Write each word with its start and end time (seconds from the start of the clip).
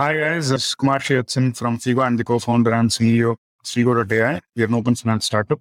Hi 0.00 0.14
guys, 0.14 0.48
this 0.48 0.68
is 0.68 0.74
Kumar 0.74 0.98
Srivatsan 0.98 1.54
from 1.54 1.76
Fego. 1.76 2.02
I'm 2.02 2.16
the 2.16 2.24
co-founder 2.24 2.72
and 2.72 2.88
CEO 2.88 3.32
of 3.32 3.38
Fego.ai. 3.62 4.40
We 4.56 4.62
are 4.62 4.66
an 4.66 4.72
open 4.72 4.94
finance 4.94 5.26
startup. 5.26 5.60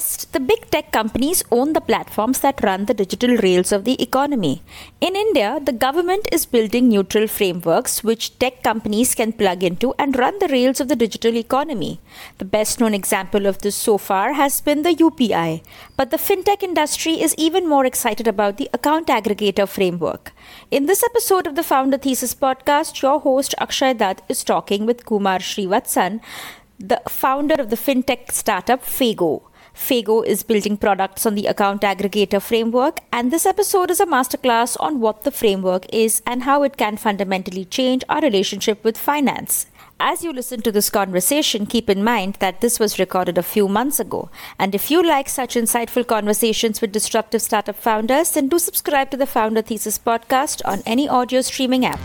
West, 0.00 0.32
the 0.32 0.40
big 0.40 0.62
tech 0.70 0.92
companies 0.92 1.42
own 1.50 1.74
the 1.74 1.80
platforms 1.88 2.38
that 2.40 2.62
run 2.62 2.86
the 2.86 2.94
digital 2.94 3.36
rails 3.46 3.70
of 3.70 3.84
the 3.84 4.02
economy. 4.02 4.62
In 4.98 5.14
India, 5.14 5.60
the 5.62 5.74
government 5.74 6.26
is 6.32 6.46
building 6.46 6.88
neutral 6.88 7.26
frameworks 7.26 8.02
which 8.02 8.38
tech 8.38 8.62
companies 8.62 9.14
can 9.14 9.34
plug 9.40 9.62
into 9.62 9.92
and 9.98 10.18
run 10.18 10.38
the 10.38 10.48
rails 10.48 10.80
of 10.80 10.88
the 10.88 10.96
digital 10.96 11.36
economy. 11.36 12.00
The 12.38 12.46
best 12.46 12.80
known 12.80 12.94
example 12.94 13.44
of 13.44 13.58
this 13.58 13.76
so 13.76 13.98
far 13.98 14.32
has 14.32 14.62
been 14.62 14.84
the 14.84 14.94
UPI. 14.94 15.62
But 15.98 16.10
the 16.10 16.22
fintech 16.28 16.62
industry 16.62 17.20
is 17.20 17.34
even 17.36 17.68
more 17.68 17.84
excited 17.84 18.26
about 18.26 18.56
the 18.56 18.70
account 18.72 19.08
aggregator 19.08 19.68
framework. 19.68 20.32
In 20.70 20.86
this 20.86 21.02
episode 21.02 21.46
of 21.46 21.56
the 21.56 21.68
Founder 21.72 21.98
Thesis 21.98 22.34
podcast, 22.34 23.02
your 23.02 23.20
host 23.20 23.54
Akshay 23.58 23.92
Datt 23.92 24.22
is 24.30 24.44
talking 24.44 24.86
with 24.86 25.04
Kumar 25.04 25.40
Srivatsan 25.40 26.20
the 26.80 27.02
founder 27.10 27.56
of 27.62 27.68
the 27.68 27.76
fintech 27.76 28.32
startup 28.32 28.82
Fego. 28.82 29.42
Fego 29.80 30.24
is 30.24 30.42
building 30.42 30.76
products 30.76 31.24
on 31.24 31.34
the 31.34 31.46
account 31.46 31.80
aggregator 31.80 32.40
framework, 32.40 33.00
and 33.10 33.32
this 33.32 33.46
episode 33.46 33.90
is 33.90 33.98
a 33.98 34.04
masterclass 34.04 34.76
on 34.78 35.00
what 35.00 35.24
the 35.24 35.30
framework 35.30 35.86
is 35.92 36.20
and 36.26 36.42
how 36.42 36.62
it 36.62 36.76
can 36.76 36.98
fundamentally 36.98 37.64
change 37.64 38.04
our 38.10 38.20
relationship 38.20 38.84
with 38.84 38.98
finance. 38.98 39.66
As 39.98 40.22
you 40.22 40.32
listen 40.34 40.60
to 40.62 40.70
this 40.70 40.90
conversation, 40.90 41.64
keep 41.64 41.88
in 41.88 42.04
mind 42.04 42.34
that 42.40 42.60
this 42.60 42.78
was 42.78 42.98
recorded 42.98 43.38
a 43.38 43.42
few 43.42 43.68
months 43.68 43.98
ago. 43.98 44.30
And 44.58 44.74
if 44.74 44.90
you 44.90 45.02
like 45.02 45.30
such 45.30 45.54
insightful 45.54 46.06
conversations 46.06 46.80
with 46.80 46.92
disruptive 46.92 47.42
startup 47.42 47.76
founders, 47.76 48.32
then 48.32 48.48
do 48.48 48.58
subscribe 48.58 49.10
to 49.10 49.16
the 49.16 49.26
Founder 49.26 49.62
Thesis 49.62 49.98
podcast 49.98 50.60
on 50.66 50.82
any 50.84 51.08
audio 51.08 51.40
streaming 51.40 51.86
app. 51.86 52.00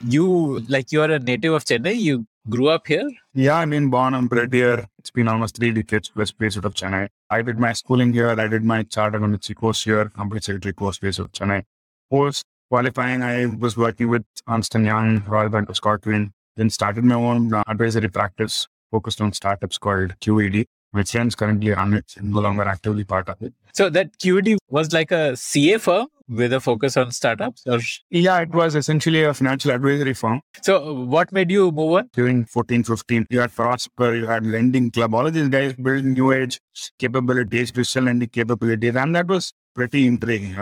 You 0.00 0.60
like 0.68 0.92
you 0.92 1.02
are 1.02 1.10
a 1.10 1.18
native 1.18 1.52
of 1.54 1.64
Chennai. 1.64 1.96
You 1.96 2.26
grew 2.48 2.68
up 2.68 2.86
here. 2.86 3.08
Yeah, 3.34 3.56
I 3.56 3.64
mean, 3.66 3.90
born 3.90 4.14
and 4.14 4.28
bred 4.28 4.52
here. 4.52 4.86
It's 4.98 5.10
been 5.10 5.28
almost 5.28 5.56
three 5.56 5.72
decades 5.72 6.08
plus 6.08 6.32
based 6.32 6.58
out 6.58 6.64
of 6.64 6.74
Chennai. 6.74 7.08
I 7.28 7.42
did 7.42 7.58
my 7.58 7.72
schooling 7.72 8.12
here. 8.12 8.30
I 8.30 8.48
did 8.48 8.64
my 8.64 8.82
chartered 8.82 9.20
accountancy 9.20 9.54
course 9.54 9.84
here, 9.84 10.08
company 10.08 10.40
secretary 10.40 10.72
course 10.72 10.98
based 10.98 11.20
out 11.20 11.26
of 11.26 11.32
Chennai. 11.32 11.64
Post 12.10 12.44
qualifying, 12.70 13.22
I 13.22 13.46
was 13.46 13.76
working 13.76 14.08
with 14.08 14.24
Ernst 14.48 14.74
Young, 14.74 15.22
Royal 15.26 15.48
Bank 15.48 15.68
of 15.68 15.76
Scotland. 15.76 16.32
Then 16.56 16.70
started 16.70 17.04
my 17.04 17.14
own 17.14 17.52
advisory 17.66 18.08
practice 18.08 18.68
focused 18.90 19.20
on 19.20 19.32
startups 19.32 19.78
called 19.78 20.14
QED, 20.20 20.66
which 20.92 21.14
ends 21.14 21.34
currently 21.34 21.72
on 21.72 21.94
it, 21.94 22.14
no 22.20 22.40
longer 22.40 22.62
actively 22.62 23.04
part 23.04 23.28
of 23.28 23.40
it. 23.42 23.52
So 23.72 23.88
that 23.90 24.18
QED 24.18 24.58
was 24.68 24.92
like 24.92 25.10
a 25.10 25.36
CA 25.36 25.78
firm 25.78 26.06
with 26.28 26.52
a 26.52 26.60
focus 26.60 26.96
on 26.96 27.10
startups 27.10 27.64
or? 27.66 27.80
Yeah 28.10 28.40
it 28.40 28.50
was 28.50 28.74
essentially 28.74 29.22
a 29.24 29.34
financial 29.34 29.70
advisory 29.72 30.14
firm. 30.14 30.40
So 30.62 31.04
what 31.04 31.32
made 31.32 31.50
you 31.50 31.70
move 31.70 31.92
on? 31.92 32.10
During 32.12 32.44
14 32.44 32.84
15 32.84 33.26
you 33.30 33.40
had 33.40 33.54
prosper 33.54 34.14
you 34.14 34.26
had 34.26 34.46
lending 34.46 34.90
club 34.90 35.14
all 35.14 35.26
of 35.26 35.34
these 35.34 35.48
guys 35.48 35.74
built 35.74 36.04
new 36.04 36.32
age 36.32 36.60
capabilities 36.98 37.72
digital 37.72 38.04
lending 38.04 38.28
capabilities 38.28 38.96
and 38.96 39.14
that 39.14 39.26
was 39.26 39.52
pretty 39.74 40.06
intriguing 40.06 40.56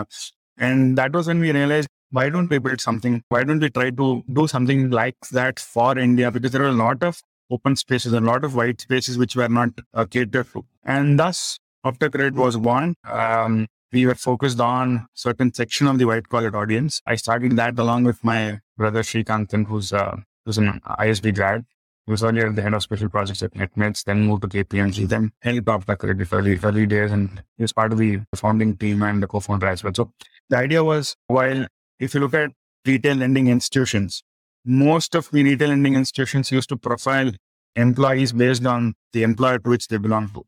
and 0.59 0.99
that 0.99 1.13
was 1.13 1.27
when 1.27 1.41
we 1.41 1.53
realized 1.53 1.89
why 2.11 2.31
don't 2.31 2.49
we 2.49 2.59
build 2.59 2.81
something? 2.81 3.23
Why 3.29 3.45
don't 3.45 3.61
we 3.61 3.69
try 3.69 3.91
to 3.91 4.25
do 4.33 4.47
something 4.49 4.91
like 4.91 5.17
that 5.33 5.59
for 5.59 5.99
india? 5.99 6.31
Because 6.31 6.53
there 6.53 6.63
are 6.63 6.69
a 6.69 6.73
lot 6.73 7.03
of 7.03 7.21
open 7.51 7.77
spaces 7.77 8.13
and 8.13 8.27
a 8.27 8.31
lot 8.31 8.45
of 8.45 8.55
white 8.55 8.81
spaces 8.81 9.19
which 9.19 9.37
were 9.37 9.49
not 9.49 9.71
uh, 9.95 10.05
catered 10.05 10.47
to 10.53 10.65
and 10.85 11.19
thus 11.19 11.59
after 11.85 12.11
credit 12.11 12.35
was 12.35 12.57
born 12.57 12.95
um, 13.05 13.67
we 13.93 14.07
were 14.07 14.15
focused 14.15 14.61
on 14.61 15.07
certain 15.15 15.53
section 15.53 15.87
of 15.87 15.99
the 15.99 16.05
white 16.05 16.29
collar 16.29 16.55
audience. 16.57 17.01
I 17.07 17.17
started 17.17 17.57
that 17.57 17.79
along 17.79 18.05
with 18.05 18.23
my 18.23 18.61
brother 18.77 19.03
Srikantan, 19.03 19.67
who's 19.67 19.93
uh, 19.93 20.17
who's 20.45 20.59
an 20.59 20.81
ISB 21.01 21.35
grad. 21.35 21.65
He 22.07 22.11
was 22.11 22.23
earlier 22.23 22.51
the 22.51 22.63
head 22.63 22.73
of 22.73 22.83
special 22.83 23.11
projects 23.11 23.43
at 23.43 23.53
NetMeds, 23.53 24.05
then 24.05 24.27
moved 24.27 24.43
to 24.43 24.49
KPMG, 24.49 25.09
then 25.09 25.31
helped 25.43 25.87
the 25.87 25.97
credit 25.97 26.33
early, 26.33 26.59
early 26.63 26.87
days, 26.87 27.13
and 27.13 27.43
he 27.59 27.63
was 27.63 27.73
part 27.75 27.93
of 27.93 27.99
the 27.99 28.21
founding 28.35 28.77
team 28.79 29.03
and 29.03 29.23
the 29.23 29.27
co-founder 29.27 29.67
as 29.67 29.85
well. 29.85 29.93
So 29.95 30.11
the 30.49 30.57
idea 30.57 30.83
was, 30.83 31.17
while 31.27 31.67
if 32.01 32.15
you 32.15 32.21
look 32.21 32.33
at 32.33 32.53
retail 32.87 33.17
lending 33.17 33.49
institutions, 33.49 34.23
most 34.69 35.15
of 35.15 35.31
the 35.31 35.43
retail 35.43 35.71
lending 35.71 35.95
institutions 35.95 36.53
used 36.53 36.69
to 36.69 36.77
profile 36.77 37.33
employees 37.75 38.33
based 38.33 38.67
on 38.67 38.95
the 39.13 39.23
employer 39.23 39.59
to 39.59 39.71
which 39.71 39.89
they 39.89 39.97
belong 39.97 40.29
to. 40.31 40.45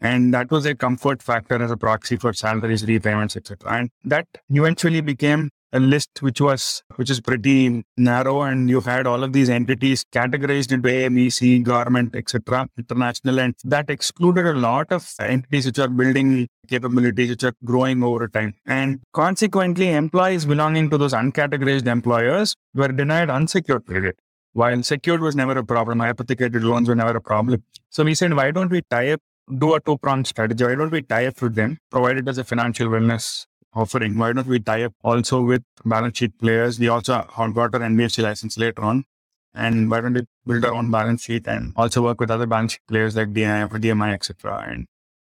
And 0.00 0.34
that 0.34 0.50
was 0.50 0.66
a 0.66 0.74
comfort 0.74 1.22
factor 1.22 1.62
as 1.62 1.70
a 1.70 1.76
proxy 1.76 2.16
for 2.16 2.32
salaries, 2.32 2.84
repayments, 2.84 3.36
etc. 3.36 3.72
And 3.72 3.90
that 4.04 4.26
eventually 4.50 5.00
became 5.00 5.50
a 5.72 5.80
list 5.80 6.10
which 6.20 6.40
was 6.40 6.82
which 6.96 7.10
is 7.10 7.20
pretty 7.20 7.84
narrow 7.96 8.42
and 8.42 8.68
you 8.68 8.80
had 8.80 9.06
all 9.06 9.24
of 9.24 9.32
these 9.32 9.48
entities 9.48 10.04
categorized 10.12 10.72
into 10.72 10.88
A, 10.88 11.08
B, 11.08 11.30
C, 11.30 11.58
government, 11.60 12.14
etc., 12.14 12.68
international, 12.76 13.40
and 13.40 13.54
that 13.64 13.88
excluded 13.90 14.46
a 14.46 14.54
lot 14.54 14.92
of 14.92 15.10
entities 15.18 15.66
which 15.66 15.78
are 15.78 15.88
building 15.88 16.48
capabilities 16.68 17.30
which 17.30 17.44
are 17.44 17.54
growing 17.64 18.02
over 18.02 18.28
time. 18.28 18.54
And 18.66 19.00
consequently, 19.12 19.90
employees 19.90 20.44
belonging 20.44 20.90
to 20.90 20.98
those 20.98 21.12
uncategorized 21.12 21.86
employers 21.86 22.54
were 22.74 22.88
denied 22.88 23.30
unsecured 23.30 23.86
credit. 23.86 24.18
While 24.52 24.82
secured 24.82 25.22
was 25.22 25.34
never 25.34 25.56
a 25.56 25.64
problem, 25.64 26.00
hypothecated 26.00 26.62
loans 26.62 26.88
were 26.88 26.94
never 26.94 27.16
a 27.16 27.22
problem. 27.22 27.62
So 27.88 28.04
we 28.04 28.14
said, 28.14 28.34
why 28.34 28.50
don't 28.50 28.70
we 28.70 28.82
tie 28.90 29.12
up 29.12 29.20
do 29.58 29.74
a 29.74 29.80
two 29.80 29.98
pronged 29.98 30.26
strategy. 30.26 30.64
Why 30.64 30.74
don't 30.74 30.92
we 30.92 31.02
tie 31.02 31.26
up 31.26 31.40
with 31.42 31.54
them, 31.54 31.78
provide 31.90 32.18
it 32.18 32.28
as 32.28 32.38
a 32.38 32.44
financial 32.44 32.88
wellness 32.88 33.46
offering? 33.74 34.18
Why 34.18 34.32
don't 34.32 34.46
we 34.46 34.60
tie 34.60 34.84
up 34.84 34.94
also 35.02 35.42
with 35.42 35.62
balance 35.84 36.18
sheet 36.18 36.38
players? 36.38 36.78
We 36.78 36.88
also 36.88 37.12
got 37.36 37.74
our 37.74 37.80
NBFC 37.80 38.22
license 38.22 38.58
later 38.58 38.82
on. 38.82 39.04
And 39.54 39.90
why 39.90 40.00
don't 40.00 40.14
we 40.14 40.22
build 40.46 40.64
our 40.64 40.72
own 40.72 40.90
balance 40.90 41.24
sheet 41.24 41.46
and 41.46 41.74
also 41.76 42.02
work 42.02 42.20
with 42.20 42.30
other 42.30 42.46
balance 42.46 42.72
sheet 42.72 42.86
players 42.88 43.14
like 43.14 43.34
DIF, 43.34 43.70
DMI, 43.70 44.14
etc. 44.14 44.64
And 44.66 44.86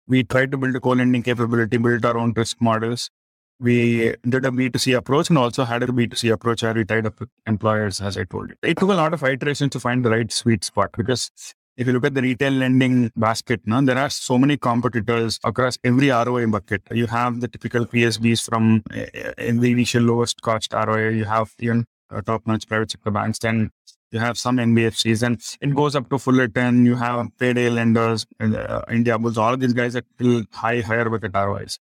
we 0.06 0.24
tried 0.24 0.50
to 0.52 0.56
build 0.56 0.74
a 0.74 0.80
co-lending 0.80 1.22
capability, 1.22 1.76
build 1.76 2.04
our 2.04 2.16
own 2.16 2.32
risk 2.34 2.56
models. 2.60 3.10
We 3.58 4.14
did 4.28 4.44
a 4.44 4.50
B2C 4.50 4.97
approach 4.97 5.28
and 5.28 5.38
also 5.38 5.64
had 5.64 5.82
a 5.82 5.86
B2C 5.86 6.32
approach 6.32 6.62
where 6.62 6.74
we 6.74 6.84
tied 6.84 7.06
up 7.06 7.20
employers, 7.47 8.00
as 8.00 8.16
I 8.16 8.24
told 8.24 8.50
you. 8.50 8.56
It 8.62 8.78
took 8.78 8.91
a 8.91 8.94
lot 8.94 9.12
of 9.12 9.22
iterations 9.22 9.70
to 9.72 9.80
find 9.80 10.04
the 10.04 10.10
right 10.10 10.30
sweet 10.32 10.64
spot 10.64 10.92
because 10.97 11.30
if 11.76 11.87
you 11.87 11.92
look 11.92 12.04
at 12.04 12.14
the 12.14 12.22
retail 12.22 12.53
lending 12.53 13.10
basket, 13.16 13.60
now 13.66 13.81
there 13.82 13.98
are 13.98 14.09
so 14.09 14.38
many 14.38 14.56
competitors 14.56 15.38
across 15.44 15.78
every 15.84 16.09
ROI 16.09 16.47
bucket. 16.47 16.82
You 16.91 17.06
have 17.06 17.41
the 17.41 17.48
typical 17.48 17.87
PSBs 17.87 18.48
from 18.48 18.82
uh, 18.94 19.32
in 19.38 19.60
the 19.60 19.70
initial 19.70 20.03
lowest 20.03 20.41
cost 20.41 20.72
ROI. 20.72 21.10
You 21.10 21.25
have 21.25 21.53
even 21.59 21.84
uh, 22.10 22.22
top-notch 22.22 22.66
private 22.66 22.91
sector 22.91 23.10
banks. 23.10 23.38
Then 23.41 23.70
you 24.10 24.20
have 24.20 24.38
some 24.38 24.56
NBFCs, 24.56 25.22
and 25.22 25.42
it 25.60 25.75
goes 25.75 25.94
up 25.94 26.09
to 26.10 26.19
Fullerton. 26.19 26.86
You 26.86 26.97
have 26.97 27.28
payday 27.38 27.69
lenders, 27.69 28.26
uh, 28.41 28.82
India 28.91 29.19
Bulls. 29.19 29.36
All 29.36 29.56
these 29.56 29.75
guys 29.75 29.97
are 29.97 30.03
still 30.15 30.44
high, 30.53 30.81
higher 30.81 31.10
bucket 31.10 31.32
ROIs. 31.34 31.78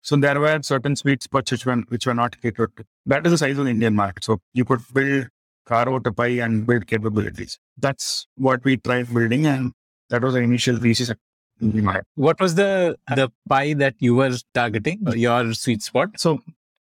So 0.00 0.16
there 0.16 0.38
were 0.38 0.60
certain 0.62 0.96
sweet 0.96 1.22
spots 1.22 1.50
which 1.50 1.66
were 1.66 1.76
which 1.88 2.06
were 2.06 2.14
not 2.14 2.40
catered 2.40 2.76
to. 2.76 2.84
That 3.06 3.26
is 3.26 3.32
the 3.32 3.38
size 3.38 3.58
of 3.58 3.64
the 3.64 3.70
Indian 3.70 3.94
market. 3.94 4.24
So 4.24 4.40
you 4.52 4.64
could 4.64 4.80
build 4.92 5.28
carve 5.66 5.88
out 5.88 6.06
a 6.06 6.12
pie 6.12 6.38
and 6.46 6.66
build 6.66 6.86
capabilities. 6.86 7.58
That's 7.76 8.26
what 8.36 8.64
we 8.64 8.76
tried 8.76 9.12
building, 9.12 9.46
and 9.46 9.72
that 10.10 10.22
was 10.22 10.34
the 10.34 10.40
initial 10.40 10.76
thesis. 10.76 11.12
What 12.14 12.40
was 12.40 12.56
the 12.56 12.96
the 13.08 13.30
pie 13.48 13.74
that 13.74 13.94
you 13.98 14.14
were 14.16 14.32
targeting, 14.52 15.00
your 15.14 15.54
sweet 15.54 15.82
spot? 15.82 16.18
So 16.18 16.40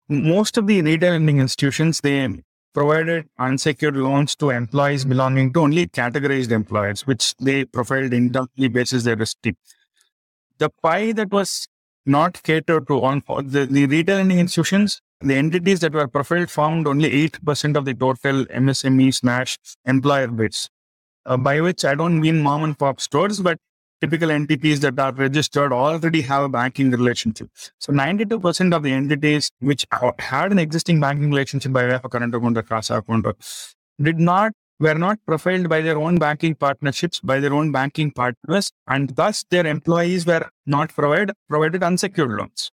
most 0.08 0.56
of 0.58 0.66
the 0.66 0.82
retail 0.82 1.12
lending 1.12 1.38
institutions 1.38 2.00
they 2.00 2.42
provided 2.74 3.28
unsecured 3.38 3.96
loans 3.96 4.34
to 4.36 4.50
employees 4.50 5.04
belonging 5.04 5.52
to 5.52 5.60
only 5.60 5.86
categorized 5.86 6.50
employers, 6.50 7.06
which 7.06 7.34
they 7.36 7.64
profiled 7.64 8.12
internally 8.14 8.68
basis 8.68 9.04
their 9.04 9.16
risk 9.16 9.40
team. 9.42 9.56
The 10.58 10.70
pie 10.82 11.12
that 11.12 11.30
was 11.30 11.68
not 12.06 12.42
catered 12.42 12.86
to 12.88 13.02
on 13.02 13.22
the, 13.26 13.66
the 13.66 13.86
retail 13.86 14.16
lending 14.16 14.38
institutions 14.38 15.00
the 15.22 15.34
entities 15.34 15.80
that 15.80 15.92
were 15.92 16.08
profiled 16.08 16.50
found 16.50 16.86
only 16.86 17.28
8% 17.28 17.76
of 17.76 17.84
the 17.84 17.94
total 17.94 18.44
MSME 18.46 19.14
slash 19.14 19.58
employer 19.84 20.28
base, 20.28 20.68
uh, 21.26 21.36
by 21.36 21.60
which 21.60 21.84
I 21.84 21.94
don't 21.94 22.20
mean 22.20 22.42
mom 22.42 22.64
and 22.64 22.78
pop 22.78 23.00
stores, 23.00 23.40
but 23.40 23.58
typical 24.00 24.32
entities 24.32 24.80
that 24.80 24.98
are 24.98 25.12
registered 25.12 25.72
already 25.72 26.22
have 26.22 26.42
a 26.42 26.48
banking 26.48 26.90
relationship. 26.90 27.48
So 27.78 27.92
92% 27.92 28.74
of 28.74 28.82
the 28.82 28.92
entities 28.92 29.50
which 29.60 29.86
had 30.18 30.50
an 30.50 30.58
existing 30.58 31.00
banking 31.00 31.30
relationship 31.30 31.72
by 31.72 31.84
way 31.84 31.94
of 31.94 32.04
a 32.04 32.08
current 32.08 32.34
account 32.34 32.58
or 32.58 32.62
CASA 32.62 32.96
account 32.96 33.26
did 34.00 34.18
not 34.18 34.52
were 34.80 34.94
not 34.94 35.18
profiled 35.24 35.68
by 35.68 35.80
their 35.80 35.96
own 35.96 36.18
banking 36.18 36.56
partnerships, 36.56 37.20
by 37.20 37.38
their 37.38 37.54
own 37.54 37.70
banking 37.70 38.10
partners, 38.10 38.72
and 38.88 39.10
thus 39.10 39.44
their 39.50 39.64
employees 39.64 40.26
were 40.26 40.48
not 40.66 40.92
provided 40.92 41.36
provided 41.48 41.84
unsecured 41.84 42.32
loans. 42.32 42.70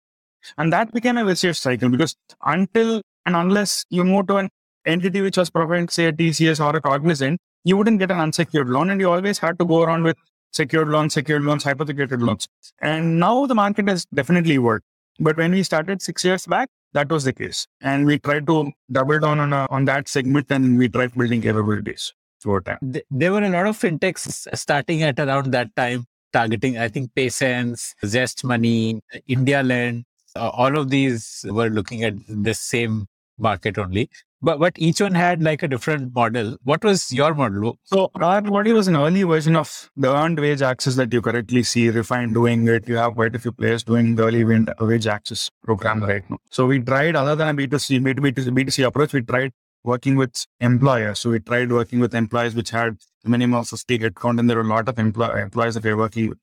And 0.56 0.72
that 0.72 0.92
became 0.92 1.16
a 1.16 1.24
vicious 1.24 1.58
cycle 1.58 1.88
because 1.88 2.16
until 2.44 3.02
and 3.26 3.36
unless 3.36 3.84
you 3.90 4.04
move 4.04 4.26
to 4.28 4.36
an 4.36 4.48
entity 4.86 5.20
which 5.20 5.36
was 5.36 5.50
providing, 5.50 5.88
say, 5.88 6.06
a 6.06 6.12
TCS 6.12 6.64
or 6.64 6.76
a 6.76 6.80
cognizant, 6.80 7.38
you 7.64 7.76
wouldn't 7.76 7.98
get 7.98 8.10
an 8.10 8.18
unsecured 8.18 8.68
loan. 8.68 8.90
And 8.90 9.00
you 9.00 9.10
always 9.10 9.38
had 9.38 9.58
to 9.58 9.64
go 9.64 9.82
around 9.82 10.04
with 10.04 10.16
secured 10.52 10.88
loans, 10.88 11.14
secured 11.14 11.42
loans, 11.42 11.64
hypothecated 11.64 12.22
loans. 12.22 12.48
And 12.80 13.20
now 13.20 13.46
the 13.46 13.54
market 13.54 13.88
has 13.88 14.06
definitely 14.06 14.58
worked. 14.58 14.86
But 15.20 15.36
when 15.36 15.52
we 15.52 15.62
started 15.62 16.00
six 16.00 16.24
years 16.24 16.46
back, 16.46 16.68
that 16.92 17.10
was 17.10 17.24
the 17.24 17.32
case. 17.32 17.66
And 17.80 18.06
we 18.06 18.18
tried 18.18 18.46
to 18.46 18.72
double 18.90 19.18
down 19.18 19.40
on, 19.40 19.52
a, 19.52 19.66
on 19.70 19.84
that 19.86 20.08
segment 20.08 20.46
and 20.50 20.78
we 20.78 20.88
tried 20.88 21.14
building 21.14 21.42
capabilities 21.42 22.14
over 22.46 22.60
time. 22.60 22.78
There 23.10 23.32
were 23.32 23.42
a 23.42 23.50
lot 23.50 23.66
of 23.66 23.76
fintechs 23.78 24.46
starting 24.56 25.02
at 25.02 25.18
around 25.18 25.52
that 25.52 25.74
time, 25.76 26.06
targeting, 26.32 26.78
I 26.78 26.88
think, 26.88 27.12
PaySense, 27.14 27.94
Zest 28.06 28.44
Money, 28.44 29.00
India 29.26 29.62
Lend. 29.62 30.04
Uh, 30.38 30.50
all 30.62 30.78
of 30.78 30.90
these 30.90 31.44
were 31.48 31.68
looking 31.68 32.04
at 32.04 32.14
the 32.28 32.54
same 32.54 33.06
market 33.38 33.78
only 33.78 34.08
but 34.40 34.58
but 34.60 34.78
each 34.78 35.00
one 35.00 35.14
had 35.14 35.42
like 35.42 35.62
a 35.62 35.68
different 35.68 36.14
model. 36.14 36.56
What 36.62 36.84
was 36.84 37.12
your 37.12 37.34
model? 37.34 37.76
So 37.84 38.10
our 38.14 38.40
model 38.40 38.74
was 38.74 38.88
an 38.88 38.96
early 38.96 39.22
version 39.24 39.56
of 39.56 39.90
the 39.96 40.14
earned 40.14 40.38
wage 40.38 40.62
access 40.62 40.96
that 40.96 41.12
you 41.12 41.20
correctly 41.20 41.62
see 41.62 41.88
Refyne 41.88 42.32
doing 42.32 42.66
it. 42.68 42.88
You 42.88 42.96
have 42.96 43.14
quite 43.14 43.34
a 43.34 43.38
few 43.38 43.52
players 43.52 43.82
doing 43.82 44.14
the 44.14 44.24
early 44.24 44.44
wage 44.44 45.06
access 45.06 45.50
program 45.64 46.02
right 46.02 46.28
now. 46.30 46.38
So 46.50 46.66
we 46.66 46.80
tried 46.80 47.16
other 47.16 47.34
than 47.34 47.48
a 47.48 47.54
B2C, 47.54 48.00
B2B, 48.00 48.32
B2C 48.32 48.86
approach, 48.86 49.12
we 49.12 49.22
tried 49.22 49.52
working 49.84 50.16
with 50.16 50.46
employers. 50.60 51.18
So 51.18 51.30
we 51.30 51.40
tried 51.40 51.72
working 51.72 51.98
with 51.98 52.14
employers 52.14 52.54
which 52.54 52.70
had 52.70 52.96
minimum 53.24 53.60
of 53.60 53.68
50 53.68 53.98
headcount 53.98 54.38
and 54.38 54.48
there 54.48 54.56
were 54.56 54.62
a 54.62 54.68
lot 54.68 54.88
of 54.88 54.98
employ- 54.98 55.42
employees 55.42 55.74
that 55.74 55.84
we 55.84 55.90
were 55.90 55.96
working 55.96 56.28
with. 56.28 56.38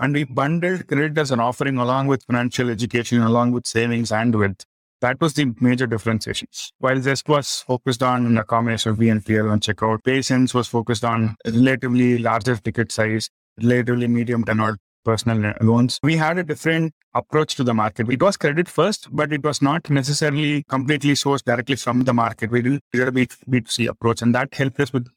And 0.00 0.14
we 0.14 0.24
bundled 0.24 0.88
credit 0.88 1.18
as 1.18 1.30
an 1.30 1.40
offering 1.40 1.76
along 1.76 2.06
with 2.06 2.24
financial 2.24 2.70
education, 2.70 3.20
along 3.20 3.52
with 3.52 3.66
savings 3.66 4.10
and 4.10 4.34
wealth. 4.34 4.64
That 5.02 5.20
was 5.20 5.34
the 5.34 5.52
major 5.60 5.86
differentiation. 5.86 6.48
While 6.78 7.00
Zest 7.02 7.28
was 7.28 7.64
focused 7.66 8.02
on 8.02 8.38
a 8.38 8.44
combination 8.44 8.92
of 8.92 8.98
BNPL 8.98 9.52
and 9.52 9.60
checkout, 9.60 10.02
PaySense 10.02 10.54
was 10.54 10.68
focused 10.68 11.04
on 11.04 11.36
relatively 11.44 12.16
larger 12.16 12.56
ticket 12.56 12.90
size, 12.92 13.28
relatively 13.62 14.08
medium 14.08 14.42
tenor 14.44 14.78
personal 15.04 15.54
loans. 15.60 15.98
We 16.02 16.16
had 16.16 16.38
a 16.38 16.44
different 16.44 16.94
approach 17.14 17.54
to 17.56 17.64
the 17.64 17.74
market. 17.74 18.08
It 18.08 18.22
was 18.22 18.38
credit 18.38 18.68
first, 18.68 19.08
but 19.10 19.32
it 19.32 19.42
was 19.42 19.60
not 19.60 19.88
necessarily 19.90 20.64
completely 20.64 21.12
sourced 21.12 21.44
directly 21.44 21.76
from 21.76 22.04
the 22.04 22.14
market. 22.14 22.50
We 22.50 22.62
did, 22.62 22.80
a 22.94 23.10
B2C 23.12 23.88
approach, 23.88 24.22
and 24.22 24.34
that 24.34 24.54
helped 24.54 24.80
us 24.80 24.92
with 24.92 25.08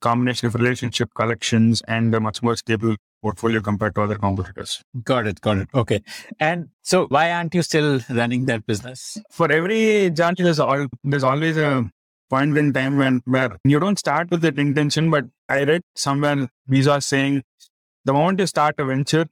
combination 0.00 0.48
of 0.48 0.56
relationship 0.56 1.10
collections 1.14 1.80
and 1.86 2.12
a 2.14 2.20
much 2.20 2.42
more 2.42 2.56
stable 2.56 2.96
portfolio 3.22 3.60
compared 3.60 3.94
to 3.94 4.02
other 4.02 4.16
competitors. 4.16 4.82
Got 5.04 5.26
it. 5.26 5.40
Got 5.40 5.58
it. 5.58 5.68
Okay. 5.74 6.02
And 6.40 6.68
so 6.82 7.06
why 7.06 7.32
aren't 7.32 7.54
you 7.54 7.62
still 7.62 8.00
running 8.10 8.46
that 8.46 8.66
business? 8.66 9.18
For 9.30 9.50
every 9.50 10.10
journey, 10.10 10.42
there's, 10.42 10.58
all, 10.58 10.86
there's 11.04 11.24
always 11.24 11.56
a 11.56 11.90
point 12.28 12.56
in 12.56 12.72
time 12.72 12.96
when 12.96 13.22
where 13.26 13.56
you 13.64 13.78
don't 13.78 13.98
start 13.98 14.30
with 14.30 14.40
that 14.42 14.58
intention, 14.58 15.10
but 15.10 15.26
I 15.48 15.64
read 15.64 15.82
somewhere 15.94 16.48
Visa 16.66 17.00
saying 17.00 17.42
the 18.04 18.12
moment 18.12 18.40
you 18.40 18.46
start 18.46 18.74
a 18.78 18.84
venture, 18.84 19.26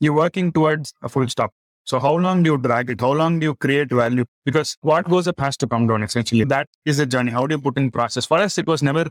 you're 0.00 0.12
working 0.12 0.52
towards 0.52 0.92
a 1.02 1.08
full 1.08 1.28
stop. 1.28 1.52
So 1.84 1.98
how 1.98 2.14
long 2.16 2.42
do 2.42 2.50
you 2.52 2.58
drag 2.58 2.90
it? 2.90 3.00
How 3.00 3.12
long 3.12 3.38
do 3.38 3.46
you 3.46 3.54
create 3.54 3.90
value? 3.90 4.24
Because 4.44 4.76
what 4.80 5.08
goes 5.08 5.28
up 5.28 5.40
has 5.40 5.56
to 5.58 5.66
come 5.66 5.86
down 5.86 6.02
essentially. 6.02 6.44
That 6.44 6.68
is 6.84 6.98
the 6.98 7.06
journey. 7.06 7.30
How 7.30 7.46
do 7.46 7.54
you 7.54 7.60
put 7.60 7.78
in 7.78 7.90
process? 7.90 8.26
For 8.26 8.38
us, 8.38 8.58
it 8.58 8.66
was 8.66 8.82
never 8.82 9.08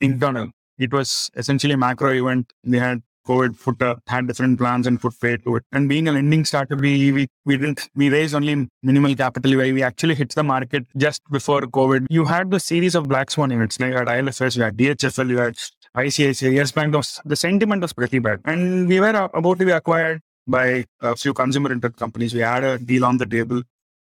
internal. 0.00 0.50
It 0.78 0.92
was 0.92 1.30
essentially 1.36 1.74
a 1.74 1.76
macro 1.76 2.12
event. 2.14 2.52
We 2.64 2.78
had 2.78 3.02
COVID 3.26 3.62
put 3.62 3.82
uh, 3.82 3.96
had 4.06 4.26
different 4.26 4.58
plans 4.58 4.86
and 4.86 5.00
put 5.00 5.14
faith 5.14 5.44
to 5.44 5.56
it. 5.56 5.64
And 5.72 5.88
being 5.88 6.08
a 6.08 6.12
lending 6.12 6.44
startup, 6.44 6.80
we, 6.80 7.12
we 7.12 7.28
we 7.44 7.56
didn't 7.56 7.88
we 7.94 8.08
raised 8.08 8.34
only 8.34 8.68
minimal 8.82 9.14
capital. 9.14 9.56
Where 9.56 9.72
we 9.74 9.82
actually 9.82 10.14
hit 10.14 10.34
the 10.34 10.42
market 10.42 10.86
just 10.96 11.22
before 11.30 11.62
COVID. 11.62 12.06
You 12.10 12.24
had 12.24 12.50
the 12.50 12.60
series 12.60 12.94
of 12.94 13.08
black 13.08 13.30
swan 13.30 13.52
events. 13.52 13.78
Like 13.78 13.94
had 13.94 14.08
IL&FS, 14.08 14.56
you 14.56 14.62
had 14.62 14.76
DHFL, 14.76 15.28
you 15.28 15.38
had 15.38 15.56
ICICI, 15.96 16.52
Yes 16.54 16.72
Bank. 16.72 16.94
Was, 16.94 17.20
the 17.24 17.36
sentiment 17.36 17.82
was 17.82 17.92
pretty 17.92 18.18
bad, 18.18 18.40
and 18.44 18.88
we 18.88 19.00
were 19.00 19.10
about 19.10 19.58
to 19.58 19.64
be 19.64 19.72
acquired 19.72 20.20
by 20.46 20.84
a 21.00 21.16
few 21.16 21.34
consumer 21.34 21.72
internet 21.72 21.96
companies. 21.96 22.34
We 22.34 22.40
had 22.40 22.64
a 22.64 22.78
deal 22.78 23.04
on 23.04 23.18
the 23.18 23.26
table. 23.26 23.62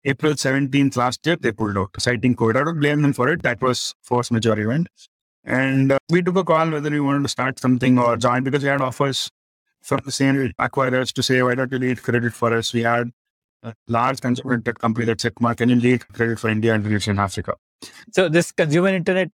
April 0.05 0.33
17th 0.33 0.95
last 0.95 1.25
year, 1.25 1.35
they 1.35 1.51
pulled 1.51 1.77
out, 1.77 1.89
citing 1.99 2.35
COVID. 2.35 2.55
I 2.55 2.63
don't 2.63 2.79
blame 2.79 3.01
them 3.01 3.13
for 3.13 3.29
it. 3.29 3.41
That 3.43 3.61
was 3.61 3.93
force 4.01 4.31
majeure 4.31 4.59
event. 4.59 4.87
And 5.47 5.93
uh, 5.93 5.99
we 6.09 6.21
took 6.21 6.35
a 6.35 6.43
call 6.43 6.69
whether 6.69 6.89
we 6.89 6.99
wanted 6.99 7.23
to 7.23 7.29
start 7.29 7.57
something 7.57 7.97
or 7.97 8.17
join 8.17 8.43
because 8.43 8.63
we 8.63 8.69
had 8.69 8.81
offers 8.81 9.29
from 9.81 10.01
the 10.03 10.11
same 10.11 10.51
acquirers 10.59 11.13
to 11.13 11.23
say, 11.23 11.41
why 11.41 11.55
don't 11.55 11.71
you 11.71 11.79
lead 11.79 12.03
credit 12.03 12.33
for 12.33 12.53
us? 12.53 12.73
We 12.73 12.83
had 12.83 13.11
a 13.63 13.73
large 13.87 14.19
consumer 14.19 14.57
tech 14.59 14.79
company 14.79 15.05
that 15.05 15.21
said, 15.21 15.33
Mark, 15.39 15.59
can 15.59 15.69
you 15.69 15.77
lead 15.77 16.05
credit 16.09 16.37
for 16.37 16.49
India 16.49 16.73
and 16.73 16.85
in 16.85 17.19
Africa? 17.19 17.53
So 18.11 18.27
this 18.27 18.51
consumer 18.51 18.89
internet, 18.89 19.29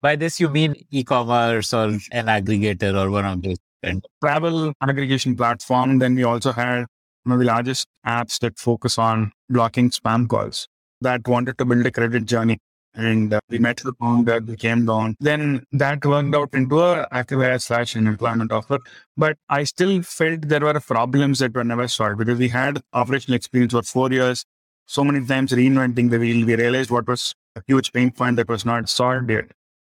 by 0.00 0.16
this 0.16 0.40
you 0.40 0.48
mean 0.48 0.74
e-commerce 0.90 1.72
or 1.72 1.90
an 2.10 2.26
aggregator 2.26 3.00
or 3.00 3.10
one 3.10 3.24
of 3.24 3.42
those? 3.42 3.58
And 3.84 4.04
travel 4.20 4.72
aggregation 4.80 5.36
platform. 5.36 6.00
Then 6.00 6.16
we 6.16 6.24
also 6.24 6.50
had 6.50 6.86
one 7.22 7.34
of 7.34 7.38
the 7.38 7.44
largest 7.44 7.86
apps 8.04 8.40
that 8.40 8.58
focus 8.58 8.98
on 8.98 9.30
blocking 9.48 9.90
spam 9.90 10.28
calls 10.28 10.66
that 11.00 11.26
wanted 11.28 11.58
to 11.58 11.64
build 11.64 11.86
a 11.86 11.92
credit 11.92 12.24
journey 12.24 12.58
and 12.94 13.32
uh, 13.32 13.40
we 13.48 13.58
met 13.58 13.78
the 13.78 13.92
founder, 13.98 14.40
we 14.40 14.56
came 14.56 14.84
down. 14.86 15.16
Then 15.20 15.64
that 15.72 16.04
worked 16.04 16.34
out 16.34 16.50
into 16.52 16.80
a 16.80 17.06
active 17.10 17.62
slash 17.62 17.96
an 17.96 18.06
employment 18.06 18.52
offer. 18.52 18.78
But 19.16 19.38
I 19.48 19.64
still 19.64 20.02
felt 20.02 20.42
there 20.42 20.60
were 20.60 20.78
problems 20.80 21.38
that 21.38 21.54
were 21.54 21.64
never 21.64 21.88
solved 21.88 22.18
because 22.18 22.38
we 22.38 22.48
had 22.48 22.82
operational 22.92 23.36
experience 23.36 23.72
for 23.72 23.82
four 23.82 24.10
years, 24.10 24.44
so 24.86 25.04
many 25.04 25.24
times 25.26 25.52
reinventing 25.52 26.10
the 26.10 26.18
wheel. 26.18 26.46
We 26.46 26.56
realized 26.56 26.90
what 26.90 27.06
was 27.06 27.34
a 27.56 27.62
huge 27.66 27.92
pain 27.92 28.10
point 28.10 28.36
that 28.36 28.48
was 28.48 28.64
not 28.64 28.88
solved 28.88 29.30
yet. 29.30 29.50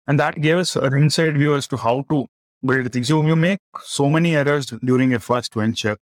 And 0.07 0.19
that 0.19 0.39
gave 0.42 0.57
us 0.57 0.75
an 0.75 0.94
inside 0.94 1.38
view 1.38 1.56
as 1.56 1.68
to 1.68 1.77
how 1.77 2.06
to 2.09 2.27
build 2.65 2.92
things. 2.92 3.09
You, 3.09 3.25
you 3.25 3.36
make 3.36 3.59
so 3.83 4.09
many 4.09 4.36
errors 4.36 4.68
during 4.68 5.13
a 5.13 5.19
first 5.19 5.53
venture 5.53 5.97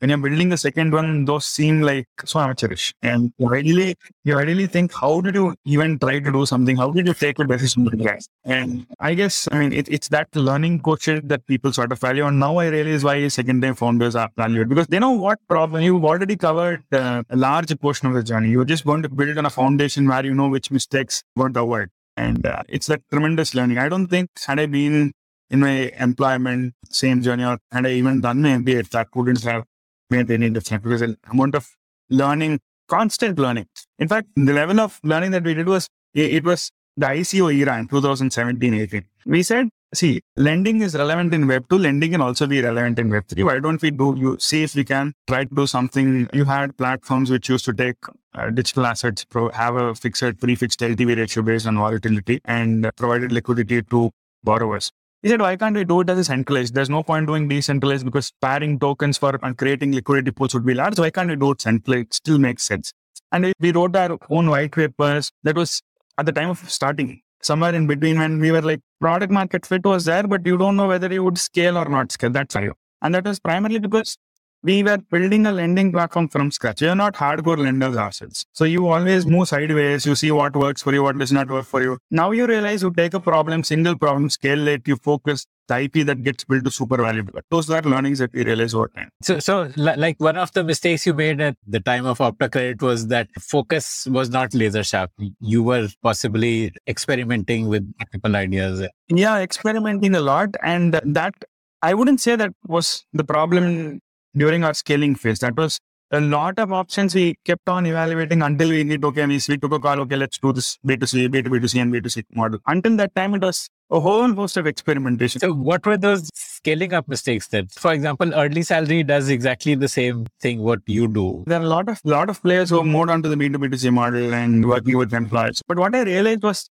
when 0.00 0.10
you're 0.10 0.18
building 0.18 0.48
the 0.48 0.56
second 0.56 0.92
one, 0.92 1.24
those 1.24 1.46
seem 1.46 1.80
like 1.80 2.06
so 2.24 2.38
amateurish. 2.38 2.94
And 3.02 3.32
you 3.38 3.52
ideally, 3.52 3.96
you 4.24 4.38
ideally 4.38 4.66
think, 4.66 4.94
how 4.94 5.20
did 5.20 5.34
you 5.34 5.54
even 5.64 5.98
try 5.98 6.20
to 6.20 6.32
do 6.32 6.46
something? 6.46 6.76
How 6.76 6.90
did 6.90 7.06
you 7.06 7.14
take 7.14 7.38
a 7.38 7.44
decision 7.44 7.84
like 7.84 7.98
that? 7.98 8.26
And 8.44 8.86
I 9.00 9.14
guess, 9.14 9.48
I 9.50 9.58
mean, 9.58 9.72
it, 9.72 9.88
it's 9.88 10.08
that 10.08 10.28
learning 10.34 10.80
quotient 10.80 11.28
that 11.28 11.46
people 11.46 11.72
sort 11.72 11.90
of 11.90 11.98
value. 11.98 12.26
And 12.26 12.38
now 12.38 12.58
I 12.58 12.68
realize 12.68 13.02
why 13.02 13.26
second 13.28 13.60
time 13.62 13.74
founders 13.74 14.14
are 14.14 14.30
valued 14.36 14.68
because 14.68 14.86
they 14.86 14.98
know 14.98 15.10
what 15.10 15.38
problem 15.48 15.82
you've 15.82 16.04
already 16.04 16.36
covered 16.36 16.84
uh, 16.92 17.22
a 17.28 17.36
large 17.36 17.78
portion 17.80 18.08
of 18.08 18.14
the 18.14 18.22
journey. 18.22 18.50
You're 18.50 18.64
just 18.64 18.84
going 18.84 19.02
to 19.02 19.08
build 19.08 19.36
on 19.36 19.46
a 19.46 19.50
foundation 19.50 20.06
where 20.06 20.24
you 20.24 20.34
know 20.34 20.48
which 20.48 20.70
mistakes 20.70 21.22
going 21.36 21.54
to 21.54 21.62
avoid. 21.62 21.88
And 22.16 22.46
uh, 22.46 22.62
it's 22.68 22.86
that 22.86 23.02
tremendous 23.10 23.54
learning. 23.54 23.78
I 23.78 23.88
don't 23.88 24.06
think 24.06 24.30
had 24.46 24.58
I 24.58 24.66
been 24.66 25.12
in 25.50 25.60
my 25.60 25.92
employment, 25.98 26.74
same 26.90 27.22
journey, 27.22 27.44
or 27.44 27.58
had 27.72 27.86
I 27.86 27.90
even 27.92 28.20
done 28.20 28.42
my 28.42 28.50
MBA, 28.50 28.90
that 28.90 29.08
wouldn't 29.14 29.42
have 29.44 29.64
made 30.10 30.30
any 30.30 30.50
difference 30.50 30.82
because 30.82 31.00
the 31.00 31.16
amount 31.30 31.54
of 31.54 31.68
learning, 32.10 32.60
constant 32.88 33.38
learning. 33.38 33.66
In 33.98 34.08
fact, 34.08 34.28
the 34.34 34.52
level 34.52 34.80
of 34.80 34.98
learning 35.02 35.32
that 35.32 35.44
we 35.44 35.54
did 35.54 35.66
was, 35.66 35.88
it 36.14 36.44
was 36.44 36.70
the 36.96 37.06
ICO 37.06 37.54
era 37.54 37.78
in 37.78 37.86
2017 37.86 38.74
18. 38.74 39.04
We 39.26 39.42
said, 39.42 39.68
see, 39.94 40.20
lending 40.36 40.80
is 40.80 40.94
relevant 40.94 41.32
in 41.34 41.46
Web 41.46 41.68
2, 41.68 41.78
lending 41.78 42.12
can 42.12 42.20
also 42.20 42.46
be 42.46 42.60
relevant 42.60 42.98
in 42.98 43.10
Web 43.10 43.24
3. 43.28 43.42
Why 43.44 43.60
don't 43.60 43.80
we 43.80 43.90
do, 43.90 44.14
you 44.16 44.36
see 44.40 44.62
if 44.62 44.74
we 44.74 44.84
can 44.84 45.12
try 45.26 45.44
to 45.44 45.54
do 45.54 45.66
something? 45.66 46.28
You 46.32 46.44
had 46.44 46.76
platforms 46.76 47.30
which 47.30 47.48
used 47.48 47.64
to 47.66 47.72
take 47.72 47.96
uh, 48.34 48.50
digital 48.50 48.86
assets, 48.86 49.24
pro, 49.24 49.50
have 49.50 49.76
a 49.76 49.94
fixed, 49.94 50.38
prefixed 50.40 50.80
LTV 50.80 51.16
ratio 51.16 51.42
based 51.42 51.66
on 51.66 51.76
volatility 51.76 52.40
and 52.44 52.86
uh, 52.86 52.90
provided 52.96 53.32
liquidity 53.32 53.82
to 53.82 54.10
borrowers. 54.42 54.90
He 55.22 55.28
said, 55.28 55.40
why 55.40 55.56
can't 55.56 55.74
we 55.74 55.84
do 55.84 56.00
it 56.00 56.10
as 56.10 56.18
a 56.18 56.24
centralized? 56.24 56.74
There's 56.74 56.88
no 56.88 57.02
point 57.02 57.26
doing 57.26 57.48
decentralized 57.48 58.04
because 58.04 58.32
pairing 58.40 58.78
tokens 58.78 59.18
for 59.18 59.36
and 59.42 59.58
creating 59.58 59.92
liquidity 59.92 60.30
pools 60.30 60.54
would 60.54 60.64
be 60.64 60.74
large. 60.74 60.98
Why 60.98 61.10
can't 61.10 61.28
we 61.28 61.34
do 61.34 61.50
it 61.50 61.60
centralized? 61.60 62.06
It 62.06 62.14
still 62.14 62.38
makes 62.38 62.62
sense. 62.62 62.92
And 63.32 63.52
we 63.58 63.72
wrote 63.72 63.96
our 63.96 64.16
own 64.30 64.48
white 64.48 64.72
papers. 64.72 65.32
That 65.42 65.56
was 65.56 65.82
at 66.18 66.26
the 66.26 66.32
time 66.32 66.50
of 66.50 66.70
starting, 66.70 67.20
somewhere 67.42 67.74
in 67.74 67.88
between 67.88 68.18
when 68.18 68.38
we 68.38 68.52
were 68.52 68.62
like 68.62 68.80
product 69.00 69.32
market 69.32 69.66
fit 69.66 69.84
was 69.84 70.04
there, 70.04 70.22
but 70.22 70.46
you 70.46 70.56
don't 70.56 70.76
know 70.76 70.86
whether 70.86 71.12
you 71.12 71.24
would 71.24 71.38
scale 71.38 71.76
or 71.76 71.88
not 71.88 72.12
scale. 72.12 72.30
That's 72.30 72.54
why. 72.54 72.68
And 73.02 73.14
that 73.14 73.24
was 73.24 73.40
primarily 73.40 73.80
because 73.80 74.16
we 74.62 74.82
were 74.82 74.98
building 75.10 75.46
a 75.46 75.52
lending 75.52 75.92
platform 75.92 76.28
from 76.28 76.50
scratch. 76.50 76.80
We 76.80 76.88
are 76.88 76.94
not 76.94 77.14
hardcore 77.14 77.58
lenders 77.58 77.96
ourselves. 77.96 78.44
So 78.52 78.64
you 78.64 78.88
always 78.88 79.26
move 79.26 79.48
sideways. 79.48 80.04
You 80.04 80.14
see 80.14 80.30
what 80.30 80.56
works 80.56 80.82
for 80.82 80.92
you, 80.92 81.02
what 81.02 81.18
does 81.18 81.32
not 81.32 81.48
work 81.48 81.64
for 81.64 81.82
you. 81.82 81.98
Now 82.10 82.32
you 82.32 82.46
realize 82.46 82.82
you 82.82 82.92
take 82.92 83.14
a 83.14 83.20
problem, 83.20 83.62
single 83.62 83.96
problem, 83.96 84.30
scale 84.30 84.66
it, 84.68 84.86
you 84.86 84.96
focus 84.96 85.46
the 85.68 85.82
IP 85.82 86.06
that 86.06 86.22
gets 86.22 86.44
built 86.44 86.64
to 86.64 86.70
super 86.70 86.96
valuable. 86.96 87.40
Those 87.50 87.70
are 87.70 87.82
learnings 87.82 88.18
that 88.18 88.32
we 88.32 88.44
realize 88.44 88.74
over 88.74 88.88
time. 88.88 89.10
So, 89.22 89.38
so 89.38 89.70
like 89.76 90.18
one 90.18 90.36
of 90.36 90.52
the 90.52 90.64
mistakes 90.64 91.06
you 91.06 91.14
made 91.14 91.40
at 91.40 91.56
the 91.66 91.80
time 91.80 92.06
of 92.06 92.18
OptaCredit 92.18 92.82
was 92.82 93.08
that 93.08 93.28
focus 93.38 94.06
was 94.10 94.30
not 94.30 94.54
laser 94.54 94.82
sharp. 94.82 95.10
You 95.40 95.62
were 95.62 95.88
possibly 96.02 96.72
experimenting 96.86 97.68
with 97.68 97.90
multiple 97.98 98.34
ideas. 98.34 98.88
Yeah, 99.08 99.38
experimenting 99.38 100.14
a 100.14 100.20
lot. 100.20 100.54
And 100.62 100.94
that 100.94 101.34
I 101.82 101.94
wouldn't 101.94 102.20
say 102.20 102.34
that 102.34 102.52
was 102.66 103.04
the 103.12 103.24
problem 103.24 104.00
during 104.38 104.64
our 104.64 104.74
scaling 104.74 105.14
phase. 105.14 105.40
That 105.40 105.56
was 105.56 105.78
a 106.10 106.20
lot 106.20 106.58
of 106.58 106.72
options 106.72 107.14
we 107.14 107.36
kept 107.44 107.68
on 107.68 107.84
evaluating 107.84 108.42
until 108.42 108.70
we 108.70 108.82
need, 108.82 109.04
okay, 109.04 109.26
we, 109.26 109.40
we 109.48 109.58
took 109.58 109.72
a 109.72 109.78
call, 109.78 110.00
okay, 110.00 110.16
let's 110.16 110.38
do 110.38 110.52
this 110.52 110.78
B2C, 110.86 111.28
B2B2C, 111.28 111.82
and 111.82 111.92
B2C 111.92 112.24
model. 112.34 112.60
Until 112.66 112.96
that 112.96 113.14
time, 113.14 113.34
it 113.34 113.42
was 113.42 113.68
a 113.90 114.00
whole 114.00 114.32
host 114.32 114.56
of 114.56 114.66
experimentation. 114.66 115.40
So, 115.40 115.52
what 115.52 115.84
were 115.86 115.96
those 115.96 116.30
scaling 116.34 116.94
up 116.94 117.08
mistakes 117.08 117.48
then? 117.48 117.66
For 117.68 117.92
example, 117.92 118.34
early 118.34 118.62
salary 118.62 119.02
does 119.02 119.28
exactly 119.28 119.74
the 119.74 119.88
same 119.88 120.26
thing 120.40 120.60
what 120.60 120.80
you 120.86 121.08
do. 121.08 121.44
There 121.46 121.60
are 121.60 121.64
a 121.64 121.68
lot 121.68 121.88
of 121.88 122.00
lot 122.04 122.30
of 122.30 122.42
players 122.42 122.70
who 122.70 122.76
have 122.78 122.86
moved 122.86 123.10
on 123.10 123.22
to 123.22 123.28
the 123.28 123.36
B2B2C 123.36 123.92
model 123.92 124.34
and 124.34 124.66
working 124.66 124.96
with 124.96 125.12
employers. 125.12 125.62
But 125.66 125.78
what 125.78 125.94
I 125.94 126.02
realized 126.02 126.42
was 126.42 126.70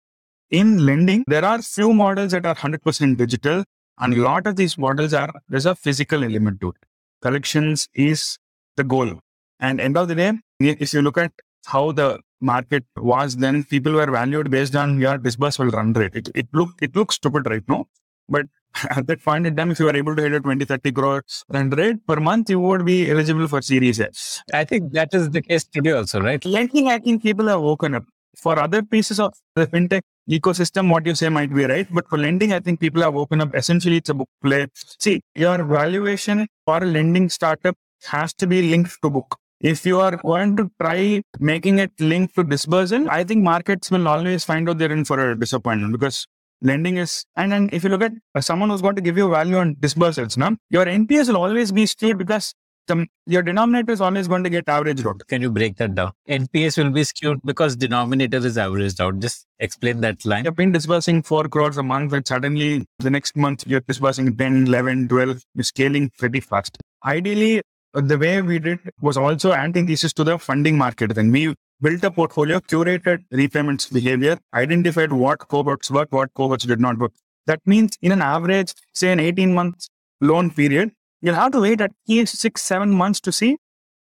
in 0.50 0.84
lending, 0.84 1.24
there 1.28 1.44
are 1.44 1.62
few 1.62 1.92
models 1.92 2.32
that 2.32 2.46
are 2.46 2.54
100% 2.56 3.16
digital, 3.16 3.64
and 3.98 4.14
a 4.14 4.22
lot 4.22 4.46
of 4.48 4.56
these 4.56 4.76
models 4.76 5.14
are 5.14 5.32
there's 5.48 5.66
a 5.66 5.76
physical 5.76 6.24
element 6.24 6.60
to 6.62 6.70
it. 6.70 6.89
Collections 7.22 7.88
is 7.94 8.38
the 8.76 8.84
goal. 8.84 9.20
And 9.58 9.80
end 9.80 9.96
of 9.96 10.08
the 10.08 10.14
day, 10.14 10.32
if 10.58 10.92
you 10.94 11.02
look 11.02 11.18
at 11.18 11.32
how 11.66 11.92
the 11.92 12.20
market 12.40 12.84
was 12.96 13.36
then, 13.36 13.64
people 13.64 13.92
were 13.92 14.10
valued 14.10 14.50
based 14.50 14.74
on 14.74 14.98
your 15.00 15.18
disbursement 15.18 15.74
run 15.74 15.92
rate. 15.92 16.14
It, 16.14 16.30
it 16.34 16.48
look 16.52 16.70
it 16.80 16.96
looks 16.96 17.16
stupid 17.16 17.46
right 17.46 17.62
now, 17.68 17.86
but 18.28 18.46
at 18.90 19.06
that 19.06 19.22
point 19.22 19.46
in 19.46 19.56
time, 19.56 19.70
if 19.70 19.78
you 19.80 19.86
were 19.86 19.96
able 19.96 20.16
to 20.16 20.22
hit 20.22 20.32
a 20.32 20.40
20, 20.40 20.64
30 20.64 20.92
crores 20.92 21.44
run 21.48 21.70
rate 21.70 22.06
per 22.06 22.16
month, 22.16 22.48
you 22.48 22.60
would 22.60 22.86
be 22.86 23.10
eligible 23.10 23.48
for 23.48 23.60
Series 23.60 24.00
A. 24.00 24.08
I 24.54 24.64
think 24.64 24.92
that 24.92 25.12
is 25.12 25.30
the 25.30 25.42
case 25.42 25.64
today 25.64 25.92
also, 25.92 26.20
right? 26.20 26.42
Lending, 26.44 26.88
I 26.88 26.98
think 26.98 27.22
people 27.22 27.48
have 27.48 27.60
woken 27.60 27.94
up. 27.94 28.04
For 28.36 28.58
other 28.58 28.82
pieces 28.82 29.18
of 29.18 29.34
the 29.56 29.66
fintech 29.66 30.02
ecosystem, 30.30 30.90
what 30.90 31.04
you 31.06 31.14
say 31.14 31.28
might 31.28 31.52
be 31.54 31.64
right. 31.64 31.86
But 31.92 32.08
for 32.08 32.18
lending, 32.18 32.52
I 32.52 32.60
think 32.60 32.80
people 32.80 33.02
have 33.02 33.14
woken 33.14 33.40
up. 33.40 33.54
Essentially, 33.54 33.96
it's 33.96 34.10
a 34.10 34.14
book 34.14 34.28
play. 34.42 34.66
See, 34.98 35.20
your 35.34 35.62
valuation 35.64 36.46
for 36.64 36.78
a 36.78 36.86
lending 36.86 37.28
startup 37.28 37.76
has 38.04 38.32
to 38.34 38.46
be 38.46 38.70
linked 38.70 38.96
to 39.02 39.10
book. 39.10 39.36
If 39.60 39.84
you 39.84 40.00
are 40.00 40.16
going 40.16 40.56
to 40.56 40.70
try 40.80 41.22
making 41.38 41.78
it 41.80 41.92
linked 42.00 42.34
to 42.36 42.44
disbursement, 42.44 43.10
I 43.10 43.24
think 43.24 43.42
markets 43.42 43.90
will 43.90 44.08
always 44.08 44.44
find 44.44 44.68
out 44.70 44.78
they're 44.78 44.90
in 44.90 45.04
for 45.04 45.32
a 45.32 45.38
disappointment 45.38 45.92
because 45.92 46.26
lending 46.62 46.96
is, 46.96 47.24
and 47.36 47.52
then 47.52 47.68
if 47.72 47.84
you 47.84 47.90
look 47.90 48.02
at 48.02 48.44
someone 48.44 48.70
who's 48.70 48.80
going 48.80 48.96
to 48.96 49.02
give 49.02 49.18
you 49.18 49.28
value 49.28 49.58
on 49.58 49.76
disbursements, 49.80 50.38
now 50.38 50.56
your 50.70 50.86
NPS 50.86 51.28
will 51.28 51.36
always 51.36 51.72
be 51.72 51.84
skewed 51.84 52.16
because 52.16 52.54
the, 52.86 53.06
your 53.26 53.42
denominator 53.42 53.92
is 53.92 54.00
always 54.00 54.28
going 54.28 54.44
to 54.44 54.50
get 54.50 54.68
averaged 54.68 55.06
out. 55.06 55.22
Can 55.28 55.42
you 55.42 55.50
break 55.50 55.76
that 55.76 55.94
down? 55.94 56.12
NPS 56.28 56.82
will 56.82 56.90
be 56.90 57.04
skewed 57.04 57.40
because 57.44 57.76
denominator 57.76 58.38
is 58.38 58.58
averaged 58.58 59.00
out. 59.00 59.18
Just 59.20 59.46
explain 59.58 60.00
that 60.00 60.24
line. 60.24 60.44
You've 60.44 60.56
been 60.56 60.72
disbursing 60.72 61.22
4 61.22 61.44
crores 61.44 61.76
a 61.76 61.82
month 61.82 62.12
and 62.12 62.26
suddenly 62.26 62.86
the 62.98 63.10
next 63.10 63.36
month 63.36 63.66
you're 63.66 63.80
disbursing 63.80 64.36
10, 64.36 64.66
11, 64.66 65.08
12, 65.08 65.42
you're 65.54 65.64
scaling 65.64 66.10
pretty 66.18 66.40
fast. 66.40 66.78
Ideally, 67.04 67.62
the 67.92 68.18
way 68.18 68.40
we 68.40 68.58
did 68.58 68.78
was 69.00 69.16
also 69.16 69.52
antithesis 69.52 70.12
to 70.14 70.24
the 70.24 70.38
funding 70.38 70.78
market. 70.78 71.14
Then 71.14 71.32
we 71.32 71.54
built 71.80 72.04
a 72.04 72.10
portfolio, 72.10 72.60
curated 72.60 73.24
repayments 73.30 73.86
behavior, 73.86 74.38
identified 74.54 75.12
what 75.12 75.38
cohorts 75.48 75.90
worked, 75.90 76.12
what 76.12 76.32
cohorts 76.34 76.64
did 76.64 76.80
not 76.80 76.98
work. 76.98 77.12
That 77.46 77.60
means 77.66 77.96
in 78.02 78.12
an 78.12 78.22
average, 78.22 78.74
say 78.94 79.10
an 79.10 79.18
18 79.18 79.54
month 79.54 79.88
loan 80.20 80.50
period, 80.50 80.92
you'll 81.20 81.34
have 81.34 81.52
to 81.52 81.60
wait 81.60 81.80
at 81.80 81.92
least 82.08 82.36
six, 82.36 82.62
seven 82.62 82.90
months 82.90 83.20
to 83.20 83.32
see 83.32 83.56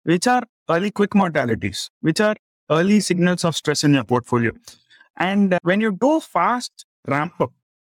which 0.04 0.26
are 0.26 0.42
early 0.70 0.90
quick 0.90 1.14
mortalities, 1.14 1.90
which 2.00 2.20
are 2.20 2.36
early 2.70 3.00
signals 3.00 3.44
of 3.44 3.54
stress 3.54 3.84
in 3.84 3.94
your 3.94 4.04
portfolio. 4.04 4.52
And 5.16 5.54
uh, 5.54 5.58
when 5.62 5.80
you 5.80 5.92
do 5.92 6.20
fast 6.20 6.86
ramp 7.06 7.34
up, 7.40 7.52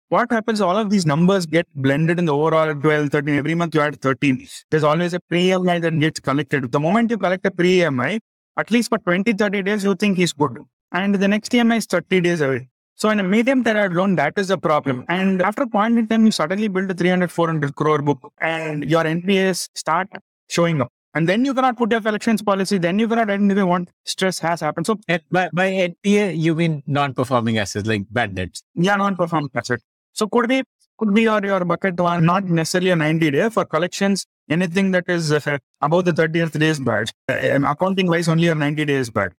what 0.09 0.31
happens? 0.31 0.61
All 0.61 0.77
of 0.77 0.89
these 0.89 1.05
numbers 1.05 1.45
get 1.45 1.67
blended 1.75 2.19
in 2.19 2.25
the 2.25 2.33
overall 2.33 2.73
12, 2.73 3.09
13. 3.09 3.35
Every 3.35 3.55
month 3.55 3.73
you 3.75 3.81
add 3.81 3.99
13. 3.99 4.47
There's 4.69 4.83
always 4.83 5.13
a 5.13 5.19
pre 5.19 5.47
EMI 5.47 5.81
that 5.81 5.99
gets 5.99 6.19
collected. 6.19 6.71
The 6.71 6.79
moment 6.79 7.09
you 7.09 7.17
collect 7.17 7.45
a 7.45 7.51
pre 7.51 7.79
EMI, 7.79 8.19
at 8.57 8.71
least 8.71 8.89
for 8.89 8.99
20, 8.99 9.33
30 9.33 9.63
days, 9.63 9.83
you 9.83 9.95
think 9.95 10.17
he's 10.17 10.31
good. 10.31 10.57
And 10.91 11.15
the 11.15 11.27
next 11.27 11.51
EMI 11.51 11.77
is 11.77 11.85
30 11.85 12.21
days 12.21 12.41
away. 12.41 12.69
So 12.97 13.09
in 13.09 13.19
a 13.19 13.23
medium 13.23 13.63
term 13.63 13.93
loan, 13.93 14.15
that 14.15 14.33
is 14.37 14.49
a 14.49 14.57
problem. 14.57 15.05
And 15.09 15.41
after 15.41 15.63
a 15.63 15.67
point 15.67 15.97
in 15.97 16.07
time, 16.07 16.25
you 16.25 16.31
suddenly 16.31 16.69
build 16.69 16.89
a 16.89 16.93
300, 16.93 17.29
400 17.29 17.75
crore 17.75 18.01
book 18.01 18.31
and 18.39 18.89
your 18.89 19.03
NPAs 19.03 19.69
start 19.75 20.07
showing 20.49 20.81
up. 20.81 20.91
And 21.13 21.27
then 21.27 21.45
you 21.45 21.53
cannot 21.53 21.77
put 21.77 21.91
your 21.91 22.01
collections 22.01 22.41
policy. 22.41 22.77
Then 22.77 22.99
you 22.99 23.07
cannot 23.07 23.29
identify 23.29 23.63
what 23.63 23.89
stress 24.05 24.39
has 24.39 24.61
happened. 24.61 24.85
So 24.85 24.99
by, 25.31 25.49
by 25.53 25.71
NPA, 25.71 26.37
you 26.37 26.55
mean 26.55 26.83
non-performing 26.87 27.57
assets 27.57 27.87
like 27.87 28.05
bad 28.11 28.35
debts? 28.35 28.63
Yeah, 28.75 28.95
non-performing 28.95 29.49
assets. 29.55 29.83
So 30.13 30.27
could 30.27 30.47
be 30.47 30.63
could 30.97 31.13
be 31.13 31.23
your, 31.23 31.45
your 31.45 31.65
bucket 31.65 31.99
one, 31.99 32.25
not 32.25 32.45
necessarily 32.45 32.91
a 32.91 32.95
90 32.95 33.31
day 33.31 33.49
for 33.49 33.65
collections. 33.65 34.25
Anything 34.49 34.91
that 34.91 35.09
is 35.09 35.31
uh, 35.31 35.57
above 35.81 36.05
the 36.05 36.13
30th 36.13 36.57
day 36.57 36.67
is 36.67 36.79
bad. 36.79 37.11
Uh, 37.27 37.59
accounting 37.69 38.07
wise, 38.07 38.29
only 38.29 38.47
a 38.47 38.55
90 38.55 38.85
days 38.85 39.09
bad. 39.09 39.33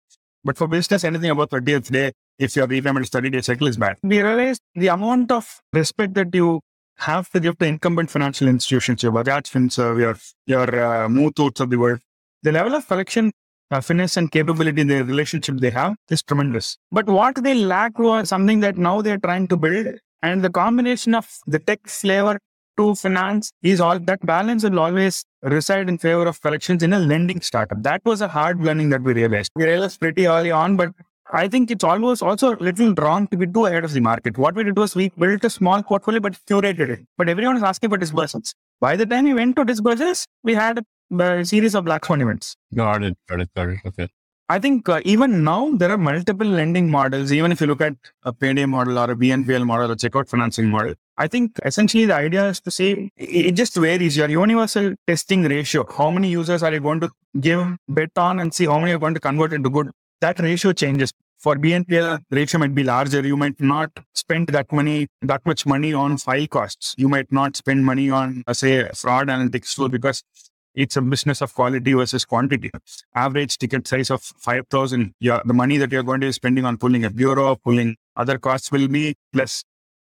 But 0.44 0.58
for 0.58 0.68
business, 0.68 1.04
anything 1.04 1.30
above 1.30 1.50
30th 1.50 1.92
day, 1.92 2.12
if 2.40 2.56
your 2.56 2.68
repayment 2.68 3.08
30 3.08 3.30
day 3.30 3.42
cycle 3.42 3.68
is 3.68 3.78
bad. 3.78 3.98
We 4.04 4.22
realized 4.22 4.62
the 4.76 4.88
amount 4.88 5.32
of 5.32 5.62
respect 5.74 6.14
that 6.16 6.34
you 6.34 6.62
have 6.98 7.30
to 7.32 7.40
give 7.40 7.58
to 7.58 7.66
incumbent 7.66 8.10
financial 8.10 8.48
institutions, 8.48 9.04
your 9.04 9.12
Bajaj 9.12 9.52
FinServ, 9.52 10.00
your, 10.00 10.18
your 10.48 10.84
uh, 10.84 11.08
Muthoot 11.08 11.60
of 11.60 11.70
the 11.70 11.78
world, 11.78 12.00
the 12.44 12.52
level 12.52 12.76
of 12.76 12.88
collection 12.88 13.32
uh, 13.72 13.82
finesse 13.82 14.18
and 14.18 14.32
capability, 14.32 14.84
the 14.84 15.04
relationship 15.04 15.58
they 15.58 15.72
have 15.72 15.96
is 16.10 16.22
tremendous. 16.24 16.78
But 16.92 17.08
what 17.08 17.44
they 17.44 17.56
lack 17.56 17.98
was 18.00 18.30
something 18.30 18.60
that 18.62 18.78
now 18.78 19.02
they're 19.02 19.18
trying 19.18 19.48
to 19.50 19.58
build 19.58 19.96
and 20.22 20.44
the 20.44 20.50
combination 20.50 21.14
of 21.14 21.28
the 21.46 21.60
tech 21.60 21.88
flavor 21.88 22.40
to 22.78 22.96
finance 22.96 23.52
is 23.62 23.80
all 23.80 24.00
that 24.00 24.26
balance 24.26 24.64
will 24.64 24.80
always 24.80 25.24
reside 25.44 25.88
in 25.88 25.98
favor 25.98 26.26
of 26.28 26.42
collections 26.42 26.84
in 26.84 26.94
a 26.94 27.00
lending 27.00 27.42
startup. 27.42 27.82
That 27.84 28.02
was 28.06 28.22
a 28.22 28.28
hard 28.28 28.62
learning 28.62 28.90
that 28.90 29.02
we 29.02 29.14
realized. 29.14 29.52
We 29.56 29.66
realized 29.66 30.00
pretty 30.00 30.28
early 30.28 30.52
on, 30.52 30.76
but 30.76 30.92
I 31.32 31.48
think 31.48 31.72
it's 31.72 31.84
almost 31.84 32.22
also 32.22 32.56
a 32.56 32.58
little 32.58 32.94
wrong 32.96 33.28
to 33.28 33.38
be 33.38 33.48
too 33.48 33.66
ahead 33.66 33.84
of 33.84 33.94
the 33.94 34.00
market. 34.00 34.38
What 34.38 34.54
we 34.56 34.64
did 34.64 34.78
was 34.78 34.96
we 34.96 35.10
built 35.18 35.44
a 35.44 35.50
small 35.50 35.82
portfolio, 35.82 36.20
but 36.20 36.34
curated 36.46 36.90
it. 36.90 37.00
But 37.18 37.30
everyone 37.30 37.58
is 37.58 37.64
asking 37.64 37.90
for 37.90 37.98
disbursements. 37.98 38.54
By 38.80 38.96
the 38.96 39.06
time 39.06 39.26
we 39.26 39.34
went 39.34 39.56
to 39.56 39.66
disbursements, 39.66 40.28
we 40.44 40.54
had 40.54 40.80
a, 40.80 41.24
a 41.24 41.46
series 41.46 41.74
of 41.74 41.86
black 41.86 42.06
swan 42.06 42.22
events. 42.22 42.56
Got 42.76 43.04
it. 43.04 43.18
Got 43.28 43.42
it. 43.42 43.50
Got 43.56 43.70
it. 43.70 43.80
Okay. 43.86 44.08
I 44.48 44.60
think 44.60 44.88
uh, 44.88 45.02
even 45.04 45.44
now 45.44 45.72
there 45.76 45.90
are 45.90 45.98
multiple 45.98 46.46
lending 46.46 46.92
models. 46.92 47.32
Even 47.32 47.52
if 47.52 47.60
you 47.60 47.66
look 47.66 47.82
at 47.82 47.96
a 48.22 48.32
payday 48.32 48.66
model 48.66 49.00
or 49.00 49.10
a 49.10 49.16
BNPL 49.16 49.66
model 49.66 49.92
or 49.92 49.96
checkout 49.96 50.30
financing 50.30 50.70
model, 50.70 50.94
I 51.18 51.28
think 51.28 51.60
essentially 51.66 52.06
the 52.06 52.14
idea 52.14 52.50
is 52.50 52.62
to 52.62 52.70
say 52.70 53.10
it 53.18 53.54
just 53.54 53.76
varies 53.76 54.16
your 54.16 54.30
universal 54.30 54.94
testing 55.08 55.42
ratio. 55.44 55.84
How 55.92 56.12
many 56.12 56.30
users 56.30 56.62
are 56.62 56.72
you 56.72 56.80
going 56.80 57.00
to 57.00 57.10
give 57.40 57.66
bet 57.88 58.12
on 58.16 58.40
and 58.40 58.54
see 58.54 58.66
how 58.66 58.78
many 58.78 58.92
are 58.92 59.00
going 59.00 59.16
to 59.16 59.20
convert 59.20 59.52
into 59.52 59.72
good? 59.72 59.90
That 60.22 60.40
ratio 60.40 60.74
changes. 60.74 61.12
For 61.38 61.56
BNPL, 61.56 62.22
the 62.30 62.36
ratio 62.36 62.60
might 62.60 62.74
be 62.74 62.84
larger. 62.84 63.26
You 63.26 63.38
might 63.38 63.60
not 63.60 63.92
spend 64.14 64.48
that 64.48 64.72
money, 64.72 65.08
that 65.22 65.46
much 65.46 65.66
money 65.66 65.94
on 65.94 66.18
file 66.18 66.48
costs. 66.48 66.96
You 66.98 67.08
might 67.08 67.32
not 67.32 67.56
spend 67.56 67.86
money 67.86 68.10
on, 68.10 68.44
uh, 68.48 68.54
say, 68.54 68.90
fraud 68.96 69.28
analytics 69.28 69.76
tool 69.76 69.90
because 69.90 70.24
it's 70.74 70.98
a 70.98 71.02
business 71.02 71.42
of 71.42 71.54
quality 71.54 71.94
versus 71.94 72.26
quantity. 72.26 72.72
Average 73.14 73.58
ticket 73.58 73.88
size 73.88 74.10
of 74.10 74.22
5,000. 74.22 75.14
Yeah, 75.20 75.42
the 75.46 75.54
money 75.54 75.78
that 75.78 75.92
you're 75.92 76.04
going 76.04 76.22
to 76.22 76.28
be 76.28 76.32
spending 76.32 76.66
on 76.66 76.78
pulling 76.78 77.06
a 77.06 77.10
bureau, 77.10 77.56
pulling 77.56 77.96
other 78.16 78.38
costs 78.38 78.72
will 78.72 78.88
be 78.88 79.16
less. 79.34 79.64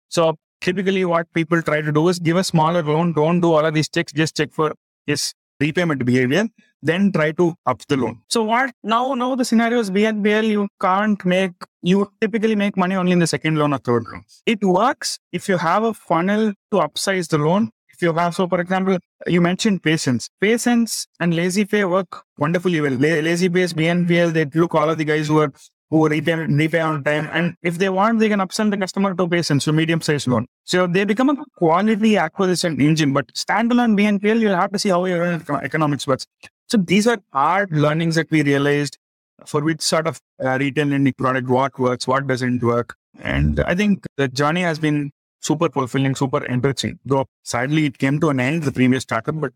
So 0.09 0.37
typically 0.61 1.05
what 1.05 1.33
people 1.33 1.63
try 1.63 1.81
to 1.81 1.93
do 1.93 2.09
is 2.09 2.19
give 2.19 2.37
a 2.37 2.45
smaller 2.45 2.83
loan. 2.83 3.13
Don't 3.13 3.41
do 3.41 3.53
all 3.53 3.65
of 3.65 3.75
these 3.75 3.89
checks. 3.89 4.13
Just 4.13 4.37
check 4.37 4.53
for 4.53 4.75
his 5.07 5.33
repayment 5.61 6.05
behavior. 6.05 6.47
Then 6.83 7.13
try 7.13 7.33
to 7.33 7.55
up 7.67 7.87
the 7.89 7.97
loan. 7.97 8.21
So 8.29 8.43
what 8.43 8.73
now, 8.83 9.13
now 9.15 9.35
the 9.35 9.45
scenario 9.45 9.81
is 9.81 9.91
BNPL, 9.91 10.49
you 10.49 10.69
can't 10.81 11.23
make, 11.27 11.53
you 11.83 12.11
typically 12.21 12.57
make 12.57 12.77
money 12.77 12.95
only 12.95 13.13
in 13.13 13.19
the 13.19 13.27
second 13.27 13.59
loan 13.59 13.75
or 13.75 13.79
third 13.79 14.05
loan. 14.11 14.25
It 14.47 14.65
works 14.65 15.19
if 15.31 15.49
you 15.49 15.59
have 15.59 15.85
a 15.85 15.93
funnel 15.93 16.55
to 16.71 16.77
upsize 16.79 17.29
the 17.29 17.37
loan 17.39 17.71
if 18.01 18.07
you 18.07 18.15
have, 18.15 18.35
so 18.35 18.49
for 18.49 18.61
example, 18.61 18.97
you 19.27 19.43
mentioned 19.43 19.83
PaySense. 19.83 20.31
PaySense 20.43 21.07
and 21.21 21.35
LazyPay 21.35 21.89
work 21.91 22.23
wonderfully 22.39 22.81
well. 22.81 22.93
La- 22.93 23.21
LazyPay, 23.29 23.75
BNPL, 23.75 24.33
they 24.33 24.47
look 24.59 24.75
all 24.75 24.89
of 24.89 24.97
the 24.97 25.05
guys 25.05 25.29
who 25.29 25.39
are 25.39 25.53
who 25.91 26.09
repay, 26.09 26.35
repay 26.35 26.81
on 26.81 27.03
time. 27.03 27.29
And 27.33 27.57
if 27.63 27.79
they 27.79 27.89
want, 27.89 28.21
they 28.21 28.29
can 28.29 28.41
upsell 28.41 28.71
the 28.71 28.77
customer 28.77 29.15
to 29.15 29.27
PaySense, 29.27 29.63
so 29.63 29.73
medium 29.73 30.01
sized 30.01 30.29
loan. 30.29 30.47
So 30.65 30.87
they 30.87 31.05
become 31.05 31.31
a 31.31 31.37
quality 31.57 32.17
acquisition 32.17 32.81
engine. 32.81 33.13
But 33.13 33.27
standalone 33.35 33.99
BNPL, 33.99 34.41
you'll 34.41 34.57
have 34.57 34.73
to 34.73 34.79
see 34.79 34.91
how 34.91 35.05
your 35.05 35.41
economics 35.63 36.07
works. 36.07 36.27
So 36.69 36.79
these 36.79 37.07
are 37.09 37.19
hard 37.33 37.73
learnings 37.73 38.15
that 38.15 38.31
we 38.31 38.43
realized 38.43 38.99
for 39.47 39.61
which 39.63 39.81
sort 39.81 40.07
of 40.07 40.21
uh, 40.45 40.59
retail 40.59 40.87
lending 40.87 41.15
product, 41.15 41.49
what 41.49 41.79
works, 41.79 42.07
what 42.07 42.27
doesn't 42.27 42.63
work. 42.63 42.95
And 43.21 43.61
I 43.61 43.75
think 43.75 44.07
the 44.17 44.29
journey 44.29 44.63
has 44.63 44.79
been 44.79 45.11
super 45.41 45.69
fulfilling, 45.69 46.15
super 46.15 46.45
enriching. 46.45 46.99
Though 47.05 47.27
sadly 47.43 47.87
it 47.87 47.99
came 47.99 48.21
to 48.21 48.29
an 48.29 48.39
end, 48.39 48.63
the 48.63 48.73
previous 48.73 49.03
startup, 49.03 49.41
but 49.41 49.53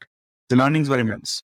the 0.48 0.56
learnings 0.56 0.88
were 0.88 0.98
immense. 0.98 1.42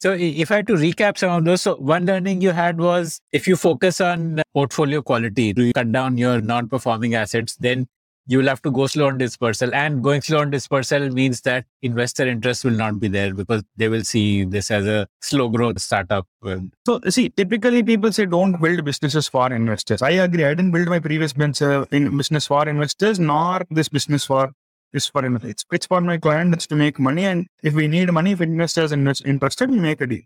So 0.00 0.12
if 0.12 0.50
I 0.50 0.56
had 0.56 0.66
to 0.68 0.74
recap 0.74 1.18
some 1.18 1.30
of 1.30 1.44
those, 1.44 1.62
so 1.62 1.76
one 1.76 2.06
learning 2.06 2.40
you 2.40 2.50
had 2.50 2.78
was 2.78 3.20
if 3.32 3.46
you 3.48 3.56
focus 3.56 4.00
on 4.00 4.42
portfolio 4.54 5.02
quality, 5.02 5.52
do 5.52 5.64
you 5.64 5.72
cut 5.72 5.90
down 5.92 6.18
your 6.18 6.40
non-performing 6.40 7.14
assets, 7.14 7.56
then 7.56 7.86
you 8.26 8.38
will 8.38 8.46
have 8.46 8.62
to 8.62 8.70
go 8.70 8.86
slow 8.86 9.08
on 9.08 9.18
dispersal. 9.18 9.74
And 9.74 10.02
going 10.02 10.22
slow 10.22 10.40
on 10.40 10.50
dispersal 10.50 11.10
means 11.10 11.40
that 11.40 11.64
investor 11.82 12.26
interest 12.26 12.64
will 12.64 12.70
not 12.70 13.00
be 13.00 13.08
there 13.08 13.34
because 13.34 13.64
they 13.76 13.88
will 13.88 14.04
see 14.04 14.44
this 14.44 14.70
as 14.70 14.86
a 14.86 15.08
slow 15.20 15.48
growth 15.48 15.80
startup. 15.80 16.26
So, 16.86 17.00
see, 17.08 17.30
typically 17.30 17.82
people 17.82 18.12
say 18.12 18.26
don't 18.26 18.60
build 18.60 18.84
businesses 18.84 19.26
for 19.26 19.52
investors. 19.52 20.02
I 20.02 20.10
agree. 20.10 20.44
I 20.44 20.54
didn't 20.54 20.70
build 20.70 20.88
my 20.88 21.00
previous 21.00 21.32
business 21.32 21.88
in 21.90 22.16
business 22.16 22.46
for 22.46 22.68
investors, 22.68 23.18
nor 23.18 23.62
this 23.70 23.88
business 23.88 24.24
for 24.24 24.52
this 24.92 25.06
for. 25.08 25.24
It's, 25.24 25.64
it's 25.72 25.86
for 25.86 26.00
my 26.00 26.18
clients 26.18 26.66
to 26.68 26.76
make 26.76 26.98
money. 26.98 27.24
And 27.24 27.46
if 27.62 27.74
we 27.74 27.88
need 27.88 28.12
money, 28.12 28.32
if 28.32 28.40
investors 28.40 28.92
are 28.92 29.14
interested, 29.24 29.70
we 29.70 29.78
make 29.80 30.00
a 30.00 30.06
deal. 30.06 30.22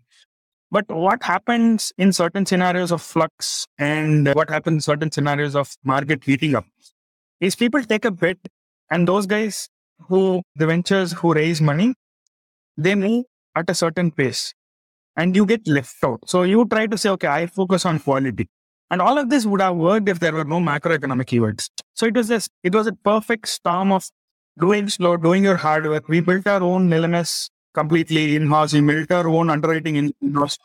But 0.69 0.85
what 0.89 1.23
happens 1.23 1.93
in 1.97 2.11
certain 2.11 2.45
scenarios 2.45 2.91
of 2.91 3.01
flux 3.01 3.67
and 3.77 4.33
what 4.35 4.49
happens 4.49 4.75
in 4.75 4.81
certain 4.81 5.11
scenarios 5.11 5.55
of 5.55 5.73
market 5.83 6.23
heating 6.25 6.55
up 6.55 6.65
is 7.39 7.55
people 7.55 7.81
take 7.83 8.03
a 8.03 8.11
bet 8.11 8.37
and 8.91 9.07
those 9.07 9.25
guys 9.25 9.69
who 10.09 10.41
the 10.55 10.67
ventures 10.67 11.13
who 11.13 11.33
raise 11.33 11.61
money, 11.61 11.93
they 12.75 12.95
move 12.95 13.25
at 13.55 13.69
a 13.69 13.73
certain 13.73 14.11
pace 14.11 14.53
and 15.15 15.35
you 15.35 15.45
get 15.45 15.65
left 15.67 15.95
out. 16.03 16.19
So 16.29 16.43
you 16.43 16.65
try 16.65 16.87
to 16.87 16.97
say, 16.97 17.09
okay, 17.11 17.27
I 17.27 17.47
focus 17.47 17.85
on 17.85 17.99
quality. 17.99 18.47
And 18.89 19.01
all 19.01 19.17
of 19.17 19.29
this 19.29 19.45
would 19.45 19.61
have 19.61 19.75
worked 19.75 20.07
if 20.07 20.19
there 20.19 20.33
were 20.33 20.45
no 20.45 20.59
macroeconomic 20.59 21.33
events. 21.33 21.69
So 21.93 22.05
it 22.05 22.15
was 22.15 22.27
just, 22.27 22.49
it 22.63 22.73
was 22.73 22.87
a 22.87 22.93
perfect 22.93 23.47
storm 23.47 23.91
of 23.91 24.09
doing 24.59 24.89
slow, 24.89 25.17
doing 25.17 25.43
your 25.43 25.57
hard 25.57 25.85
work. 25.85 26.07
We 26.07 26.19
built 26.19 26.47
our 26.47 26.61
own 26.61 26.89
LMS 26.89 27.49
completely 27.73 28.35
in-house. 28.35 28.73
We 28.73 28.81
built 28.81 29.11
our 29.11 29.27
own 29.27 29.49
underwriting 29.49 29.95
in-house 29.95 30.57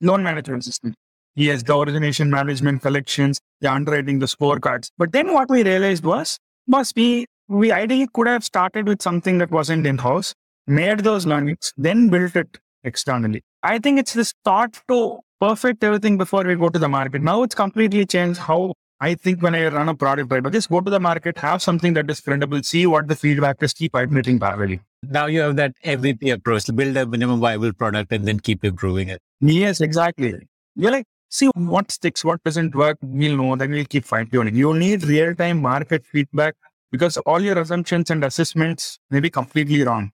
loan 0.00 0.22
management 0.22 0.64
system. 0.64 0.94
Yes, 1.34 1.62
the 1.62 1.76
origination 1.76 2.30
management 2.30 2.82
collections, 2.82 3.40
the 3.60 3.72
underwriting, 3.72 4.18
the 4.18 4.26
scorecards. 4.26 4.90
But 4.98 5.12
then 5.12 5.32
what 5.32 5.48
we 5.48 5.62
realized 5.62 6.04
was, 6.04 6.38
must 6.66 6.94
be, 6.94 7.26
we 7.48 7.72
ideally 7.72 8.08
could 8.12 8.26
have 8.26 8.44
started 8.44 8.86
with 8.86 9.00
something 9.00 9.38
that 9.38 9.50
wasn't 9.50 9.86
in 9.86 9.98
house, 9.98 10.34
made 10.66 11.00
those 11.00 11.26
learnings, 11.26 11.72
then 11.76 12.08
built 12.08 12.36
it 12.36 12.58
externally. 12.84 13.42
I 13.62 13.78
think 13.78 13.98
it's 13.98 14.12
this 14.12 14.34
thought 14.44 14.80
to 14.88 15.20
perfect 15.40 15.82
everything 15.82 16.18
before 16.18 16.44
we 16.44 16.54
go 16.54 16.68
to 16.68 16.78
the 16.78 16.88
market. 16.88 17.22
Now 17.22 17.42
it's 17.42 17.54
completely 17.54 18.04
changed 18.04 18.40
how 18.40 18.74
I 19.02 19.14
think 19.14 19.42
when 19.42 19.54
I 19.54 19.66
run 19.68 19.88
a 19.88 19.94
product, 19.94 20.30
right? 20.30 20.42
But 20.42 20.52
just 20.52 20.68
go 20.68 20.80
to 20.80 20.90
the 20.90 21.00
market, 21.00 21.38
have 21.38 21.62
something 21.62 21.94
that 21.94 22.10
is 22.10 22.20
credible, 22.20 22.62
see 22.62 22.86
what 22.86 23.08
the 23.08 23.16
feedback 23.16 23.62
is, 23.62 23.72
keep 23.72 23.94
iterating 23.96 24.38
parallelly. 24.38 24.80
Now 25.02 25.24
you 25.26 25.40
have 25.40 25.56
that 25.56 25.72
MVP 25.82 26.32
approach, 26.34 26.64
build 26.74 26.96
a 26.98 27.06
minimum 27.06 27.40
viable 27.40 27.72
product 27.72 28.12
and 28.12 28.26
then 28.26 28.40
keep 28.40 28.62
improving 28.62 29.08
it. 29.08 29.22
Yes, 29.40 29.80
exactly. 29.80 30.34
You're 30.76 30.90
like, 30.90 31.06
see 31.30 31.48
what 31.54 31.90
sticks, 31.90 32.24
what 32.24 32.44
doesn't 32.44 32.74
work, 32.74 32.98
we'll 33.00 33.36
know, 33.38 33.56
then 33.56 33.70
we'll 33.70 33.86
keep 33.86 34.04
fine 34.04 34.26
tuning. 34.26 34.54
You 34.54 34.74
need 34.74 35.02
real 35.04 35.34
time 35.34 35.62
market 35.62 36.04
feedback 36.04 36.56
because 36.90 37.16
all 37.18 37.40
your 37.40 37.58
assumptions 37.58 38.10
and 38.10 38.22
assessments 38.22 38.98
may 39.10 39.20
be 39.20 39.30
completely 39.30 39.82
wrong. 39.82 40.10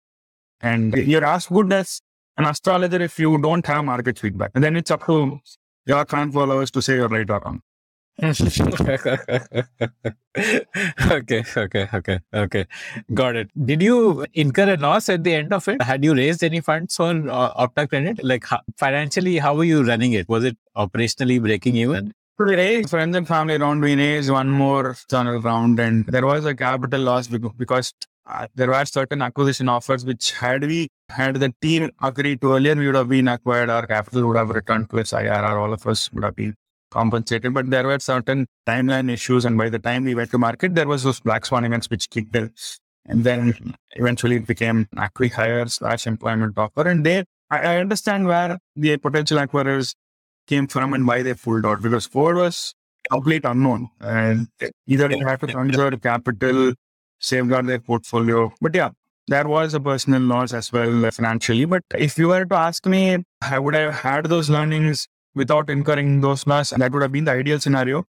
And 0.62 0.94
you're 0.94 1.26
as 1.26 1.48
good 1.48 1.74
as 1.74 2.02
an 2.38 2.46
astrologer 2.46 3.02
if 3.02 3.18
you 3.18 3.36
don't 3.40 3.66
have 3.66 3.84
market 3.84 4.20
feedback. 4.20 4.52
And 4.54 4.64
then 4.64 4.76
it's 4.76 4.92
up 4.92 5.06
to 5.08 5.40
your 5.88 6.06
fan 6.06 6.32
followers 6.32 6.70
to 6.72 6.82
say 6.84 6.96
you're 6.96 7.08
right 7.08 7.30
or 7.30 7.40
wrong. 7.40 7.62
okay, 8.24 8.38
okay, 11.58 11.88
okay, 11.94 12.20
okay. 12.34 12.66
Got 13.14 13.36
it. 13.36 13.50
Did 13.66 13.82
you 13.82 14.26
incur 14.34 14.74
a 14.74 14.78
loss 14.78 15.10
at 15.10 15.26
the 15.26 15.34
end 15.34 15.54
of 15.54 15.68
it? 15.68 15.82
Had 15.82 16.04
you 16.04 16.16
raised 16.16 16.44
any 16.44 16.62
funds 16.62 16.98
on 17.00 17.30
uh, 17.30 17.54
Opta 17.56 17.90
Credit? 17.90 18.24
Like 18.24 18.46
how, 18.46 18.60
financially, 18.78 19.38
how 19.38 19.56
were 19.56 19.66
you 19.66 19.84
running 19.84 20.14
it? 20.14 20.30
Was 20.30 20.46
it 20.46 20.58
operationally 20.78 21.42
breaking 21.42 21.76
even? 21.76 22.14
We 22.40 22.56
raised 22.56 22.90
friends 22.90 23.16
and 23.18 23.28
family 23.28 23.56
around. 23.56 23.82
We 23.82 23.96
raised 23.96 24.30
one 24.30 24.50
more 24.50 24.96
channel 25.10 25.42
round, 25.42 25.80
and 25.80 26.06
there 26.06 26.26
was 26.26 26.46
a 26.46 26.56
capital 26.56 27.02
loss 27.02 27.28
because 27.28 27.94
uh, 28.28 28.48
there 28.56 28.68
were 28.68 28.86
certain 28.86 29.22
acquisition 29.22 29.70
offers 29.70 30.06
which 30.06 30.32
had 30.32 30.64
we 30.64 30.88
had 31.10 31.36
the 31.36 31.54
team 31.62 31.92
agreed 32.02 32.42
to 32.42 32.54
earlier, 32.54 32.76
we 32.76 32.88
would 32.88 32.96
have 32.96 33.10
been 33.10 33.28
acquired. 33.28 33.70
Our 33.70 33.86
capital 33.86 34.28
would 34.28 34.38
have 34.38 34.50
returned 34.50 34.90
to 34.90 34.98
its 34.98 35.12
IRR. 35.12 35.62
All 35.62 35.74
of 35.74 35.86
us 35.86 36.12
would 36.12 36.24
have 36.24 36.36
been 36.36 36.56
compensated, 36.96 37.54
but 37.54 37.70
there 37.70 37.86
were 37.86 38.00
certain 38.00 38.48
timeline 38.68 39.12
issues. 39.12 39.46
And 39.46 39.58
by 39.58 39.70
the 39.70 39.80
time 39.80 40.06
we 40.06 40.16
went 40.16 40.32
to 40.32 40.38
market, 40.38 40.76
there 40.76 40.88
was 40.88 41.04
those 41.04 41.20
black 41.20 41.46
swan 41.46 41.66
events 41.66 41.90
which 41.90 42.10
kicked 42.10 42.36
in. 42.36 42.52
And 43.08 43.24
then 43.24 43.76
eventually 43.92 44.38
it 44.38 44.48
became 44.48 44.88
acqui-hire 44.96 45.68
slash 45.68 46.08
employment 46.08 46.58
offer. 46.58 46.88
And 46.88 47.06
they, 47.06 47.24
I, 47.52 47.60
I 47.60 47.78
understand 47.78 48.28
where 48.28 48.58
the 48.76 48.98
potential 48.98 49.38
acquirers 49.38 49.94
came 50.48 50.68
from 50.68 50.94
and 50.94 51.08
why 51.08 51.22
they 51.22 51.34
pulled 51.34 51.66
out 51.66 51.82
because 51.82 52.06
Ford 52.06 52.38
was 52.38 52.74
complete 53.12 53.46
unknown. 53.46 53.90
And 54.00 54.48
either 54.88 55.08
they 55.08 55.20
had 55.20 55.40
to 55.42 55.48
conserve 55.48 56.02
capital, 56.02 56.74
safeguard 57.20 57.68
their 57.68 57.80
portfolio. 57.80 58.52
But 58.62 58.74
yeah, 58.74 58.90
there 59.28 59.48
was 59.48 59.74
a 59.74 59.80
personal 59.80 60.22
loss 60.22 60.54
as 60.54 60.72
well 60.72 61.12
financially. 61.12 61.66
But 61.66 61.84
if 61.96 62.18
you 62.18 62.30
were 62.30 62.46
to 62.46 62.56
ask 62.56 62.86
me, 62.86 63.24
I 63.42 63.60
would 63.60 63.76
have 63.76 63.94
had 63.96 64.26
those 64.26 64.50
learnings 64.50 65.08
without 65.36 65.70
incurring 65.70 66.22
those 66.22 66.48
losses. 66.48 66.78
That 66.78 66.92
would 66.92 67.02
have 67.02 67.12
been 67.12 67.26
the 67.26 67.32
ideal 67.32 67.60
scenario. 67.60 68.06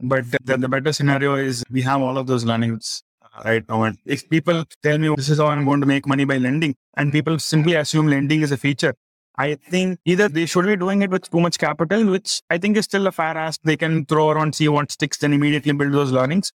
But 0.00 0.24
the, 0.44 0.56
the 0.56 0.68
better 0.68 0.92
scenario 0.92 1.36
is 1.36 1.62
we 1.70 1.82
have 1.82 2.00
all 2.02 2.18
of 2.18 2.26
those 2.26 2.44
learnings 2.44 3.04
uh, 3.22 3.42
right 3.44 3.64
now. 3.68 3.84
And 3.84 3.98
if 4.04 4.28
people 4.28 4.64
tell 4.82 4.98
me 4.98 5.14
this 5.16 5.28
is 5.28 5.38
how 5.38 5.46
I'm 5.46 5.64
going 5.64 5.80
to 5.80 5.86
make 5.86 6.06
money 6.06 6.24
by 6.24 6.38
lending, 6.38 6.74
and 6.96 7.12
people 7.12 7.38
simply 7.38 7.74
assume 7.74 8.08
lending 8.08 8.42
is 8.42 8.50
a 8.50 8.56
feature, 8.56 8.94
I 9.36 9.54
think 9.54 10.00
either 10.04 10.28
they 10.28 10.46
should 10.46 10.66
be 10.66 10.76
doing 10.76 11.02
it 11.02 11.10
with 11.10 11.30
too 11.30 11.40
much 11.40 11.58
capital, 11.58 12.04
which 12.06 12.42
I 12.50 12.58
think 12.58 12.76
is 12.76 12.84
still 12.84 13.06
a 13.06 13.12
fair 13.12 13.36
ask. 13.36 13.60
They 13.62 13.76
can 13.76 14.04
throw 14.06 14.30
around, 14.30 14.54
see 14.54 14.68
what 14.68 14.90
sticks, 14.92 15.18
then 15.18 15.32
immediately 15.32 15.72
build 15.72 15.92
those 15.92 16.12
learnings. 16.12 16.52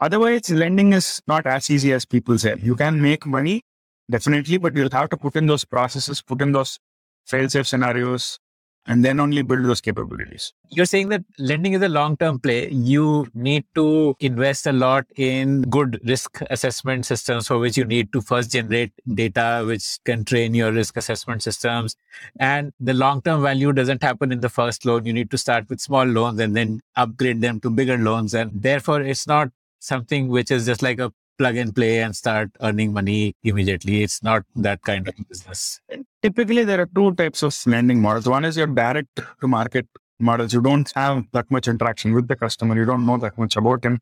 Otherwise, 0.00 0.50
lending 0.50 0.92
is 0.92 1.22
not 1.28 1.46
as 1.46 1.70
easy 1.70 1.92
as 1.92 2.04
people 2.04 2.36
say. 2.36 2.56
You 2.60 2.74
can 2.74 3.00
make 3.00 3.24
money, 3.24 3.62
definitely, 4.10 4.58
but 4.58 4.74
you'll 4.76 4.90
have 4.90 5.08
to 5.10 5.16
put 5.16 5.36
in 5.36 5.46
those 5.46 5.64
processes, 5.64 6.20
put 6.20 6.42
in 6.42 6.52
those 6.52 6.78
fail 7.24 7.48
safe 7.48 7.68
scenarios, 7.68 8.38
and 8.86 9.04
then 9.04 9.20
only 9.20 9.42
build 9.42 9.64
those 9.64 9.80
capabilities. 9.80 10.52
You're 10.68 10.86
saying 10.86 11.08
that 11.10 11.22
lending 11.38 11.74
is 11.74 11.82
a 11.82 11.88
long 11.88 12.16
term 12.16 12.40
play. 12.40 12.68
You 12.70 13.28
need 13.34 13.64
to 13.74 14.16
invest 14.20 14.66
a 14.66 14.72
lot 14.72 15.06
in 15.16 15.62
good 15.62 16.00
risk 16.04 16.40
assessment 16.50 17.06
systems 17.06 17.46
for 17.46 17.58
which 17.58 17.76
you 17.76 17.84
need 17.84 18.12
to 18.12 18.20
first 18.20 18.50
generate 18.50 18.92
data 19.14 19.64
which 19.66 19.98
can 20.04 20.24
train 20.24 20.54
your 20.54 20.72
risk 20.72 20.96
assessment 20.96 21.42
systems. 21.42 21.96
And 22.38 22.72
the 22.80 22.94
long 22.94 23.22
term 23.22 23.42
value 23.42 23.72
doesn't 23.72 24.02
happen 24.02 24.32
in 24.32 24.40
the 24.40 24.48
first 24.48 24.84
loan. 24.84 25.06
You 25.06 25.12
need 25.12 25.30
to 25.30 25.38
start 25.38 25.68
with 25.68 25.80
small 25.80 26.04
loans 26.04 26.40
and 26.40 26.56
then 26.56 26.80
upgrade 26.96 27.40
them 27.40 27.60
to 27.60 27.70
bigger 27.70 27.98
loans. 27.98 28.34
And 28.34 28.50
therefore, 28.62 29.02
it's 29.02 29.26
not 29.26 29.50
something 29.78 30.28
which 30.28 30.50
is 30.50 30.66
just 30.66 30.82
like 30.82 30.98
a 30.98 31.12
plug 31.38 31.56
and 31.56 31.74
play 31.74 32.02
and 32.02 32.14
start 32.14 32.50
earning 32.60 32.92
money 32.92 33.34
immediately. 33.42 34.02
It's 34.02 34.22
not 34.22 34.42
that 34.56 34.82
kind 34.82 35.08
of 35.08 35.14
business. 35.28 35.80
Typically, 36.22 36.64
there 36.64 36.80
are 36.80 36.88
two 36.94 37.14
types 37.14 37.42
of 37.42 37.56
lending 37.66 38.00
models. 38.00 38.28
One 38.28 38.44
is 38.44 38.56
your 38.56 38.66
direct 38.66 39.20
to 39.40 39.48
market 39.48 39.86
models. 40.20 40.52
You 40.52 40.60
don't 40.60 40.90
have 40.94 41.24
that 41.32 41.50
much 41.50 41.68
interaction 41.68 42.14
with 42.14 42.28
the 42.28 42.36
customer. 42.36 42.76
You 42.76 42.84
don't 42.84 43.04
know 43.06 43.18
that 43.18 43.36
much 43.36 43.56
about 43.56 43.84
him. 43.84 43.98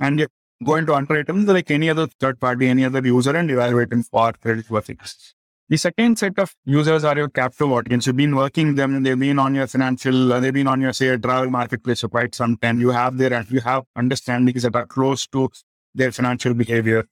And 0.00 0.18
you're 0.18 0.28
going 0.64 0.86
to 0.86 0.94
underwrite 0.94 1.28
him 1.28 1.44
like 1.46 1.70
any 1.70 1.90
other 1.90 2.06
third 2.20 2.40
party, 2.40 2.68
any 2.68 2.84
other 2.84 3.00
user 3.04 3.36
and 3.36 3.50
evaluate 3.50 3.92
him 3.92 4.02
for 4.02 4.32
credit 4.32 4.70
worthiness. 4.70 5.34
The 5.70 5.76
second 5.76 6.18
set 6.18 6.38
of 6.38 6.54
users 6.64 7.04
are 7.04 7.14
your 7.14 7.28
captive 7.28 7.70
audience. 7.70 8.06
You've 8.06 8.16
been 8.16 8.34
working 8.34 8.74
them. 8.74 9.02
They've 9.02 9.18
been 9.18 9.38
on 9.38 9.54
your 9.54 9.66
financial, 9.66 10.32
uh, 10.32 10.40
they've 10.40 10.54
been 10.54 10.66
on 10.66 10.80
your, 10.80 10.94
say, 10.94 11.14
travel 11.18 11.50
marketplace 11.50 12.00
for 12.00 12.08
quite 12.08 12.34
some 12.34 12.56
time. 12.56 12.80
You 12.80 12.88
have 12.88 13.18
their, 13.18 13.44
you 13.50 13.60
have 13.60 13.84
understandings 13.94 14.62
that 14.62 14.74
are 14.74 14.86
close 14.86 15.26
to 15.26 15.50
their 15.98 16.12
financial 16.12 16.54
behavior. 16.54 17.04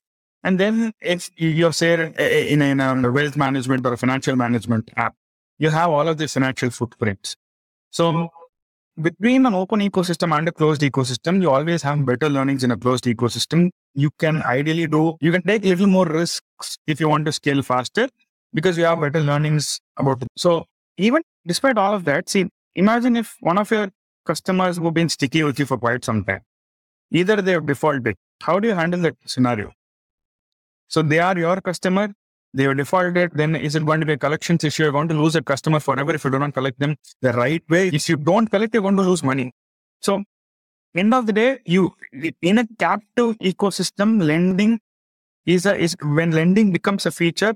And 0.42 0.60
then 0.60 0.92
if 1.00 1.30
you're 1.36 1.72
say 1.72 1.94
eh, 1.94 2.12
eh, 2.16 2.46
in 2.54 2.62
a, 2.62 2.66
in 2.66 2.80
a 2.80 3.12
wealth 3.12 3.36
management 3.36 3.86
or 3.86 3.92
a 3.94 3.96
financial 3.96 4.36
management 4.36 4.90
app, 4.96 5.14
you 5.58 5.70
have 5.70 5.90
all 5.90 6.08
of 6.08 6.18
the 6.18 6.28
financial 6.28 6.70
footprints. 6.70 7.36
So 7.90 8.28
between 9.00 9.44
an 9.46 9.54
open 9.54 9.80
ecosystem 9.80 10.36
and 10.36 10.48
a 10.48 10.52
closed 10.52 10.82
ecosystem, 10.82 11.42
you 11.42 11.50
always 11.50 11.82
have 11.82 12.04
better 12.06 12.28
learnings 12.28 12.64
in 12.64 12.70
a 12.70 12.76
closed 12.76 13.04
ecosystem. 13.04 13.70
You 13.94 14.10
can 14.18 14.42
ideally 14.42 14.86
do, 14.86 15.16
you 15.20 15.32
can 15.32 15.42
take 15.42 15.64
little 15.64 15.86
more 15.86 16.06
risks 16.06 16.78
if 16.86 17.00
you 17.00 17.08
want 17.08 17.26
to 17.26 17.32
scale 17.32 17.62
faster 17.62 18.08
because 18.54 18.78
you 18.78 18.84
have 18.84 19.00
better 19.00 19.20
learnings 19.20 19.80
about 19.96 20.22
it. 20.22 20.28
So 20.36 20.66
even 20.96 21.22
despite 21.46 21.76
all 21.76 21.94
of 21.94 22.04
that, 22.04 22.28
see, 22.28 22.46
imagine 22.74 23.16
if 23.16 23.36
one 23.40 23.58
of 23.58 23.70
your 23.70 23.90
customers 24.24 24.78
who've 24.78 24.94
been 24.94 25.08
sticky 25.08 25.42
with 25.42 25.58
you 25.58 25.66
for 25.66 25.78
quite 25.78 26.04
some 26.04 26.24
time, 26.24 26.42
either 27.10 27.42
they 27.42 27.52
have 27.52 27.66
defaulted 27.66 28.16
how 28.42 28.58
do 28.60 28.68
you 28.68 28.74
handle 28.74 29.00
that 29.00 29.16
scenario? 29.26 29.72
So 30.88 31.02
they 31.02 31.18
are 31.18 31.36
your 31.36 31.60
customer, 31.60 32.12
they 32.54 32.64
have 32.64 32.76
defaulted, 32.76 33.32
then 33.34 33.56
is 33.56 33.74
it 33.74 33.84
going 33.84 34.00
to 34.00 34.06
be 34.06 34.14
a 34.14 34.16
collections 34.16 34.64
issue? 34.64 34.84
You're 34.84 34.92
going 34.92 35.08
to 35.08 35.14
lose 35.14 35.36
a 35.36 35.42
customer 35.42 35.80
forever 35.80 36.14
if 36.14 36.24
you 36.24 36.30
do 36.30 36.38
not 36.38 36.54
collect 36.54 36.78
them 36.78 36.96
the 37.20 37.32
right 37.32 37.62
way. 37.68 37.88
If 37.88 38.08
you 38.08 38.16
don't 38.16 38.48
collect, 38.48 38.72
you're 38.74 38.82
going 38.82 38.96
to 38.96 39.02
lose 39.02 39.22
money. 39.22 39.52
So 40.00 40.22
end 40.94 41.12
of 41.12 41.26
the 41.26 41.32
day, 41.32 41.58
you 41.64 41.94
in 42.40 42.58
a 42.58 42.66
captive 42.78 43.36
ecosystem, 43.38 44.22
lending 44.22 44.80
is 45.44 45.66
a 45.66 45.76
is 45.76 45.96
when 46.02 46.30
lending 46.30 46.72
becomes 46.72 47.06
a 47.06 47.10
feature, 47.10 47.54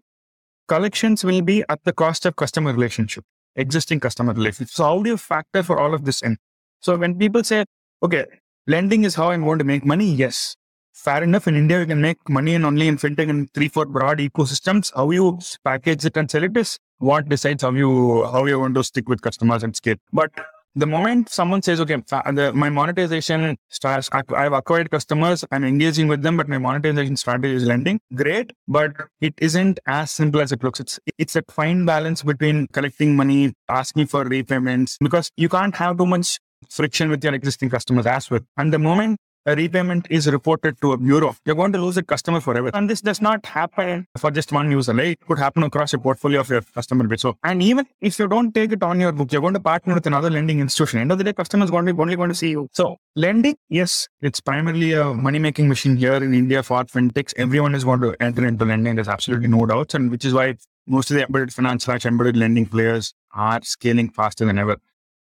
collections 0.69 1.25
will 1.25 1.43
be 1.43 1.65
at 1.69 1.83
the 1.85 1.93
cost 1.93 2.27
of 2.27 2.37
customer 2.37 2.73
relationship, 2.73 3.25
existing 3.57 4.01
customer 4.01 4.33
relationship. 4.33 4.73
So 4.73 4.85
how 4.85 5.03
do 5.03 5.11
you 5.11 5.17
factor 5.17 5.63
for 5.63 5.79
all 5.79 5.95
of 5.95 6.05
this 6.05 6.23
in? 6.23 6.37
So 6.81 6.97
when 6.97 7.19
people 7.19 7.43
say, 7.45 7.65
okay, 8.03 8.27
lending 8.67 9.05
is 9.05 9.15
how 9.15 9.31
I'm 9.31 9.45
going 9.45 9.59
to 9.59 9.65
make 9.65 9.85
money, 9.85 10.13
yes, 10.13 10.57
fair 11.05 11.23
enough. 11.23 11.49
In 11.49 11.57
India, 11.57 11.81
you 11.81 11.87
can 11.87 12.01
make 12.01 12.29
money 12.29 12.55
in 12.55 12.65
only 12.65 12.89
in 12.89 12.97
fintech 12.97 13.31
and 13.31 13.53
three, 13.55 13.69
four 13.69 13.87
broad 13.87 14.19
ecosystems. 14.19 14.93
How 14.95 15.11
you 15.11 15.39
package 15.65 16.05
it 16.05 16.17
and 16.17 16.31
sell 16.31 16.45
it 16.45 16.57
is 16.57 16.79
what 16.99 17.29
decides 17.29 17.63
how 17.63 17.73
you 17.73 18.25
how 18.33 18.47
you 18.47 18.61
want 18.61 18.75
to 18.75 18.85
stick 18.85 19.09
with 19.09 19.23
customers 19.23 19.63
and 19.63 19.75
scale. 19.75 19.97
But 20.13 20.31
the 20.77 20.87
moment 20.87 21.29
someone 21.29 21.63
says, 21.63 21.81
okay, 21.81 21.97
the, 21.97 22.53
my 22.55 22.69
monetization 22.71 23.57
starts, 23.71 24.09
I've 24.13 24.53
acquired 24.53 24.91
customers, 24.91 25.45
I'm 25.51 25.65
engaging 25.65 26.07
with 26.07 26.23
them, 26.23 26.37
but 26.37 26.49
my 26.49 26.59
monetization 26.59 27.17
strategy 27.17 27.55
is 27.55 27.65
lending. 27.65 28.01
Great, 28.15 28.53
but 28.69 28.93
it 29.21 29.35
isn't 29.39 29.81
as 29.87 30.13
simple 30.13 30.41
as 30.41 30.53
it 30.53 30.63
looks. 30.63 30.79
It's 30.79 31.01
it's 31.19 31.35
a 31.37 31.43
fine 31.49 31.87
balance 31.87 32.23
between 32.23 32.69
collecting 32.69 33.17
money, 33.17 33.53
asking 33.69 34.07
for 34.07 34.25
repayments, 34.25 34.97
because 35.01 35.31
you 35.37 35.49
can't 35.49 35.75
have 35.77 35.99
too 35.99 36.07
much 36.07 36.39
friction 36.69 37.11
with 37.11 37.25
your 37.25 37.35
existing 37.35 37.71
customers 37.71 38.07
as 38.07 38.31
well. 38.31 38.41
And 38.57 38.73
the 38.73 38.79
moment 38.79 39.19
a 39.47 39.57
repayment 39.57 40.07
is 40.11 40.31
reported 40.31 40.81
to 40.81 40.93
a 40.93 40.97
bureau, 40.97 41.35
you're 41.45 41.55
going 41.55 41.73
to 41.73 41.79
lose 41.79 41.97
a 41.97 42.03
customer 42.03 42.41
forever. 42.41 42.71
And 42.75 42.89
this 42.89 43.01
does 43.01 43.21
not 43.21 43.45
happen 43.47 44.07
for 44.19 44.31
just 44.31 44.53
one 44.53 44.71
user. 44.71 44.93
Right? 44.93 45.19
It 45.21 45.27
could 45.27 45.39
happen 45.39 45.63
across 45.63 45.93
a 45.95 45.99
portfolio 45.99 46.41
of 46.41 46.49
your 46.51 46.63
customer. 46.63 47.17
So, 47.17 47.37
and 47.45 47.63
even 47.63 47.87
if 48.01 48.19
you 48.19 48.29
don't 48.29 48.55
take 48.55 48.73
it 48.73 48.83
on 48.83 49.01
your 49.01 49.13
book, 49.13 49.33
you're 49.33 49.41
going 49.41 49.55
to 49.55 49.61
partner 49.61 49.95
with 49.95 50.07
another 50.07 50.31
lending 50.31 50.61
institution. 50.61 51.01
End 51.01 51.13
of 51.13 51.19
the 51.19 51.25
day, 51.25 51.33
customers 51.33 51.71
be 51.71 51.77
only 51.77 52.17
going 52.17 52.29
to 52.29 52.35
see 52.35 52.51
you. 52.51 52.69
So, 52.73 52.97
lending, 53.17 53.57
yes, 53.69 54.09
it's 54.21 54.41
primarily 54.41 54.93
a 54.93 55.05
money 55.13 55.39
making 55.39 55.69
machine 55.69 55.97
here 55.97 56.15
in 56.15 56.35
India 56.35 56.63
for 56.63 56.85
fintechs. 56.85 57.33
Everyone 57.37 57.75
is 57.75 57.85
going 57.85 58.01
to 58.01 58.15
enter 58.21 58.47
into 58.47 58.65
lending. 58.65 58.95
There's 58.97 59.09
absolutely 59.09 59.49
no 59.49 59.67
doubts, 59.67 59.95
and 59.95 60.11
which 60.11 60.25
is 60.25 60.35
why 60.35 60.57
most 60.87 61.11
of 61.11 61.17
the 61.17 61.25
embedded 61.25 61.53
finance 61.53 61.85
slash 61.85 62.05
embedded 62.05 62.37
lending 62.37 62.67
players 62.67 63.15
are 63.33 63.61
scaling 63.63 64.11
faster 64.11 64.45
than 64.45 64.59
ever. 64.59 64.77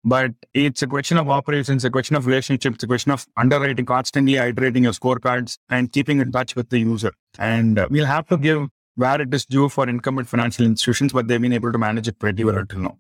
But 0.05 0.33
it's 0.55 0.83
a 0.83 0.87
question 0.87 1.19
of 1.19 1.29
operations, 1.29 1.85
a 1.85 1.91
question 1.91 2.17
of 2.17 2.27
relationships, 2.27 2.83
a 2.83 2.87
question 2.87 3.13
of 3.13 3.27
underwriting, 3.37 3.85
constantly 3.85 4.37
iterating 4.37 4.85
your 4.85 4.93
scorecards 4.93 5.59
and 5.69 5.93
keeping 5.93 6.21
in 6.21 6.33
touch 6.33 6.55
with 6.55 6.71
the 6.71 6.79
user. 6.79 7.13
And 7.39 7.85
we'll 7.91 8.07
have 8.07 8.27
to 8.29 8.37
give 8.37 8.69
where 8.95 9.21
it 9.21 9.33
is 9.33 9.45
due 9.45 9.69
for 9.69 9.89
incumbent 9.89 10.29
financial 10.29 10.65
institutions, 10.65 11.13
but 11.13 11.29
they've 11.29 11.41
been 11.41 11.53
able 11.53 11.73
to 11.73 11.79
manage 11.79 12.09
it 12.09 12.19
pretty 12.19 12.45
well 12.45 12.59
until 12.59 12.81
now 12.81 12.99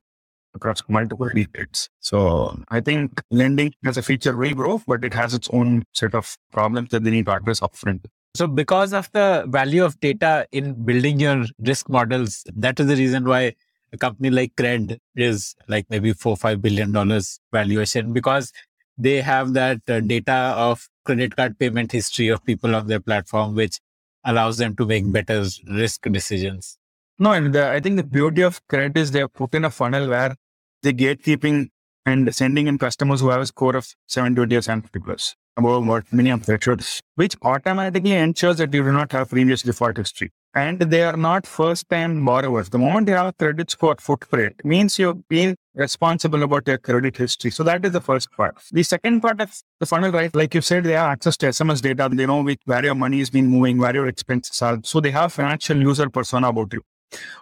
across 0.55 0.83
multiple 0.89 1.29
decades. 1.29 1.89
So 2.01 2.59
I 2.69 2.81
think 2.81 3.23
lending 3.31 3.75
has 3.85 3.97
a 3.97 4.03
feature 4.03 4.33
grow, 4.33 4.83
but 4.87 5.05
it 5.05 5.15
has 5.15 5.35
its 5.35 5.49
own 5.53 5.85
set 5.95 6.15
of 6.15 6.37
problems 6.53 6.91
that 6.91 7.05
they 7.05 7.11
need 7.11 7.27
to 7.27 7.33
address 7.33 7.61
upfront. 7.61 8.07
So 8.35 8.47
because 8.47 8.93
of 8.93 9.11
the 9.13 9.45
value 9.49 9.85
of 9.85 9.99
data 10.01 10.47
in 10.53 10.85
building 10.85 11.21
your 11.21 11.45
risk 11.59 11.89
models, 11.89 12.45
that 12.55 12.79
is 12.79 12.87
the 12.87 12.97
reason 12.97 13.25
why 13.25 13.55
a 13.93 13.97
company 13.99 14.31
like 14.31 14.55
Cred 14.57 14.99
is 15.15 15.55
like 15.69 15.87
maybe 15.91 16.13
four, 16.13 16.37
five 16.37 16.61
billion 16.61 16.93
dollars 16.93 17.41
valuation 17.53 18.13
because 18.13 18.53
they 18.97 19.21
have 19.21 19.53
that 19.55 19.81
uh, 19.89 20.01
data 20.01 20.55
of 20.57 20.89
credit 21.05 21.37
card 21.37 21.59
payment 21.59 21.93
history 21.93 22.29
of 22.29 22.45
people 22.45 22.75
on 22.75 22.87
their 22.87 23.01
platform, 23.01 23.55
which 23.55 23.79
allows 24.25 24.59
them 24.59 24.75
to 24.77 24.87
make 24.87 25.11
better 25.11 25.45
risk 25.71 26.03
decisions. 26.11 26.79
No, 27.19 27.33
and 27.33 27.53
the, 27.53 27.69
I 27.71 27.81
think 27.81 27.97
the 27.97 28.05
beauty 28.05 28.43
of 28.43 28.61
Cred 28.69 28.97
is 28.97 29.11
they 29.11 29.21
have 29.21 29.33
put 29.33 29.55
in 29.55 29.65
a 29.65 29.71
funnel 29.71 30.09
where 30.09 30.37
the 30.83 30.93
gatekeeping 30.93 31.69
and 32.07 32.35
sending 32.35 32.67
in 32.67 32.79
customers 32.79 33.21
who 33.21 33.29
have 33.29 33.41
a 33.41 33.47
score 33.47 33.77
of 33.77 33.87
720 34.07 34.57
or 34.57 34.63
750 34.63 35.05
plus 35.05 35.35
above 35.57 35.87
what 35.87 36.05
of 36.13 36.63
should, 36.63 36.85
which 37.17 37.37
automatically 37.43 38.13
ensures 38.13 38.59
that 38.59 38.73
you 38.73 38.83
do 38.83 38.93
not 38.93 39.13
have 39.13 39.31
previous 39.31 39.63
default 39.63 39.97
history 39.97 40.31
and 40.55 40.81
they 40.81 41.03
are 41.03 41.17
not 41.17 41.47
first 41.47 41.89
time 41.89 42.25
borrowers. 42.25 42.71
The 42.71 42.79
moment 42.79 43.09
you 43.09 43.15
have 43.15 43.27
a 43.27 43.33
credit 43.33 43.71
score 43.71 43.97
footprint 43.99 44.65
means 44.65 44.99
you've 44.99 45.29
been 45.29 45.57
responsible 45.75 46.43
about 46.43 46.67
your 46.67 46.79
credit 46.79 47.17
history. 47.17 47.51
So 47.51 47.63
that 47.65 47.85
is 47.85 47.93
the 47.93 48.01
first 48.01 48.31
part. 48.33 48.57
The 48.73 48.83
second 48.83 49.21
part 49.21 49.41
of 49.41 49.55
the 49.79 49.87
funnel, 49.87 50.11
right? 50.11 50.35
Like 50.35 50.55
you 50.55 50.61
said, 50.61 50.85
they 50.85 50.93
have 50.93 51.11
access 51.11 51.37
to 51.39 51.47
SMS 51.49 51.83
data. 51.83 52.09
They 52.13 52.27
know 52.27 52.43
which, 52.43 52.61
where 52.65 52.85
your 52.85 52.95
money 52.95 53.21
is 53.21 53.31
being 53.31 53.49
moving, 53.49 53.79
where 53.79 53.95
your 53.95 54.09
expenses 54.09 54.61
are. 54.63 54.79
So 54.83 55.01
they 55.01 55.11
have 55.11 55.33
financial 55.33 55.77
user 55.77 56.09
persona 56.09 56.49
about 56.49 56.73
you. 56.73 56.83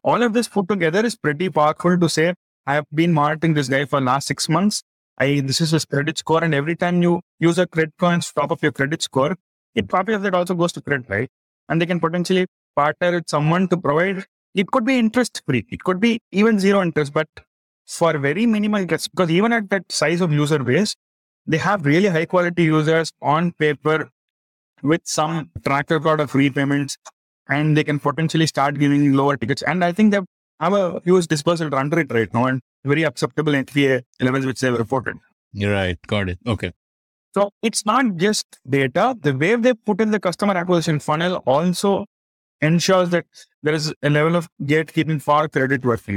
All 0.04 0.22
of 0.22 0.32
this 0.32 0.48
put 0.48 0.68
together 0.68 1.04
is 1.04 1.16
pretty 1.16 1.48
powerful 1.48 1.98
to 1.98 2.08
say, 2.08 2.34
I 2.66 2.74
have 2.74 2.86
been 2.92 3.12
monitoring 3.12 3.54
this 3.54 3.68
guy 3.68 3.84
for 3.84 4.00
last 4.00 4.26
six 4.26 4.48
months. 4.48 4.82
I, 5.18 5.40
this 5.40 5.60
is 5.60 5.70
his 5.70 5.84
credit 5.84 6.18
score. 6.18 6.44
And 6.44 6.54
every 6.54 6.76
time 6.76 7.02
you 7.02 7.20
use 7.38 7.58
a 7.58 7.66
credit 7.66 7.94
coins 7.98 8.32
top 8.32 8.50
of 8.50 8.62
your 8.62 8.72
credit 8.72 9.02
score, 9.02 9.36
it 9.74 9.88
copy 9.88 10.12
of 10.12 10.22
that 10.22 10.34
also 10.34 10.54
goes 10.54 10.72
to 10.72 10.80
credit, 10.80 11.08
right? 11.08 11.28
And 11.68 11.80
they 11.80 11.86
can 11.86 12.00
potentially 12.00 12.46
partner 12.76 13.12
with 13.12 13.28
someone 13.28 13.68
to 13.68 13.76
provide, 13.76 14.24
it 14.54 14.68
could 14.68 14.84
be 14.84 14.98
interest 14.98 15.42
free. 15.46 15.66
It 15.70 15.82
could 15.82 16.00
be 16.00 16.20
even 16.32 16.58
zero 16.58 16.82
interest, 16.82 17.12
but 17.12 17.28
for 17.86 18.16
very 18.18 18.46
minimal 18.46 18.84
guests, 18.84 19.08
because 19.08 19.30
even 19.30 19.52
at 19.52 19.70
that 19.70 19.90
size 19.90 20.20
of 20.20 20.32
user 20.32 20.58
base, 20.62 20.94
they 21.46 21.58
have 21.58 21.86
really 21.86 22.08
high 22.08 22.24
quality 22.26 22.64
users 22.64 23.12
on 23.22 23.52
paper 23.52 24.10
with 24.82 25.02
some 25.04 25.50
track 25.64 25.90
record 25.90 26.20
of 26.20 26.34
repayments 26.34 26.96
and 27.48 27.76
they 27.76 27.84
can 27.84 27.98
potentially 27.98 28.46
start 28.46 28.78
giving 28.78 29.12
lower 29.12 29.36
tickets. 29.36 29.62
And 29.62 29.84
I 29.84 29.92
think 29.92 30.10
they 30.10 30.20
have 30.60 30.72
a 30.72 31.00
huge 31.04 31.28
dispersal 31.28 31.70
run 31.70 31.90
rate 31.90 32.12
right 32.12 32.32
now 32.34 32.46
and 32.46 32.60
very 32.84 33.04
acceptable 33.04 33.52
NPA 33.52 34.02
levels 34.20 34.46
which 34.46 34.60
they've 34.60 34.76
reported. 34.76 35.16
You're 35.52 35.72
right. 35.72 35.98
Got 36.06 36.28
it. 36.30 36.38
Okay. 36.46 36.72
So 37.34 37.50
it's 37.62 37.84
not 37.86 38.16
just 38.16 38.46
data. 38.68 39.16
The 39.20 39.36
way 39.36 39.56
they 39.56 39.74
put 39.74 40.00
in 40.00 40.10
the 40.10 40.18
customer 40.18 40.54
acquisition 40.54 40.98
funnel 41.00 41.36
also 41.46 42.06
ensures 42.60 43.10
that 43.10 43.26
there 43.62 43.74
is 43.74 43.92
a 44.02 44.10
level 44.10 44.36
of 44.36 44.48
gatekeeping 44.62 45.20
for 45.20 45.48
credit 45.48 45.84
worth 45.84 46.08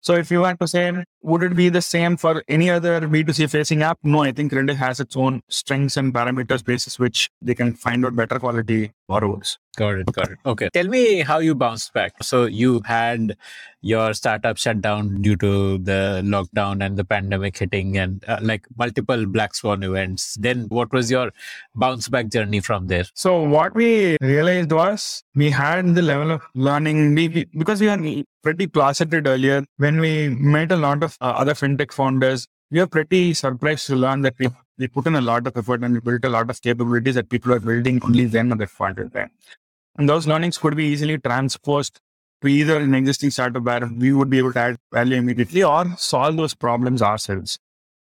So 0.00 0.14
if 0.14 0.30
you 0.30 0.40
want 0.40 0.60
to 0.60 0.68
say, 0.68 1.04
would 1.22 1.42
it 1.42 1.54
be 1.54 1.68
the 1.68 1.82
same 1.82 2.16
for 2.16 2.42
any 2.48 2.70
other 2.70 3.02
B2C 3.02 3.50
facing 3.50 3.82
app? 3.82 3.98
No, 4.02 4.22
I 4.22 4.32
think 4.32 4.52
Reddit 4.52 4.76
has 4.76 5.00
its 5.00 5.16
own 5.16 5.42
strengths 5.48 5.96
and 5.96 6.12
parameters 6.12 6.64
basis 6.64 6.98
which 6.98 7.30
they 7.40 7.54
can 7.54 7.74
find 7.74 8.04
out 8.04 8.16
better 8.16 8.38
quality 8.38 8.92
borrowers. 9.12 9.58
Got 9.76 10.00
it. 10.00 10.12
Got 10.12 10.32
it. 10.32 10.38
Okay. 10.52 10.68
Tell 10.72 10.88
me 10.94 11.02
how 11.20 11.38
you 11.38 11.54
bounced 11.54 11.92
back. 11.98 12.12
So 12.22 12.44
you 12.44 12.82
had 12.84 13.36
your 13.80 14.12
startup 14.18 14.58
shut 14.64 14.80
down 14.86 15.22
due 15.22 15.36
to 15.44 15.78
the 15.78 16.00
lockdown 16.24 16.84
and 16.86 16.96
the 16.96 17.04
pandemic 17.04 17.58
hitting 17.58 17.96
and 17.98 18.24
uh, 18.28 18.38
like 18.42 18.66
multiple 18.76 19.26
black 19.26 19.54
swan 19.54 19.82
events. 19.82 20.36
Then 20.46 20.66
what 20.68 20.92
was 20.92 21.10
your 21.10 21.32
bounce 21.74 22.08
back 22.08 22.28
journey 22.28 22.60
from 22.60 22.86
there? 22.86 23.06
So 23.14 23.42
what 23.42 23.74
we 23.74 24.16
realized 24.20 24.72
was 24.72 25.24
we 25.34 25.50
had 25.50 25.94
the 25.94 26.02
level 26.02 26.32
of 26.32 26.42
learning 26.54 27.14
we, 27.14 27.46
because 27.62 27.80
we 27.80 27.88
are 27.88 28.00
pretty 28.42 28.66
closeted 28.66 29.26
earlier 29.26 29.64
when 29.78 30.00
we 30.00 30.28
met 30.28 30.72
a 30.72 30.76
lot 30.76 31.02
of 31.02 31.16
uh, 31.20 31.34
other 31.36 31.54
fintech 31.54 31.92
founders. 31.92 32.46
We 32.70 32.80
are 32.80 32.86
pretty 32.86 33.34
surprised 33.34 33.86
to 33.88 33.96
learn 33.96 34.22
that 34.22 34.34
we 34.38 34.48
we 34.78 34.88
put 34.88 35.06
in 35.06 35.14
a 35.14 35.20
lot 35.20 35.46
of 35.46 35.56
effort 35.56 35.82
and 35.82 35.94
we 35.94 36.00
built 36.00 36.24
a 36.24 36.28
lot 36.28 36.50
of 36.50 36.60
capabilities 36.60 37.14
that 37.14 37.28
people 37.28 37.52
are 37.52 37.60
building 37.60 38.00
only 38.04 38.24
then 38.24 38.52
at 38.52 38.58
that 38.58 38.72
point 38.72 38.98
in 38.98 39.10
time. 39.10 39.30
And 39.96 40.08
those 40.08 40.26
learnings 40.26 40.58
could 40.58 40.76
be 40.76 40.86
easily 40.86 41.18
transposed 41.18 42.00
to 42.40 42.48
either 42.48 42.78
an 42.78 42.94
existing 42.94 43.30
startup 43.30 43.62
where 43.62 43.86
we 43.86 44.12
would 44.12 44.30
be 44.30 44.38
able 44.38 44.52
to 44.52 44.58
add 44.58 44.76
value 44.92 45.16
immediately 45.16 45.62
or 45.62 45.84
solve 45.96 46.36
those 46.36 46.54
problems 46.54 47.02
ourselves. 47.02 47.58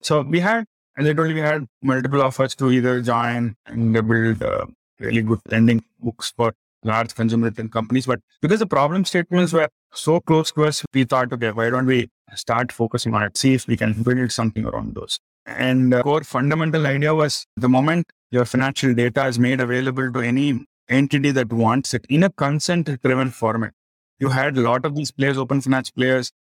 So 0.03 0.23
we 0.23 0.41
had, 0.41 0.65
and 0.97 1.07
literally 1.07 1.35
we 1.35 1.41
had 1.41 1.67
multiple 1.83 2.23
offers 2.23 2.55
to 2.57 2.71
either 2.71 3.01
join 3.03 3.57
and 3.67 3.93
build 3.93 4.43
uh, 4.43 4.67
really 4.99 5.23
good 5.23 5.41
lending 5.51 5.85
books 6.01 6.33
for 6.37 6.55
large 6.83 7.15
consumer 7.15 7.51
companies. 7.51 8.07
But 8.07 8.21
because 8.41 8.61
the 8.61 8.67
problem 8.67 9.05
statements 9.05 9.53
were 9.53 9.69
so 9.93 10.21
close 10.21 10.51
to 10.53 10.65
us, 10.65 10.85
we 10.93 11.05
thought, 11.05 11.33
okay, 11.33 11.51
why 11.51 11.71
don't 11.71 11.87
we 11.87 12.09
start 12.35 12.73
focusing 12.73 13.15
on 13.15 13.23
it, 13.23 13.37
see 13.37 13.55
if 13.55 13.67
we 13.67 13.77
can 13.77 14.03
build 14.03 14.33
something 14.33 14.65
around 14.65 14.95
those. 14.95 15.19
And 15.47 15.93
the 15.93 16.03
core 16.03 16.25
fundamental 16.25 16.87
idea 16.87 17.15
was 17.15 17.47
the 17.57 17.69
moment 17.69 18.07
your 18.31 18.45
financial 18.45 18.93
data 18.95 19.27
is 19.27 19.39
made 19.39 19.61
available 19.61 20.13
to 20.13 20.21
any 20.21 20.67
entity 20.89 21.31
that 21.31 21.53
wants 21.53 21.95
it 21.95 22.05
in 22.09 22.25
a 22.25 22.31
consent 22.31 22.91
driven 23.03 23.31
format. 23.31 23.73
You 24.19 24.31
had 24.31 24.57
a 24.57 24.61
lot 24.61 24.85
of 24.85 24.97
these 24.97 25.13
players, 25.13 25.39
open 25.39 25.61
finance 25.61 25.91
players, 25.91 26.33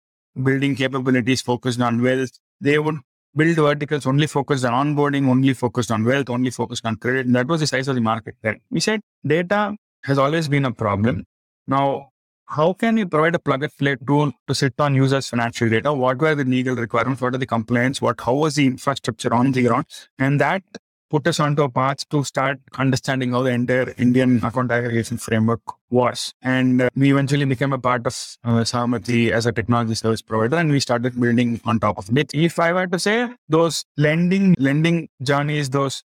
building 0.41 0.75
capabilities 0.75 1.41
focused 1.41 1.81
on 1.81 2.01
wealth. 2.01 2.31
They 2.59 2.79
would 2.79 2.97
build 3.35 3.55
verticals 3.57 4.07
only 4.07 4.27
focused 4.27 4.65
on 4.65 4.95
onboarding, 4.95 5.27
only 5.27 5.53
focused 5.53 5.91
on 5.91 6.03
wealth, 6.03 6.29
only 6.29 6.49
focused 6.49 6.85
on 6.85 6.95
credit. 6.95 7.27
And 7.27 7.35
that 7.35 7.47
was 7.47 7.59
the 7.59 7.67
size 7.67 7.87
of 7.87 7.95
the 7.95 8.01
market 8.01 8.35
then. 8.41 8.61
We 8.71 8.79
said 8.79 9.01
data 9.25 9.75
has 10.03 10.17
always 10.17 10.47
been 10.47 10.65
a 10.65 10.71
problem. 10.71 11.25
Now, 11.67 12.11
how 12.47 12.73
can 12.73 12.97
you 12.97 13.07
provide 13.07 13.35
a 13.35 13.39
plug 13.39 13.63
and 13.63 13.77
play 13.77 13.95
tool 14.07 14.31
to 14.47 14.55
sit 14.55 14.73
on 14.79 14.95
users' 14.95 15.27
financial 15.27 15.69
data? 15.69 15.93
What 15.93 16.19
were 16.19 16.35
the 16.35 16.43
legal 16.43 16.75
requirements? 16.75 17.21
What 17.21 17.35
are 17.35 17.39
the 17.39 17.45
complaints? 17.45 18.01
What 18.01 18.21
how 18.21 18.35
was 18.35 18.55
the 18.55 18.65
infrastructure 18.67 19.33
on 19.33 19.51
the 19.51 19.63
ground? 19.63 19.85
And 20.19 20.39
that 20.39 20.63
put 21.09 21.27
us 21.27 21.39
onto 21.39 21.63
a 21.63 21.69
path 21.69 22.07
to 22.09 22.23
start 22.23 22.59
understanding 22.77 23.31
how 23.31 23.41
the 23.43 23.51
entire 23.51 23.93
Indian 23.97 24.43
account 24.43 24.71
aggregation 24.71 25.17
framework 25.17 25.61
was. 25.89 26.33
And 26.41 26.81
uh, 26.81 26.89
we 26.95 27.11
eventually 27.11 27.45
became 27.45 27.73
a 27.73 27.79
part 27.79 28.05
of 28.05 28.37
uh, 28.43 28.59
as 28.59 29.45
a 29.45 29.51
technology 29.51 29.95
service 29.95 30.21
provider 30.21 30.57
and 30.57 30.71
we 30.71 30.79
started 30.79 31.19
building 31.19 31.61
on 31.65 31.79
top 31.79 31.97
of 31.97 32.15
it. 32.17 32.33
If 32.33 32.59
I 32.59 32.73
were 32.73 32.87
to 32.87 32.99
say 32.99 33.29
those 33.47 33.85
lending, 33.97 34.55
lending 34.57 35.09
journeys, 35.21 35.69
those 35.69 36.03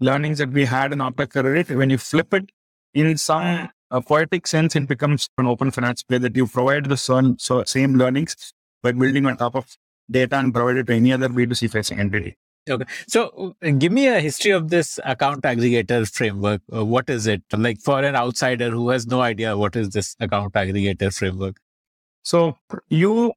learnings 0.00 0.38
that 0.38 0.50
we 0.50 0.64
had 0.64 0.92
in 0.92 0.98
Opta 0.98 1.30
Credit, 1.30 1.70
when 1.76 1.90
you 1.90 1.98
flip 1.98 2.34
it 2.34 2.50
in 2.94 3.16
some 3.16 3.68
uh, 3.92 4.00
poetic 4.00 4.46
sense, 4.46 4.74
it 4.74 4.88
becomes 4.88 5.28
an 5.38 5.46
open 5.46 5.70
finance 5.70 6.02
play 6.02 6.18
that 6.18 6.34
you 6.34 6.46
provide 6.46 6.86
the 6.86 6.96
same, 6.96 7.38
so 7.38 7.62
same 7.64 7.94
learnings 7.94 8.52
by 8.82 8.92
building 8.92 9.26
on 9.26 9.36
top 9.36 9.54
of 9.54 9.76
data 10.10 10.36
and 10.36 10.52
provide 10.52 10.78
it 10.78 10.86
to 10.88 10.94
any 10.94 11.12
other 11.12 11.28
B2C 11.28 11.70
facing 11.70 12.00
entity. 12.00 12.36
Okay. 12.68 12.84
So 13.08 13.56
give 13.78 13.92
me 13.92 14.06
a 14.06 14.20
history 14.20 14.52
of 14.52 14.70
this 14.70 15.00
account 15.04 15.42
aggregator 15.42 16.08
framework. 16.08 16.62
Uh, 16.74 16.84
what 16.84 17.10
is 17.10 17.26
it? 17.26 17.42
Like 17.52 17.80
for 17.80 18.02
an 18.02 18.14
outsider 18.14 18.70
who 18.70 18.90
has 18.90 19.06
no 19.06 19.20
idea 19.20 19.56
what 19.56 19.74
is 19.74 19.90
this 19.90 20.14
account 20.20 20.52
aggregator 20.54 21.12
framework? 21.12 21.56
So 22.22 22.56
you 22.88 23.32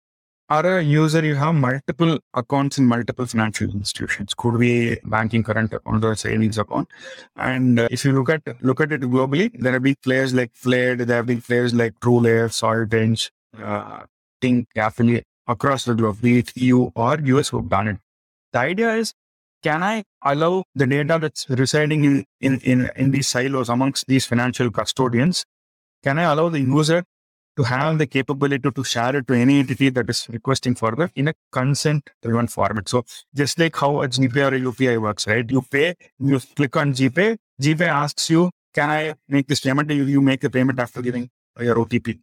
are 0.50 0.78
a 0.78 0.84
user, 0.84 1.26
you 1.26 1.36
have 1.36 1.56
multiple 1.56 2.20
accounts 2.34 2.78
in 2.78 2.86
multiple 2.86 3.26
financial 3.26 3.70
institutions. 3.70 4.34
Could 4.34 4.60
be 4.60 4.98
banking 5.04 5.44
current 5.44 5.74
account 5.74 6.04
or 6.04 6.16
savings 6.16 6.58
account. 6.58 6.88
And 7.36 7.80
uh, 7.80 7.88
if 7.92 8.06
you 8.06 8.12
look 8.12 8.30
at 8.30 8.42
look 8.62 8.80
at 8.80 8.92
it 8.92 9.02
globally, 9.02 9.52
there 9.60 9.74
have 9.74 9.84
been 9.84 9.96
players 10.04 10.34
like 10.34 10.52
Flared, 10.54 11.00
there 11.00 11.18
have 11.18 11.26
been 11.26 11.42
players 11.42 11.74
like 11.74 12.00
TrueLayer, 12.00 12.54
Salt 12.54 12.94
Edge, 12.94 13.32
uh, 13.62 14.04
Tink, 14.42 14.68
Affiliate 14.76 15.26
across 15.48 15.86
the 15.86 15.94
globe, 15.94 16.22
be 16.22 16.40
it 16.40 16.52
EU 16.56 16.90
or 16.96 17.20
US 17.20 17.50
who've 17.50 17.70
done 17.70 17.88
it. 17.88 17.98
The 18.54 18.60
idea 18.60 18.96
is, 18.96 19.14
can 19.64 19.84
I 19.84 20.04
allow 20.24 20.64
the 20.76 20.88
data 20.88 21.18
that's 21.20 21.50
residing 21.50 22.04
in, 22.04 22.26
in, 22.40 22.60
in, 22.60 22.90
in 22.96 23.12
these 23.12 23.28
silos 23.28 23.70
amongst 23.70 24.08
these 24.08 24.26
financial 24.26 24.70
custodians? 24.72 25.46
Can 26.04 26.20
I 26.20 26.24
allow 26.24 26.50
the 26.50 26.60
user 26.60 27.04
to 27.58 27.64
have 27.64 27.98
the 27.98 28.08
capability 28.08 28.72
to 28.72 28.84
share 28.84 29.16
it 29.18 29.28
to 29.28 29.34
any 29.34 29.60
entity 29.60 29.90
that 29.90 30.10
is 30.10 30.28
requesting 30.30 30.76
for 30.76 30.86
further 30.86 31.12
in 31.16 31.28
a 31.30 31.34
consent 31.52 32.10
driven 32.22 32.48
format. 32.48 32.88
So 32.90 33.06
just 33.34 33.60
like 33.60 33.76
how 33.76 34.02
a 34.02 34.08
GPay 34.08 34.52
or 34.52 34.56
a 34.56 34.60
UPI 34.60 35.02
works, 35.02 35.28
right? 35.28 35.50
You 35.50 35.62
pay, 35.62 35.96
you 36.20 36.40
click 36.56 36.76
on 36.76 36.94
GPay, 36.94 37.38
GPay 37.62 37.88
asks 37.88 38.30
you, 38.30 38.52
can 38.74 38.90
I 38.90 39.14
make 39.30 39.48
this 39.48 39.62
payment? 39.62 39.90
You, 39.90 40.04
you 40.04 40.22
make 40.22 40.42
the 40.42 40.50
payment 40.50 40.80
after 40.80 41.02
giving 41.02 41.30
your 41.60 41.76
OTP. 41.76 42.20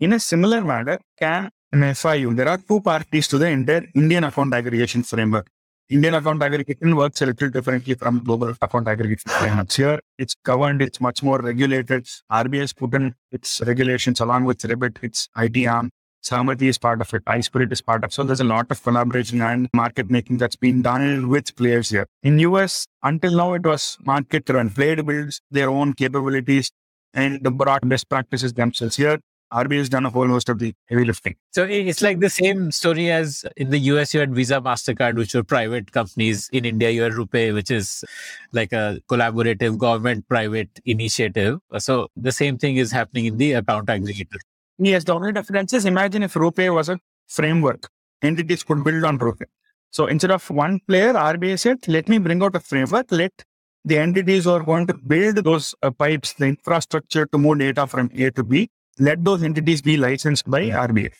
In 0.00 0.12
a 0.12 0.20
similar 0.20 0.60
manner, 0.60 0.98
can 1.18 1.50
an 1.72 1.80
FIU, 1.80 2.34
there 2.34 2.48
are 2.48 2.58
two 2.58 2.80
parties 2.80 3.28
to 3.28 3.38
the 3.38 3.46
entire 3.46 3.86
Indian 3.94 4.24
account 4.24 4.54
aggregation 4.54 5.02
framework. 5.02 5.48
Indian 5.90 6.16
account 6.16 6.42
aggregation 6.42 6.94
works 6.96 7.22
a 7.22 7.26
little 7.26 7.48
differently 7.48 7.94
from 7.94 8.22
global 8.22 8.54
account 8.60 8.86
aggregation. 8.88 9.30
Here, 9.70 10.00
it's 10.18 10.34
governed, 10.44 10.82
it's 10.82 11.00
much 11.00 11.22
more 11.22 11.38
regulated. 11.38 12.06
RBI 12.30 12.60
has 12.60 12.74
put 12.74 12.92
in 12.92 13.14
its 13.32 13.62
regulations 13.62 14.20
along 14.20 14.44
with 14.44 14.58
ReBIT, 14.58 15.02
its 15.02 15.30
IT 15.38 15.66
arm. 15.66 15.88
Sahamati 16.22 16.62
is 16.62 16.76
part 16.76 17.00
of 17.00 17.14
it. 17.14 17.24
iSPIRT 17.24 17.72
is 17.72 17.80
part 17.80 18.04
of 18.04 18.10
it. 18.10 18.12
So 18.12 18.22
there's 18.22 18.40
a 18.40 18.44
lot 18.44 18.70
of 18.70 18.82
collaboration 18.82 19.40
and 19.40 19.66
market 19.72 20.10
making 20.10 20.36
that's 20.36 20.56
been 20.56 20.82
done 20.82 21.28
with 21.28 21.56
players 21.56 21.88
here. 21.88 22.06
In 22.22 22.38
US, 22.40 22.86
until 23.02 23.34
now, 23.34 23.54
it 23.54 23.64
was 23.64 23.96
market 24.04 24.50
run. 24.50 24.68
Plaid 24.68 25.06
builds 25.06 25.40
their 25.50 25.70
own 25.70 25.94
capabilities 25.94 26.70
and 27.14 27.42
brought 27.56 27.88
best 27.88 28.10
practices 28.10 28.52
themselves. 28.52 28.96
Here, 28.96 29.20
RBI 29.52 29.78
has 29.78 29.88
done 29.88 30.04
a 30.04 30.10
whole 30.10 30.26
host 30.26 30.48
of 30.48 30.58
the 30.58 30.74
heavy 30.88 31.04
lifting. 31.04 31.36
So 31.52 31.64
it's 31.64 32.02
like 32.02 32.20
the 32.20 32.30
same 32.30 32.70
story 32.70 33.10
as 33.10 33.44
in 33.56 33.70
the 33.70 33.78
US, 33.78 34.12
you 34.12 34.20
had 34.20 34.34
Visa, 34.34 34.60
MasterCard, 34.60 35.16
which 35.16 35.34
were 35.34 35.42
private 35.42 35.92
companies. 35.92 36.48
In 36.52 36.64
India, 36.64 36.90
you 36.90 37.02
had 37.02 37.12
RuPay, 37.12 37.54
which 37.54 37.70
is 37.70 38.04
like 38.52 38.72
a 38.72 39.00
collaborative 39.08 39.78
government 39.78 40.28
private 40.28 40.70
initiative. 40.84 41.60
So 41.78 42.08
the 42.16 42.32
same 42.32 42.58
thing 42.58 42.76
is 42.76 42.92
happening 42.92 43.26
in 43.26 43.38
the 43.38 43.52
account 43.54 43.88
aggregator. 43.88 44.38
Yes, 44.78 45.04
the 45.04 45.14
only 45.14 45.32
difference 45.32 45.72
is 45.72 45.84
imagine 45.84 46.22
if 46.22 46.34
RuPay 46.34 46.72
was 46.74 46.88
a 46.88 46.98
framework, 47.26 47.88
entities 48.22 48.62
could 48.62 48.84
build 48.84 49.04
on 49.04 49.18
RuPay. 49.18 49.46
So 49.90 50.06
instead 50.06 50.30
of 50.30 50.48
one 50.50 50.80
player, 50.86 51.14
RBI 51.14 51.58
said, 51.58 51.88
let 51.88 52.08
me 52.08 52.18
bring 52.18 52.42
out 52.42 52.54
a 52.54 52.60
framework, 52.60 53.10
let 53.10 53.44
the 53.84 53.98
entities 53.98 54.44
who 54.44 54.50
are 54.50 54.62
going 54.62 54.86
to 54.86 54.94
build 54.94 55.36
those 55.36 55.74
uh, 55.82 55.90
pipes, 55.90 56.34
the 56.34 56.46
infrastructure 56.46 57.26
to 57.26 57.38
move 57.38 57.58
data 57.58 57.86
from 57.86 58.10
A 58.14 58.30
to 58.32 58.44
B, 58.44 58.68
let 58.98 59.24
those 59.24 59.42
entities 59.42 59.82
be 59.82 59.96
licensed 59.96 60.50
by 60.50 60.66
RBI. 60.66 61.12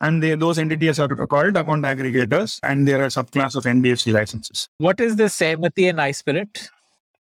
And 0.00 0.22
they, 0.22 0.34
those 0.36 0.58
entities 0.58 1.00
are 1.00 1.08
called 1.08 1.56
account 1.56 1.84
aggregators, 1.84 2.60
and 2.62 2.86
they 2.86 2.94
are 2.94 3.04
a 3.04 3.08
subclass 3.08 3.56
of 3.56 3.64
NBFC 3.64 4.12
licenses. 4.12 4.68
What 4.78 5.00
is 5.00 5.16
the 5.16 5.24
Sahamati 5.24 5.90
and 5.90 5.98
iSPIRT? 5.98 6.68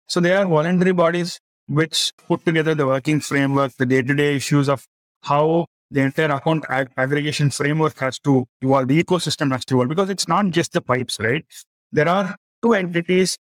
So 0.09 0.21
they 0.21 0.35
are 0.35 0.47
voluntary 0.47 0.92
bodies 0.92 1.40
which 1.69 2.12
put 2.29 2.45
together 2.45 2.75
the 2.75 2.87
working 2.87 3.21
framework, 3.21 3.73
the 3.77 3.87
day-to-day 3.87 4.37
issues 4.37 4.69
of 4.69 4.87
how 5.23 5.66
the 5.90 6.01
entire 6.01 6.31
account 6.31 6.64
ag- 6.69 6.90
aggregation 6.97 7.51
framework 7.51 7.99
has 7.99 8.19
to 8.21 8.47
evolve, 8.61 8.88
the 8.88 9.03
ecosystem 9.03 9.51
has 9.53 9.64
to 9.64 9.75
evolve, 9.75 9.88
because 9.88 10.11
it's 10.11 10.29
not 10.29 10.51
just 10.51 10.73
the 10.73 10.81
pipes, 10.81 11.19
right? 11.19 11.45
There 11.92 12.09
are 12.09 12.37
two 12.62 12.75
entities 12.75 13.38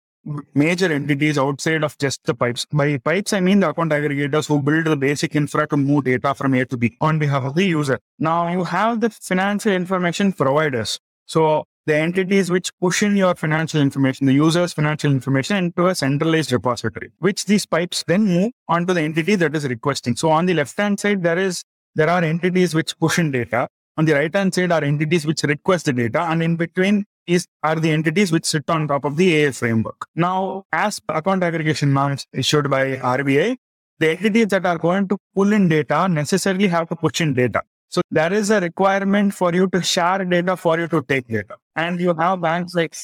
major 0.55 0.93
entities 0.93 1.39
outside 1.39 1.83
of 1.83 1.97
just 1.99 2.23
the 2.25 2.35
pipes. 2.35 2.67
By 2.73 2.99
pipes, 2.99 3.33
I 3.33 3.41
mean 3.41 3.61
the 3.61 3.71
account 3.71 3.93
aggregators 3.93 4.47
who 4.47 4.63
build 4.63 4.87
the 4.87 4.97
basic 4.97 5.35
infra 5.35 5.67
to 5.69 5.77
move 5.77 6.05
data 6.05 6.35
from 6.35 6.55
A 6.55 6.65
to 6.67 6.77
B 6.77 6.97
on 7.01 7.19
behalf 7.19 7.45
of 7.45 7.55
the 7.55 7.65
user. 7.65 7.99
Now 8.19 8.49
you 8.51 8.65
have 8.65 9.01
the 9.01 9.11
financial 9.11 9.73
information 9.73 10.33
providers. 10.33 10.99
So 11.27 11.65
the 11.87 11.97
entities 11.97 12.51
which 12.51 12.71
push 12.81 13.03
in 13.03 13.17
your 13.17 13.35
financial 13.35 13.81
information, 13.81 14.27
the 14.27 14.33
user's 14.35 14.73
financial 14.73 15.11
information 15.11 15.57
into 15.57 15.89
a 15.89 15.95
centralized 15.95 16.53
repository, 16.53 17.11
which 17.19 17.47
these 17.47 17.67
pipes 17.67 18.05
then 18.07 18.25
move 18.25 18.53
onto 18.69 18.95
the 18.95 19.01
entity 19.01 19.35
that 19.35 19.57
is 19.57 19.67
requesting. 19.67 20.15
So 20.15 20.31
on 20.31 20.47
the 20.47 20.55
left 20.55 20.77
hand 20.77 21.01
side, 21.01 21.23
there 21.23 21.39
is 21.39 21.65
there 21.95 22.09
are 22.09 22.23
entities 22.23 22.75
which 22.75 22.97
push 22.99 23.19
in 23.19 23.33
data. 23.33 23.69
On 23.99 24.05
the 24.05 24.15
right 24.15 24.35
hand 24.35 24.55
side 24.55 24.73
are 24.73 24.83
entities 24.83 25.27
which 25.27 25.43
request 25.43 25.87
the 25.87 25.93
data, 25.93 26.23
and 26.23 26.43
in 26.43 26.57
between 26.57 27.05
is 27.27 27.47
are 27.63 27.77
the 27.77 27.91
entities 27.91 28.33
which 28.33 28.45
sit 28.45 28.69
on 28.69 28.89
top 28.89 29.05
of 29.05 29.17
the 29.17 29.47
AA 29.47 29.53
framework. 29.53 30.07
Now, 30.15 30.65
as 30.73 31.01
account 31.09 31.43
aggregation 31.43 31.93
norms 31.93 32.27
issued 32.33 32.71
by 32.71 32.97
RBI, 32.97 33.57
the 33.99 34.11
entities 34.11 34.49
that 34.49 34.67
are 34.67 34.79
going 34.79 35.09
to 35.09 35.19
pull 35.35 35.53
in 35.53 35.69
data 35.69 36.09
necessarily 36.09 36.69
have 36.69 36.89
to 36.89 36.97
push 36.97 37.21
in 37.21 37.35
data. 37.35 37.63
So 37.89 38.01
there 38.11 38.33
is 38.33 38.51
a 38.51 38.61
requirement 38.61 39.35
for 39.35 39.55
you 39.55 39.69
to 39.69 39.83
share 39.83 40.25
data 40.25 40.57
for 40.57 40.79
you 40.79 40.89
to 40.89 41.03
take 41.03 41.29
data. 41.29 41.57
And 41.77 42.01
you 42.01 42.15
have 42.15 42.41
banks 42.41 42.75
like 42.75 42.95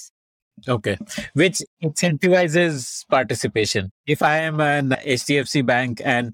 Okay. 0.66 0.98
Which 1.34 1.62
incentivizes 1.82 3.06
participation. 3.08 3.90
If 4.06 4.22
I 4.22 4.38
am 4.38 4.60
an 4.60 4.90
HDFC 4.90 5.64
bank 5.64 6.00
and 6.04 6.32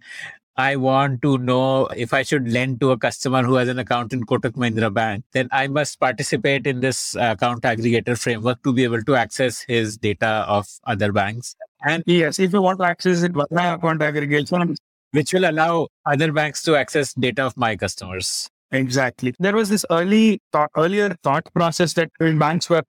I 0.56 0.76
want 0.76 1.20
to 1.22 1.38
know 1.38 1.86
if 1.86 2.14
I 2.14 2.22
should 2.22 2.48
lend 2.48 2.80
to 2.80 2.92
a 2.92 2.98
customer 2.98 3.42
who 3.42 3.54
has 3.54 3.68
an 3.68 3.80
account 3.80 4.12
in 4.12 4.24
Kotak 4.24 4.52
Mahindra 4.52 4.92
Bank, 4.92 5.24
then 5.32 5.48
I 5.50 5.66
must 5.66 5.98
participate 5.98 6.64
in 6.66 6.78
this 6.78 7.16
account 7.16 7.62
aggregator 7.62 8.16
framework 8.16 8.62
to 8.62 8.72
be 8.72 8.84
able 8.84 9.02
to 9.02 9.16
access 9.16 9.62
his 9.62 9.96
data 9.96 10.44
of 10.46 10.68
other 10.84 11.10
banks. 11.10 11.56
And 11.84 12.04
yes, 12.06 12.38
if 12.38 12.52
you 12.52 12.62
want 12.62 12.78
to 12.78 12.84
access 12.84 13.24
it 13.24 13.32
via 13.32 13.74
account 13.74 14.00
aggregation, 14.00 14.76
which 15.10 15.32
will 15.32 15.50
allow 15.50 15.88
other 16.06 16.30
banks 16.30 16.62
to 16.62 16.76
access 16.76 17.12
data 17.14 17.42
of 17.42 17.56
my 17.56 17.76
customers. 17.76 18.48
Exactly. 18.70 19.34
There 19.40 19.54
was 19.56 19.68
this 19.68 19.84
early 19.90 20.40
thought, 20.52 20.70
earlier 20.76 21.16
thought 21.24 21.52
process 21.52 21.94
that 21.94 22.10
when 22.18 22.38
banks 22.38 22.70
were 22.70 22.82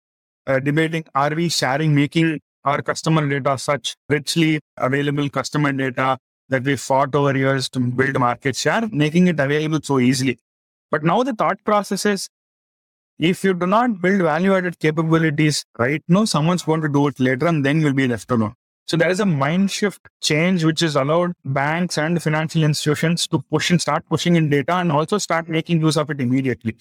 uh, 0.45 0.59
debating: 0.59 1.05
Are 1.15 1.33
we 1.33 1.49
sharing, 1.49 1.95
making 1.95 2.41
our 2.63 2.81
customer 2.83 3.27
data 3.27 3.57
such 3.57 3.95
richly 4.09 4.59
available 4.77 5.29
customer 5.29 5.71
data 5.71 6.17
that 6.49 6.63
we 6.63 6.75
fought 6.75 7.15
over 7.15 7.35
years 7.35 7.69
to 7.69 7.79
build 7.79 8.19
market 8.19 8.55
share, 8.55 8.87
making 8.91 9.27
it 9.27 9.39
available 9.39 9.79
so 9.81 9.99
easily. 9.99 10.39
But 10.91 11.03
now 11.03 11.23
the 11.23 11.33
thought 11.33 11.63
process 11.63 12.05
is 12.05 12.29
if 13.17 13.43
you 13.43 13.53
do 13.53 13.65
not 13.65 14.01
build 14.01 14.21
value 14.21 14.53
added 14.55 14.79
capabilities 14.79 15.65
right 15.77 16.03
now, 16.07 16.25
someone's 16.25 16.63
going 16.63 16.81
to 16.81 16.89
do 16.89 17.07
it 17.07 17.19
later 17.19 17.47
and 17.47 17.65
then 17.65 17.81
you'll 17.81 17.93
be 17.93 18.07
left 18.07 18.29
alone. 18.29 18.53
So 18.87 18.97
there 18.97 19.09
is 19.09 19.19
a 19.19 19.25
mind 19.25 19.71
shift 19.71 20.07
change 20.21 20.63
which 20.63 20.81
has 20.81 20.95
allowed 20.95 21.33
banks 21.43 21.97
and 21.97 22.21
financial 22.21 22.63
institutions 22.63 23.27
to 23.29 23.39
push 23.39 23.71
and 23.71 23.81
start 23.81 24.05
pushing 24.07 24.35
in 24.35 24.49
data 24.49 24.75
and 24.75 24.91
also 24.91 25.17
start 25.17 25.49
making 25.49 25.81
use 25.81 25.97
of 25.97 26.11
it 26.11 26.21
immediately. 26.21 26.75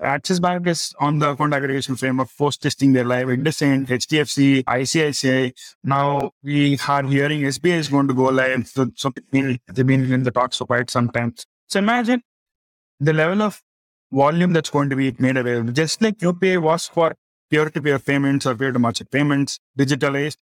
Axis 0.00 0.38
Bank 0.38 0.66
is 0.66 0.94
on 1.00 1.18
the 1.18 1.30
account 1.30 1.54
aggregation 1.54 1.96
framework, 1.96 2.28
post 2.38 2.62
testing 2.62 2.92
their 2.92 3.04
live, 3.04 3.26
IndusInd, 3.26 3.88
HDFC, 3.88 4.64
ICICI. 4.64 5.52
Now 5.82 6.30
we 6.42 6.78
are 6.88 7.02
hearing 7.02 7.40
SBI 7.42 7.78
is 7.78 7.88
going 7.88 8.06
to 8.06 8.14
go 8.14 8.24
live. 8.24 8.68
So, 8.68 8.90
so 8.94 9.12
they've 9.32 9.86
been 9.86 10.12
in 10.12 10.22
the 10.22 10.30
talks 10.30 10.58
for 10.58 10.66
quite 10.66 10.88
some 10.90 11.08
time. 11.10 11.34
So 11.66 11.80
imagine 11.80 12.22
the 13.00 13.12
level 13.12 13.42
of 13.42 13.60
volume 14.12 14.52
that's 14.52 14.70
going 14.70 14.88
to 14.90 14.96
be 14.96 15.14
made 15.18 15.36
available. 15.36 15.72
Just 15.72 16.00
like 16.00 16.18
UPI 16.18 16.62
was 16.62 16.86
for 16.86 17.14
peer-to-peer 17.50 17.98
payments 17.98 18.46
or 18.46 18.54
peer-to-merchant 18.54 19.10
payments, 19.10 19.58
digitalized. 19.76 20.36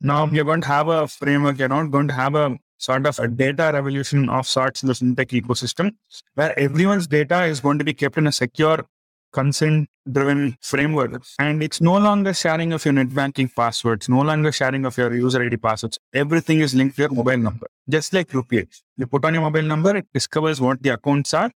Now 0.00 0.26
you're 0.26 0.44
going 0.44 0.60
to 0.60 0.68
have 0.68 0.88
a 0.88 1.08
framework. 1.08 1.58
You're 1.58 1.68
not 1.68 1.90
going 1.90 2.08
to 2.08 2.14
have 2.14 2.34
a 2.34 2.58
sort 2.76 3.06
of 3.06 3.18
a 3.18 3.26
data 3.26 3.70
revolution 3.72 4.28
of 4.28 4.46
sorts 4.46 4.82
in 4.82 4.88
the 4.88 4.92
fintech 4.92 5.40
ecosystem, 5.40 5.92
where 6.34 6.56
everyone's 6.58 7.06
data 7.06 7.44
is 7.44 7.58
going 7.58 7.78
to 7.78 7.84
be 7.84 7.94
kept 7.94 8.18
in 8.18 8.26
a 8.26 8.32
secure 8.32 8.84
consent 9.32 9.88
driven 10.10 10.56
framework. 10.60 11.22
And 11.38 11.62
it's 11.62 11.80
no 11.80 11.96
longer 11.98 12.32
sharing 12.32 12.72
of 12.72 12.84
your 12.84 12.94
net 12.94 13.14
banking 13.14 13.48
passwords, 13.48 14.08
no 14.08 14.20
longer 14.20 14.52
sharing 14.52 14.84
of 14.86 14.96
your 14.96 15.14
user 15.14 15.42
ID 15.42 15.56
passwords. 15.58 15.98
Everything 16.14 16.60
is 16.60 16.74
linked 16.74 16.96
to 16.96 17.02
your 17.02 17.10
mobile 17.10 17.36
number, 17.36 17.66
just 17.88 18.12
like 18.12 18.28
UPI. 18.28 18.66
You 18.96 19.06
put 19.06 19.24
on 19.24 19.34
your 19.34 19.42
mobile 19.42 19.62
number, 19.62 19.96
it 19.96 20.06
discovers 20.12 20.60
what 20.60 20.82
the 20.82 20.90
accounts 20.90 21.34
are. 21.34 21.50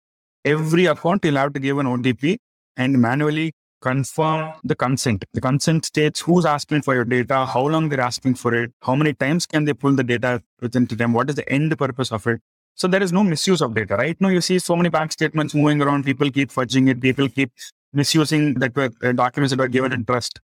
Every 0.45 0.87
account 0.87 1.25
you'll 1.25 1.37
have 1.37 1.53
to 1.53 1.61
give 1.61 1.79
an 1.79 1.87
OTP 1.87 2.39
and 2.77 3.01
manually 3.01 3.53
confirm 3.81 4.53
the 4.65 4.75
consent. 4.75 5.25
The 5.33 5.41
consent 5.41 5.85
states 5.85 6.21
who's 6.21 6.45
asking 6.45 6.83
for 6.83 6.95
your 6.95 7.05
data, 7.05 7.47
how 7.47 7.67
long 7.67 7.89
they're 7.89 8.01
asking 8.01 8.35
for 8.35 8.55
it, 8.55 8.73
how 8.83 8.95
many 8.95 9.15
times 9.15 9.47
can 9.47 9.65
they 9.65 9.73
pull 9.73 9.93
the 9.93 10.05
data 10.05 10.43
within 10.61 10.87
to 10.89 10.97
them, 10.97 11.13
what 11.13 11.31
is 11.31 11.37
the 11.37 11.49
end 11.53 11.77
purpose 11.79 12.13
of 12.13 12.27
it. 12.27 12.41
So 12.79 12.89
there 12.89 13.03
is 13.03 13.13
no 13.13 13.23
misuse 13.23 13.61
of 13.61 13.75
data. 13.75 13.97
Right 13.97 14.21
now, 14.21 14.29
you 14.29 14.41
see 14.41 14.59
so 14.59 14.77
many 14.77 14.89
bank 14.89 15.13
statements 15.13 15.55
moving 15.55 15.83
around. 15.83 16.05
People 16.05 16.31
keep 16.31 16.51
fudging 16.51 16.89
it. 16.89 17.01
People 17.01 17.29
keep 17.29 17.53
misusing 17.93 18.55
that 18.55 18.75
were, 18.75 18.91
uh, 19.03 19.13
documents 19.13 19.51
that 19.51 19.59
were 19.59 19.69
given 19.69 19.93
in 19.93 20.05
trust. 20.05 20.41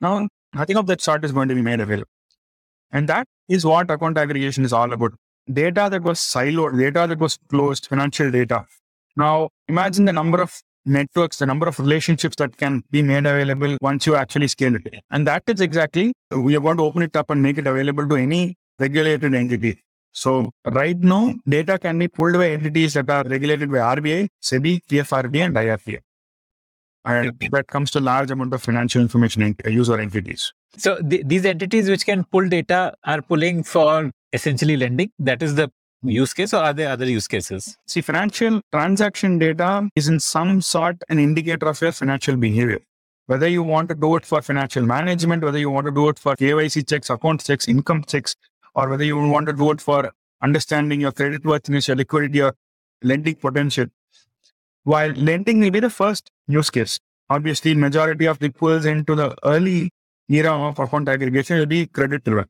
Now, 0.00 0.28
Nothing 0.54 0.76
of 0.76 0.86
that 0.86 1.00
sort 1.00 1.24
is 1.24 1.32
going 1.32 1.48
to 1.48 1.54
be 1.54 1.62
made 1.62 1.80
available. 1.80 2.08
And 2.92 3.08
that 3.08 3.26
is 3.48 3.64
what 3.66 3.90
account 3.90 4.16
aggregation 4.16 4.64
is 4.64 4.72
all 4.72 4.92
about. 4.92 5.14
Data 5.52 5.88
that 5.90 6.02
was 6.02 6.20
siloed, 6.20 6.78
data 6.78 7.06
that 7.08 7.18
was 7.18 7.38
closed, 7.48 7.86
financial 7.86 8.30
data. 8.30 8.64
Now 9.16 9.50
imagine 9.68 10.04
the 10.04 10.12
number 10.12 10.40
of 10.40 10.62
networks, 10.86 11.38
the 11.38 11.46
number 11.46 11.66
of 11.66 11.80
relationships 11.80 12.36
that 12.36 12.56
can 12.56 12.84
be 12.90 13.02
made 13.02 13.26
available 13.26 13.76
once 13.80 14.06
you 14.06 14.14
actually 14.14 14.48
scale 14.48 14.76
it. 14.76 15.02
And 15.10 15.26
that 15.26 15.42
is 15.48 15.60
exactly, 15.60 16.12
we 16.30 16.56
are 16.56 16.60
going 16.60 16.76
to 16.76 16.84
open 16.84 17.02
it 17.02 17.16
up 17.16 17.30
and 17.30 17.42
make 17.42 17.58
it 17.58 17.66
available 17.66 18.08
to 18.08 18.14
any 18.14 18.56
regulated 18.78 19.34
entity. 19.34 19.82
So 20.14 20.52
right 20.64 20.96
now, 20.96 21.34
data 21.46 21.76
can 21.76 21.98
be 21.98 22.06
pulled 22.06 22.34
by 22.34 22.50
entities 22.50 22.94
that 22.94 23.10
are 23.10 23.24
regulated 23.24 23.70
by 23.70 23.78
RBI, 23.78 24.28
SEBI, 24.40 24.80
PFRD, 24.88 25.44
and 25.44 25.56
IRDA. 25.56 25.98
And 27.04 27.36
that 27.50 27.66
comes 27.66 27.90
to 27.90 28.00
large 28.00 28.30
amount 28.30 28.54
of 28.54 28.62
financial 28.62 29.02
information 29.02 29.42
ent- 29.42 29.60
uh, 29.66 29.70
user 29.70 29.98
entities. 29.98 30.52
So 30.76 30.98
th- 31.02 31.24
these 31.26 31.44
entities 31.44 31.90
which 31.90 32.06
can 32.06 32.24
pull 32.24 32.48
data 32.48 32.94
are 33.04 33.22
pulling 33.22 33.64
for 33.64 34.10
essentially 34.32 34.76
lending. 34.76 35.10
That 35.18 35.42
is 35.42 35.56
the 35.56 35.70
use 36.02 36.32
case, 36.32 36.54
or 36.54 36.62
are 36.62 36.72
there 36.72 36.90
other 36.90 37.06
use 37.06 37.26
cases? 37.26 37.76
See, 37.86 38.00
financial 38.00 38.60
transaction 38.72 39.38
data 39.38 39.88
is 39.96 40.08
in 40.08 40.20
some 40.20 40.62
sort 40.62 40.96
an 41.08 41.18
indicator 41.18 41.66
of 41.66 41.80
your 41.80 41.92
financial 41.92 42.36
behavior. 42.36 42.80
Whether 43.26 43.48
you 43.48 43.62
want 43.62 43.88
to 43.88 43.94
do 43.94 44.16
it 44.16 44.24
for 44.24 44.40
financial 44.42 44.84
management, 44.84 45.42
whether 45.42 45.58
you 45.58 45.70
want 45.70 45.86
to 45.86 45.92
do 45.92 46.08
it 46.08 46.18
for 46.18 46.36
KYC 46.36 46.88
checks, 46.88 47.10
account 47.10 47.44
checks, 47.44 47.66
income 47.68 48.04
checks, 48.06 48.36
or 48.74 48.88
whether 48.88 49.04
you 49.04 49.16
want 49.16 49.46
to 49.48 49.70
it 49.70 49.80
for 49.80 50.12
understanding 50.42 51.00
your 51.00 51.12
credit 51.12 51.44
worthiness, 51.44 51.88
your 51.88 51.96
liquidity, 51.96 52.38
your 52.38 52.54
lending 53.02 53.36
potential. 53.36 53.86
While 54.82 55.12
lending 55.12 55.60
will 55.60 55.70
be 55.70 55.80
the 55.80 55.90
first 55.90 56.30
use 56.46 56.70
case. 56.70 56.98
Obviously, 57.30 57.74
majority 57.74 58.26
of 58.26 58.38
the 58.38 58.50
pulls 58.50 58.84
into 58.84 59.14
the 59.14 59.34
early 59.44 59.90
era 60.28 60.52
of 60.52 60.78
account 60.78 61.08
aggregation 61.08 61.58
will 61.58 61.66
be 61.66 61.86
credit 61.86 62.24
driven. 62.24 62.46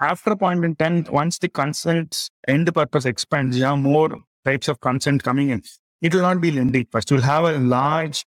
After 0.00 0.36
point 0.36 0.64
in 0.64 0.76
time, 0.76 1.04
once 1.10 1.38
the 1.38 1.48
consents 1.48 2.30
end 2.46 2.72
purpose 2.72 3.04
expands, 3.04 3.58
you 3.58 3.64
have 3.64 3.78
more 3.78 4.18
types 4.44 4.68
of 4.68 4.80
consent 4.80 5.24
coming 5.24 5.50
in. 5.50 5.62
It 6.00 6.14
will 6.14 6.22
not 6.22 6.40
be 6.40 6.52
lending 6.52 6.86
first. 6.92 7.10
You'll 7.10 7.22
have 7.22 7.44
a 7.44 7.58
large 7.58 8.24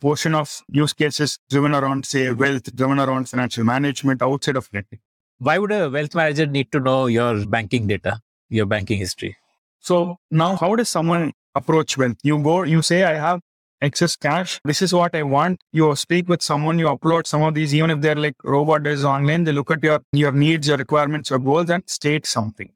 portion 0.00 0.34
of 0.34 0.62
use 0.68 0.94
cases 0.94 1.38
driven 1.50 1.74
around, 1.74 2.06
say, 2.06 2.30
wealth, 2.32 2.74
driven 2.74 2.98
around 2.98 3.28
financial 3.28 3.64
management 3.64 4.22
outside 4.22 4.56
of 4.56 4.70
lending. 4.72 5.00
Why 5.42 5.56
would 5.56 5.72
a 5.72 5.88
wealth 5.88 6.14
manager 6.14 6.44
need 6.44 6.70
to 6.72 6.80
know 6.80 7.06
your 7.06 7.46
banking 7.46 7.86
data, 7.86 8.20
your 8.50 8.66
banking 8.66 8.98
history? 8.98 9.38
So 9.78 10.16
now 10.30 10.54
how 10.56 10.76
does 10.76 10.90
someone 10.90 11.32
approach 11.54 11.96
wealth? 11.96 12.18
You 12.22 12.42
go, 12.42 12.64
you 12.64 12.82
say, 12.82 13.04
I 13.04 13.14
have 13.14 13.40
excess 13.80 14.16
cash. 14.16 14.60
This 14.66 14.82
is 14.82 14.92
what 14.92 15.16
I 15.16 15.22
want. 15.22 15.62
You 15.72 15.96
speak 15.96 16.28
with 16.28 16.42
someone, 16.42 16.78
you 16.78 16.88
upload 16.88 17.26
some 17.26 17.40
of 17.40 17.54
these, 17.54 17.74
even 17.74 17.88
if 17.88 18.02
they're 18.02 18.16
like 18.16 18.34
robot 18.44 18.86
is 18.86 19.02
online, 19.02 19.44
they 19.44 19.52
look 19.52 19.70
at 19.70 19.82
your, 19.82 20.02
your 20.12 20.32
needs, 20.32 20.68
your 20.68 20.76
requirements, 20.76 21.30
your 21.30 21.38
goals 21.38 21.70
and 21.70 21.88
state 21.88 22.26
something. 22.26 22.70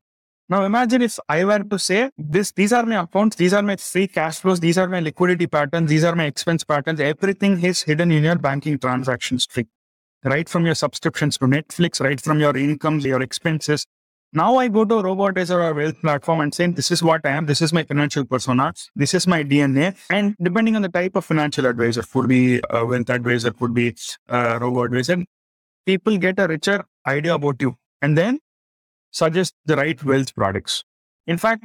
Now 0.49 0.65
imagine 0.65 1.03
if 1.03 1.19
I 1.29 1.45
were 1.45 1.59
to 1.59 1.79
say 1.79 2.09
this, 2.17 2.53
these 2.53 2.73
are 2.73 2.87
my 2.87 3.03
accounts, 3.03 3.37
these 3.37 3.53
are 3.53 3.63
my 3.63 3.77
free 3.77 4.09
cash 4.09 4.39
flows, 4.39 4.61
these 4.61 4.79
are 4.79 4.89
my 4.89 5.01
liquidity 5.01 5.47
patterns, 5.47 5.91
these 5.91 6.05
are 6.05 6.15
my 6.15 6.25
expense 6.25 6.65
patterns. 6.65 6.99
Everything 6.99 7.63
is 7.63 7.83
hidden 7.83 8.11
in 8.11 8.25
your 8.25 8.37
banking 8.37 8.79
transaction 8.79 9.39
stream, 9.39 9.69
right 10.25 10.49
from 10.49 10.67
your 10.67 10.75
subscriptions 10.75 11.39
to 11.39 11.47
Netflix, 11.47 12.01
right 12.01 12.21
from 12.21 12.41
your 12.41 12.57
incomes, 12.57 13.05
your 13.05 13.23
expenses. 13.23 13.87
Now 14.33 14.57
I 14.57 14.67
go 14.67 14.85
to 14.85 14.97
a 14.97 15.03
Robotizer 15.03 15.63
or 15.63 15.75
wealth 15.75 16.01
platform 16.01 16.41
and 16.41 16.53
say, 16.53 16.67
this 16.67 16.91
is 16.91 17.03
what 17.03 17.21
I 17.25 17.31
am. 17.31 17.47
This 17.47 17.63
is 17.63 17.73
my 17.73 17.85
financial 17.85 18.25
persona. 18.25 18.75
This 18.97 19.15
is 19.15 19.29
my 19.29 19.45
DNA. 19.45 19.97
And 20.11 20.35
depending 20.43 20.75
on 20.75 20.83
the 20.83 20.89
type 20.89 21.15
of 21.15 21.25
financial 21.25 21.67
advisor, 21.67 22.03
could 22.03 22.27
be 22.27 22.61
a 22.69 22.85
wealth 22.85 23.11
advisor, 23.11 23.53
could 23.53 23.75
be 23.75 23.95
a 24.29 24.59
robot 24.59 24.87
advisor, 24.87 25.25
people 25.87 26.17
get 26.19 26.41
a 26.41 26.49
richer 26.49 26.85
idea 27.07 27.35
about 27.35 27.63
you. 27.63 27.77
And 28.03 28.19
then 28.19 28.41
suggest 29.13 29.55
the 29.67 29.77
right 29.77 30.03
wealth 30.03 30.35
products. 30.35 30.83
In 31.29 31.39
fact, 31.39 31.65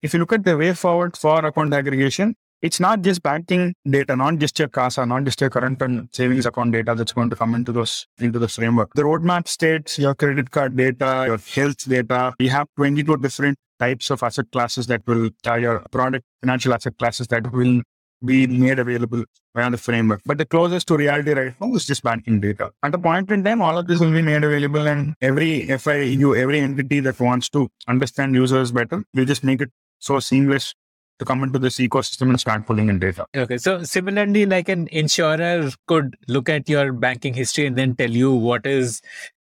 if 0.00 0.14
you 0.14 0.20
look 0.20 0.32
at 0.32 0.44
the 0.44 0.56
way 0.56 0.72
forward 0.72 1.16
for 1.16 1.44
account 1.44 1.74
aggregation, 1.74 2.36
it's 2.64 2.80
not 2.80 3.02
just 3.02 3.22
banking 3.22 3.74
data, 3.86 4.16
not 4.16 4.38
just 4.38 4.58
your 4.58 4.68
CASA, 4.68 5.04
not 5.04 5.24
just 5.24 5.38
your 5.38 5.50
current 5.50 5.82
and 5.82 6.08
savings 6.12 6.46
account 6.46 6.72
data 6.72 6.94
that's 6.94 7.12
going 7.12 7.28
to 7.28 7.36
come 7.36 7.54
into 7.54 7.72
those 7.72 8.06
into 8.18 8.38
this 8.38 8.56
framework. 8.56 8.94
The 8.94 9.02
roadmap 9.02 9.48
states 9.48 9.98
your 9.98 10.14
credit 10.14 10.50
card 10.50 10.74
data, 10.74 11.24
your 11.26 11.36
health 11.56 11.86
data. 11.86 12.32
We 12.40 12.48
have 12.48 12.66
22 12.78 13.18
different 13.18 13.58
types 13.78 14.08
of 14.08 14.22
asset 14.22 14.46
classes 14.50 14.86
that 14.86 15.02
will 15.06 15.28
tie 15.42 15.58
your 15.58 15.80
product 15.90 16.24
financial 16.40 16.72
asset 16.72 16.96
classes 16.98 17.26
that 17.26 17.52
will 17.52 17.82
be 18.24 18.46
made 18.46 18.78
available 18.78 19.24
via 19.54 19.68
the 19.70 19.76
framework. 19.76 20.22
But 20.24 20.38
the 20.38 20.46
closest 20.46 20.88
to 20.88 20.96
reality 20.96 21.32
right 21.32 21.54
now 21.60 21.74
is 21.74 21.84
just 21.84 22.02
banking 22.02 22.40
data. 22.40 22.70
At 22.82 22.94
a 22.94 22.98
point 22.98 23.30
in 23.30 23.44
time, 23.44 23.60
all 23.60 23.76
of 23.76 23.86
this 23.86 24.00
will 24.00 24.12
be 24.12 24.22
made 24.22 24.42
available, 24.42 24.88
and 24.88 25.14
every 25.20 25.66
FIU, 25.66 26.34
every 26.34 26.60
entity 26.60 27.00
that 27.00 27.20
wants 27.20 27.50
to 27.50 27.68
understand 27.86 28.34
users 28.34 28.72
better, 28.72 29.04
will 29.12 29.26
just 29.26 29.44
make 29.44 29.60
it 29.60 29.70
so 29.98 30.18
seamless 30.20 30.74
to 31.18 31.24
come 31.24 31.42
into 31.42 31.58
this 31.58 31.78
ecosystem 31.78 32.28
and 32.28 32.40
start 32.40 32.66
pulling 32.66 32.88
in 32.88 32.98
data. 32.98 33.26
Okay. 33.36 33.58
So 33.58 33.82
similarly, 33.82 34.46
like 34.46 34.68
an 34.68 34.88
insurer 34.88 35.70
could 35.86 36.16
look 36.28 36.48
at 36.48 36.68
your 36.68 36.92
banking 36.92 37.34
history 37.34 37.66
and 37.66 37.76
then 37.76 37.94
tell 37.94 38.10
you 38.10 38.32
what 38.32 38.66
is 38.66 39.00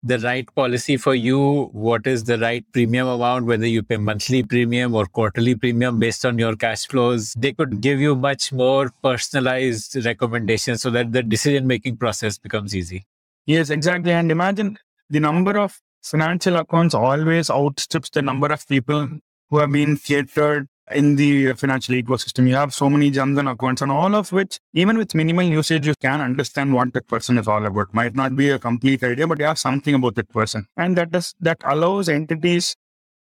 the 0.03 0.18
right 0.20 0.49
policy 0.55 0.96
for 0.96 1.14
you, 1.14 1.64
what 1.73 2.07
is 2.07 2.25
the 2.25 2.38
right 2.38 2.64
premium 2.73 3.07
amount, 3.07 3.44
whether 3.44 3.66
you 3.66 3.83
pay 3.83 3.99
monthly 3.99 4.42
premium 4.42 4.94
or 4.94 5.05
quarterly 5.05 5.55
premium 5.55 5.99
based 5.99 6.25
on 6.25 6.38
your 6.38 6.57
cash 6.57 6.87
flows. 6.87 7.35
They 7.35 7.53
could 7.53 7.83
give 7.83 8.01
you 8.01 8.14
much 8.16 8.51
more 8.53 8.90
personalized 9.03 10.03
recommendations 10.07 10.81
so 10.83 10.90
that 10.90 11.12
the 11.12 11.23
decision 11.23 11.66
making 11.66 11.99
process 11.99 12.38
becomes 12.38 12.75
easy. 12.75 13.07
Yes, 13.44 13.68
exactly. 13.68 14.12
And 14.12 14.31
imagine 14.31 14.79
the 15.11 15.20
number 15.20 15.59
of 15.59 15.79
financial 16.03 16.57
accounts 16.57 16.94
always 16.94 17.51
outstrips 17.51 18.09
the 18.11 18.23
number 18.23 18.46
of 18.46 18.66
people 18.66 19.07
who 19.51 19.59
have 19.59 19.73
been 19.73 19.99
catered 19.99 20.66
in 20.92 21.16
the 21.16 21.53
financial 21.55 21.94
ecosystem. 21.94 22.48
You 22.48 22.57
have 22.57 22.74
so 22.74 22.90
many 22.90 23.11
Jan 23.11 23.35
Dhan 23.35 23.50
accounts 23.50 23.83
and 23.83 23.92
all 23.92 24.14
of 24.14 24.33
which, 24.33 24.59
even 24.72 24.98
with 24.98 25.14
minimal 25.14 25.44
usage, 25.44 25.87
you 25.87 25.94
can 26.00 26.20
understand 26.20 26.72
what 26.72 26.92
that 26.94 27.07
person 27.07 27.38
is 27.38 27.48
all 27.48 27.64
about. 27.64 27.92
Might 27.94 28.14
not 28.14 28.37
be 28.37 28.50
a 28.50 28.59
complete 28.59 29.03
idea, 29.03 29.26
but 29.26 29.38
you 29.38 29.44
have 29.44 29.59
something 29.59 29.94
about 29.94 30.14
that 30.16 30.29
person. 30.29 30.66
And 30.76 30.96
that 30.96 31.11
does, 31.11 31.35
that 31.40 31.59
allows 31.64 32.09
entities, 32.09 32.76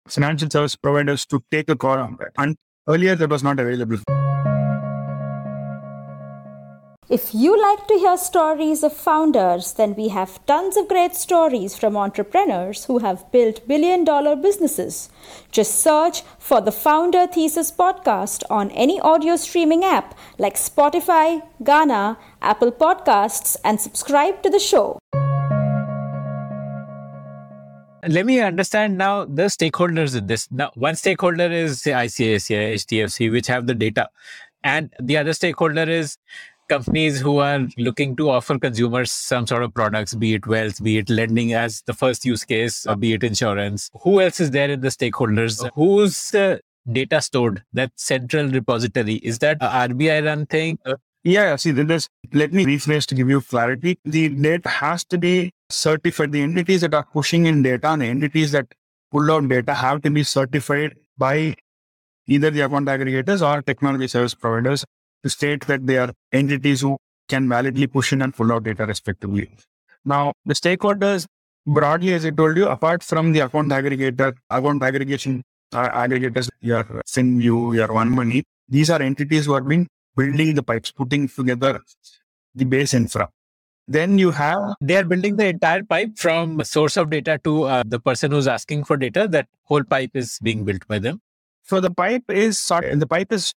financial 0.07 0.49
service 0.49 0.75
providers 0.75 1.25
to 1.27 1.41
take 1.51 1.69
a 1.69 1.75
call 1.75 1.97
on 1.97 2.17
that. 2.19 2.31
And 2.37 2.55
earlier 2.87 3.15
that 3.15 3.29
was 3.29 3.43
not 3.43 3.59
available. 3.59 3.97
If 7.09 7.33
you 7.33 7.59
like 7.59 7.87
to 7.87 7.95
hear 7.95 8.17
stories 8.17 8.83
of 8.83 8.93
founders, 8.93 9.73
then 9.73 9.95
we 9.95 10.09
have 10.09 10.45
tons 10.45 10.77
of 10.77 10.87
great 10.87 11.15
stories 11.15 11.75
from 11.75 11.97
entrepreneurs 11.97 12.85
who 12.85 12.99
have 12.99 13.31
built 13.31 13.67
billion 13.67 14.03
dollar 14.03 14.35
businesses. 14.35 15.09
Just 15.51 15.81
search 15.81 16.21
for 16.37 16.61
the 16.61 16.71
Founder 16.71 17.25
Thesis 17.25 17.71
podcast 17.71 18.43
on 18.51 18.69
any 18.69 18.99
audio 18.99 19.37
streaming 19.37 19.83
app 19.83 20.15
like 20.37 20.53
Spotify, 20.53 21.41
Gaana, 21.63 22.17
Apple 22.43 22.71
Podcasts, 22.71 23.57
and 23.63 23.81
subscribe 23.81 24.43
to 24.43 24.51
the 24.51 24.59
show. 24.59 24.99
Let 28.07 28.27
me 28.27 28.39
understand 28.39 28.99
now 28.99 29.25
the 29.25 29.49
stakeholders 29.49 30.15
in 30.15 30.27
this. 30.27 30.47
Now, 30.51 30.69
one 30.75 30.95
stakeholder 30.95 31.51
is 31.51 31.81
say 31.81 31.91
ICICI, 31.93 32.75
HDFC, 32.75 33.31
which 33.31 33.47
have 33.47 33.65
the 33.65 33.73
data, 33.73 34.09
and 34.63 34.93
the 35.01 35.17
other 35.17 35.33
stakeholder 35.33 35.89
is 35.89 36.19
companies 36.69 37.19
who 37.19 37.39
are 37.39 37.67
looking 37.77 38.15
to 38.15 38.29
offer 38.29 38.57
consumers 38.57 39.11
some 39.11 39.45
sort 39.47 39.63
of 39.63 39.73
products, 39.73 40.13
be 40.13 40.35
it 40.35 40.47
wealth, 40.47 40.81
be 40.81 40.97
it 40.99 41.09
lending 41.09 41.53
as 41.53 41.81
the 41.81 41.93
first 41.93 42.23
use 42.23 42.45
case, 42.45 42.85
or 42.85 42.95
be 42.95 43.13
it 43.13 43.23
insurance. 43.23 43.89
Who 44.03 44.21
else 44.21 44.39
is 44.39 44.51
there 44.51 44.69
in 44.69 44.81
the 44.81 44.89
stakeholders? 44.89 45.69
Who's 45.75 46.33
uh, 46.33 46.59
data 46.91 47.21
stored? 47.21 47.63
That 47.73 47.91
central 47.95 48.47
repository 48.47 49.15
is 49.15 49.39
that 49.39 49.59
RBI 49.59 50.25
run 50.25 50.45
thing? 50.45 50.79
Uh, 50.85 50.95
Yeah, 51.23 51.57
see, 51.57 51.71
this, 51.71 52.07
let 52.33 52.53
me 52.53 52.65
rephrase 52.65 53.05
to 53.07 53.15
give 53.15 53.29
you 53.29 53.41
clarity. 53.41 53.99
The 54.05 54.29
data 54.29 54.69
has 54.69 55.03
to 55.05 55.17
be 55.17 55.51
certified. 55.69 56.31
The 56.31 56.41
entities 56.41 56.81
that 56.81 56.93
are 56.93 57.05
pushing 57.13 57.45
in 57.45 57.61
data 57.61 57.89
and 57.89 58.01
the 58.01 58.05
entities 58.05 58.53
that 58.53 58.67
pull 59.11 59.29
out 59.31 59.49
data 59.49 59.73
have 59.73 60.01
to 60.03 60.09
be 60.09 60.23
certified 60.23 60.95
by 61.17 61.55
either 62.27 62.51
the 62.51 62.61
account 62.61 62.87
aggregators 62.87 63.45
or 63.45 63.61
technology 63.61 64.07
service 64.07 64.33
providers 64.33 64.85
to 65.23 65.29
state 65.29 65.65
that 65.67 65.85
they 65.85 65.97
are 65.97 66.13
entities 66.31 66.81
who 66.81 66.97
can 67.27 67.47
validly 67.47 67.87
push 67.87 68.13
in 68.13 68.21
and 68.21 68.33
pull 68.33 68.51
out 68.51 68.63
data 68.63 68.85
respectively. 68.85 69.49
Now, 70.05 70.33
the 70.45 70.53
stakeholders, 70.53 71.25
broadly, 71.65 72.13
as 72.13 72.25
I 72.25 72.31
told 72.31 72.57
you, 72.57 72.67
apart 72.67 73.03
from 73.03 73.31
the 73.31 73.41
account 73.41 73.69
aggregator, 73.69 74.33
account 74.49 74.83
aggregation 74.83 75.43
uh, 75.73 75.89
aggregators, 75.89 76.49
your 76.61 76.83
Finvu, 76.83 77.75
your 77.75 77.87
OneMoney, 77.87 78.43
these 78.67 78.89
are 78.89 79.01
entities 79.01 79.45
who 79.45 79.53
have 79.53 79.67
been 79.67 79.87
building 80.15 80.55
the 80.55 80.63
pipes, 80.63 80.91
putting 80.91 81.27
together 81.27 81.81
the 82.55 82.65
base 82.65 82.93
infra. 82.93 83.29
Then 83.87 84.19
you 84.19 84.31
have 84.31 84.75
they 84.81 84.97
are 84.97 85.03
building 85.03 85.35
the 85.35 85.47
entire 85.47 85.83
pipe 85.83 86.11
from 86.15 86.63
source 86.63 86.95
of 86.95 87.09
data 87.09 87.39
to 87.43 87.63
uh, 87.63 87.83
the 87.85 87.99
person 87.99 88.31
who's 88.31 88.47
asking 88.47 88.83
for 88.83 88.97
data. 88.97 89.27
That 89.27 89.47
whole 89.63 89.83
pipe 89.83 90.11
is 90.13 90.37
being 90.43 90.63
built 90.63 90.87
by 90.87 90.99
them. 90.99 91.21
so 91.69 91.79
the 91.79 91.91
pipe 91.91 92.23
is 92.29 92.59
sort 92.59 92.85
the 92.99 93.07
pipe 93.07 93.31
is 93.31 93.53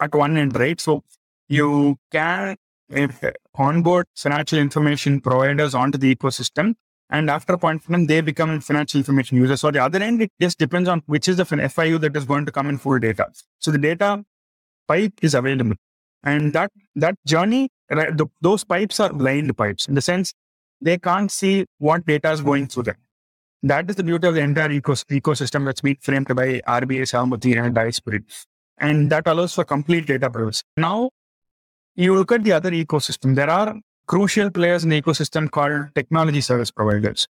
at 0.00 0.14
one 0.14 0.36
end, 0.36 0.58
right? 0.58 0.80
So 0.80 1.04
you 1.48 1.98
can 2.10 2.56
if 2.88 3.22
onboard 3.54 4.06
financial 4.14 4.58
information 4.58 5.20
providers 5.20 5.74
onto 5.74 5.98
the 5.98 6.14
ecosystem. 6.14 6.74
And 7.08 7.30
after 7.30 7.52
a 7.52 7.58
point 7.58 7.82
they 8.08 8.20
become 8.20 8.60
financial 8.60 8.98
information 8.98 9.36
users. 9.38 9.60
So 9.60 9.70
the 9.70 9.82
other 9.82 10.02
end, 10.02 10.22
it 10.22 10.32
just 10.40 10.58
depends 10.58 10.88
on 10.88 11.02
which 11.06 11.28
is 11.28 11.36
the 11.36 11.44
FIU 11.44 12.00
that 12.00 12.16
is 12.16 12.24
going 12.24 12.46
to 12.46 12.52
come 12.52 12.68
in 12.68 12.78
full 12.78 12.98
data. 12.98 13.28
So 13.60 13.70
the 13.70 13.78
data 13.78 14.24
pipe 14.88 15.12
is 15.22 15.34
available. 15.34 15.76
And 16.24 16.52
that 16.54 16.72
that 16.96 17.14
journey, 17.24 17.70
right, 17.90 18.16
the, 18.16 18.26
those 18.40 18.64
pipes 18.64 18.98
are 18.98 19.12
blind 19.12 19.56
pipes 19.56 19.86
in 19.86 19.94
the 19.94 20.00
sense 20.00 20.34
they 20.80 20.98
can't 20.98 21.30
see 21.30 21.64
what 21.78 22.04
data 22.04 22.32
is 22.32 22.40
going 22.40 22.66
through 22.66 22.84
them. 22.84 22.96
That 23.62 23.88
is 23.88 23.96
the 23.96 24.04
beauty 24.04 24.28
of 24.28 24.34
the 24.34 24.40
entire 24.40 24.68
ecos- 24.68 25.04
ecosystem 25.06 25.64
that's 25.64 25.80
been 25.80 25.96
framed 26.00 26.28
by 26.28 26.60
RBI, 26.66 27.02
Sahamati, 27.02 27.56
and 27.56 27.74
iSPIRT. 27.74 28.46
And 28.78 29.10
that 29.10 29.26
allows 29.26 29.54
for 29.54 29.64
complete 29.64 30.06
data 30.06 30.28
privacy. 30.30 30.62
Now, 30.76 31.10
you 31.94 32.14
look 32.14 32.32
at 32.32 32.44
the 32.44 32.52
other 32.52 32.70
ecosystem, 32.70 33.34
there 33.34 33.50
are 33.50 33.74
crucial 34.06 34.50
players 34.50 34.84
in 34.84 34.90
the 34.90 35.00
ecosystem 35.00 35.50
called 35.50 35.94
technology 35.94 36.40
service 36.40 36.70
providers. 36.70 37.26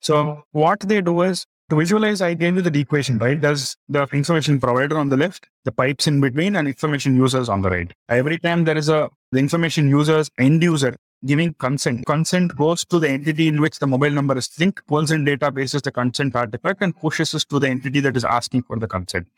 So 0.00 0.44
what 0.52 0.80
they 0.80 1.02
do 1.02 1.22
is 1.22 1.44
to 1.68 1.76
visualize, 1.76 2.20
I 2.20 2.34
gave 2.34 2.56
you 2.56 2.62
the 2.62 2.80
equation, 2.80 3.18
right? 3.18 3.40
There's 3.40 3.76
the 3.88 4.02
information 4.12 4.58
provider 4.58 4.98
on 4.98 5.08
the 5.08 5.16
left, 5.16 5.48
the 5.64 5.72
pipes 5.72 6.06
in 6.06 6.20
between, 6.20 6.56
and 6.56 6.66
information 6.66 7.14
users 7.14 7.48
on 7.48 7.62
the 7.62 7.70
right. 7.70 7.92
Every 8.08 8.38
time 8.38 8.64
there 8.64 8.76
is 8.76 8.88
a 8.88 9.08
the 9.32 9.38
information 9.38 9.88
users 9.88 10.30
end 10.38 10.62
user 10.62 10.96
giving 11.24 11.54
consent, 11.54 12.06
consent 12.06 12.56
goes 12.56 12.84
to 12.86 12.98
the 12.98 13.08
entity 13.08 13.46
in 13.46 13.60
which 13.60 13.78
the 13.78 13.86
mobile 13.86 14.10
number 14.10 14.36
is 14.36 14.50
linked, 14.58 14.84
pulls 14.86 15.10
in 15.10 15.24
databases 15.24 15.82
the 15.82 15.92
consent 15.92 16.34
artifact, 16.34 16.82
and 16.82 16.96
pushes 16.96 17.34
us 17.34 17.44
to 17.44 17.60
the 17.60 17.68
entity 17.68 18.00
that 18.00 18.16
is 18.16 18.24
asking 18.24 18.62
for 18.62 18.76
the 18.78 18.88
consent. 18.88 19.28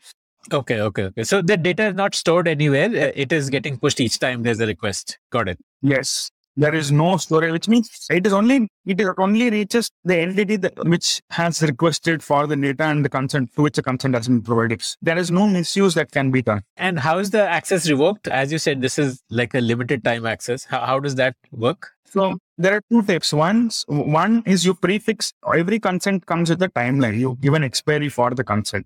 Okay, 0.51 0.81
okay, 0.81 1.03
okay. 1.03 1.23
So 1.23 1.41
the 1.41 1.55
data 1.57 1.87
is 1.87 1.95
not 1.95 2.15
stored 2.15 2.47
anywhere. 2.47 2.85
Uh, 2.87 3.11
It 3.15 3.31
is 3.31 3.49
getting 3.49 3.77
pushed 3.77 3.99
each 3.99 4.19
time 4.19 4.43
there's 4.43 4.59
a 4.59 4.67
request. 4.67 5.17
Got 5.31 5.47
it. 5.47 5.59
Yes. 5.81 6.29
There 6.55 6.75
is 6.75 6.91
no 6.91 7.17
storage, 7.17 7.51
which 7.51 7.67
means 7.67 7.89
it 8.11 8.27
is 8.27 8.33
only 8.33 8.67
it 8.85 9.01
is 9.01 9.09
only 9.17 9.49
reaches 9.49 9.89
the 10.03 10.17
entity 10.17 10.55
that 10.57 10.73
which 10.85 11.19
has 11.31 11.63
requested 11.63 12.21
for 12.21 12.45
the 12.45 12.55
data 12.55 12.83
and 12.83 13.03
the 13.03 13.09
consent 13.09 13.55
to 13.55 13.63
which 13.63 13.75
the 13.75 13.81
consent 13.81 14.13
has 14.13 14.27
been 14.27 14.43
provided. 14.43 14.83
There 15.01 15.17
is 15.17 15.31
no 15.31 15.47
misuse 15.47 15.95
that 15.95 16.11
can 16.11 16.29
be 16.29 16.43
done. 16.43 16.61
And 16.77 16.99
how 16.99 17.17
is 17.17 17.31
the 17.31 17.41
access 17.41 17.89
revoked? 17.89 18.27
As 18.27 18.51
you 18.51 18.59
said, 18.59 18.81
this 18.81 18.99
is 18.99 19.23
like 19.31 19.55
a 19.55 19.61
limited 19.61 20.03
time 20.03 20.27
access. 20.27 20.65
How, 20.65 20.81
how 20.85 20.99
does 20.99 21.15
that 21.15 21.35
work? 21.51 21.89
So 22.05 22.37
there 22.59 22.75
are 22.75 22.81
two 22.91 23.01
types. 23.01 23.33
One, 23.33 23.71
one 23.87 24.43
is 24.45 24.63
you 24.63 24.75
prefix 24.75 25.33
every 25.55 25.79
consent 25.79 26.27
comes 26.27 26.51
with 26.51 26.61
a 26.61 26.69
timeline. 26.69 27.17
You 27.17 27.35
give 27.41 27.55
an 27.55 27.63
expiry 27.63 28.09
for 28.09 28.29
the 28.29 28.43
consent. 28.43 28.85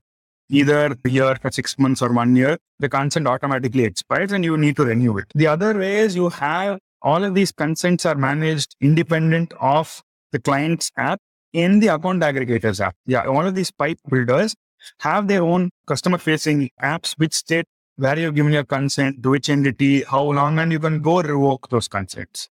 Either 0.49 0.95
a 1.03 1.09
year 1.09 1.35
for 1.41 1.51
six 1.51 1.77
months 1.77 2.01
or 2.01 2.13
one 2.13 2.35
year, 2.35 2.57
the 2.79 2.87
consent 2.87 3.27
automatically 3.27 3.83
expires 3.83 4.31
and 4.31 4.45
you 4.45 4.57
need 4.57 4.75
to 4.77 4.85
renew 4.85 5.17
it. 5.17 5.25
The 5.35 5.47
other 5.47 5.77
way 5.77 5.97
is 5.97 6.15
you 6.15 6.29
have 6.29 6.79
all 7.01 7.23
of 7.23 7.35
these 7.35 7.51
consents 7.51 8.05
are 8.05 8.15
managed 8.15 8.75
independent 8.81 9.53
of 9.59 10.01
the 10.31 10.39
client's 10.39 10.91
app 10.97 11.19
in 11.53 11.79
the 11.79 11.87
account 11.87 12.21
aggregators 12.21 12.79
app. 12.79 12.95
Yeah, 13.05 13.25
all 13.25 13.45
of 13.45 13.55
these 13.55 13.71
pipe 13.71 13.99
builders 14.09 14.55
have 14.99 15.27
their 15.27 15.43
own 15.43 15.69
customer 15.85 16.17
facing 16.17 16.69
apps 16.81 17.13
which 17.17 17.33
state 17.33 17.65
where 17.97 18.17
you've 18.17 18.35
given 18.35 18.53
your 18.53 18.63
consent, 18.63 19.23
to 19.23 19.31
which 19.31 19.49
entity, 19.49 20.03
how 20.03 20.23
long, 20.23 20.59
and 20.59 20.71
you 20.71 20.79
can 20.79 21.01
go 21.01 21.21
revoke 21.21 21.69
those 21.69 21.87
consents. 21.87 22.47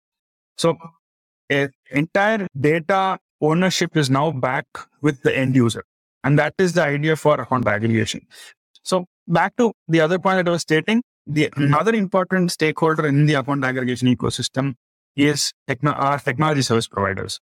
So 0.57 0.77
entire 1.91 2.47
data 2.59 3.19
ownership 3.41 3.97
is 3.97 4.09
now 4.09 4.31
back 4.31 4.65
with 5.01 5.21
the 5.23 5.37
end 5.37 5.55
user. 5.55 5.83
And 6.23 6.39
that 6.39 6.53
is 6.57 6.73
the 6.73 6.83
idea 6.83 7.15
for 7.15 7.39
account 7.39 7.67
aggregation. 7.67 8.25
So 8.83 9.05
back 9.27 9.55
to 9.57 9.73
the 9.87 10.01
other 10.01 10.19
point 10.19 10.37
that 10.37 10.47
I 10.47 10.51
was 10.51 10.61
stating, 10.61 11.03
the 11.25 11.45
mm-hmm. 11.45 11.63
another 11.63 11.93
important 11.93 12.51
stakeholder 12.51 13.07
in 13.07 13.25
the 13.25 13.35
account 13.35 13.63
aggregation 13.63 14.13
ecosystem 14.13 14.75
is 15.15 15.53
techno- 15.67 15.91
are 15.91 16.19
technology 16.19 16.61
service 16.61 16.87
providers. 16.87 17.39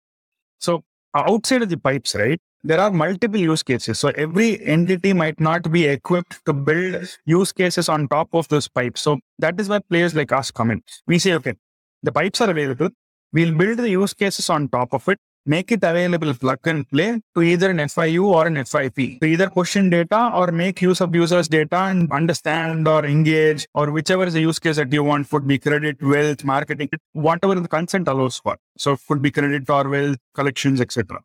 So 0.58 0.82
outside 1.14 1.62
of 1.62 1.68
the 1.68 1.76
pipes, 1.76 2.14
right, 2.14 2.40
there 2.64 2.80
are 2.80 2.90
multiple 2.90 3.38
use 3.38 3.62
cases. 3.62 3.98
So 3.98 4.08
every 4.08 4.64
entity 4.64 5.12
might 5.12 5.38
not 5.38 5.70
be 5.70 5.86
equipped 5.86 6.44
to 6.46 6.52
build 6.52 7.08
use 7.24 7.52
cases 7.52 7.88
on 7.88 8.08
top 8.08 8.28
of 8.32 8.48
those 8.48 8.68
pipes. 8.68 9.02
So 9.02 9.18
that 9.38 9.60
is 9.60 9.68
where 9.68 9.80
players 9.80 10.14
like 10.14 10.32
us 10.32 10.50
come 10.50 10.70
in. 10.70 10.82
We 11.06 11.18
say, 11.18 11.34
okay, 11.34 11.54
the 12.02 12.12
pipes 12.12 12.40
are 12.40 12.50
available. 12.50 12.90
We'll 13.32 13.54
build 13.54 13.78
the 13.78 13.90
use 13.90 14.14
cases 14.14 14.50
on 14.50 14.68
top 14.68 14.92
of 14.92 15.08
it, 15.08 15.18
make 15.48 15.72
it 15.72 15.82
available 15.82 16.32
plug 16.34 16.58
and 16.66 16.88
play 16.90 17.20
to 17.34 17.42
either 17.42 17.70
an 17.70 17.78
FIU 17.78 18.24
or 18.24 18.46
an 18.46 18.62
FIP 18.64 19.20
to 19.20 19.26
either 19.26 19.48
push 19.48 19.76
in 19.76 19.88
data 19.88 20.30
or 20.34 20.52
make 20.52 20.82
use 20.82 21.00
of 21.00 21.14
users' 21.14 21.48
data 21.48 21.78
and 21.90 22.12
understand 22.12 22.86
or 22.86 23.04
engage 23.06 23.66
or 23.74 23.90
whichever 23.90 24.26
is 24.26 24.34
the 24.34 24.42
use 24.42 24.58
case 24.58 24.76
that 24.76 24.92
you 24.92 25.02
want 25.02 25.28
could 25.30 25.46
be 25.46 25.58
credit, 25.58 26.02
wealth, 26.02 26.44
marketing, 26.44 26.90
whatever 27.12 27.54
the 27.54 27.66
consent 27.66 28.06
allows 28.08 28.38
for. 28.38 28.58
So 28.76 28.92
it 28.92 29.00
could 29.08 29.22
be 29.22 29.30
credit 29.30 29.68
or 29.70 29.88
wealth, 29.88 30.18
collections, 30.34 30.82
etc. 30.82 31.20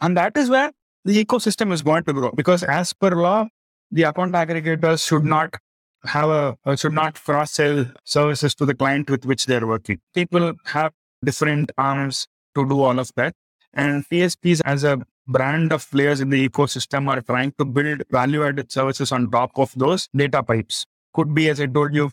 And 0.00 0.16
that 0.16 0.36
is 0.36 0.48
where 0.48 0.70
the 1.04 1.24
ecosystem 1.24 1.72
is 1.72 1.82
going 1.82 2.04
to 2.04 2.12
grow 2.12 2.30
because 2.30 2.62
as 2.62 2.92
per 2.92 3.10
law, 3.10 3.48
the 3.90 4.04
account 4.04 4.32
aggregators 4.34 5.06
should 5.06 5.24
not 5.24 5.56
have 6.04 6.28
a 6.28 6.56
uh, 6.64 6.76
should 6.76 6.92
not 6.92 7.20
cross 7.20 7.52
sell 7.52 7.86
services 8.04 8.54
to 8.54 8.66
the 8.66 8.74
client 8.74 9.10
with 9.10 9.24
which 9.24 9.46
they're 9.46 9.66
working. 9.66 9.98
People 10.14 10.52
have 10.66 10.92
different 11.24 11.72
arms 11.76 12.28
to 12.56 12.68
do 12.68 12.82
all 12.82 12.98
of 12.98 13.10
that. 13.16 13.34
And 13.72 14.04
TSPs 14.08 14.60
as 14.64 14.84
a 14.84 14.98
brand 15.28 15.72
of 15.72 15.88
players 15.90 16.20
in 16.20 16.30
the 16.30 16.48
ecosystem 16.48 17.08
are 17.08 17.20
trying 17.20 17.52
to 17.58 17.64
build 17.64 18.02
value 18.10 18.44
added 18.44 18.72
services 18.72 19.12
on 19.12 19.30
top 19.30 19.50
of 19.56 19.72
those 19.76 20.08
data 20.14 20.42
pipes. 20.42 20.86
Could 21.14 21.34
be, 21.34 21.48
as 21.48 21.60
I 21.60 21.66
told 21.66 21.94
you, 21.94 22.10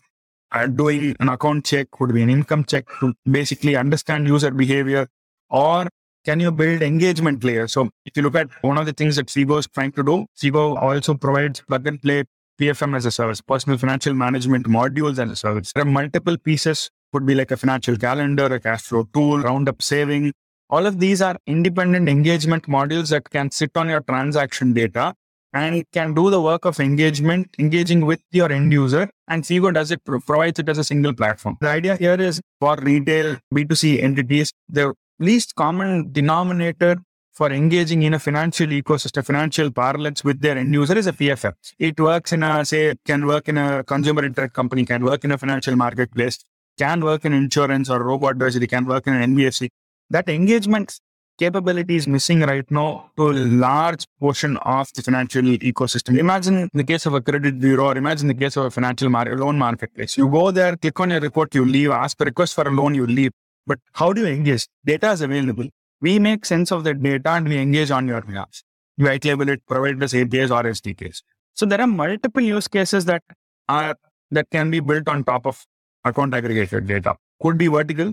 uh, 0.52 0.66
doing 0.66 1.16
an 1.20 1.28
account 1.28 1.64
check, 1.66 1.90
could 1.90 2.14
be 2.14 2.22
an 2.22 2.30
income 2.30 2.64
check 2.64 2.86
to 3.00 3.14
basically 3.30 3.76
understand 3.76 4.26
user 4.26 4.50
behavior, 4.50 5.08
or 5.50 5.88
can 6.24 6.40
you 6.40 6.50
build 6.50 6.82
engagement 6.82 7.44
layers? 7.44 7.72
So 7.72 7.90
if 8.04 8.16
you 8.16 8.22
look 8.22 8.34
at 8.34 8.48
one 8.62 8.78
of 8.78 8.86
the 8.86 8.92
things 8.92 9.16
that 9.16 9.26
Fego 9.26 9.58
is 9.58 9.66
trying 9.66 9.92
to 9.92 10.02
do, 10.02 10.26
Fego 10.40 10.80
also 10.80 11.14
provides 11.14 11.60
plug 11.60 11.86
and 11.86 12.00
play 12.00 12.24
PFM 12.60 12.96
as 12.96 13.04
a 13.04 13.10
service, 13.10 13.40
personal 13.40 13.78
financial 13.78 14.14
management 14.14 14.66
modules 14.66 15.18
as 15.18 15.30
a 15.30 15.36
service. 15.36 15.72
There 15.72 15.82
are 15.82 15.90
multiple 15.90 16.38
pieces, 16.38 16.90
could 17.14 17.26
be 17.26 17.34
like 17.40 17.52
a 17.52 17.56
financial 17.56 17.96
calendar, 17.96 18.46
a 18.46 18.58
cash 18.58 18.82
flow 18.82 19.04
tool, 19.14 19.38
roundup 19.48 19.80
saving. 19.80 20.32
All 20.68 20.84
of 20.84 20.98
these 20.98 21.22
are 21.22 21.36
independent 21.46 22.08
engagement 22.08 22.64
modules 22.64 23.10
that 23.10 23.30
can 23.30 23.52
sit 23.52 23.76
on 23.76 23.88
your 23.88 24.00
transaction 24.00 24.72
data 24.72 25.14
and 25.52 25.84
can 25.92 26.14
do 26.14 26.28
the 26.30 26.40
work 26.40 26.64
of 26.64 26.80
engagement, 26.80 27.46
engaging 27.60 28.04
with 28.04 28.20
your 28.32 28.50
end 28.50 28.72
user. 28.72 29.08
And 29.28 29.44
Fego 29.44 29.72
does 29.72 29.92
it, 29.92 30.02
provides 30.04 30.58
it 30.58 30.68
as 30.68 30.78
a 30.78 30.82
single 30.82 31.14
platform. 31.14 31.56
The 31.60 31.68
idea 31.68 31.96
here 31.96 32.20
is 32.20 32.40
for 32.58 32.76
retail 32.76 33.36
B2C 33.54 34.02
entities, 34.02 34.52
the 34.68 34.92
least 35.20 35.54
common 35.54 36.10
denominator 36.10 36.96
for 37.32 37.52
engaging 37.52 38.02
in 38.02 38.14
a 38.14 38.18
financial 38.18 38.66
ecosystem, 38.66 39.24
financial 39.24 39.70
parlance 39.70 40.24
with 40.24 40.40
their 40.40 40.58
end 40.58 40.72
user 40.72 40.96
is 40.96 41.06
a 41.06 41.12
PFM. 41.12 41.52
It 41.78 42.00
works 42.00 42.32
in 42.32 42.42
a, 42.42 42.64
say, 42.64 42.94
can 43.04 43.24
work 43.26 43.48
in 43.48 43.58
a 43.58 43.84
consumer 43.84 44.24
internet 44.24 44.52
company, 44.52 44.84
can 44.84 45.04
work 45.04 45.24
in 45.24 45.32
a 45.32 45.38
financial 45.38 45.76
marketplace, 45.76 46.44
can 46.78 47.04
work 47.04 47.24
in 47.24 47.32
insurance 47.32 47.90
or 47.90 48.02
robot 48.02 48.32
advisory, 48.32 48.66
can 48.66 48.84
work 48.84 49.06
in 49.06 49.14
an 49.14 49.34
NBFC. 49.34 49.68
That 50.10 50.28
engagement 50.28 50.98
capability 51.38 51.96
is 51.96 52.06
missing 52.06 52.40
right 52.40 52.68
now 52.70 53.10
to 53.16 53.30
a 53.30 53.32
large 53.32 54.04
portion 54.20 54.56
of 54.58 54.88
the 54.94 55.02
financial 55.02 55.42
ecosystem. 55.42 56.18
Imagine 56.18 56.68
the 56.72 56.84
case 56.84 57.06
of 57.06 57.14
a 57.14 57.20
credit 57.20 57.58
bureau 57.58 57.86
or 57.86 57.96
imagine 57.96 58.28
the 58.28 58.34
case 58.34 58.56
of 58.56 58.66
a 58.66 58.70
financial 58.70 59.08
mar- 59.08 59.36
loan 59.36 59.58
marketplace. 59.58 60.16
You 60.16 60.28
go 60.28 60.50
there, 60.50 60.76
click 60.76 60.98
on 61.00 61.10
your 61.10 61.20
report, 61.20 61.54
you 61.54 61.64
leave, 61.64 61.90
ask 61.90 62.16
for 62.16 62.24
request 62.24 62.54
for 62.54 62.68
a 62.68 62.70
loan, 62.70 62.94
you 62.94 63.06
leave. 63.06 63.32
But 63.66 63.80
how 63.92 64.12
do 64.12 64.20
you 64.20 64.28
engage? 64.28 64.68
Data 64.84 65.10
is 65.10 65.22
available. 65.22 65.66
We 66.00 66.18
make 66.18 66.44
sense 66.44 66.70
of 66.70 66.84
that 66.84 67.02
data 67.02 67.30
and 67.30 67.48
we 67.48 67.58
engage 67.58 67.90
on 67.90 68.06
your 68.06 68.20
behalf. 68.20 68.62
You 68.96 69.06
white 69.06 69.24
label 69.24 69.48
it, 69.48 69.66
provide 69.66 70.02
us 70.02 70.14
APIs 70.14 70.50
or 70.50 70.62
SDKs. 70.62 71.22
So 71.54 71.66
there 71.66 71.80
are 71.80 71.86
multiple 71.86 72.42
use 72.42 72.68
cases 72.68 73.06
that 73.06 73.22
are 73.68 73.96
that 74.30 74.50
can 74.50 74.70
be 74.70 74.80
built 74.80 75.08
on 75.08 75.24
top 75.24 75.46
of 75.46 75.64
account 76.04 76.34
aggregated 76.34 76.86
data. 76.86 77.16
Could 77.42 77.58
be 77.58 77.68
vertical, 77.68 78.12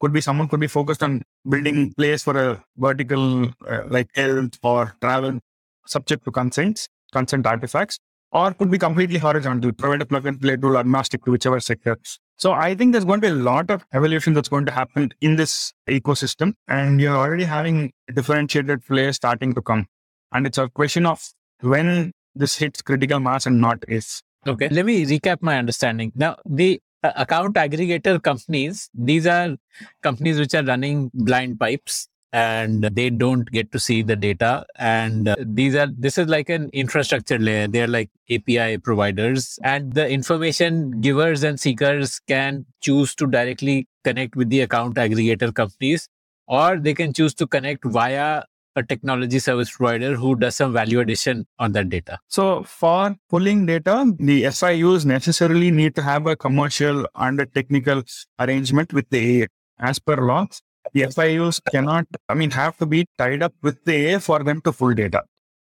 could 0.00 0.12
be 0.12 0.20
someone 0.20 0.48
could 0.48 0.60
be 0.60 0.66
focused 0.66 1.02
on 1.02 1.22
building 1.48 1.92
place 1.94 2.22
for 2.22 2.36
a 2.38 2.64
vertical 2.76 3.44
uh, 3.68 3.82
like 3.88 4.08
health 4.14 4.58
or 4.62 4.94
travel 5.00 5.38
subject 5.86 6.24
to 6.24 6.30
consents, 6.30 6.88
consent 7.12 7.46
artifacts, 7.46 7.98
or 8.32 8.52
could 8.52 8.70
be 8.70 8.78
completely 8.78 9.18
horizontal, 9.18 9.72
provide 9.72 10.02
a 10.02 10.06
plug 10.06 10.26
and 10.26 10.40
play 10.40 10.56
tool 10.56 10.76
agnostic 10.76 11.24
to 11.24 11.30
whichever 11.30 11.60
sector. 11.60 11.96
So 12.38 12.52
I 12.52 12.74
think 12.74 12.92
there's 12.92 13.04
going 13.04 13.20
to 13.20 13.28
be 13.28 13.32
a 13.32 13.42
lot 13.42 13.70
of 13.70 13.86
evolution 13.94 14.34
that's 14.34 14.48
going 14.48 14.66
to 14.66 14.72
happen 14.72 15.12
in 15.20 15.36
this 15.36 15.72
ecosystem, 15.88 16.52
and 16.68 17.00
you're 17.00 17.16
already 17.16 17.44
having 17.44 17.92
differentiated 18.12 18.84
players 18.84 19.16
starting 19.16 19.54
to 19.54 19.62
come. 19.62 19.86
And 20.32 20.46
it's 20.46 20.58
a 20.58 20.68
question 20.68 21.06
of 21.06 21.22
when 21.60 22.12
this 22.34 22.56
hits 22.56 22.82
critical 22.82 23.20
mass 23.20 23.46
and 23.46 23.60
not 23.60 23.82
if. 23.88 24.20
Okay. 24.46 24.68
Let 24.68 24.84
me 24.84 25.04
recap 25.06 25.38
my 25.40 25.56
understanding. 25.56 26.12
Now, 26.14 26.36
the 26.44 26.80
account 27.16 27.54
aggregator 27.54 28.22
companies, 28.22 28.90
these 28.94 29.26
are 29.26 29.56
companies 30.02 30.38
which 30.38 30.54
are 30.54 30.64
running 30.64 31.10
blind 31.14 31.60
pipes 31.60 32.08
and 32.32 32.82
they 32.82 33.08
don't 33.08 33.50
get 33.50 33.72
to 33.72 33.78
see 33.78 34.02
the 34.02 34.16
data. 34.16 34.66
And 34.76 35.28
uh, 35.28 35.36
these 35.40 35.74
are, 35.74 35.88
this 35.96 36.18
is 36.18 36.28
like 36.28 36.48
an 36.48 36.70
infrastructure 36.72 37.38
layer. 37.38 37.68
They're 37.68 37.86
like 37.86 38.10
API 38.30 38.78
providers 38.78 39.58
and 39.62 39.92
the 39.94 40.08
information 40.08 41.00
givers 41.00 41.42
and 41.42 41.58
seekers 41.58 42.20
can 42.26 42.66
choose 42.80 43.14
to 43.16 43.26
directly 43.26 43.88
connect 44.04 44.36
with 44.36 44.50
the 44.50 44.60
account 44.60 44.96
aggregator 44.96 45.54
companies 45.54 46.08
or 46.46 46.78
they 46.78 46.94
can 46.94 47.12
choose 47.12 47.34
to 47.34 47.46
connect 47.46 47.84
via 47.84 48.42
a 48.76 48.82
technology 48.82 49.38
service 49.38 49.70
provider 49.70 50.14
who 50.14 50.36
does 50.36 50.54
some 50.56 50.72
value 50.72 51.00
addition 51.00 51.46
on 51.58 51.72
that 51.72 51.88
data. 51.88 52.18
So 52.28 52.62
for 52.62 53.16
pulling 53.30 53.66
data, 53.66 54.12
the 54.18 54.44
FIUs 54.44 55.04
necessarily 55.06 55.70
need 55.70 55.96
to 55.96 56.02
have 56.02 56.26
a 56.26 56.36
commercial 56.36 57.06
and 57.14 57.40
a 57.40 57.46
technical 57.46 58.02
arrangement 58.38 58.92
with 58.92 59.08
the 59.10 59.44
AA. 59.44 59.46
As 59.78 59.98
per 59.98 60.16
law, 60.16 60.46
the 60.92 61.02
FIUs 61.02 61.60
cannot, 61.70 62.06
I 62.28 62.34
mean, 62.34 62.50
have 62.52 62.76
to 62.78 62.86
be 62.86 63.06
tied 63.18 63.42
up 63.42 63.54
with 63.62 63.84
the 63.84 64.14
AA 64.14 64.18
for 64.18 64.42
them 64.44 64.60
to 64.62 64.72
pull 64.72 64.94
data. 64.94 65.22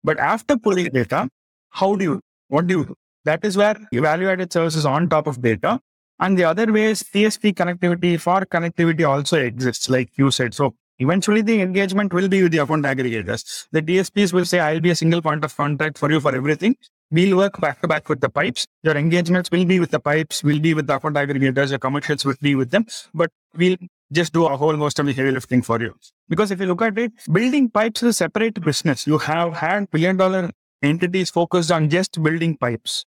But 0.04 0.20
after 0.20 0.58
pulling 0.58 0.90
data, 0.90 1.30
how 1.72 1.96
do 1.96 2.04
you, 2.04 2.22
what 2.50 2.68
do 2.68 2.80
you 2.80 2.86
do? 2.86 2.96
That 3.26 3.44
is 3.44 3.58
where 3.58 3.76
value-added 3.92 4.54
services 4.54 4.86
on 4.86 5.10
top 5.10 5.28
of 5.28 5.42
data. 5.42 5.80
And 6.20 6.38
the 6.38 6.46
other 6.46 6.72
way 6.72 6.86
is 6.86 7.04
TSP 7.04 7.54
connectivity 7.54 8.20
for 8.20 8.42
connectivity 8.46 9.08
also 9.08 9.38
exists, 9.38 9.90
like 9.90 10.10
you 10.18 10.32
said. 10.32 10.54
So 10.54 10.76
Eventually, 11.00 11.42
the 11.42 11.62
engagement 11.62 12.12
will 12.12 12.28
be 12.28 12.42
with 12.42 12.52
the 12.52 12.58
account 12.58 12.84
aggregators. 12.86 13.68
The 13.72 13.82
TSPs 13.82 14.34
will 14.34 14.46
say, 14.46 14.60
I'll 14.60 14.80
be 14.80 14.90
a 14.90 14.96
single 14.96 15.22
point 15.22 15.44
of 15.44 15.56
contact 15.56 15.98
for 15.98 16.12
you 16.12 16.20
for 16.20 16.36
everything. 16.36 16.76
We'll 17.12 17.38
work 17.38 17.62
back 17.62 17.82
to 17.82 17.88
back 17.88 18.10
with 18.10 18.20
the 18.20 18.30
pipes. 18.30 18.66
Your 18.84 18.98
engagements 18.98 19.52
will 19.52 19.64
be 19.64 19.80
with 19.80 19.92
the 19.92 20.00
pipes, 20.00 20.44
will 20.44 20.60
be 20.60 20.74
with 20.74 20.88
the 20.88 20.96
account 20.96 21.16
aggregators, 21.16 21.70
your 21.70 21.80
commercials 21.80 22.26
will 22.26 22.36
be 22.42 22.56
with 22.56 22.72
them, 22.72 22.86
but 23.14 23.32
we'll 23.56 23.78
just 24.12 24.34
do 24.34 24.46
a 24.46 24.58
whole 24.58 24.76
most 24.76 25.00
of 25.00 25.06
the 25.06 25.14
heavy 25.14 25.32
lifting 25.32 25.62
for 25.62 25.80
you. 25.80 25.94
Because 26.28 26.52
if 26.52 26.60
you 26.60 26.66
look 26.66 26.82
at 26.82 26.98
it, 26.98 27.12
building 27.32 27.70
pipes 27.70 28.04
is 28.04 28.10
a 28.10 28.14
separate 28.14 28.60
business. 28.62 29.06
You 29.06 29.20
have 29.20 29.54
had 29.54 29.90
billion 29.92 30.18
dollar 30.18 30.50
entities 30.82 31.30
focused 31.30 31.72
on 31.72 31.90
just 31.90 32.22
building 32.22 32.58
pipes 32.58 33.06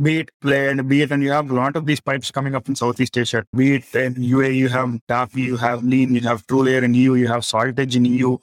be 0.00 0.20
it 0.20 0.30
Plaid, 0.40 0.88
be 0.88 1.02
it, 1.02 1.12
and 1.12 1.22
you 1.22 1.30
have 1.30 1.50
a 1.50 1.54
lot 1.54 1.76
of 1.76 1.86
these 1.86 2.00
pipes 2.00 2.30
coming 2.30 2.54
up 2.54 2.68
in 2.68 2.74
Southeast 2.74 3.16
Asia. 3.18 3.44
Be 3.54 3.76
it 3.76 3.94
in 3.94 4.14
UAE, 4.14 4.56
you 4.56 4.68
have 4.68 4.98
Tafi, 5.08 5.44
you 5.44 5.56
have 5.56 5.84
Lean, 5.84 6.14
you 6.14 6.20
have 6.22 6.46
TrueLayer 6.46 6.82
in 6.82 6.94
EU, 6.94 7.14
you 7.14 7.28
have 7.28 7.44
Salt 7.44 7.78
Edge 7.78 7.96
in 7.96 8.04
EU, 8.04 8.38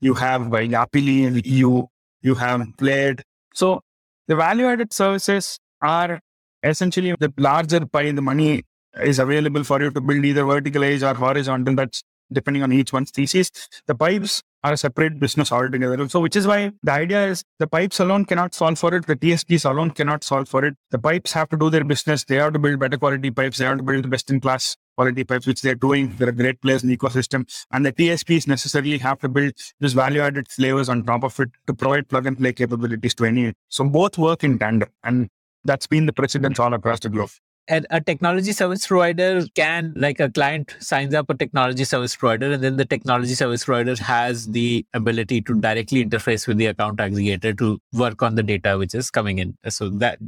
you 0.00 0.14
have 0.14 0.42
Yapily 0.42 1.26
in 1.26 1.42
EU, 1.44 1.84
you 2.22 2.34
have 2.34 2.66
Plaid. 2.78 3.22
So 3.54 3.82
the 4.28 4.36
value 4.36 4.66
added 4.66 4.92
services 4.92 5.58
are 5.80 6.20
essentially 6.62 7.14
the 7.18 7.32
larger 7.36 7.84
pie, 7.86 8.12
the 8.12 8.22
money 8.22 8.62
is 9.02 9.18
available 9.18 9.64
for 9.64 9.82
you 9.82 9.90
to 9.90 10.00
build 10.00 10.24
either 10.24 10.44
vertical 10.44 10.84
edge 10.84 11.02
or 11.02 11.14
horizontal. 11.14 11.74
That's 11.74 12.02
depending 12.32 12.62
on 12.62 12.72
each 12.72 12.92
one's 12.92 13.10
thesis. 13.10 13.50
The 13.86 13.94
pipes 13.94 14.42
are 14.64 14.72
a 14.72 14.76
separate 14.76 15.18
business 15.18 15.50
altogether. 15.50 16.08
So, 16.08 16.20
which 16.20 16.36
is 16.36 16.46
why 16.46 16.72
the 16.82 16.92
idea 16.92 17.26
is 17.26 17.44
the 17.58 17.66
pipes 17.66 18.00
alone 18.00 18.24
cannot 18.24 18.54
solve 18.54 18.78
for 18.78 18.94
it. 18.94 19.06
The 19.06 19.16
TSPs 19.16 19.68
alone 19.68 19.90
cannot 19.90 20.24
solve 20.24 20.48
for 20.48 20.64
it. 20.64 20.74
The 20.90 20.98
pipes 20.98 21.32
have 21.32 21.48
to 21.50 21.56
do 21.56 21.70
their 21.70 21.84
business. 21.84 22.24
They 22.24 22.36
have 22.36 22.52
to 22.52 22.58
build 22.58 22.78
better 22.78 22.96
quality 22.96 23.30
pipes. 23.30 23.58
They 23.58 23.64
have 23.64 23.78
to 23.78 23.82
build 23.82 24.04
the 24.04 24.08
best 24.08 24.30
in 24.30 24.40
class 24.40 24.76
quality 24.96 25.24
pipes, 25.24 25.46
which 25.46 25.62
they're 25.62 25.74
doing. 25.74 26.14
They're 26.16 26.28
a 26.28 26.32
great 26.32 26.60
players 26.60 26.82
in 26.82 26.88
the 26.88 26.96
ecosystem. 26.96 27.46
And 27.72 27.84
the 27.84 27.92
TSPs 27.92 28.46
necessarily 28.46 28.98
have 28.98 29.18
to 29.20 29.28
build 29.28 29.54
this 29.80 29.92
value 29.92 30.20
added 30.20 30.48
flavors 30.48 30.88
on 30.88 31.02
top 31.04 31.24
of 31.24 31.38
it 31.40 31.50
to 31.66 31.74
provide 31.74 32.08
plug 32.08 32.26
and 32.26 32.38
play 32.38 32.52
capabilities 32.52 33.14
to 33.16 33.24
any. 33.24 33.52
So 33.68 33.84
both 33.84 34.18
work 34.18 34.44
in 34.44 34.58
tandem. 34.58 34.90
And 35.02 35.28
that's 35.64 35.86
been 35.86 36.06
the 36.06 36.12
precedence 36.12 36.58
all 36.58 36.74
across 36.74 37.00
the 37.00 37.08
globe 37.08 37.30
and 37.68 37.86
a 37.90 38.00
technology 38.00 38.52
service 38.52 38.86
provider 38.86 39.44
can 39.54 39.92
like 39.96 40.18
a 40.18 40.28
client 40.28 40.74
signs 40.80 41.14
up 41.14 41.30
a 41.30 41.34
technology 41.34 41.84
service 41.84 42.16
provider 42.16 42.52
and 42.52 42.62
then 42.62 42.76
the 42.76 42.84
technology 42.84 43.34
service 43.34 43.64
provider 43.64 43.94
has 44.02 44.48
the 44.48 44.84
ability 44.94 45.40
to 45.42 45.54
directly 45.60 46.04
interface 46.04 46.46
with 46.48 46.56
the 46.56 46.66
account 46.66 46.98
aggregator 46.98 47.56
to 47.56 47.78
work 47.92 48.22
on 48.22 48.34
the 48.34 48.42
data 48.42 48.76
which 48.76 48.94
is 48.94 49.10
coming 49.10 49.38
in. 49.38 49.56
So 49.68 49.88
that 49.90 50.18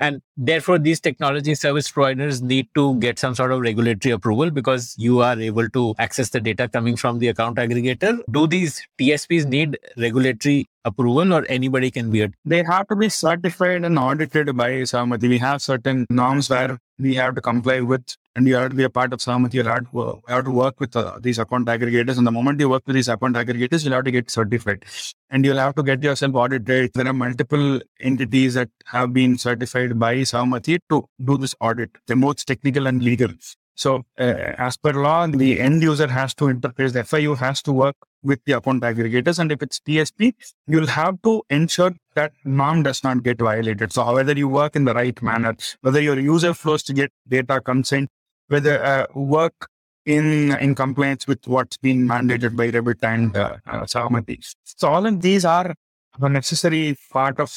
and 0.00 0.22
therefore 0.36 0.78
these 0.78 1.00
technology 1.00 1.54
service 1.54 1.90
providers 1.90 2.40
need 2.40 2.68
to 2.74 2.94
get 2.96 3.18
some 3.18 3.34
sort 3.34 3.52
of 3.52 3.60
regulatory 3.60 4.12
approval 4.12 4.50
because 4.50 4.94
you 4.96 5.20
are 5.20 5.38
able 5.38 5.68
to 5.70 5.94
access 5.98 6.30
the 6.30 6.40
data 6.40 6.68
coming 6.68 6.96
from 6.96 7.18
the 7.18 7.28
account 7.28 7.58
aggregator. 7.58 8.18
Do 8.30 8.46
these 8.46 8.86
tsps 8.98 9.46
need 9.46 9.78
regulatory 9.96 10.66
approval 10.84 11.32
or 11.32 11.44
anybody 11.48 11.90
can 11.90 12.10
be 12.10 12.22
it? 12.22 12.34
They 12.44 12.62
have 12.62 12.88
to 12.88 12.96
be 12.96 13.08
certified 13.08 13.84
and 13.84 13.98
audited 13.98 14.56
by 14.56 14.70
Sahamati. 14.82 15.28
We 15.28 15.38
have 15.38 15.62
certain 15.62 16.06
norms 16.10 16.50
where 16.50 16.78
we 16.98 17.14
have 17.14 17.34
to 17.36 17.40
comply 17.40 17.80
with 17.80 18.16
and 18.34 18.46
you 18.46 18.54
have 18.54 18.70
to 18.70 18.76
be 18.76 18.84
a 18.84 18.90
part 18.90 19.12
of 19.12 19.18
Sahamati. 19.18 19.54
You 19.54 19.64
have 19.64 19.90
to, 19.90 20.22
have 20.28 20.44
to 20.44 20.50
work 20.50 20.78
with 20.80 20.94
uh, 20.94 21.18
these 21.20 21.38
account 21.38 21.66
aggregators. 21.66 22.18
And 22.18 22.26
the 22.26 22.30
moment 22.30 22.60
you 22.60 22.68
work 22.68 22.84
with 22.86 22.94
these 22.94 23.08
account 23.08 23.36
aggregators, 23.36 23.84
you'll 23.84 23.94
have 23.94 24.04
to 24.04 24.10
get 24.10 24.30
certified 24.30 24.84
and 25.30 25.44
you'll 25.44 25.56
have 25.58 25.74
to 25.74 25.82
get 25.82 26.02
yourself 26.02 26.34
audited. 26.34 26.92
There 26.94 27.06
are 27.08 27.12
multiple 27.12 27.80
entities 28.00 28.54
that 28.54 28.70
have 28.86 29.12
been 29.12 29.38
certified 29.38 29.98
by 29.98 30.16
Sahamati 30.18 30.78
to 30.90 31.08
do 31.24 31.36
this 31.36 31.54
audit. 31.60 31.90
They're 32.06 32.16
both 32.16 32.44
technical 32.46 32.86
and 32.86 33.02
legal. 33.02 33.30
So, 33.74 34.04
uh, 34.18 34.54
as 34.58 34.76
per 34.76 34.92
law, 34.92 35.28
the 35.28 35.60
end 35.60 35.82
user 35.82 36.08
has 36.08 36.34
to 36.34 36.46
interface. 36.46 36.92
The 36.92 37.04
FIU 37.04 37.36
has 37.38 37.62
to 37.62 37.72
work 37.72 37.94
with 38.22 38.40
the 38.44 38.52
account 38.52 38.82
aggregators. 38.82 39.38
And 39.38 39.52
if 39.52 39.62
it's 39.62 39.80
TSP, 39.80 40.34
you'll 40.66 40.86
have 40.86 41.20
to 41.22 41.42
ensure 41.50 41.92
that 42.14 42.32
norm 42.44 42.82
does 42.82 43.02
not 43.04 43.22
get 43.22 43.38
violated. 43.38 43.92
So, 43.92 44.12
whether 44.14 44.32
you 44.32 44.48
work 44.48 44.76
in 44.76 44.84
the 44.84 44.94
right 44.94 45.20
manner, 45.22 45.56
whether 45.80 46.00
your 46.00 46.18
user 46.18 46.54
flows 46.54 46.82
to 46.84 46.92
get 46.92 47.12
data 47.26 47.60
consent, 47.60 48.10
whether 48.48 48.82
uh, 48.82 49.06
work 49.14 49.68
in 50.06 50.56
in 50.56 50.74
compliance 50.74 51.26
with 51.26 51.46
what's 51.46 51.76
been 51.76 52.08
mandated 52.08 52.56
by 52.56 52.70
ReBIT 52.70 53.02
and 53.02 53.36
uh, 53.36 53.56
uh, 53.66 53.86
So, 53.86 54.88
all 54.88 55.06
of 55.06 55.20
these 55.20 55.44
are 55.44 55.74
a 56.20 56.28
necessary 56.28 56.96
part 57.12 57.38
of 57.38 57.52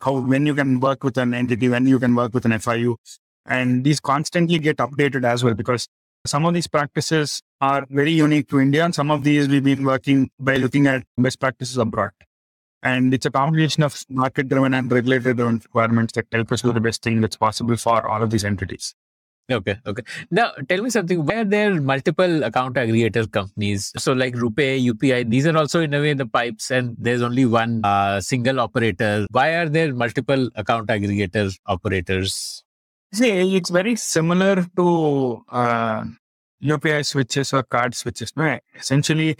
how, 0.00 0.20
when 0.20 0.46
you 0.46 0.54
can 0.54 0.78
work 0.80 1.02
with 1.02 1.16
an 1.18 1.34
entity, 1.34 1.68
when 1.68 1.86
you 1.86 1.98
can 1.98 2.14
work 2.14 2.34
with 2.34 2.44
an 2.44 2.52
FIU, 2.52 2.96
and 3.46 3.84
these 3.84 4.00
constantly 4.00 4.58
get 4.58 4.76
updated 4.76 5.24
as 5.24 5.42
well 5.42 5.54
because 5.54 5.88
some 6.26 6.44
of 6.44 6.54
these 6.54 6.66
practices 6.66 7.42
are 7.60 7.86
very 7.90 8.12
unique 8.12 8.48
to 8.48 8.60
India, 8.60 8.84
and 8.84 8.94
some 8.94 9.10
of 9.10 9.24
these 9.24 9.48
we've 9.48 9.64
been 9.64 9.84
working 9.84 10.30
by 10.38 10.56
looking 10.56 10.86
at 10.86 11.04
best 11.16 11.40
practices 11.40 11.78
abroad. 11.78 12.10
And 12.82 13.12
it's 13.14 13.26
a 13.26 13.30
combination 13.30 13.82
of 13.82 14.04
market 14.08 14.48
driven 14.48 14.74
and 14.74 14.90
regulatory 14.90 15.34
driven 15.34 15.56
requirements 15.56 16.12
that 16.14 16.26
help 16.30 16.52
us 16.52 16.62
do 16.62 16.72
the 16.72 16.80
best 16.80 17.02
thing 17.02 17.20
that's 17.20 17.36
possible 17.36 17.76
for 17.76 18.06
all 18.06 18.22
of 18.22 18.30
these 18.30 18.44
entities. 18.44 18.94
Okay, 19.50 19.76
okay. 19.86 20.02
Now, 20.30 20.52
tell 20.68 20.82
me 20.82 20.90
something. 20.90 21.24
Why 21.24 21.36
are 21.36 21.44
there 21.44 21.80
multiple 21.80 22.42
account 22.42 22.74
aggregator 22.74 23.30
companies? 23.30 23.92
So, 23.96 24.12
like 24.12 24.34
RuPay, 24.34 24.84
UPI, 24.84 25.30
these 25.30 25.46
are 25.46 25.56
also 25.56 25.80
in 25.80 25.94
a 25.94 26.00
way 26.00 26.14
the 26.14 26.26
pipes, 26.26 26.72
and 26.72 26.96
there's 26.98 27.22
only 27.22 27.46
one 27.46 27.80
uh, 27.84 28.20
single 28.20 28.58
operator. 28.58 29.26
Why 29.30 29.50
are 29.54 29.68
there 29.68 29.94
multiple 29.94 30.50
account 30.56 30.88
aggregator 30.88 31.56
operators? 31.66 32.64
See, 33.12 33.56
it's 33.56 33.70
very 33.70 33.94
similar 33.94 34.66
to 34.76 35.44
uh, 35.48 36.04
UPI 36.66 37.04
switches 37.04 37.52
or 37.52 37.62
card 37.62 37.94
switches. 37.94 38.32
Right? 38.36 38.62
Essentially, 38.74 39.36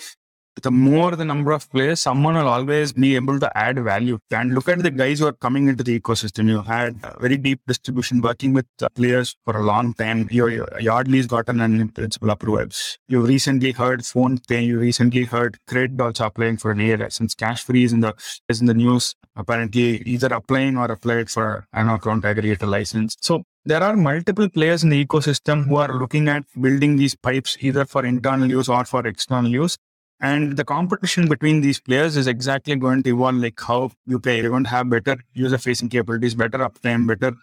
the 0.63 0.71
more 0.71 1.15
the 1.15 1.25
number 1.25 1.53
of 1.53 1.71
players, 1.71 2.01
someone 2.01 2.35
will 2.35 2.49
always 2.49 2.93
be 2.93 3.15
able 3.15 3.39
to 3.41 3.57
add 3.57 3.79
value. 3.79 4.19
And 4.31 4.55
look 4.55 4.69
at 4.69 4.83
the 4.83 4.91
guys 4.91 5.19
who 5.19 5.27
are 5.27 5.33
coming 5.33 5.69
into 5.69 5.85
the 5.85 5.99
ecosystem. 6.01 6.49
You 6.49 6.63
had 6.63 6.97
very 7.21 7.37
deep 7.37 7.61
distribution 7.67 8.21
working 8.21 8.53
with 8.53 8.67
uh, 8.81 8.89
players 8.91 9.37
for 9.45 9.57
a 9.57 9.63
long 9.63 9.95
time. 9.95 10.29
Your, 10.31 10.51
your 10.51 10.67
Yodlee's 10.81 11.27
gotten 11.27 11.61
an 11.61 11.89
principal 11.89 12.31
approval. 12.31 12.67
You 13.09 13.21
recently 13.21 13.73
heard 13.73 14.01
PhonePe. 14.01 14.67
You 14.67 14.79
recently 14.79 15.25
heard 15.25 15.59
Credit 15.67 16.01
also 16.01 16.27
applying 16.27 16.57
for 16.57 16.71
an 16.71 16.81
A 16.81 16.97
license. 16.97 17.35
Cashfree 17.35 17.85
is 17.85 17.93
in 17.93 18.01
the 18.01 18.15
is 18.49 18.61
in 18.61 18.67
the 18.67 18.75
news. 18.75 19.15
Apparently, 19.37 20.03
either 20.03 20.29
applying 20.29 20.79
or 20.79 20.87
applied 20.87 21.29
for 21.29 21.67
an 21.73 21.89
account 21.89 22.25
aggregator 22.25 22.67
license. 22.67 23.17
So 23.21 23.45
there 23.67 23.83
are 23.83 23.97
multiple 23.97 24.49
players 24.49 24.85
in 24.85 24.91
the 24.91 25.05
ecosystem 25.05 25.67
who 25.67 25.77
are 25.77 25.93
looking 25.93 26.29
at 26.29 26.45
building 26.61 26.97
these 26.97 27.17
pipes 27.17 27.57
either 27.61 27.85
for 27.85 28.07
internal 28.07 28.49
use 28.49 28.69
or 28.69 28.85
for 28.85 29.05
external 29.07 29.51
use. 29.51 29.77
And 30.21 30.57
the 30.57 30.65
competition 30.65 31.29
between 31.29 31.61
these 31.61 31.79
players 31.79 32.17
is 32.17 32.27
exactly 32.27 32.75
going 32.77 33.03
to 33.03 33.11
evolve 33.11 33.35
like 33.37 33.61
how 33.61 33.91
you 34.07 34.19
play. 34.19 34.41
You're 34.41 34.51
going 34.51 34.65
to 34.65 34.71
have 34.71 34.89
better 34.89 35.17
user 35.35 35.59
facing 35.59 35.91
capabilities, 35.91 36.35
better 36.35 36.59
uptime, 36.59 37.07
better 37.07 37.37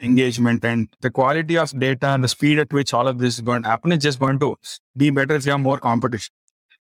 engagement, 0.00 0.64
and 0.64 0.88
the 1.00 1.10
quality 1.10 1.56
of 1.56 1.78
data 1.78 2.08
and 2.08 2.24
the 2.24 2.28
speed 2.28 2.58
at 2.58 2.72
which 2.72 2.92
all 2.92 3.06
of 3.06 3.18
this 3.18 3.34
is 3.34 3.40
going 3.40 3.62
to 3.62 3.68
happen 3.68 3.92
is 3.92 4.02
just 4.02 4.18
going 4.18 4.38
to 4.40 4.56
be 4.96 5.10
better 5.10 5.34
if 5.34 5.46
you 5.46 5.52
have 5.52 5.60
more 5.60 5.78
competition. 5.78 6.32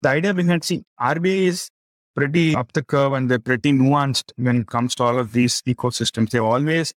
The 0.01 0.09
idea 0.09 0.33
behind 0.33 0.63
see 0.63 0.83
RBI 0.99 1.47
is 1.47 1.69
pretty 2.15 2.55
up 2.55 2.71
the 2.73 2.83
curve 2.83 3.13
and 3.13 3.29
they're 3.29 3.39
pretty 3.39 3.71
nuanced 3.71 4.31
when 4.37 4.61
it 4.61 4.67
comes 4.67 4.95
to 4.95 5.03
all 5.03 5.19
of 5.19 5.33
these 5.33 5.61
ecosystems. 5.63 6.29
They 6.29 6.39
always 6.39 6.93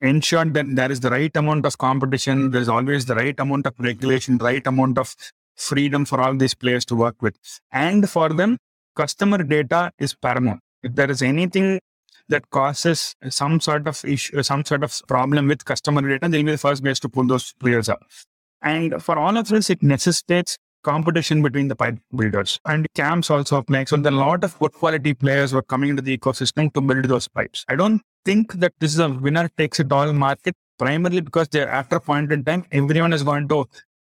ensure 0.00 0.44
that 0.44 0.74
there 0.74 0.90
is 0.90 1.00
the 1.00 1.10
right 1.10 1.34
amount 1.36 1.66
of 1.66 1.78
competition, 1.78 2.50
there's 2.50 2.68
always 2.68 3.06
the 3.06 3.14
right 3.14 3.38
amount 3.38 3.66
of 3.66 3.74
regulation, 3.78 4.38
right 4.38 4.66
amount 4.66 4.98
of 4.98 5.14
freedom 5.56 6.04
for 6.04 6.20
all 6.20 6.36
these 6.36 6.54
players 6.54 6.84
to 6.86 6.96
work 6.96 7.20
with. 7.20 7.36
And 7.72 8.08
for 8.08 8.28
them, 8.30 8.58
customer 8.96 9.42
data 9.42 9.92
is 9.98 10.14
paramount. 10.14 10.60
If 10.82 10.94
there 10.94 11.10
is 11.10 11.22
anything 11.22 11.80
that 12.28 12.48
causes 12.50 13.14
some 13.28 13.60
sort 13.60 13.86
of 13.86 14.04
issue, 14.04 14.42
some 14.42 14.64
sort 14.64 14.82
of 14.82 15.00
problem 15.08 15.48
with 15.48 15.64
customer 15.64 16.02
data, 16.02 16.28
they'll 16.28 16.44
be 16.44 16.52
the 16.52 16.58
first 16.58 16.82
guys 16.82 17.00
to 17.00 17.08
pull 17.08 17.26
those 17.26 17.52
players 17.54 17.88
up. 17.88 18.00
And 18.62 19.02
for 19.02 19.18
all 19.18 19.36
of 19.36 19.48
this, 19.48 19.70
it 19.70 19.82
necessitates 19.82 20.56
competition 20.82 21.42
between 21.42 21.68
the 21.68 21.76
pipe 21.76 21.98
builders 22.14 22.60
and 22.66 22.86
CAMS 22.94 23.30
also 23.30 23.56
applying. 23.56 23.86
So 23.86 23.96
there 23.96 24.12
are 24.12 24.14
a 24.14 24.18
lot 24.18 24.44
of 24.44 24.58
good 24.58 24.72
quality 24.72 25.14
players 25.14 25.50
who 25.50 25.58
are 25.58 25.62
coming 25.62 25.90
into 25.90 26.02
the 26.02 26.16
ecosystem 26.16 26.72
to 26.74 26.80
build 26.80 27.06
those 27.06 27.26
pipes. 27.26 27.64
I 27.68 27.76
don't 27.76 28.02
think 28.24 28.52
that 28.54 28.72
this 28.80 28.92
is 28.92 28.98
a 28.98 29.08
winner 29.08 29.48
takes 29.56 29.80
it 29.80 29.90
all 29.90 30.12
market 30.12 30.54
primarily 30.78 31.20
because 31.20 31.48
they're 31.48 31.68
after 31.68 31.96
a 31.96 32.00
point 32.00 32.32
in 32.32 32.44
time, 32.44 32.64
everyone 32.70 33.12
is 33.12 33.22
going 33.22 33.48
to 33.48 33.66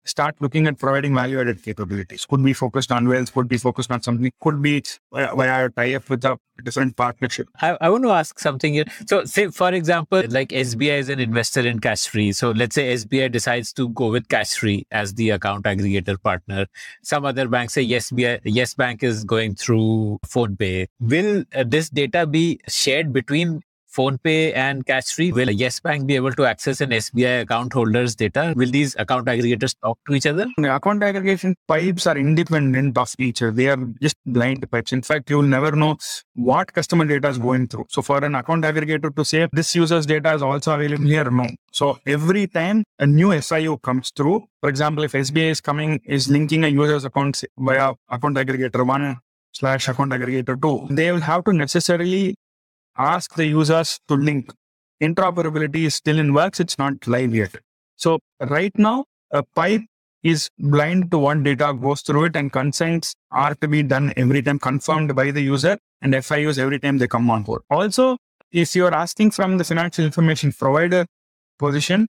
start 0.04 0.36
looking 0.40 0.66
at 0.66 0.78
providing 0.78 1.14
value 1.14 1.40
added 1.40 1.62
capabilities. 1.62 2.26
Could 2.26 2.42
be 2.44 2.52
focused 2.52 2.92
on 2.92 3.08
wells, 3.08 3.30
could 3.30 3.48
be 3.48 3.58
focused 3.58 3.90
on 3.90 4.02
something, 4.02 4.30
could 4.40 4.60
be 4.62 4.82
via 5.12 5.66
a 5.66 5.70
tie 5.70 5.94
up 5.94 6.08
with 6.08 6.24
a 6.24 6.38
different 6.62 6.96
partnership. 6.96 7.48
I, 7.60 7.76
I 7.80 7.88
want 7.88 8.04
to 8.04 8.10
ask 8.10 8.38
something 8.38 8.74
here. 8.74 8.84
So, 9.06 9.24
say, 9.24 9.48
for 9.48 9.72
example, 9.72 10.22
like 10.28 10.50
SBI 10.50 10.98
is 10.98 11.08
an 11.08 11.20
investor 11.20 11.60
in 11.60 11.80
Cashfree. 11.80 12.34
So, 12.34 12.50
let's 12.50 12.74
say 12.74 12.94
SBI 12.94 13.30
decides 13.30 13.72
to 13.74 13.88
go 13.90 14.10
with 14.10 14.28
Cashfree 14.28 14.84
as 14.90 15.14
the 15.14 15.30
account 15.30 15.64
aggregator 15.64 16.20
partner. 16.22 16.66
Some 17.02 17.24
other 17.24 17.48
banks 17.48 17.74
say 17.74 17.82
yes, 17.82 18.10
BI, 18.10 18.40
yes 18.44 18.74
Bank 18.74 19.02
is 19.02 19.24
going 19.24 19.54
through 19.54 20.18
PhonePe. 20.26 20.86
Will 21.00 21.44
uh, 21.54 21.64
this 21.66 21.90
data 21.90 22.26
be 22.26 22.60
shared 22.68 23.12
between 23.12 23.62
PhonePe 23.96 24.56
and 24.56 24.86
Cashfree, 24.86 25.32
will 25.32 25.50
Yes 25.50 25.80
Bank 25.80 26.06
be 26.06 26.16
able 26.16 26.32
to 26.32 26.44
access 26.46 26.80
an 26.80 26.90
SBI 26.90 27.42
account 27.42 27.72
holder's 27.72 28.14
data? 28.16 28.54
Will 28.56 28.70
these 28.70 28.96
account 28.98 29.26
aggregators 29.26 29.74
talk 29.82 29.98
to 30.06 30.14
each 30.14 30.26
other? 30.26 30.46
The 30.56 30.74
account 30.74 31.02
aggregation 31.02 31.54
pipes 31.68 32.06
are 32.06 32.16
independent 32.16 32.96
of 32.96 33.14
each 33.18 33.42
other. 33.42 33.52
They 33.52 33.68
are 33.68 33.76
just 34.00 34.16
blind 34.24 34.70
pipes. 34.70 34.92
In 34.92 35.02
fact, 35.02 35.28
you 35.30 35.36
will 35.36 35.42
never 35.42 35.72
know 35.72 35.96
what 36.34 36.72
customer 36.72 37.04
data 37.04 37.28
is 37.28 37.38
going 37.38 37.68
through. 37.68 37.86
So 37.90 38.02
for 38.02 38.24
an 38.24 38.34
account 38.34 38.64
aggregator 38.64 39.14
to 39.14 39.24
say 39.24 39.48
this 39.52 39.74
user's 39.74 40.06
data 40.06 40.32
is 40.34 40.42
also 40.42 40.74
available 40.74 41.04
here, 41.04 41.30
no. 41.30 41.46
So 41.72 41.98
every 42.06 42.46
time 42.46 42.84
a 42.98 43.06
new 43.06 43.28
FIU 43.28 43.80
comes 43.82 44.10
through, 44.16 44.44
for 44.60 44.68
example, 44.68 45.04
if 45.04 45.12
SBI 45.12 45.50
is 45.50 45.60
coming, 45.60 46.00
is 46.04 46.30
linking 46.30 46.64
a 46.64 46.68
user's 46.68 47.04
account 47.04 47.44
via 47.58 47.92
account 48.08 48.36
aggregator 48.36 48.86
one 48.86 49.18
slash 49.52 49.88
account 49.88 50.12
aggregator 50.12 50.60
two, 50.60 50.94
they 50.94 51.12
will 51.12 51.20
have 51.20 51.44
to 51.44 51.52
necessarily 51.52 52.34
ask 52.96 53.34
the 53.34 53.46
users 53.46 53.98
to 54.08 54.14
link. 54.14 54.52
Interoperability 55.02 55.84
is 55.86 55.94
still 55.94 56.18
in 56.18 56.32
works. 56.32 56.60
It's 56.60 56.78
not 56.78 57.06
live 57.06 57.34
yet. 57.34 57.56
So 57.96 58.18
right 58.40 58.72
now, 58.78 59.04
a 59.30 59.42
pipe 59.42 59.82
is 60.22 60.48
blind 60.58 61.10
to 61.10 61.18
what 61.18 61.42
data 61.42 61.76
goes 61.80 62.02
through 62.02 62.24
it 62.24 62.36
and 62.36 62.52
consents 62.52 63.14
are 63.30 63.54
to 63.56 63.66
be 63.66 63.82
done 63.82 64.12
every 64.16 64.42
time 64.42 64.58
confirmed 64.58 65.14
by 65.16 65.30
the 65.30 65.40
user 65.40 65.76
and 66.00 66.14
FIUs 66.14 66.58
every 66.58 66.78
time 66.78 66.98
they 66.98 67.08
come 67.08 67.28
on 67.30 67.42
board. 67.42 67.62
Also, 67.70 68.16
if 68.52 68.76
you're 68.76 68.94
asking 68.94 69.30
from 69.32 69.58
the 69.58 69.64
financial 69.64 70.04
information 70.04 70.52
provider 70.52 71.06
position, 71.58 72.06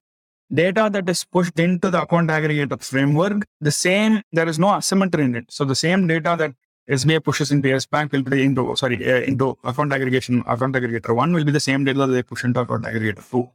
data 0.52 0.88
that 0.92 1.08
is 1.08 1.24
pushed 1.24 1.58
into 1.58 1.90
the 1.90 2.02
account 2.02 2.30
aggregator 2.30 2.82
framework, 2.82 3.44
the 3.60 3.72
same, 3.72 4.22
there 4.32 4.48
is 4.48 4.58
no 4.58 4.74
asymmetry 4.76 5.24
in 5.24 5.34
it. 5.34 5.46
So 5.50 5.64
the 5.64 5.74
same 5.74 6.06
data 6.06 6.36
that 6.38 6.52
SBI 6.88 7.24
pushes 7.24 7.50
into 7.50 7.68
Yes 7.68 7.86
Bank 7.86 8.12
will 8.12 8.22
be 8.22 8.42
into, 8.42 8.76
sorry, 8.76 8.96
uh, 9.10 9.22
into 9.22 9.56
account 9.64 9.92
aggregation, 9.92 10.40
account 10.46 10.74
aggregator 10.74 11.14
one 11.14 11.32
will 11.32 11.44
be 11.44 11.52
the 11.52 11.60
same 11.60 11.84
data 11.84 12.00
that 12.00 12.12
they 12.12 12.22
push 12.22 12.44
into 12.44 12.60
account 12.60 12.84
aggregator 12.84 13.28
two. 13.30 13.48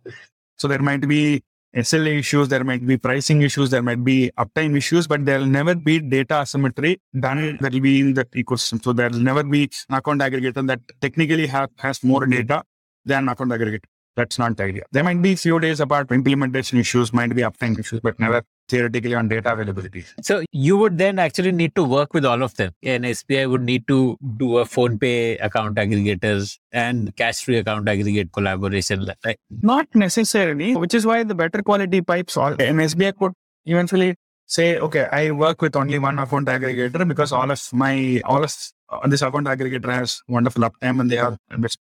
So 0.57 0.67
there 0.67 0.79
might 0.79 1.07
be 1.07 1.43
SLA 1.75 2.17
issues, 2.17 2.47
there 2.47 2.63
might 2.63 2.85
be 2.85 2.97
pricing 2.97 3.43
issues, 3.43 3.69
there 3.69 3.83
might 3.83 4.03
be 4.03 4.31
uptime 4.37 4.75
issues, 4.75 5.05
but 5.05 5.23
there 5.25 5.37
will 5.39 5.45
never 5.45 5.75
be 5.75 5.99
data 5.99 6.41
asymmetry 6.41 6.99
done 7.19 7.57
that 7.61 7.71
will 7.73 7.79
be 7.79 7.99
in 7.99 8.15
that 8.15 8.31
ecosystem. 8.31 8.83
So 8.83 8.93
there 8.93 9.09
will 9.09 9.19
never 9.19 9.43
be 9.43 9.69
an 9.89 9.95
account 9.95 10.21
aggregator 10.21 10.65
that 10.65 10.79
technically 10.99 11.45
have, 11.47 11.69
has 11.77 12.03
more 12.03 12.25
data 12.25 12.63
than 13.05 13.29
account 13.29 13.51
aggregator. 13.51 13.83
That's 14.15 14.39
not 14.39 14.57
the 14.57 14.63
idea. 14.63 14.83
There 14.91 15.03
might 15.03 15.21
be 15.21 15.35
few 15.35 15.59
days 15.59 15.79
apart 15.79 16.11
implementation 16.11 16.79
issues, 16.79 17.13
might 17.13 17.35
be 17.35 17.43
uptime 17.43 17.77
issues, 17.77 17.99
but 17.99 18.19
never 18.19 18.41
theoretically 18.69 19.15
on 19.15 19.27
data 19.27 19.53
availability. 19.53 20.05
So 20.21 20.43
you 20.51 20.77
would 20.77 20.97
then 20.97 21.19
actually 21.19 21.51
need 21.51 21.75
to 21.75 21.83
work 21.83 22.13
with 22.13 22.25
all 22.25 22.43
of 22.43 22.55
them. 22.55 22.71
And 22.83 23.03
SBI 23.03 23.49
would 23.49 23.61
need 23.61 23.87
to 23.87 24.17
do 24.37 24.57
a 24.59 24.65
PhonePe 24.65 25.43
account 25.43 25.75
aggregators 25.77 26.57
and 26.71 27.15
Cashfree 27.15 27.59
account 27.59 27.87
aggregate 27.89 28.31
collaboration. 28.31 29.05
Right? 29.25 29.37
Not 29.61 29.87
necessarily, 29.93 30.75
which 30.75 30.93
is 30.93 31.05
why 31.05 31.23
the 31.23 31.35
better 31.35 31.61
quality 31.61 32.01
pipes 32.01 32.37
all 32.37 32.53
and 32.53 32.79
SBI 32.79 33.17
could 33.17 33.33
eventually 33.65 34.15
say, 34.45 34.79
okay, 34.79 35.07
I 35.11 35.31
work 35.31 35.61
with 35.61 35.75
only 35.75 35.99
one 35.99 36.17
account 36.19 36.47
aggregator 36.47 37.07
because 37.07 37.31
all 37.31 37.51
of 37.51 37.61
my 37.71 38.21
all 38.25 38.43
of 38.43 38.53
uh, 38.89 39.07
this 39.07 39.21
account 39.21 39.47
aggregator 39.47 39.93
has 39.93 40.21
wonderful 40.27 40.63
uptime 40.63 40.99
and 40.99 41.09
they 41.09 41.17
have 41.17 41.37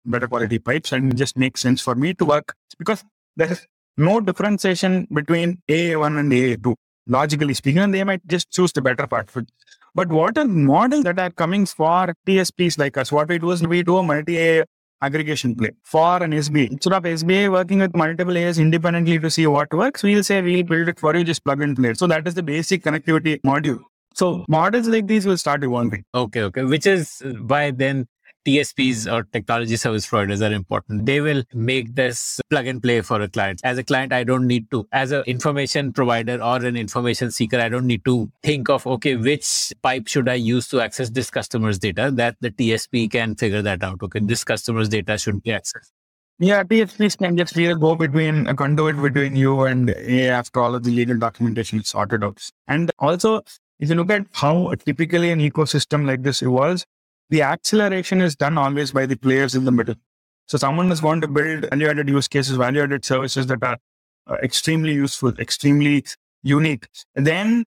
better 0.06 0.28
quality 0.28 0.60
pipes 0.60 0.92
and 0.92 1.14
it 1.14 1.16
just 1.16 1.38
makes 1.38 1.62
sense 1.62 1.82
for 1.82 1.96
me 1.96 2.14
to 2.14 2.26
work 2.26 2.54
because 2.78 3.04
there 3.38 3.52
is 3.52 3.66
no 3.98 4.20
differentiation 4.22 5.08
between 5.12 5.62
AA1 5.68 6.20
and 6.20 6.32
AA2. 6.32 6.76
Logically 7.10 7.54
speaking, 7.54 7.80
and 7.80 7.94
they 7.94 8.04
might 8.04 8.26
just 8.28 8.52
choose 8.52 8.74
the 8.74 8.82
better 8.82 9.08
part. 9.08 9.30
But 9.96 10.10
what 10.10 10.38
are 10.38 10.46
models 10.46 11.06
that 11.06 11.18
are 11.18 11.30
coming 11.30 11.66
for 11.66 12.14
TSPs 12.28 12.78
like 12.78 12.98
us? 12.98 13.12
What 13.12 13.30
we 13.30 13.40
do 13.40 13.52
is 13.52 13.66
we 13.66 13.82
do 13.82 13.98
a 13.98 14.04
multi 14.04 14.64
aggregation 15.02 15.56
play 15.56 15.72
for 15.84 16.22
an 16.22 16.32
SBI. 16.32 16.72
Instead 16.72 16.94
of 16.94 17.04
SBI 17.04 17.52
working 17.52 17.80
with 17.80 17.96
multiple 17.96 18.38
AS 18.38 18.60
independently 18.60 19.20
to 19.20 19.30
see 19.30 19.48
what 19.48 19.74
works, 19.74 20.04
we'll 20.04 20.24
say 20.24 20.42
we'll 20.42 20.64
build 20.64 20.90
it 20.90 21.00
for 21.00 21.16
you, 21.16 21.24
just 21.24 21.46
plug 21.46 21.62
and 21.62 21.78
play. 21.78 21.94
So 21.94 22.08
that 22.08 22.28
is 22.28 22.34
the 22.34 22.44
basic 22.44 22.84
connectivity 22.84 23.40
module. 23.42 23.80
So 24.14 24.44
models 24.50 24.88
like 24.88 25.08
these 25.08 25.26
will 25.26 25.38
start 25.38 25.64
evolving. 25.64 26.04
Okay, 26.14 26.42
okay. 26.42 26.64
Which 26.64 26.88
is 26.88 27.22
why 27.46 27.72
then 27.72 28.08
TSPs 28.48 29.12
or 29.12 29.20
uh, 29.20 29.24
technology 29.34 29.76
service 29.76 30.08
providers 30.08 30.42
are 30.42 30.54
important. 30.54 31.06
They 31.06 31.20
will 31.20 31.44
make 31.54 31.96
this 31.96 32.40
plug 32.50 32.66
and 32.68 32.82
play 32.82 33.02
for 33.02 33.22
a 33.22 33.28
client. 33.28 33.60
As 33.64 33.78
a 33.78 33.84
client, 33.84 34.14
I 34.14 34.24
don't 34.24 34.48
need 34.48 34.72
to, 34.72 34.88
as 34.94 35.12
an 35.12 35.24
information 35.26 35.92
provider 35.92 36.42
or 36.42 36.64
an 36.64 36.78
information 36.78 37.32
seeker, 37.32 37.60
I 37.60 37.68
don't 37.68 37.86
need 37.86 38.06
to 38.06 38.32
think 38.44 38.70
of, 38.70 38.88
okay, 38.88 39.18
which 39.18 39.74
pipe 39.84 40.08
should 40.08 40.30
I 40.30 40.36
use 40.36 40.70
to 40.70 40.80
access 40.80 41.10
this 41.10 41.30
customer's 41.30 41.78
data? 41.78 42.10
That 42.10 42.38
the 42.40 42.52
TSP 42.52 43.12
can 43.12 43.36
figure 43.36 43.62
that 43.62 43.84
out. 43.84 44.02
Okay, 44.02 44.22
this 44.22 44.46
customer's 44.46 44.88
data 44.88 45.18
shouldn't 45.18 45.44
be 45.44 45.52
accessed. 45.52 45.92
Yeah, 46.40 46.64
TSPs 46.64 47.18
can 47.18 47.36
just 47.36 47.56
really 47.56 47.80
go 47.80 47.96
between 47.96 48.48
a 48.48 48.56
conduit 48.56 49.02
between 49.02 49.36
you 49.36 49.64
and 49.64 49.90
A 49.90 50.30
after 50.30 50.62
all 50.62 50.76
of 50.76 50.84
the 50.84 50.92
legal 50.92 51.18
documentation 51.18 51.80
is 51.80 51.90
sorted 51.90 52.24
out. 52.24 52.48
And 52.68 52.92
also, 53.00 53.42
if 53.80 53.90
you 53.90 53.96
look 53.96 54.12
at 54.12 54.28
how 54.34 54.74
typically 54.86 55.32
an 55.32 55.40
ecosystem 55.40 56.06
like 56.06 56.24
this 56.24 56.42
evolves, 56.42 56.86
the 57.30 57.42
acceleration 57.42 58.22
is 58.22 58.36
done 58.36 58.58
always 58.58 58.92
by 58.92 59.06
the 59.06 59.18
players 59.18 59.56
in 59.56 59.66
the 59.66 59.72
middle. 59.72 59.96
So 60.48 60.58
someone 60.58 60.92
is 60.92 61.02
going 61.02 61.22
to 61.22 61.28
build 61.28 61.70
value-added 61.70 62.08
use 62.08 62.28
cases, 62.28 62.56
value-added 62.56 63.04
services 63.04 63.48
that 63.48 63.62
are 63.64 63.78
uh, 64.28 64.36
extremely 64.44 64.94
useful, 64.94 65.38
extremely 65.40 66.06
unique. 66.42 66.88
And 67.16 67.28
then 67.28 67.66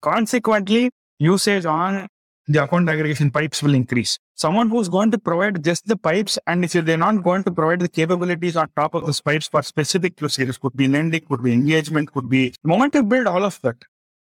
consequently, 0.00 0.90
usage 1.18 1.64
on 1.64 2.06
the 2.46 2.62
account 2.62 2.88
aggregation 2.88 3.30
pipes 3.30 3.62
will 3.62 3.74
increase. 3.74 4.18
Someone 4.34 4.68
who's 4.68 4.88
going 4.88 5.10
to 5.12 5.18
provide 5.18 5.64
just 5.64 5.86
the 5.86 5.96
pipes, 5.96 6.38
and 6.46 6.64
if 6.64 6.72
they're 6.72 6.96
not 6.96 7.22
going 7.22 7.42
to 7.44 7.50
provide 7.50 7.80
the 7.80 7.88
capabilities 7.88 8.56
on 8.56 8.68
top 8.76 8.94
of 8.94 9.06
those 9.06 9.20
pipes 9.20 9.48
for 9.48 9.62
specific 9.62 10.20
use 10.20 10.36
cases, 10.36 10.58
could 10.58 10.76
be 10.76 10.86
lending, 10.86 11.22
could 11.22 11.42
be 11.42 11.52
engagement, 11.52 12.12
could 12.12 12.28
be 12.28 12.50
the 12.62 12.68
moment 12.68 12.94
you 12.94 13.02
build 13.02 13.26
all 13.26 13.44
of 13.44 13.60
that, 13.62 13.76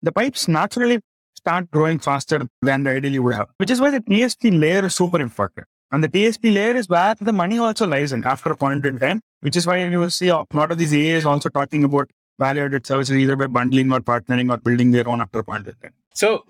the 0.02 0.12
pipes 0.12 0.48
naturally 0.48 1.00
start 1.40 1.72
growing 1.72 2.00
faster 2.00 2.40
than 2.62 2.84
they 2.84 2.98
ideally 2.98 3.20
would 3.20 3.36
have, 3.36 3.50
which 3.58 3.72
is 3.72 3.82
why 3.82 3.90
the 3.92 4.02
TSP 4.02 4.60
layer 4.60 4.86
is 4.86 4.96
super 4.96 5.20
important. 5.20 5.68
And 5.92 6.04
the 6.04 6.10
TSP 6.10 6.54
layer 6.54 6.76
is 6.76 6.88
where 6.88 7.16
the 7.20 7.34
money 7.34 7.58
also 7.58 7.88
lies 7.88 8.12
in 8.12 8.24
after 8.24 8.52
a 8.52 8.58
point 8.58 8.86
in 8.86 9.00
time, 9.00 9.22
which 9.42 9.56
is 9.56 9.66
why 9.66 9.84
you 9.84 10.00
will 10.00 10.12
see 10.12 10.28
a 10.28 10.44
lot 10.54 10.72
of 10.72 10.78
these 10.78 10.94
AAs 10.94 11.26
also 11.26 11.50
talking 11.50 11.84
about 11.84 12.12
value-added 12.38 12.86
services 12.86 13.18
either 13.18 13.36
by 13.36 13.48
bundling 13.48 13.92
or 13.92 14.00
partnering 14.00 14.54
or 14.54 14.58
building 14.58 14.92
their 14.92 15.08
own 15.08 15.22
after 15.22 15.40
a 15.40 15.44
point 15.44 15.68
in 15.68 15.74
time. 15.82 15.94
So, 16.14 16.44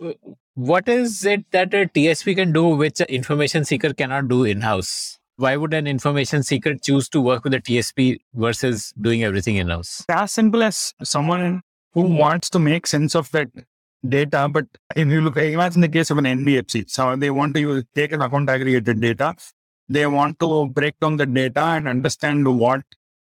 what 0.56 0.90
is 0.90 1.26
it 1.26 1.46
that 1.52 1.74
a 1.74 1.86
TSP 1.86 2.36
can 2.36 2.52
do 2.52 2.68
which 2.68 3.00
an 3.00 3.08
information 3.08 3.64
seeker 3.66 3.94
cannot 3.94 4.28
do 4.28 4.44
in-house? 4.44 5.18
Why 5.38 5.56
would 5.56 5.74
an 5.74 5.88
information 5.88 6.44
seeker 6.44 6.76
choose 6.76 7.08
to 7.10 7.22
work 7.22 7.46
with 7.46 7.54
a 7.54 7.62
TSP 7.62 8.20
versus 8.34 8.94
doing 9.00 9.24
everything 9.24 9.56
in-house? 9.56 10.04
As 10.10 10.34
simple 10.34 10.64
as 10.64 10.94
someone 11.02 11.62
who 11.94 12.08
hmm. 12.08 12.18
wants 12.18 12.50
to 12.50 12.60
make 12.60 12.88
sense 12.88 13.16
of 13.16 13.32
that 13.32 13.48
data. 14.08 14.48
But 14.50 14.66
if 14.96 15.08
you 15.08 15.22
look, 15.22 15.38
imagine 15.38 15.82
the 15.82 15.90
case 15.90 16.10
of 16.12 16.18
an 16.18 16.26
NBFC. 16.26 16.90
So 16.90 17.16
they 17.16 17.30
want 17.30 17.54
to 17.56 17.60
use, 17.60 17.84
take 17.96 18.12
an 18.12 18.22
account 18.22 18.50
aggregated 18.50 19.02
data. 19.02 19.36
They 19.88 20.06
want 20.06 20.40
to 20.40 20.68
break 20.68 21.00
down 21.00 21.18
the 21.18 21.26
data 21.26 21.62
and 21.62 21.88
understand 21.88 22.48
what 22.60 22.82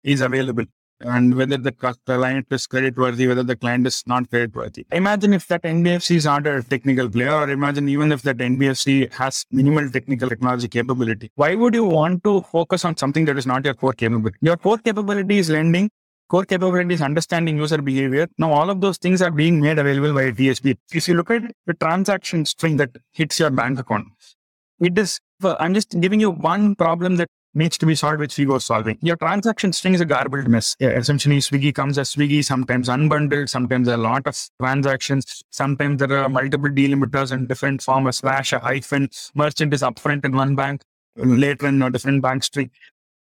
is 0.05 0.21
available 0.21 0.65
and 1.03 1.35
whether 1.35 1.57
the 1.57 1.73
client 1.73 2.47
is 2.51 2.67
creditworthy, 2.67 3.27
whether 3.27 3.43
the 3.43 3.57
client 3.57 3.87
is 3.87 4.03
not 4.07 4.29
creditworthy. 4.29 4.85
Imagine 4.93 5.33
if 5.33 5.47
that 5.49 5.63
NBFC 5.63 6.17
is 6.17 6.27
not 6.27 6.47
a 6.47 6.63
technical 6.63 7.09
player, 7.09 7.33
or 7.33 7.49
imagine 7.49 7.89
even 7.89 8.13
if 8.13 8.21
that 8.21 8.37
NBFC 8.37 9.11
has 9.15 9.47
minimal 9.51 9.89
technical 9.89 10.29
technology 10.29 10.69
capability. 10.69 11.31
Why 11.37 11.55
would 11.55 11.75
you 11.75 11.87
want 11.87 12.23
to 12.25 12.43
focus 12.43 12.85
on 12.85 12.99
something 12.99 13.25
that 13.25 13.39
is 13.39 13.47
not 13.47 13.65
your 13.65 13.73
core 13.73 13.95
capability? 13.95 14.37
Your 14.43 14.59
core 14.59 14.77
capability 14.77 15.39
is 15.39 15.49
lending 15.49 15.91
core 16.31 16.45
capabilities, 16.45 17.03
understanding 17.03 17.57
user 17.57 17.83
behavior. 17.83 18.29
Now, 18.39 18.53
all 18.53 18.71
of 18.71 18.81
those 18.81 18.99
things 18.99 19.21
are 19.21 19.31
being 19.33 19.61
made 19.61 19.79
available 19.79 20.15
by 20.15 20.31
TSP. 20.31 20.77
If 20.93 21.09
you 21.09 21.15
look 21.15 21.31
at 21.31 21.43
the 21.67 21.75
transaction 21.75 22.45
string 22.45 22.77
that 22.77 22.97
hits 23.13 23.41
your 23.41 23.51
bank 23.51 23.81
account, 23.81 24.07
it 24.81 24.97
is, 24.97 25.21
I'm 25.43 25.75
just 25.75 26.01
giving 26.01 26.21
you 26.21 26.31
one 26.31 26.77
problem 26.77 27.17
that 27.17 27.29
needs 27.53 27.77
to 27.79 27.87
be 27.87 27.97
solved, 27.97 28.21
which 28.21 28.37
Swiggy 28.37 28.57
is 28.57 28.65
solving. 28.65 28.97
Your 29.03 29.17
transaction 29.17 29.73
string 29.73 29.95
is 29.95 30.01
a 30.01 30.05
garbled 30.05 30.47
mess. 30.47 30.77
Yeah, 30.79 30.91
essentially, 30.91 31.39
Swiggy 31.39 31.75
comes 31.75 31.99
as 31.99 32.15
Swiggy, 32.15 32.45
sometimes 32.45 32.89
unbundled, 32.89 33.49
sometimes 33.49 33.89
a 33.89 33.97
lot 33.97 34.27
of 34.29 34.39
transactions, 34.63 35.43
sometimes 35.51 35.99
there 35.99 36.17
are 36.17 36.29
multiple 36.29 36.71
delimiters 36.71 37.33
in 37.33 37.49
different 37.49 37.83
form, 37.83 38.07
a 38.07 38.13
slash, 38.13 38.53
a 38.53 38.61
hyphen, 38.61 39.09
merchant 39.35 39.75
is 39.75 39.83
upfront 39.83 40.25
in 40.25 40.37
one 40.37 40.55
bank, 40.55 40.83
later 41.17 41.67
in 41.67 41.83
a 41.83 41.91
different 41.91 42.23
bank 42.23 42.45
string. 42.45 42.71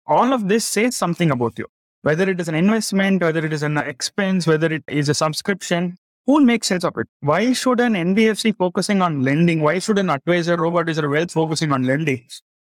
All 0.06 0.34
of 0.34 0.48
this 0.48 0.66
says 0.66 0.94
something 0.94 1.30
about 1.30 1.58
you. 1.58 1.66
Whether 2.02 2.30
it 2.30 2.40
is 2.40 2.48
an 2.48 2.54
investment, 2.54 3.22
whether 3.22 3.44
it 3.44 3.52
is 3.52 3.62
an 3.62 3.76
expense, 3.76 4.46
whether 4.46 4.72
it 4.72 4.84
is 4.86 5.08
a 5.08 5.14
subscription, 5.14 5.98
who 6.26 6.44
makes 6.44 6.66
sense 6.66 6.84
of 6.84 6.96
it? 6.98 7.06
Why 7.20 7.52
should 7.52 7.80
an 7.80 7.94
NBFC 7.94 8.56
focusing 8.56 9.02
on 9.02 9.22
lending? 9.22 9.62
Why 9.62 9.78
should 9.78 9.98
an 9.98 10.10
advisor, 10.10 10.56
robot 10.56 10.82
advisor 10.82 11.08
wealth 11.08 11.32
focusing 11.32 11.72
on 11.72 11.84
lending? 11.84 12.26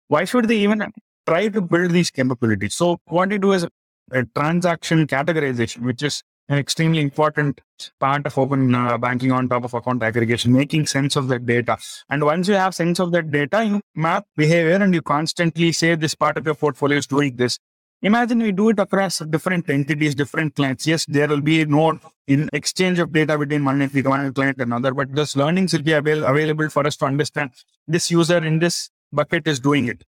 Why 0.07 0.25
should 0.25 0.47
they 0.47 0.57
even 0.57 0.91
try 1.27 1.49
to 1.49 1.61
build 1.61 1.91
these 1.91 2.09
capabilities? 2.09 2.75
So 2.75 2.99
what 3.05 3.29
we 3.29 3.37
do 3.37 3.51
is 3.51 3.67
a 4.11 4.23
transaction 4.35 5.05
categorization, 5.05 5.81
which 5.81 6.01
is 6.01 6.23
an 6.47 6.57
extremely 6.57 7.01
important 7.01 7.61
part 7.99 8.25
of 8.25 8.37
open 8.37 8.73
uh, 8.73 8.97
banking 8.97 9.31
on 9.31 9.47
top 9.47 9.63
of 9.65 9.73
account 9.73 10.01
aggregation, 10.01 10.51
making 10.51 10.87
sense 10.87 11.15
of 11.15 11.27
that 11.27 11.45
data. 11.45 11.77
And 12.09 12.23
once 12.23 12.47
you 12.47 12.55
have 12.55 12.73
sense 12.73 12.99
of 12.99 13.11
that 13.11 13.29
data, 13.29 13.63
you 13.63 13.81
map 13.93 14.25
behavior 14.35 14.75
and 14.75 14.93
you 14.93 15.01
constantly 15.03 15.71
say 15.71 15.93
this 15.95 16.15
part 16.15 16.37
of 16.37 16.45
your 16.45 16.55
portfolio 16.55 16.97
is 16.97 17.07
doing 17.07 17.35
this. 17.35 17.59
Imagine 18.01 18.39
we 18.39 18.53
do 18.53 18.69
it 18.69 18.79
across 18.79 19.19
different 19.19 19.69
entities, 19.69 20.15
different 20.15 20.55
clients. 20.55 20.87
Yes, 20.87 21.05
there 21.05 21.27
will 21.27 21.41
be 21.41 21.65
no 21.65 21.99
in 22.27 22.47
exchange 22.53 22.97
of 22.99 23.11
data 23.11 23.37
between 23.37 23.65
one 23.65 23.81
entity, 23.81 24.01
one 24.07 24.31
client 24.33 24.57
and 24.59 24.71
another, 24.71 24.93
but 24.93 25.13
this 25.13 25.35
learnings 25.35 25.73
will 25.73 25.81
be 25.81 25.91
avail- 25.91 26.23
available 26.23 26.69
for 26.69 26.87
us 26.87 26.95
to 26.97 27.05
understand 27.05 27.51
this 27.87 28.09
user 28.09 28.37
in 28.37 28.59
this 28.59 28.89
bucket 29.11 29.47
is 29.47 29.59
doing 29.59 29.87
it. 29.89 30.05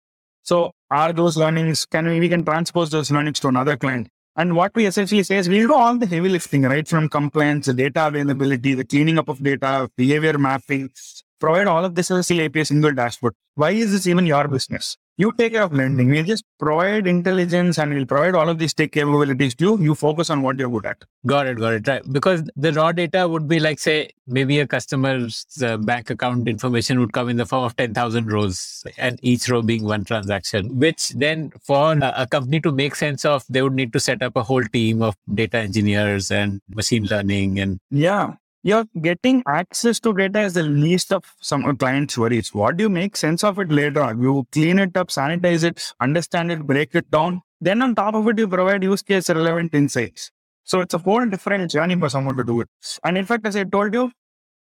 So 0.43 0.73
are 0.91 1.13
those 1.13 1.37
learnings, 1.37 1.87
can 1.87 2.07
we, 2.09 2.19
we 2.19 2.29
can 2.29 2.45
transpose 2.45 2.91
those 2.91 3.13
learnings 3.13 3.39
to 3.41 3.49
another 3.49 3.77
client? 3.77 4.09
And 4.35 4.57
what 4.57 4.75
we 4.75 4.87
essentially 4.87 5.23
say 5.23 5.37
is 5.37 5.49
we'll 5.49 5.69
do 5.69 5.75
all 5.75 5.97
the 5.97 6.07
heavy 6.07 6.29
lifting, 6.29 6.63
right? 6.63 6.87
From 6.87 7.09
compliance, 7.09 7.67
the 7.67 7.75
data 7.75 8.09
availability, 8.09 8.75
the 8.75 8.85
cleaning 8.85 9.19
up 9.19 9.29
of 9.29 9.43
data, 9.43 9.89
behavior 9.97 10.37
mapping, 10.39 10.91
provide 11.39 11.69
all 11.69 11.85
of 11.85 11.95
this 11.95 12.11
as 12.11 12.31
a 12.31 12.45
API 12.45 12.65
single 12.65 12.93
dashboard. 12.93 13.35
Why 13.55 13.71
is 13.71 13.93
this 13.93 14.09
even 14.09 14.27
your 14.27 14.49
business? 14.49 14.97
You 15.19 15.33
take 15.33 15.53
care 15.53 15.63
of 15.63 15.73
lending. 15.73 16.11
We'll 16.11 16.25
just 16.25 16.45
provide 16.59 17.07
intelligence 17.07 17.79
and 17.79 17.95
we'll 17.95 18.05
provide 18.05 18.35
all 18.35 18.51
of 18.51 18.59
these 18.59 18.75
tech 18.75 18.93
capabilities 18.93 19.55
to 19.55 19.65
you. 19.65 19.79
You 19.81 19.95
focus 19.95 20.29
on 20.29 20.43
what 20.43 20.59
you're 20.59 20.69
good 20.69 20.85
at. 20.85 21.05
Got 21.25 21.47
it, 21.47 21.59
got 21.59 21.73
it. 21.73 21.89
Right. 21.89 22.03
Because 22.13 22.43
the 22.55 22.73
raw 22.75 22.93
data 22.93 23.27
would 23.27 23.49
be 23.49 23.59
like, 23.59 23.79
say, 23.79 24.11
maybe 24.27 24.61
a 24.61 24.67
customer's 24.67 25.47
uh, 25.63 25.79
bank 25.79 26.11
account 26.11 26.47
information 26.49 27.01
would 27.01 27.15
come 27.15 27.31
in 27.31 27.39
the 27.39 27.47
form 27.47 27.65
of 27.65 27.75
10,000 27.77 28.31
rows 28.31 28.85
and 28.99 29.19
each 29.23 29.49
row 29.49 29.63
being 29.63 29.85
one 29.85 30.05
transaction, 30.05 30.79
which 30.79 31.09
then 31.11 31.51
for 31.63 31.93
a, 31.95 32.13
a 32.19 32.27
company 32.27 32.61
to 32.61 32.71
make 32.71 32.95
sense 32.95 33.25
of, 33.25 33.43
they 33.49 33.63
would 33.63 33.73
need 33.73 33.95
to 33.95 34.01
set 34.01 34.23
up 34.23 34.37
a 34.37 34.43
whole 34.43 34.65
team 34.65 35.01
of 35.01 35.17
data 35.33 35.57
engineers 35.57 36.31
and 36.31 36.61
machine 36.69 37.07
learning 37.07 37.59
and 37.59 37.81
Yeah. 37.91 38.35
You're 38.67 38.87
getting 39.01 39.45
access 39.47 40.01
to 40.01 40.13
data 40.13 40.41
is 40.41 40.55
the 40.55 40.65
least 40.65 41.13
of 41.13 41.23
some 41.41 41.77
clients' 41.77 42.19
worries. 42.19 42.53
What 42.53 42.77
do 42.77 42.83
you 42.83 42.89
make 42.89 43.17
sense 43.17 43.45
of 43.45 43.61
it 43.61 43.71
later 43.71 44.03
on? 44.03 44.21
You 44.21 44.45
clean 44.51 44.81
it 44.81 44.97
up, 44.97 45.11
sanitize 45.11 45.63
it, 45.63 45.93
understand 46.01 46.51
it, 46.51 46.67
break 46.67 46.97
it 46.97 47.09
down. 47.09 47.43
Then 47.61 47.81
on 47.81 47.95
top 47.95 48.17
of 48.17 48.27
it, 48.27 48.41
you 48.41 48.49
provide 48.49 48.83
use 48.83 49.03
case 49.03 49.31
relevant 49.31 49.73
insights. 49.73 50.33
So 50.65 50.81
it's 50.81 50.95
a 50.95 50.99
whole 50.99 51.25
different 51.27 51.71
journey 51.71 51.95
for 51.95 52.09
someone 52.09 52.37
to 52.39 52.43
do 52.43 52.61
it. 52.63 52.69
And 53.05 53.17
in 53.17 53.25
fact, 53.25 53.47
as 53.47 53.55
I 53.55 53.63
told 53.63 53.95
you, 53.95 54.11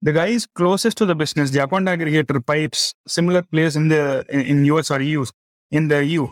the 0.01 0.13
guys 0.13 0.49
closest 0.53 0.99
to 0.99 1.07
the 1.07 1.15
business, 1.15 1.53
the 1.53 1.63
account 1.63 1.87
aggregator 1.87 2.45
pipes, 2.45 2.95
similar 3.07 3.43
place 3.43 3.77
in 3.77 3.87
the 3.87 4.27
in, 4.31 4.41
in 4.41 4.65
US 4.65 4.91
or 4.91 5.01
EU, 5.01 5.25
in 5.71 5.87
the 5.87 6.05
EU, 6.05 6.27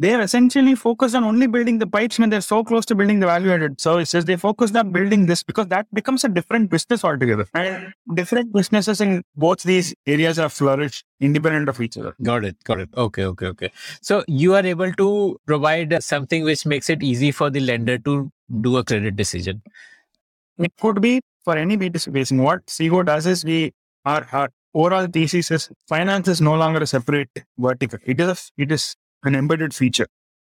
they 0.00 0.14
are 0.14 0.20
essentially 0.20 0.76
focused 0.76 1.16
on 1.16 1.24
only 1.24 1.48
building 1.48 1.78
the 1.78 1.86
pipes 1.86 2.20
when 2.20 2.30
they're 2.30 2.40
so 2.40 2.62
close 2.62 2.86
to 2.86 2.94
building 2.94 3.18
the 3.18 3.26
value 3.26 3.50
added 3.50 3.80
services. 3.80 4.24
They 4.24 4.36
focused 4.36 4.76
on 4.76 4.92
building 4.92 5.26
this 5.26 5.42
because 5.42 5.66
that 5.68 5.92
becomes 5.92 6.22
a 6.22 6.28
different 6.28 6.70
business 6.70 7.04
altogether. 7.04 7.46
And 7.52 7.92
different 8.14 8.52
businesses 8.52 9.00
in 9.00 9.24
both 9.34 9.64
these 9.64 9.92
areas 10.06 10.36
have 10.36 10.52
flourished 10.52 11.04
independent 11.20 11.68
of 11.68 11.80
each 11.80 11.98
other. 11.98 12.14
Got 12.22 12.44
it. 12.44 12.62
Got 12.62 12.78
it. 12.78 12.90
Okay. 12.96 13.24
Okay. 13.24 13.46
Okay. 13.46 13.72
So 14.00 14.24
you 14.28 14.54
are 14.54 14.64
able 14.64 14.92
to 14.92 15.40
provide 15.46 16.00
something 16.00 16.44
which 16.44 16.64
makes 16.64 16.88
it 16.88 17.02
easy 17.02 17.32
for 17.32 17.50
the 17.50 17.58
lender 17.58 17.98
to 17.98 18.30
do 18.60 18.76
a 18.76 18.84
credit 18.84 19.16
decision. 19.16 19.62
It 20.58 20.72
could 20.80 21.00
be 21.00 21.20
for 21.44 21.56
any 21.56 21.76
B2C 21.76 22.12
facing. 22.12 22.38
What 22.38 22.66
Fego 22.66 23.04
does 23.04 23.26
is 23.26 23.44
we 23.44 23.72
are, 24.04 24.28
our 24.30 24.48
overall 24.74 25.08
thesis 25.12 25.50
is 25.50 25.70
finance 25.88 26.28
is 26.28 26.40
no 26.40 26.54
longer 26.54 26.80
a 26.80 26.86
separate 26.86 27.30
vertical. 27.58 27.98
It 28.04 28.20
is 28.20 28.28
a, 28.28 28.62
it 28.62 28.70
is 28.70 28.94
an 29.24 29.34
embedded 29.34 29.74
feature. 29.74 30.06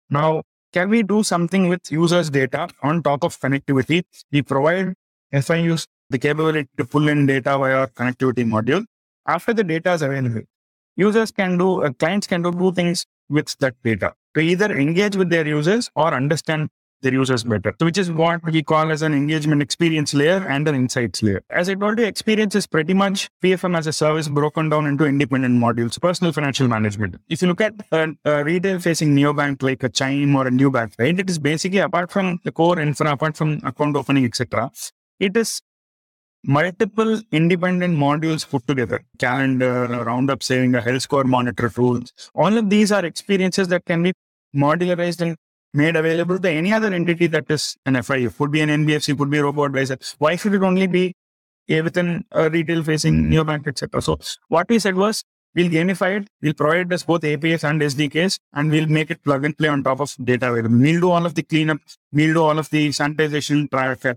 Now, 0.08 0.42
can 0.72 0.88
we 0.88 1.02
do 1.02 1.22
something 1.22 1.68
with 1.68 1.90
users' 1.90 2.30
data 2.30 2.68
on 2.82 3.02
top 3.02 3.24
of 3.24 3.38
connectivity? 3.40 4.02
We 4.30 4.42
provide 4.42 4.94
FIUs 5.32 5.86
the 6.10 6.18
capability 6.18 6.68
to 6.76 6.84
pull 6.84 7.08
in 7.08 7.26
data 7.26 7.58
via 7.58 7.76
our 7.78 7.86
connectivity 7.88 8.44
module. 8.44 8.84
After 9.26 9.52
the 9.52 9.64
data 9.64 9.92
is 9.92 10.02
available, 10.02 10.42
users 10.96 11.30
can 11.30 11.58
do, 11.58 11.82
uh, 11.82 11.92
clients 11.92 12.26
can 12.26 12.42
do 12.42 12.52
two 12.52 12.72
things 12.72 13.06
with 13.28 13.56
that 13.58 13.74
data 13.82 14.14
to 14.34 14.40
either 14.40 14.76
engage 14.76 15.16
with 15.16 15.30
their 15.30 15.46
users 15.46 15.90
or 15.94 16.12
understand 16.14 16.68
their 17.02 17.12
users 17.12 17.44
better. 17.44 17.74
So 17.78 17.86
which 17.86 17.98
is 17.98 18.10
what 18.10 18.42
we 18.44 18.62
call 18.62 18.90
as 18.90 19.02
an 19.02 19.14
engagement 19.14 19.62
experience 19.62 20.14
layer 20.14 20.46
and 20.48 20.66
an 20.68 20.74
insights 20.74 21.22
layer. 21.22 21.42
As 21.50 21.68
I 21.68 21.74
told 21.74 21.98
you, 21.98 22.04
experience 22.04 22.54
is 22.54 22.66
pretty 22.66 22.94
much 22.94 23.28
PFM 23.42 23.76
as 23.76 23.86
a 23.86 23.92
service 23.92 24.28
broken 24.28 24.68
down 24.68 24.86
into 24.86 25.04
independent 25.04 25.58
modules, 25.58 26.00
personal 26.00 26.32
financial 26.32 26.68
management. 26.68 27.16
If 27.28 27.42
you 27.42 27.48
look 27.48 27.60
at 27.60 27.74
a, 27.92 28.14
a 28.24 28.44
retail 28.44 28.78
facing 28.78 29.14
neobank 29.14 29.62
like 29.62 29.82
a 29.82 29.88
Chime 29.88 30.34
or 30.36 30.46
a 30.46 30.50
new 30.50 30.70
bank, 30.70 30.94
right, 30.98 31.18
it 31.18 31.30
is 31.30 31.38
basically 31.38 31.78
apart 31.78 32.10
from 32.10 32.40
the 32.44 32.52
core 32.52 32.78
infra, 32.78 33.12
apart 33.12 33.36
from 33.36 33.60
account 33.64 33.96
opening, 33.96 34.24
etc., 34.24 34.70
it 35.18 35.36
is 35.36 35.62
multiple 36.42 37.20
independent 37.32 37.98
modules 37.98 38.48
put 38.48 38.66
together 38.66 39.04
calendar 39.18 39.86
roundup 40.04 40.42
saving 40.42 40.74
a 40.74 40.80
health 40.80 41.02
score 41.02 41.24
monitor 41.24 41.68
tools 41.68 42.14
all 42.34 42.56
of 42.56 42.70
these 42.70 42.90
are 42.90 43.04
experiences 43.04 43.68
that 43.68 43.84
can 43.84 44.02
be 44.02 44.10
modularized 44.56 45.20
and 45.20 45.36
made 45.72 45.96
available 45.96 46.38
to 46.38 46.50
any 46.50 46.72
other 46.72 46.92
entity 46.92 47.26
that 47.28 47.50
is 47.50 47.76
an 47.86 47.94
FIU. 47.94 48.36
Could 48.36 48.50
be 48.50 48.60
an 48.60 48.68
NBFC, 48.68 49.16
could 49.16 49.30
be 49.30 49.38
a 49.38 49.44
robo 49.44 49.64
advisor. 49.64 49.98
Why 50.18 50.36
should 50.36 50.54
it 50.54 50.62
only 50.62 50.86
be 50.86 51.14
within 51.68 52.24
a 52.32 52.50
retail 52.50 52.82
facing 52.82 53.30
neobank, 53.30 53.66
etc.? 53.66 54.02
So 54.02 54.18
what 54.48 54.68
we 54.68 54.78
said 54.78 54.96
was 54.96 55.22
we'll 55.54 55.70
gamify 55.70 56.20
it, 56.20 56.28
we'll 56.42 56.54
provide 56.54 56.92
us 56.92 57.02
both 57.04 57.24
APIs 57.24 57.64
and 57.64 57.80
SDKs, 57.80 58.38
and 58.52 58.70
we'll 58.70 58.86
make 58.86 59.10
it 59.10 59.22
plug 59.22 59.44
and 59.44 59.56
play 59.56 59.68
on 59.68 59.82
top 59.82 60.00
of 60.00 60.14
data 60.22 60.50
available. 60.50 60.78
We'll 60.78 61.00
do 61.00 61.10
all 61.10 61.26
of 61.26 61.34
the 61.34 61.42
cleanup, 61.42 61.78
we'll 62.12 62.34
do 62.34 62.42
all 62.42 62.58
of 62.58 62.70
the 62.70 62.88
sanitization, 62.90 63.68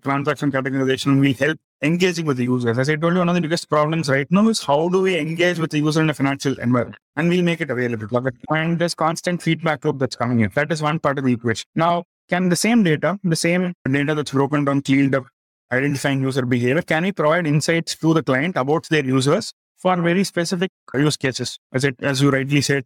transaction 0.02 0.52
categorization, 0.52 1.20
we'll 1.20 1.34
help 1.34 1.60
engaging 1.84 2.26
with 2.26 2.38
the 2.38 2.46
users. 2.46 2.78
As 2.78 2.90
I 2.90 2.96
told 2.96 3.14
you, 3.14 3.20
one 3.20 3.30
of 3.30 3.36
the 3.36 3.42
biggest 3.42 3.70
problems 3.70 4.10
right 4.10 4.26
now 4.32 4.48
is 4.48 4.64
how 4.64 4.90
do 4.90 5.02
we 5.02 5.18
engage 5.18 5.60
with 5.60 5.72
the 5.72 5.80
user 5.80 6.02
in 6.02 6.10
a 6.10 6.14
financial 6.14 6.58
environment? 6.60 6.98
And 7.16 7.30
we'll 7.30 7.44
make 7.44 7.62
it 7.62 7.70
available. 7.70 8.08
And 8.50 8.80
there's 8.80 8.96
constant 8.96 9.42
feedback 9.42 9.84
loop 9.86 10.00
that's 10.00 10.16
coming 10.16 10.40
in. 10.40 10.52
That 10.56 10.72
is 10.72 10.82
one 10.82 11.00
part 11.00 11.20
of 11.20 11.26
the 11.26 11.34
equation. 11.34 11.66
Now, 11.76 12.06
can 12.30 12.50
the 12.50 12.56
same 12.56 12.84
data, 12.84 13.20
the 13.24 13.36
same 13.36 13.74
data 13.90 14.16
that's 14.16 14.32
broken 14.32 14.66
down, 14.66 14.82
cleaned 14.82 15.14
up, 15.14 15.26
identifying 15.72 16.22
user 16.22 16.46
behavior, 16.46 16.82
can 16.82 17.04
we 17.04 17.12
provide 17.12 17.46
insights 17.46 17.96
to 17.96 18.14
the 18.14 18.24
client 18.24 18.56
about 18.56 18.88
their 18.90 19.04
users 19.04 19.54
for 19.78 19.96
very 20.02 20.24
specific 20.24 20.72
use 20.94 21.18
cases? 21.18 21.60
As 21.74 21.84
it, 21.84 21.96
as 22.02 22.22
you 22.22 22.30
rightly 22.30 22.62
said, 22.62 22.86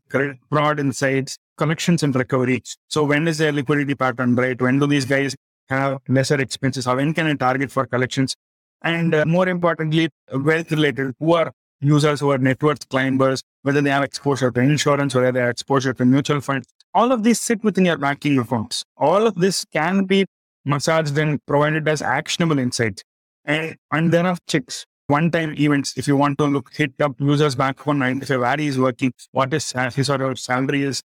broad 0.49 0.79
insights, 0.79 1.37
collections 1.57 2.01
and 2.01 2.15
recovery. 2.15 2.63
So 2.87 3.03
when 3.03 3.27
is 3.27 3.37
their 3.37 3.51
liquidity 3.51 3.93
pattern 3.93 4.35
right? 4.35 4.59
When 4.59 4.79
do 4.79 4.87
these 4.87 5.05
guys 5.05 5.35
have 5.69 5.99
lesser 6.07 6.41
expenses? 6.41 6.85
How 6.85 6.95
when 6.95 7.13
can 7.13 7.27
I 7.27 7.35
target 7.35 7.71
for 7.71 7.85
collections? 7.85 8.35
And 8.81 9.13
uh, 9.13 9.25
more 9.25 9.47
importantly, 9.47 10.09
wealth 10.31 10.71
related, 10.71 11.15
who 11.19 11.33
are 11.33 11.51
users 11.81 12.19
who 12.19 12.31
are 12.31 12.37
net 12.37 12.61
worth 12.61 12.87
climbers, 12.89 13.43
whether 13.61 13.81
they 13.81 13.89
have 13.89 14.03
exposure 14.03 14.51
to 14.51 14.59
insurance, 14.59 15.13
whether 15.13 15.31
they 15.31 15.39
have 15.39 15.49
exposure 15.49 15.93
to 15.93 16.05
mutual 16.05 16.41
funds. 16.41 16.67
All 16.93 17.11
of 17.11 17.23
these 17.23 17.39
sit 17.39 17.63
within 17.63 17.85
your 17.85 17.97
banking 17.97 18.39
accounts. 18.39 18.83
All 18.97 19.27
of 19.27 19.35
this 19.35 19.65
can 19.65 20.05
be 20.05 20.25
massaged 20.65 21.17
and 21.17 21.43
provided 21.45 21.87
as 21.87 22.01
actionable 22.01 22.59
insights. 22.59 23.03
And, 23.45 23.75
and 23.91 24.11
there 24.11 24.25
are 24.25 24.37
checks, 24.47 24.85
one 25.07 25.31
time 25.31 25.53
events. 25.57 25.97
If 25.97 26.07
you 26.07 26.17
want 26.17 26.37
to 26.39 26.45
look, 26.45 26.73
hit 26.73 26.93
up 26.99 27.19
users 27.19 27.55
bank 27.55 27.79
account, 27.79 28.29
a 28.29 28.39
vary 28.39 28.67
is 28.67 28.79
working, 28.79 29.13
what 29.31 29.53
is 29.53 29.71
his 29.71 30.09
or 30.09 30.19
her 30.19 30.35
salary 30.35 30.83
is. 30.83 31.01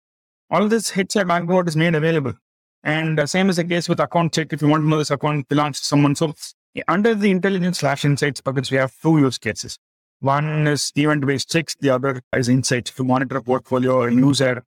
All 0.51 0.68
this 0.68 0.91
hits 0.91 1.14
your 1.14 1.25
bank 1.25 1.49
account 1.49 1.68
is 1.68 1.77
made 1.77 1.95
available. 1.95 2.35
And 2.85 3.20
uh, 3.20 3.27
same 3.27 3.49
is 3.49 3.57
the 3.57 3.64
case 3.64 3.89
with 3.89 4.01
account 4.01 4.35
check. 4.35 4.53
If 4.53 4.61
you 4.61 4.68
want 4.68 4.83
to 4.83 4.89
know 4.89 4.99
this 4.99 5.11
account 5.11 5.49
belongs 5.49 5.81
to 5.81 5.87
someone. 5.87 6.16
So 6.16 6.35
under 6.89 7.14
the 7.14 7.31
intelligence 7.31 7.81
slash 7.81 8.05
insights 8.05 8.41
buckets, 8.41 8.70
we 8.70 8.79
have 8.79 8.95
two 9.03 9.18
use 9.18 9.39
cases. 9.39 9.79
One 10.20 10.66
is 10.66 10.93
event-based 10.95 11.51
checks. 11.51 11.75
The 11.81 11.91
other 11.91 12.23
is 12.35 12.49
insights 12.49 12.93
to 12.93 13.05
monitor 13.05 13.37
a 13.39 13.43
portfolio 13.43 13.97
or 13.97 14.11
user 14.11 14.62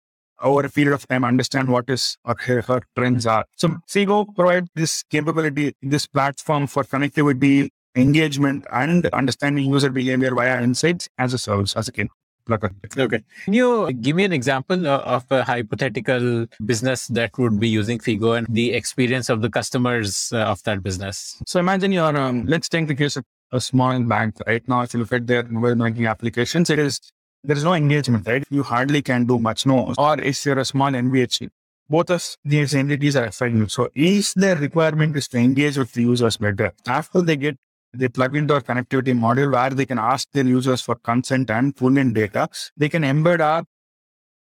over 0.40 0.64
a 0.64 0.70
period 0.70 0.94
of 0.94 1.06
time, 1.06 1.24
understand 1.24 1.68
what 1.68 1.90
is 1.90 2.16
or 2.24 2.36
her, 2.38 2.62
her 2.62 2.80
trends 2.96 3.26
are. 3.26 3.44
So 3.56 3.76
Fego 3.88 4.34
provide 4.34 4.68
this 4.74 5.02
capability, 5.02 5.74
this 5.82 6.06
platform 6.06 6.66
for 6.66 6.84
connectivity, 6.84 7.68
engagement, 7.94 8.64
and 8.72 9.06
understanding 9.06 9.70
user 9.70 9.90
behavior 9.90 10.34
via 10.34 10.62
insights 10.62 11.08
as 11.18 11.34
a 11.34 11.38
service, 11.38 11.76
as 11.76 11.88
a 11.88 11.92
plug 11.92 12.08
and 12.52 12.90
play. 12.90 13.04
Okay. 13.04 13.22
Can 13.44 13.54
you 13.54 13.92
give 13.92 14.16
me 14.16 14.24
an 14.24 14.32
example 14.32 14.86
uh, 14.86 14.98
of 14.98 15.24
a 15.30 15.42
hypothetical 15.44 16.46
business 16.64 17.06
that 17.08 17.36
would 17.38 17.58
be 17.58 17.68
using 17.68 17.98
Fego 17.98 18.36
and 18.36 18.46
the 18.48 18.72
experience 18.72 19.28
of 19.28 19.42
the 19.42 19.50
customers 19.50 20.32
uh, 20.32 20.38
of 20.38 20.62
that 20.64 20.82
business? 20.82 21.40
So 21.46 21.60
imagine 21.60 21.92
you're, 21.92 22.16
um, 22.16 22.46
let's 22.46 22.68
take 22.68 22.86
the 22.86 22.94
case 22.94 23.16
of 23.16 23.24
a 23.52 23.60
small 23.60 24.00
bank 24.00 24.36
right 24.46 24.66
now. 24.68 24.82
If 24.82 24.94
you 24.94 25.00
look 25.00 25.12
at 25.12 25.26
their 25.26 25.42
mobile 25.44 25.74
banking 25.74 26.06
applications, 26.06 26.70
it 26.70 26.78
is, 26.78 27.00
there 27.42 27.56
is 27.56 27.64
no 27.64 27.74
engagement, 27.74 28.26
right? 28.26 28.44
You 28.50 28.62
hardly 28.62 29.02
can 29.02 29.24
do 29.24 29.38
much, 29.38 29.66
no. 29.66 29.94
Or 29.96 30.20
if 30.20 30.44
you're 30.44 30.58
a 30.58 30.64
small 30.64 30.90
NBFC, 30.90 31.48
both 31.88 32.10
of 32.10 32.36
these 32.44 32.74
entities 32.74 33.16
are 33.16 33.24
affecting. 33.24 33.68
So 33.68 33.90
each 33.94 34.34
their 34.34 34.56
requirement 34.56 35.16
is 35.16 35.26
to 35.28 35.38
engage 35.38 35.76
with 35.76 35.92
the 35.92 36.02
users 36.02 36.36
better. 36.36 36.72
After 36.86 37.20
they 37.20 37.36
get 37.36 37.58
they 37.92 38.08
plug 38.08 38.36
into 38.36 38.54
our 38.54 38.60
connectivity 38.60 39.18
module 39.18 39.52
where 39.52 39.70
they 39.70 39.86
can 39.86 39.98
ask 39.98 40.28
their 40.32 40.44
users 40.44 40.80
for 40.80 40.94
consent 40.96 41.50
and 41.50 41.74
pull 41.76 41.96
in 41.96 42.12
data. 42.12 42.48
They 42.76 42.88
can 42.88 43.02
embed 43.02 43.40
our 43.40 43.64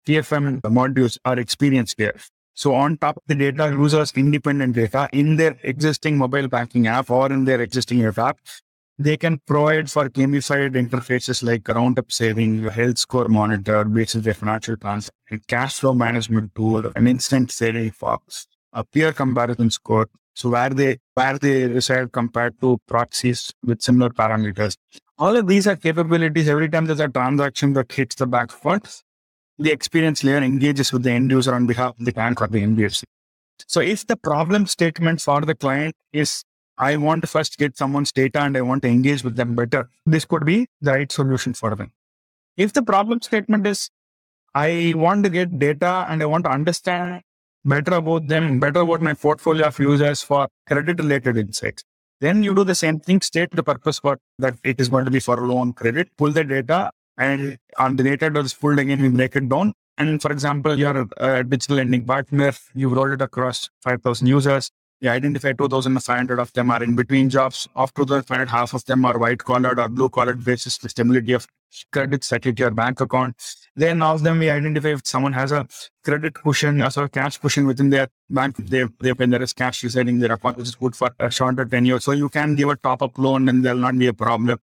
PFM 0.08 0.62
modules, 0.62 1.18
our 1.26 1.39
experience 1.39 1.93
there. 1.98 2.16
So 2.54 2.74
on 2.74 2.98
top 2.98 3.18
of 3.18 3.24
the 3.28 3.36
data, 3.36 3.70
users 3.70 4.14
independent 4.16 4.76
data 4.76 5.10
in 5.12 5.36
their 5.36 5.58
existing 5.64 6.18
mobile 6.18 6.48
banking 6.48 6.88
app 6.88 7.12
or 7.12 7.32
in 7.32 7.43
their 7.46 7.62
existing 7.62 8.04
app, 8.06 8.38
they 8.98 9.18
can 9.18 9.39
provide 9.46 9.91
for 9.91 10.10
gamified 10.10 10.74
interfaces 10.74 11.43
like 11.43 11.68
roundup 11.68 12.14
saving, 12.14 12.64
health 12.64 12.98
score 12.98 13.28
monitor, 13.28 13.84
based 13.84 14.16
on 14.16 14.22
their 14.22 14.34
financial 14.34 14.78
plans, 14.78 15.12
cash 15.48 15.80
flow 15.80 15.93
management 15.93 16.56
tool, 16.56 16.91
an 16.96 17.08
instant 17.08 17.52
saving 17.52 17.91
box, 18.00 18.48
a 18.72 18.86
peer 18.86 19.12
comparison 19.12 19.70
score, 19.70 20.08
so 20.36 20.50
where 20.50 20.70
they 20.70 21.00
where 21.14 21.38
they 21.40 21.66
reside 21.66 22.12
compared 22.12 22.60
to 22.62 22.78
proxies 22.88 23.54
with 23.64 23.82
similar 23.82 24.10
parameters. 24.10 24.78
All 25.18 25.36
of 25.36 25.48
these 25.48 25.66
are 25.66 25.78
capabilities. 25.78 26.50
Every 26.50 26.70
time 26.70 26.86
there's 26.86 27.00
a 27.00 27.08
transaction 27.08 27.74
that 27.74 27.92
hits 27.92 28.16
the 28.16 28.28
back 28.28 28.52
foot, 28.52 29.02
the 29.58 29.72
experience 29.72 30.24
layer 30.24 30.38
engages 30.38 30.92
with 30.92 31.04
the 31.04 31.12
end 31.12 31.32
user 31.32 31.56
on 31.56 31.66
behalf 31.66 31.98
of 31.98 32.06
the 32.06 32.12
bank 32.12 32.42
or 32.42 32.48
the 32.48 32.62
NBFC. 32.62 33.04
So 33.68 33.80
if 33.80 34.06
the 34.06 34.18
problem 34.18 34.66
statement 34.68 35.22
for 35.22 35.40
the 35.42 35.56
client 35.56 35.96
is 36.12 36.44
I 36.78 36.98
want 36.98 37.22
to 37.22 37.28
first 37.28 37.58
get 37.58 37.78
someone's 37.78 38.12
data 38.12 38.42
and 38.42 38.58
I 38.58 38.62
want 38.62 38.82
to 38.82 38.90
engage 38.90 39.24
with 39.24 39.38
them 39.38 39.56
better, 39.56 39.90
this 40.06 40.26
could 40.26 40.46
be 40.46 40.68
the 40.82 40.92
right 40.92 41.12
solution 41.12 41.54
for 41.54 41.74
them. 41.76 41.94
If 42.58 42.74
the 42.74 42.84
problem 42.84 43.22
statement 43.22 43.66
is 43.66 43.90
I 44.54 44.94
want 44.96 45.24
to 45.24 45.30
get 45.30 45.58
data 45.58 46.06
and 46.10 46.22
I 46.22 46.26
want 46.26 46.44
to 46.44 46.52
understand 46.52 47.22
better 47.66 47.95
about 47.95 48.28
them, 48.28 48.59
better 48.59 48.82
about 48.82 49.01
my 49.01 49.13
portfolio 49.13 49.68
of 49.68 49.80
users 49.80 50.22
for 50.22 50.47
credit 50.68 50.99
related 50.99 51.38
insights. 51.38 51.84
Then 52.22 52.43
you 52.43 52.55
do 52.55 52.63
the 52.63 52.76
same 52.76 52.99
thing, 52.99 53.22
state 53.22 53.51
the 53.51 53.63
purpose 53.63 53.99
for 53.99 54.18
that 54.39 54.55
it 54.63 54.80
is 54.80 54.88
going 54.88 55.05
to 55.05 55.11
be 55.11 55.20
for 55.20 55.36
loan 55.36 55.74
credit, 55.74 56.09
pull 56.18 56.32
the 56.32 56.43
data 56.43 56.91
and 57.18 57.57
on 57.78 57.95
the 57.95 58.03
data 58.03 58.30
that 58.30 58.45
is 58.45 58.53
pulled 58.53 58.80
again, 58.80 59.01
we 59.01 59.09
break 59.09 59.36
it 59.36 59.49
down. 59.49 59.74
And 59.97 60.22
for 60.22 60.32
example, 60.32 60.78
you're 60.78 61.01
a 61.01 61.07
uh, 61.18 61.43
digital 61.43 61.78
lending 61.78 62.05
partner, 62.05 62.51
you've 62.74 62.91
rolled 62.91 63.11
it 63.11 63.22
across 63.22 63.70
5,000 63.84 64.28
users. 64.28 64.70
You 65.01 65.09
identify 65.09 65.53
2,500 65.53 66.39
of 66.39 66.51
them 66.53 66.72
are 66.72 66.84
in 66.84 66.95
between 66.95 67.30
jobs. 67.30 67.68
Of 67.76 67.93
2,500, 67.93 68.49
half 68.49 68.74
of 68.74 68.86
them 68.86 69.05
are 69.05 69.18
white 69.18 69.39
collared 69.39 69.80
or 69.80 69.89
blue 69.89 70.09
collared 70.09 70.43
basis 70.43 70.78
the 70.78 70.89
stability 70.89 71.34
of 71.34 71.47
credit 71.91 72.24
set 72.24 72.45
it 72.45 72.59
your 72.59 72.72
bank 72.72 73.01
account. 73.01 73.36
Then 73.76 74.01
of 74.01 74.23
them 74.23 74.39
we 74.39 74.49
identify 74.49 74.89
if 74.89 75.01
someone 75.05 75.34
has 75.34 75.51
a 75.51 75.67
credit 76.03 76.34
cushion 76.34 76.82
or 76.82 76.88
a 76.95 77.09
cash 77.09 77.38
cushion 77.38 77.67
within 77.67 77.89
their 77.89 78.07
bank, 78.30 78.55
they 78.57 78.86
they 79.01 79.11
when 79.11 79.32
there 79.32 79.41
is 79.41 79.51
cash 79.51 79.84
residing 79.84 80.19
their 80.19 80.32
account, 80.32 80.57
which 80.57 80.69
is 80.69 80.76
good 80.76 80.95
for 80.95 81.09
a 81.19 81.30
shorter 81.30 81.65
tenure. 81.65 81.99
So 81.99 82.13
you 82.13 82.30
can 82.30 82.55
give 82.55 82.69
a 82.69 82.78
top 82.78 83.01
up 83.01 83.17
loan 83.17 83.49
and 83.49 83.65
there'll 83.65 83.80
not 83.80 83.97
be 83.97 84.07
a 84.07 84.13
problem. 84.13 84.57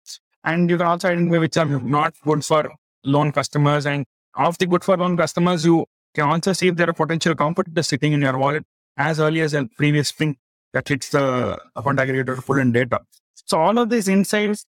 And 0.44 0.70
you 0.70 0.78
can 0.78 0.86
also 0.86 1.08
identify 1.08 1.38
which 1.38 1.56
are 1.56 1.66
not 1.66 2.14
good 2.24 2.44
for 2.44 2.72
loan 3.04 3.32
customers. 3.32 3.86
And 3.86 4.06
of 4.34 4.56
the 4.58 4.66
good 4.66 4.82
for 4.82 4.96
loan 4.96 5.16
customers, 5.16 5.66
you 5.66 5.84
can 6.14 6.24
also 6.24 6.54
see 6.54 6.68
if 6.68 6.76
there 6.76 6.88
are 6.88 6.94
potential 6.94 7.34
competitors 7.34 7.88
sitting 7.88 8.12
in 8.14 8.22
your 8.22 8.38
wallet 8.38 8.64
as 8.96 9.20
early 9.20 9.40
as 9.42 9.52
a 9.52 9.66
previous 9.76 10.10
thing 10.10 10.36
that 10.72 10.88
hits 10.88 11.10
the 11.10 11.58
account 11.76 11.98
aggregator 11.98 12.36
to 12.36 12.42
pull 12.42 12.58
in 12.58 12.72
data. 12.72 13.00
So 13.34 13.60
all 13.60 13.78
of 13.78 13.90
these 13.90 14.08
insights 14.08 14.64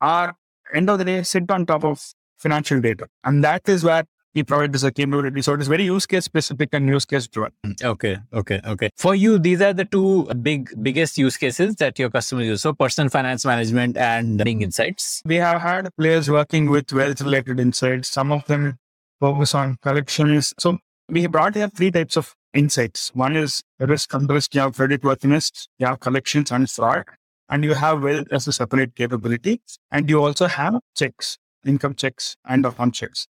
are 0.00 0.36
end 0.72 0.88
of 0.88 0.98
the 0.98 1.04
day 1.04 1.22
sit 1.22 1.50
on 1.50 1.66
top 1.66 1.84
of 1.84 2.14
financial 2.44 2.80
data. 2.80 3.08
And 3.24 3.42
that 3.44 3.68
is 3.68 3.84
where 3.88 4.04
we 4.34 4.42
provide 4.42 4.72
this 4.72 4.82
capability. 4.82 5.42
So 5.42 5.54
it 5.54 5.60
is 5.60 5.68
very 5.68 5.84
use 5.84 6.06
case 6.06 6.24
specific 6.24 6.70
and 6.72 6.88
use 6.88 7.04
case 7.04 7.26
driven. 7.28 7.52
Mm, 7.64 7.84
okay, 7.92 8.18
okay, 8.32 8.60
okay. 8.66 8.90
For 8.96 9.14
you, 9.14 9.38
these 9.38 9.60
are 9.60 9.72
the 9.72 9.84
two 9.84 10.24
big 10.42 10.70
biggest 10.82 11.18
use 11.18 11.36
cases 11.36 11.76
that 11.76 11.98
your 11.98 12.10
customers 12.10 12.46
use. 12.46 12.62
So 12.62 12.72
personal 12.72 13.10
finance 13.10 13.44
management 13.44 13.96
and 13.96 14.38
lending 14.38 14.62
insights. 14.62 15.22
We 15.24 15.36
have 15.36 15.60
had 15.60 15.88
players 15.96 16.30
working 16.30 16.70
with 16.70 16.92
wealth 16.92 17.20
related 17.20 17.60
insights. 17.60 18.08
Some 18.08 18.32
of 18.32 18.44
them 18.46 18.76
focus 19.20 19.54
on 19.54 19.76
collections. 19.82 20.52
So 20.58 20.78
we 21.08 21.26
brought 21.26 21.54
here 21.54 21.68
three 21.68 21.90
types 21.90 22.16
of 22.16 22.34
insights. 22.52 23.10
One 23.14 23.36
is 23.36 23.62
risk 23.78 24.14
and 24.14 24.28
risk, 24.28 24.54
you 24.54 24.62
have 24.62 24.74
credit 24.74 25.04
worthiness, 25.04 25.68
you 25.78 25.86
have 25.86 26.00
collections 26.00 26.50
and 26.50 26.70
fraud, 26.70 27.04
and 27.48 27.64
you 27.64 27.74
have 27.74 28.02
wealth 28.02 28.28
as 28.30 28.48
a 28.48 28.52
separate 28.52 28.94
capability. 28.94 29.60
And 29.90 30.08
you 30.08 30.22
also 30.24 30.46
have 30.46 30.80
checks 30.96 31.38
income 31.66 31.94
checks 31.94 32.36
and 32.44 32.64
account 32.66 32.94
checks. 32.94 33.26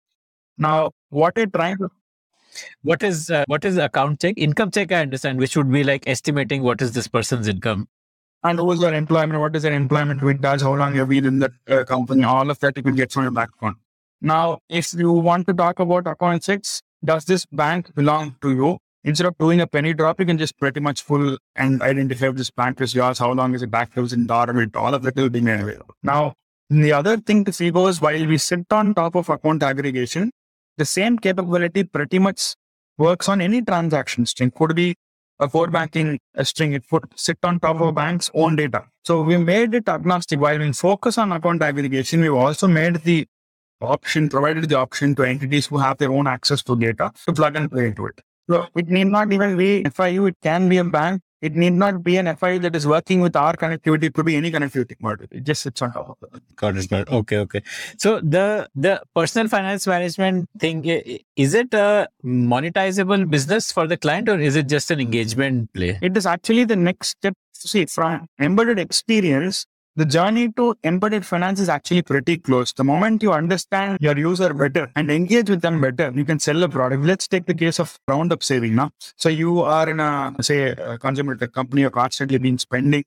Now, 0.57 0.91
what 1.11 1.37
we're 1.37 1.47
trying 1.47 1.79
to 1.79 1.91
what 2.83 3.03
is 3.03 3.31
uh, 3.31 3.45
what 3.47 3.65
is 3.65 3.77
account 3.77 4.21
check? 4.21 4.35
Income 4.37 4.71
check, 4.73 4.93
I 4.93 5.03
understand, 5.03 5.39
which 5.39 5.57
would 5.57 5.71
be 5.71 5.85
like 5.85 6.05
estimating 6.07 6.63
what 6.63 6.83
is 6.83 6.93
this 6.93 7.09
person's 7.09 7.49
income. 7.49 7.89
And 8.43 8.59
who's 8.59 8.81
their 8.81 8.95
employment? 8.95 9.41
What 9.41 9.57
is 9.57 9.63
their 9.63 9.73
employment 9.73 10.23
with 10.23 10.41
does? 10.41 10.63
How 10.63 10.75
long 10.75 10.95
have 10.95 11.09
been 11.09 11.27
in 11.27 11.39
that 11.41 11.53
uh, 11.69 11.85
company? 11.85 12.25
All 12.25 12.51
of 12.51 12.59
that 12.61 12.77
you 12.77 12.83
can 12.83 12.95
get 12.95 13.13
from 13.13 13.25
your 13.25 13.33
bank 13.33 13.51
account. 13.57 13.79
Now, 14.21 14.59
if 14.69 14.93
you 14.95 15.13
want 15.13 15.47
to 15.49 15.55
talk 15.55 15.79
about 15.79 16.07
account 16.07 16.43
checks, 16.43 16.83
does 17.05 17.25
this 17.25 17.47
bank 17.47 17.95
belong 17.95 18.37
to 18.43 18.51
you? 18.51 18.79
Instead 19.05 19.27
of 19.27 19.39
doing 19.39 19.61
a 19.61 19.67
penny 19.67 19.95
drop, 19.95 20.19
you 20.19 20.27
can 20.27 20.39
just 20.39 20.59
pretty 20.59 20.81
much 20.81 21.03
full 21.03 21.39
and 21.55 21.81
identify 21.83 22.27
if 22.29 22.37
this 22.37 22.51
bank 22.51 22.81
is 22.81 22.95
yours, 22.95 23.19
how 23.19 23.33
long 23.33 23.55
is 23.55 23.63
it 23.63 23.73
active 23.73 24.13
in 24.13 24.27
dormant, 24.27 24.75
all 24.75 24.93
of 24.93 25.03
that 25.03 25.15
will 25.17 25.31
be 25.31 25.41
made 25.41 25.61
available. 25.61 25.95
Now, 26.03 26.35
the 26.71 26.93
other 26.93 27.17
thing 27.17 27.45
to 27.45 27.53
see 27.53 27.71
was 27.71 28.01
while 28.01 28.27
we 28.27 28.39
sit 28.39 28.71
on 28.71 28.95
top 28.95 29.15
of 29.17 29.29
account 29.29 29.63
aggregation, 29.63 30.31
the 30.77 30.85
same 30.85 31.19
capability 31.19 31.85
pretty 31.85 32.19
much 32.19 32.55
works 32.99 33.29
on 33.29 33.41
any 33.41 33.63
transaction 33.63 34.27
string. 34.27 34.51
Could 34.51 34.77
be 34.77 34.95
a 35.39 35.49
core 35.49 35.69
banking 35.69 36.19
string. 36.43 36.73
It 36.73 36.89
could 36.89 37.05
sit 37.17 37.39
on 37.43 37.61
top 37.61 37.77
of 37.77 37.89
a 37.89 37.93
bank's 37.93 38.31
own 38.35 38.57
data. 38.57 38.85
So 39.05 39.23
we 39.23 39.39
made 39.39 39.75
it 39.75 39.89
agnostic. 39.89 40.41
While 40.41 40.59
we 40.59 40.73
focus 40.73 41.17
on 41.17 41.33
account 41.33 41.63
aggregation, 41.63 42.21
we've 42.21 42.35
also 42.35 42.69
made 42.69 42.97
the 42.97 43.27
option, 43.81 44.29
provided 44.29 44.69
the 44.69 44.77
option 44.77 45.15
to 45.15 45.23
entities 45.23 45.67
who 45.67 45.79
have 45.79 45.99
their 45.99 46.13
own 46.13 46.27
access 46.27 46.63
to 46.65 46.77
data 46.77 47.13
to 47.27 47.33
plug 47.33 47.57
and 47.57 47.71
play 47.71 47.87
into 47.87 48.07
it. 48.07 48.21
So 48.51 48.67
it 48.75 48.89
need 48.89 49.07
not 49.09 49.33
even 49.33 49.57
be 49.57 49.85
FIU. 49.85 50.29
It 50.29 50.37
can 50.43 50.69
be 50.69 50.79
a 50.79 50.85
bank 50.85 51.23
it 51.41 51.55
need 51.55 51.73
not 51.73 52.03
be 52.03 52.17
an 52.17 52.35
FI 52.37 52.59
that 52.59 52.75
is 52.75 52.87
working 52.87 53.21
with 53.21 53.37
our 53.37 53.55
connectivity. 53.55 54.05
It 54.05 54.15
could 54.15 54.27
be 54.27 54.37
any 54.37 54.51
connectivity 54.51 54.97
model. 55.01 55.27
It 55.31 55.45
just 55.45 55.63
sits 55.63 55.81
on 55.83 55.93
top 55.93 56.11
of 56.11 56.35
it. 56.35 56.43
Got 56.57 56.77
it. 56.77 56.89
Got 56.91 57.03
it. 57.03 57.13
Okay. 57.13 57.39
Okay. 57.39 57.63
So 57.97 58.21
the 58.21 58.69
the 58.75 59.03
personal 59.15 59.49
finance 59.49 59.87
management 59.87 60.49
thing 60.59 60.85
is 61.37 61.55
it 61.55 61.73
a 61.75 62.09
monetizable 62.25 63.31
business 63.31 63.71
for 63.71 63.87
the 63.87 63.97
client 63.97 64.29
or 64.29 64.39
is 64.39 64.57
it 64.57 64.69
just 64.69 64.91
an 64.91 65.01
engagement 65.01 65.73
play? 65.73 65.99
It 66.03 66.17
is 66.17 66.27
actually 66.27 66.65
the 66.65 66.77
next 66.77 67.09
step. 67.11 67.35
See, 67.53 67.87
from 67.87 68.29
embedded 68.39 68.79
experience, 68.79 69.67
the 69.99 70.05
journey 70.05 70.49
to 70.53 70.77
embedded 70.85 71.27
finance 71.27 71.59
is 71.59 71.69
actually 71.69 72.03
pretty 72.03 72.37
close. 72.39 72.73
The 72.73 72.85
moment 72.85 73.21
you 73.21 73.33
understand 73.33 73.99
your 74.01 74.17
user 74.17 74.55
better 74.55 74.93
and 74.95 75.11
engage 75.11 75.51
with 75.51 75.61
them 75.61 75.81
better, 75.81 76.13
you 76.15 76.25
can 76.25 76.39
sell 76.39 76.63
a 76.63 76.69
product. 76.69 77.03
Let's 77.03 77.27
take 77.27 77.47
the 77.47 77.55
case 77.55 77.81
of 77.81 77.99
roundup 78.07 78.45
saving 78.45 78.77
now. 78.77 78.91
So 79.17 79.29
you 79.29 79.61
are 79.63 79.91
in 79.91 79.99
a, 79.99 80.37
say, 80.41 80.69
a 80.69 80.99
consumer 80.99 81.35
company, 81.35 81.81
you're 81.81 81.91
constantly 81.91 82.39
been 82.39 82.59
spending. 82.59 83.03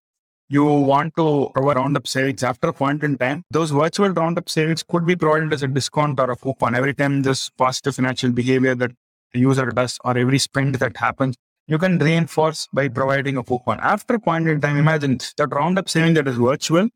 You 0.50 0.66
want 0.66 1.16
to 1.16 1.50
provide 1.54 1.78
roundup 1.78 2.08
savings 2.08 2.44
after 2.44 2.68
a 2.68 2.74
point 2.74 3.06
in 3.06 3.18
time. 3.18 3.44
Those 3.52 3.72
virtual 3.72 4.10
roundup 4.10 4.50
savings 4.50 4.84
could 4.84 5.06
be 5.06 5.16
provided 5.16 5.54
as 5.54 5.64
a 5.64 5.70
discount 5.70 6.20
or 6.20 6.30
a 6.30 6.36
coupon 6.36 6.76
every 6.76 6.94
time 6.94 7.22
this 7.22 7.50
positive 7.52 7.96
financial 7.96 8.32
behavior 8.32 8.76
that 8.76 8.92
the 9.32 9.40
user 9.40 9.68
does 9.68 9.98
or 10.04 10.18
every 10.18 10.40
spend 10.40 10.76
that 10.76 10.98
happens 10.98 11.38
you 11.72 11.78
can 11.78 11.98
reinforce 11.98 12.68
by 12.74 12.90
providing 12.90 13.38
a 13.38 13.44
coupon. 13.44 13.80
After 13.80 14.16
a 14.16 14.20
point 14.20 14.46
in 14.50 14.60
time, 14.60 14.76
imagine 14.76 15.20
that 15.38 15.54
roundup 15.54 15.88
saving 15.88 16.16
that 16.16 16.28
is 16.28 16.36
virtual 16.36 16.90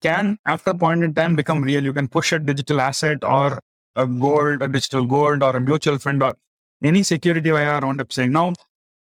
can, 0.00 0.38
after 0.46 0.70
a 0.70 0.74
point 0.74 1.02
in 1.02 1.12
time, 1.12 1.34
become 1.34 1.60
real. 1.60 1.82
You 1.82 1.92
can 1.92 2.06
push 2.06 2.32
a 2.32 2.38
digital 2.38 2.80
asset 2.80 3.24
or 3.24 3.60
a 3.96 4.06
gold, 4.06 4.62
a 4.62 4.68
digital 4.68 5.06
gold, 5.06 5.42
or 5.42 5.56
a 5.56 5.60
mutual 5.60 5.98
fund, 5.98 6.22
or 6.22 6.36
any 6.84 7.02
security 7.02 7.50
via 7.50 7.80
roundup 7.80 8.12
saving. 8.12 8.30
Now, 8.30 8.52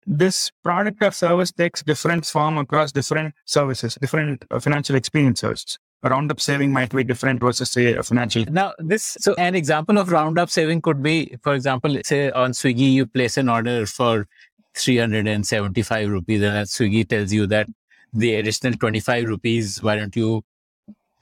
this 0.07 0.53
product 0.63 1.03
or 1.03 1.11
service 1.11 1.51
takes 1.51 1.83
different 1.83 2.25
form 2.27 2.59
across 2.59 2.93
different 2.93 3.35
services, 3.47 3.99
different 4.01 4.45
uh, 4.51 4.61
financial 4.61 4.95
experience 4.95 5.41
services. 5.41 5.79
A 6.05 6.11
roundup 6.11 6.39
saving 6.39 6.71
might 6.71 6.95
be 6.95 7.03
different 7.03 7.41
versus 7.41 7.71
say 7.71 7.95
a 7.95 8.03
financial. 8.03 8.45
Now, 8.51 8.75
this 8.79 9.17
so 9.19 9.35
an 9.39 9.55
example 9.55 9.99
of 9.99 10.13
roundup 10.13 10.51
saving 10.51 10.83
could 10.83 11.03
be, 11.03 11.37
for 11.43 11.55
example, 11.55 11.99
say 12.05 12.31
on 12.31 12.53
Swiggy, 12.53 12.93
you 12.93 13.07
place 13.07 13.39
an 13.39 13.49
order 13.49 13.87
for 13.87 14.29
375 14.77 16.09
rupees 16.09 16.43
and 16.43 16.67
Swiggy 16.67 17.09
tells 17.09 17.33
you 17.33 17.47
that 17.47 17.69
the 18.13 18.35
additional 18.35 18.75
25 18.75 19.25
rupees, 19.25 19.83
why 19.83 19.97
don't 19.97 20.15
you 20.15 20.43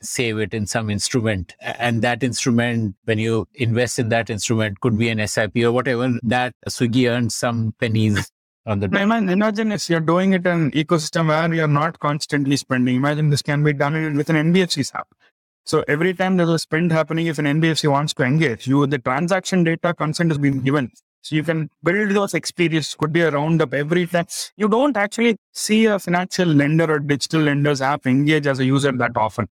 save 0.00 0.38
it 0.38 0.52
in 0.52 0.66
some 0.66 0.90
instrument. 0.90 1.54
And 1.60 2.02
that 2.02 2.22
instrument, 2.22 2.96
when 3.04 3.18
you 3.18 3.46
invest 3.54 3.98
in 3.98 4.08
that 4.10 4.30
instrument, 4.30 4.80
could 4.80 4.98
be 4.98 5.08
an 5.08 5.26
SIP 5.26 5.56
or 5.58 5.72
whatever, 5.72 6.18
that 6.24 6.54
Swiggy 6.68 7.10
earns 7.10 7.34
some 7.34 7.74
pennies 7.78 8.30
on 8.66 8.80
the 8.80 8.86
Imagine, 8.86 9.28
imagine 9.28 9.72
if 9.72 9.88
you're 9.90 10.00
doing 10.00 10.32
it 10.32 10.46
in 10.46 10.52
an 10.52 10.70
ecosystem 10.72 11.28
where 11.28 11.52
you're 11.52 11.68
not 11.68 11.98
constantly 11.98 12.56
spending. 12.56 12.96
Imagine 12.96 13.30
this 13.30 13.42
can 13.42 13.64
be 13.64 13.72
done 13.72 14.16
with 14.16 14.30
an 14.30 14.52
NBFC's 14.52 14.92
app. 14.94 15.08
So 15.64 15.84
every 15.86 16.14
time 16.14 16.36
there's 16.36 16.48
a 16.48 16.58
spend 16.58 16.90
happening, 16.92 17.26
if 17.26 17.38
an 17.38 17.44
NBFC 17.44 17.90
wants 17.90 18.14
to 18.14 18.24
engage 18.24 18.66
you, 18.66 18.86
the 18.86 18.98
transaction 18.98 19.64
data 19.64 19.94
consent 19.94 20.30
has 20.30 20.38
been 20.38 20.60
given. 20.60 20.90
So 21.22 21.36
you 21.36 21.44
can 21.44 21.70
build 21.82 22.10
those 22.10 22.34
experiences, 22.34 22.96
could 22.98 23.12
be 23.12 23.20
a 23.20 23.30
roundup 23.30 23.72
every 23.72 24.06
time. 24.06 24.26
You 24.56 24.68
don't 24.68 24.96
actually 24.96 25.36
see 25.52 25.86
a 25.86 25.98
financial 25.98 26.48
lender 26.48 26.90
or 26.90 26.98
digital 26.98 27.42
lender's 27.42 27.80
app 27.80 28.06
engage 28.06 28.46
as 28.46 28.58
a 28.58 28.64
user 28.64 28.90
that 28.92 29.16
often. 29.16 29.48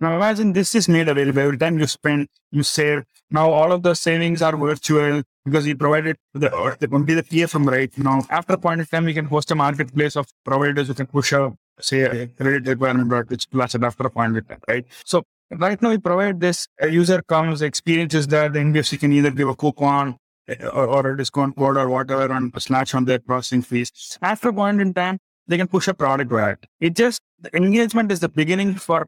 Now 0.00 0.14
imagine 0.16 0.52
this 0.52 0.74
is 0.74 0.88
made 0.88 1.08
available 1.08 1.40
every 1.40 1.56
time 1.56 1.78
you 1.78 1.86
spend, 1.86 2.28
you 2.50 2.62
save. 2.62 3.04
Now 3.30 3.50
all 3.50 3.72
of 3.72 3.82
the 3.82 3.94
savings 3.94 4.42
are 4.42 4.54
virtual 4.54 5.22
because 5.46 5.66
you 5.66 5.76
provided 5.76 6.16
the, 6.34 6.76
the 6.78 6.88
be 6.88 7.14
the 7.14 7.22
PFM 7.22 7.70
right 7.70 7.96
now. 7.96 8.20
After 8.28 8.54
a 8.54 8.58
point 8.58 8.80
in 8.80 8.86
time, 8.86 9.04
we 9.06 9.14
can 9.14 9.24
host 9.24 9.50
a 9.50 9.54
marketplace 9.54 10.16
of 10.16 10.26
providers 10.44 10.88
who 10.88 10.94
can 10.94 11.06
push 11.06 11.32
a 11.32 11.52
say 11.80 12.02
a 12.02 12.26
credit 12.26 12.66
requirement 12.66 13.12
or 13.12 13.24
digital 13.24 13.62
asset 13.62 13.82
after 13.82 14.06
a 14.06 14.10
point 14.10 14.36
in 14.36 14.44
time, 14.44 14.60
right? 14.68 14.84
So 15.04 15.22
right 15.50 15.80
now 15.80 15.90
we 15.90 15.98
provide 15.98 16.40
this 16.40 16.66
a 16.80 16.88
user 16.88 17.22
comes 17.22 17.62
experiences 17.62 18.26
that 18.28 18.52
the 18.52 18.58
NBFC 18.58 19.00
can 19.00 19.12
either 19.12 19.30
give 19.30 19.48
a 19.48 19.54
coupon 19.54 20.16
or, 20.48 20.86
or 20.86 21.12
a 21.12 21.16
discount 21.16 21.56
code 21.56 21.76
or 21.76 21.88
whatever 21.88 22.32
on 22.32 22.52
slash 22.58 22.94
on 22.94 23.04
their 23.04 23.18
processing 23.18 23.62
fees. 23.62 24.18
After 24.22 24.48
a 24.50 24.52
point 24.52 24.80
in 24.80 24.94
time, 24.94 25.18
they 25.46 25.56
can 25.56 25.68
push 25.68 25.88
a 25.88 25.94
product 25.94 26.32
right. 26.32 26.58
It 26.80 26.96
just 26.96 27.20
the 27.40 27.54
engagement 27.56 28.10
is 28.12 28.20
the 28.20 28.28
beginning 28.28 28.74
for 28.74 29.06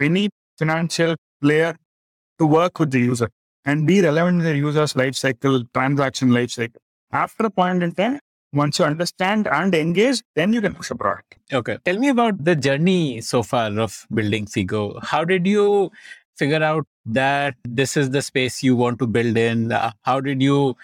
any 0.00 0.30
financial 0.58 1.16
player 1.40 1.76
to 2.38 2.46
work 2.46 2.78
with 2.78 2.90
the 2.90 3.00
user 3.00 3.28
and 3.64 3.86
be 3.86 4.00
relevant 4.00 4.40
in 4.40 4.44
the 4.44 4.56
user's 4.56 4.96
life 4.96 5.14
cycle, 5.14 5.64
transaction 5.72 6.32
life 6.32 6.50
cycle. 6.50 6.80
After 7.12 7.46
a 7.46 7.50
point 7.50 7.82
in 7.82 7.92
time, 7.92 8.18
once 8.52 8.78
you 8.78 8.84
understand 8.84 9.48
and 9.48 9.74
engage, 9.74 10.22
then 10.34 10.52
you 10.52 10.60
can 10.60 10.74
push 10.74 10.90
a 10.90 10.94
product. 10.94 11.36
Okay. 11.52 11.78
Tell 11.84 11.98
me 11.98 12.08
about 12.08 12.44
the 12.44 12.54
journey 12.54 13.20
so 13.20 13.42
far 13.42 13.78
of 13.78 14.06
building 14.12 14.46
Fego. 14.46 15.02
How 15.02 15.24
did 15.24 15.46
you 15.46 15.90
figure 16.36 16.62
out 16.62 16.86
that 17.06 17.54
this 17.64 17.96
is 17.96 18.10
the 18.10 18.22
space 18.22 18.62
you 18.62 18.76
want 18.76 18.98
to 18.98 19.06
build 19.06 19.36
in? 19.36 19.72
Uh, 19.72 19.92
how 20.02 20.20
did 20.20 20.42
you 20.42 20.76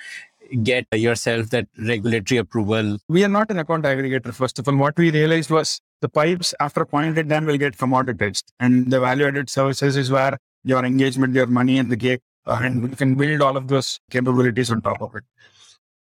get 0.63 0.87
yourself 0.93 1.51
that 1.51 1.67
regulatory 1.79 2.39
approval? 2.39 2.99
We 3.09 3.25
are 3.25 3.29
not 3.29 3.51
an 3.51 3.59
account 3.59 3.85
aggregator, 3.85 4.33
first 4.35 4.59
of 4.59 4.69
all. 4.69 4.77
What 4.77 4.99
we 4.99 5.11
realized 5.11 5.51
was 5.51 5.81
the 6.01 6.09
pipes, 6.09 6.55
after 6.61 6.83
a 6.83 6.87
point 6.87 7.19
in 7.19 7.47
will 7.47 7.59
get 7.59 7.77
commoditized. 7.77 8.45
And 8.59 8.91
the 8.91 9.01
value 9.01 9.27
added 9.27 9.51
services 9.51 9.97
is 9.97 10.11
where 10.11 10.39
your 10.65 10.85
engagement, 10.85 11.35
your 11.35 11.47
money, 11.47 11.79
and 11.79 11.91
the 11.91 11.97
gate, 11.97 12.21
uh, 12.47 12.61
and 12.63 12.83
you 12.91 12.97
can 12.97 13.15
build 13.15 13.43
all 13.43 13.57
of 13.57 13.69
those 13.69 13.99
capabilities 14.11 14.71
on 14.71 14.83
top 14.83 15.01
of 15.01 15.15
it. 15.15 15.25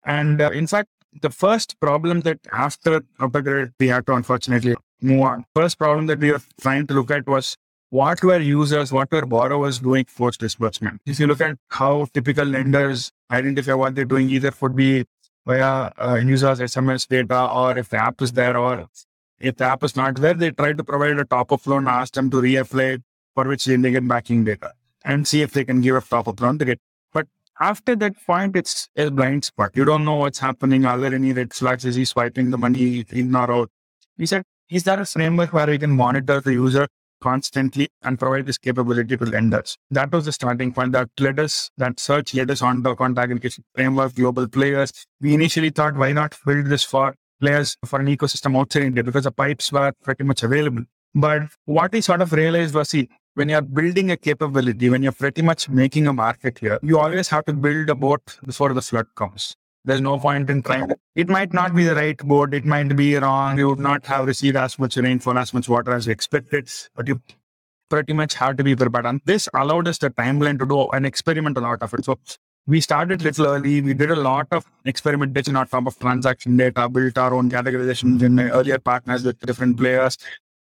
And 0.04 0.40
uh, 0.40 0.50
in 0.50 0.66
fact, 0.66 0.88
the 1.22 1.30
first 1.30 1.78
problem 1.80 2.20
that 2.22 2.40
after 2.52 3.02
upgrade 3.20 3.72
we 3.78 3.88
had 3.88 4.06
to 4.06 4.14
unfortunately 4.14 4.74
move 5.00 5.22
on. 5.22 5.44
First 5.54 5.78
problem 5.78 6.06
that 6.06 6.18
we 6.18 6.32
were 6.32 6.42
trying 6.60 6.86
to 6.88 6.94
look 6.94 7.10
at 7.10 7.26
was 7.26 7.56
what 7.94 8.24
were 8.24 8.40
users, 8.40 8.90
what 8.92 9.08
were 9.12 9.24
borrowers 9.24 9.78
doing 9.78 10.04
post 10.16 10.40
disbursement. 10.40 11.00
If 11.06 11.20
you 11.20 11.28
look 11.28 11.40
at 11.40 11.56
how 11.68 12.08
typical 12.12 12.44
lenders 12.44 13.12
identify 13.30 13.74
what 13.74 13.94
they're 13.94 14.04
doing, 14.04 14.30
either 14.30 14.52
would 14.60 14.74
be 14.74 15.04
via 15.46 15.92
uh, 15.96 16.16
users 16.16 16.58
SMS 16.58 17.06
data, 17.06 17.48
or 17.48 17.78
if 17.78 17.90
the 17.90 17.98
app 17.98 18.20
is 18.20 18.32
there, 18.32 18.56
or 18.56 18.88
if 19.38 19.54
the 19.58 19.64
app 19.66 19.84
is 19.84 19.94
not 19.94 20.16
there, 20.16 20.34
they 20.34 20.50
try 20.50 20.72
to 20.72 20.82
provide 20.82 21.20
a 21.20 21.24
top 21.24 21.52
up 21.52 21.64
loan, 21.68 21.86
ask 21.86 22.14
them 22.14 22.30
to 22.30 22.38
reapply, 22.38 23.00
for 23.32 23.46
which 23.46 23.64
they 23.64 23.76
get 23.76 24.08
backing 24.08 24.42
data 24.42 24.72
and 25.04 25.28
see 25.28 25.42
if 25.42 25.52
they 25.52 25.64
can 25.64 25.80
give 25.80 25.94
a 25.94 26.00
top 26.00 26.26
up 26.26 26.40
loan 26.40 26.58
to 26.58 26.64
get 26.64 26.80
But 27.12 27.28
after 27.60 27.94
that 27.94 28.14
point, 28.26 28.56
it's 28.56 28.88
a 28.96 29.08
blind 29.12 29.44
spot. 29.44 29.70
You 29.74 29.84
don't 29.84 30.04
know 30.04 30.16
what's 30.16 30.40
happening. 30.40 30.84
Are 30.84 30.98
there 30.98 31.14
any 31.14 31.32
red 31.32 31.54
flags? 31.54 31.84
Is 31.84 31.94
he 31.94 32.04
swiping 32.04 32.50
the 32.50 32.58
money 32.58 33.04
in 33.12 33.36
or 33.36 33.52
out? 33.52 33.70
We 34.18 34.26
said, 34.26 34.42
is 34.68 34.82
there 34.82 34.98
a 34.98 35.06
framework 35.06 35.52
where 35.52 35.68
we 35.68 35.78
can 35.78 35.92
monitor 35.92 36.40
the 36.40 36.54
user 36.54 36.88
constantly 37.28 37.88
and 38.02 38.18
provide 38.18 38.46
this 38.46 38.58
capability 38.58 39.16
to 39.16 39.24
lenders? 39.24 39.76
That 39.90 40.12
was 40.12 40.26
the 40.26 40.32
starting 40.32 40.72
point 40.72 40.92
that 40.92 41.08
led 41.18 41.40
us, 41.40 41.70
that 41.78 41.98
search 41.98 42.34
led 42.34 42.50
us 42.50 42.62
on 42.62 42.82
the 42.82 42.90
account 42.90 43.18
aggregation 43.18 43.64
framework, 43.74 44.14
global 44.14 44.48
players. 44.48 44.92
We 45.20 45.34
initially 45.34 45.70
thought, 45.70 45.96
why 45.96 46.12
not 46.12 46.36
build 46.46 46.66
this 46.66 46.84
for 46.84 47.14
players 47.40 47.76
for 47.84 48.00
an 48.00 48.06
ecosystem 48.06 48.58
outside 48.58 48.84
India 48.84 49.02
because 49.02 49.24
the 49.24 49.32
pipes 49.32 49.72
were 49.72 49.92
pretty 50.02 50.24
much 50.24 50.42
available. 50.42 50.84
But 51.14 51.42
what 51.64 51.92
we 51.92 52.00
sort 52.00 52.22
of 52.22 52.32
realized 52.32 52.74
was, 52.74 52.90
see, 52.90 53.08
when 53.34 53.48
you're 53.48 53.62
building 53.62 54.10
a 54.10 54.16
capability, 54.16 54.90
when 54.90 55.02
you're 55.02 55.20
pretty 55.24 55.42
much 55.42 55.68
making 55.68 56.06
a 56.06 56.12
market 56.12 56.58
here, 56.58 56.78
you 56.82 56.98
always 56.98 57.28
have 57.28 57.44
to 57.46 57.52
build 57.52 57.90
a 57.90 57.94
boat 57.94 58.38
before 58.44 58.72
the 58.72 58.82
flood 58.82 59.06
comes. 59.14 59.54
There's 59.84 60.00
no 60.00 60.18
point 60.18 60.48
in 60.48 60.62
trying. 60.62 60.90
It 61.14 61.28
might 61.28 61.52
not 61.52 61.74
be 61.74 61.84
the 61.84 61.94
right 61.94 62.16
board. 62.16 62.54
It 62.54 62.64
might 62.64 62.96
be 62.96 63.16
wrong. 63.16 63.58
You 63.58 63.68
would 63.68 63.78
not 63.78 64.06
have 64.06 64.26
received 64.26 64.56
as 64.56 64.78
much 64.78 64.96
rainfall, 64.96 65.38
as 65.38 65.52
much 65.52 65.68
water 65.68 65.92
as 65.92 66.08
expected, 66.08 66.70
but 66.96 67.06
you 67.06 67.20
pretty 67.90 68.14
much 68.14 68.34
have 68.34 68.56
to 68.56 68.64
be 68.64 68.74
prepared. 68.74 69.04
And 69.04 69.20
this 69.26 69.48
allowed 69.52 69.86
us 69.86 69.98
the 69.98 70.10
timeline 70.10 70.58
to 70.58 70.66
do 70.66 70.88
an 70.88 71.04
experiment 71.04 71.58
a 71.58 71.60
lot 71.60 71.82
of 71.82 71.92
it. 71.92 72.06
So 72.06 72.18
we 72.66 72.80
started 72.80 73.20
little 73.20 73.46
early. 73.46 73.82
We 73.82 73.92
did 73.92 74.10
a 74.10 74.16
lot 74.16 74.46
of 74.52 74.64
experimentation 74.86 75.54
on 75.54 75.68
top 75.68 75.86
of 75.86 75.98
transaction 75.98 76.56
data, 76.56 76.88
built 76.88 77.18
our 77.18 77.34
own 77.34 77.50
categorizations 77.50 78.22
in 78.22 78.40
earlier 78.40 78.78
partners 78.78 79.22
with 79.22 79.38
different 79.40 79.76
players. 79.76 80.16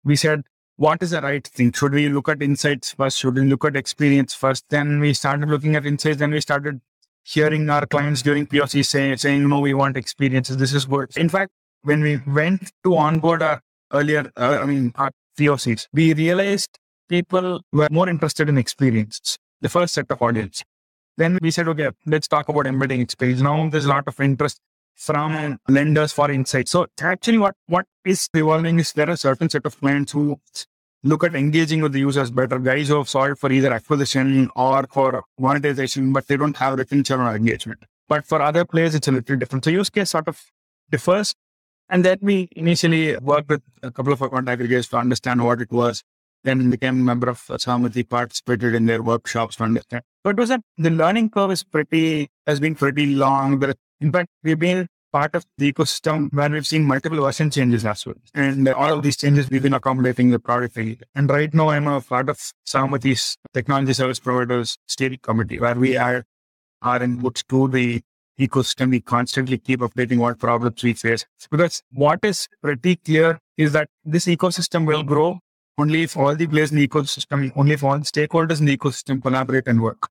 We 0.05 0.17
said, 0.17 0.43
what 0.77 1.03
is 1.03 1.13
the 1.13 1.23
right 1.23 1.47
thing? 1.47 1.73
Should 1.73 1.95
we 1.95 2.11
look 2.11 2.29
at 2.29 2.43
insights 2.43 2.93
first? 2.93 3.19
Should 3.19 3.37
we 3.37 3.47
look 3.47 3.65
at 3.65 3.77
experience 3.77 4.35
first? 4.35 4.67
Then 4.69 5.01
we 5.01 5.15
started 5.15 5.49
looking 5.49 5.75
at 5.75 5.87
insights. 5.87 6.19
Then 6.19 6.33
we 6.33 6.43
started 6.43 6.83
hearing 7.27 7.69
our 7.69 7.87
clients 7.87 8.23
during 8.23 8.47
POC 8.47 8.85
say, 8.85 9.17
saying, 9.17 9.49
no, 9.49 9.59
we 9.59 9.75
want 9.75 9.97
experiences. 9.97 10.57
This 10.57 10.73
is 10.73 10.85
good. 10.87 11.11
In 11.17 11.29
fact, 11.29 11.51
when 11.83 12.01
we 12.01 12.21
went 12.27 12.71
to 12.85 12.97
onboard 12.97 13.43
our 13.43 13.61
earlier, 13.93 14.31
uh, 14.37 14.59
I 14.63 14.65
mean, 14.65 14.93
our 14.95 15.11
POCs, 15.39 15.89
we 15.93 16.15
realized 16.15 16.79
people 17.09 17.63
were 17.73 17.89
more 17.91 18.09
interested 18.09 18.49
in 18.49 18.57
experiences, 18.57 19.39
the 19.61 19.69
first 19.69 19.95
set 19.95 20.11
of 20.11 20.23
audience. 20.23 20.63
Then 21.17 21.39
we 21.43 21.51
said, 21.51 21.67
okay, 21.69 21.91
let's 22.07 22.29
talk 22.29 22.49
about 22.49 22.67
embedding 22.67 23.01
experience. 23.01 23.41
Now 23.41 23.69
there's 23.69 23.87
a 23.87 23.89
lot 23.89 24.05
of 24.07 24.21
interest 24.21 24.61
from 24.95 25.59
lenders 25.69 26.13
for 26.13 26.31
insight. 26.31 26.69
So 26.69 26.87
actually 27.01 27.39
what, 27.39 27.55
what 27.67 27.87
is 28.05 28.29
evolving 28.35 28.79
is 28.79 28.93
there 28.93 29.11
are 29.11 29.17
certain 29.17 29.51
set 29.51 29.67
of 29.67 29.79
clients 29.81 30.13
who 30.13 30.39
look 31.07 31.25
at 31.25 31.35
engaging 31.35 31.81
with 31.81 31.93
the 31.93 32.01
users 32.01 32.31
better, 32.31 32.59
guys 32.59 32.89
who 32.89 32.97
have 32.97 33.09
solved 33.09 33.39
for 33.39 33.51
either 33.51 33.73
acquisition 33.73 34.51
or 34.57 34.85
for 34.93 35.23
monetization, 35.39 36.13
but 36.13 36.27
they 36.27 36.37
don't 36.37 36.57
have 36.57 36.79
retention 36.79 37.21
or 37.21 37.35
engagement. 37.35 37.81
But 38.09 38.25
for 38.25 38.43
other 38.43 38.65
players, 38.65 38.95
it's 38.95 39.09
a 39.09 39.13
little 39.13 39.37
different. 39.37 39.65
So 39.65 39.71
use 39.71 39.91
case 39.91 40.11
sort 40.11 40.29
of 40.29 40.41
differs. 40.91 41.35
And 41.89 42.05
then 42.05 42.19
we 42.21 42.49
initially 42.57 43.17
worked 43.19 43.49
with 43.49 43.63
a 43.83 43.91
couple 43.93 44.13
of 44.13 44.21
account 44.21 44.49
aggregators 44.49 44.91
to 44.91 44.97
understand 44.97 45.45
what 45.45 45.61
it 45.61 45.71
was. 45.71 46.03
Then 46.43 46.71
became 46.71 47.01
a 47.01 47.05
member 47.05 47.29
of 47.29 47.39
Sahamati, 47.39 48.09
participated 48.09 48.75
in 48.75 48.87
their 48.87 49.03
workshops 49.03 49.57
to 49.57 49.65
understand. 49.65 50.03
But 50.23 50.31
it 50.31 50.39
was 50.39 50.49
that 50.49 50.61
the 50.77 50.91
learning 50.91 51.31
curve 51.31 51.53
is 51.53 51.65
pretty, 51.65 52.29
has 52.47 52.61
been 52.61 52.75
pretty 52.75 53.07
long. 53.07 53.59
But 53.59 53.77
in 54.01 54.13
fact, 54.13 54.29
we've 54.43 54.59
been 54.59 54.89
part 55.17 55.35
of 55.35 55.45
the 55.57 55.73
ecosystem 55.73 56.31
where 56.39 56.51
we've 56.51 56.67
seen 56.67 56.85
multiple 56.85 57.23
version 57.23 57.51
changes 57.51 57.85
as 57.87 58.05
well. 58.05 58.17
And 58.35 58.69
all 58.69 58.93
of 58.97 59.03
these 59.03 59.17
changes 59.17 59.49
we've 59.49 59.63
been 59.63 59.79
accommodating 59.79 60.31
the 60.31 60.39
product. 60.39 60.77
And 61.15 61.31
right 61.31 61.55
now 61.55 61.69
I'm 61.71 61.87
a 61.87 62.03
part 62.03 62.29
of 62.29 62.39
Sahamati's 62.73 63.39
technology 63.55 63.95
service 63.95 64.21
providers 64.21 64.77
steering 64.87 65.21
committee 65.23 65.59
where 65.59 65.75
we 65.75 65.97
are 65.97 66.25
our 66.83 66.99
inputs 66.99 67.47
to 67.49 67.69
the 67.69 68.03
ecosystem. 68.39 68.91
We 68.91 69.01
constantly 69.01 69.57
keep 69.57 69.81
updating 69.81 70.19
what 70.19 70.39
problems 70.39 70.83
we 70.83 70.93
face. 70.93 71.25
Because 71.51 71.83
what 71.93 72.23
is 72.23 72.47
pretty 72.63 72.97
clear 72.97 73.41
is 73.57 73.73
that 73.73 73.89
this 74.05 74.27
ecosystem 74.27 74.87
will 74.87 75.03
grow 75.03 75.41
only 75.79 76.03
if 76.03 76.17
all 76.17 76.37
the 76.37 76.47
players 76.47 76.73
in 76.73 76.79
the 76.79 76.87
ecosystem, 76.87 77.51
only 77.57 77.73
if 77.73 77.83
all 77.83 77.99
the 77.99 78.05
stakeholders 78.05 78.61
in 78.61 78.67
the 78.67 78.77
ecosystem 78.77 79.23
collaborate 79.23 79.67
and 79.67 79.83
work. 79.83 80.09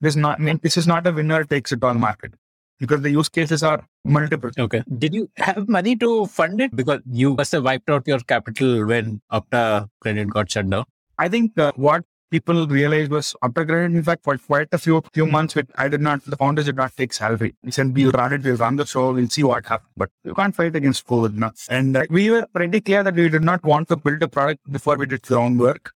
This 0.00 0.16
not 0.16 0.38
this 0.62 0.76
is 0.78 0.86
not 0.86 1.06
a 1.06 1.12
winner 1.12 1.44
takes 1.44 1.72
it 1.72 1.82
all 1.84 1.94
market 1.94 2.34
because 2.78 3.02
the 3.02 3.10
use 3.10 3.28
cases 3.28 3.62
are 3.62 3.84
multiple. 4.04 4.50
Okay. 4.58 4.82
Did 4.98 5.14
you 5.14 5.30
have 5.36 5.68
money 5.68 5.96
to 5.96 6.26
fund 6.26 6.60
it? 6.60 6.74
Because 6.74 7.00
you 7.10 7.34
must 7.34 7.52
have 7.52 7.64
wiped 7.64 7.90
out 7.90 8.06
your 8.06 8.20
capital 8.20 8.86
when 8.86 9.20
Opta 9.32 9.88
Credit 10.00 10.30
got 10.30 10.50
shut 10.50 10.70
down. 10.70 10.84
I 11.18 11.28
think 11.28 11.58
uh, 11.58 11.72
what 11.76 12.04
people 12.30 12.66
realized 12.66 13.10
was 13.10 13.34
Opta 13.42 13.66
Credit, 13.66 13.96
in 13.96 14.02
fact, 14.02 14.22
for 14.24 14.36
quite 14.38 14.68
a 14.72 14.78
few 14.78 15.02
few 15.12 15.26
months, 15.26 15.54
with 15.54 15.70
I 15.76 15.88
did 15.88 16.00
not, 16.00 16.24
the 16.24 16.36
founders 16.36 16.66
did 16.66 16.76
not 16.76 16.96
take 16.96 17.12
salary. 17.12 17.54
We 17.62 17.70
said, 17.70 17.94
we'll 17.94 18.12
run 18.12 18.32
it, 18.32 18.42
we'll 18.42 18.56
run 18.56 18.76
the 18.76 18.86
show, 18.86 19.12
we'll 19.12 19.28
see 19.28 19.42
what 19.42 19.66
happens. 19.66 19.90
But 19.96 20.10
you 20.24 20.34
can't 20.34 20.54
fight 20.54 20.76
against 20.76 21.06
COVID 21.06 21.34
now. 21.34 21.52
And 21.68 21.96
uh, 21.96 22.04
we 22.10 22.30
were 22.30 22.46
pretty 22.52 22.80
clear 22.80 23.02
that 23.02 23.14
we 23.14 23.28
did 23.28 23.42
not 23.42 23.64
want 23.64 23.88
to 23.88 23.96
build 23.96 24.22
a 24.22 24.28
product 24.28 24.70
before 24.70 24.96
we 24.96 25.06
did 25.06 25.22
groundwork. 25.22 25.92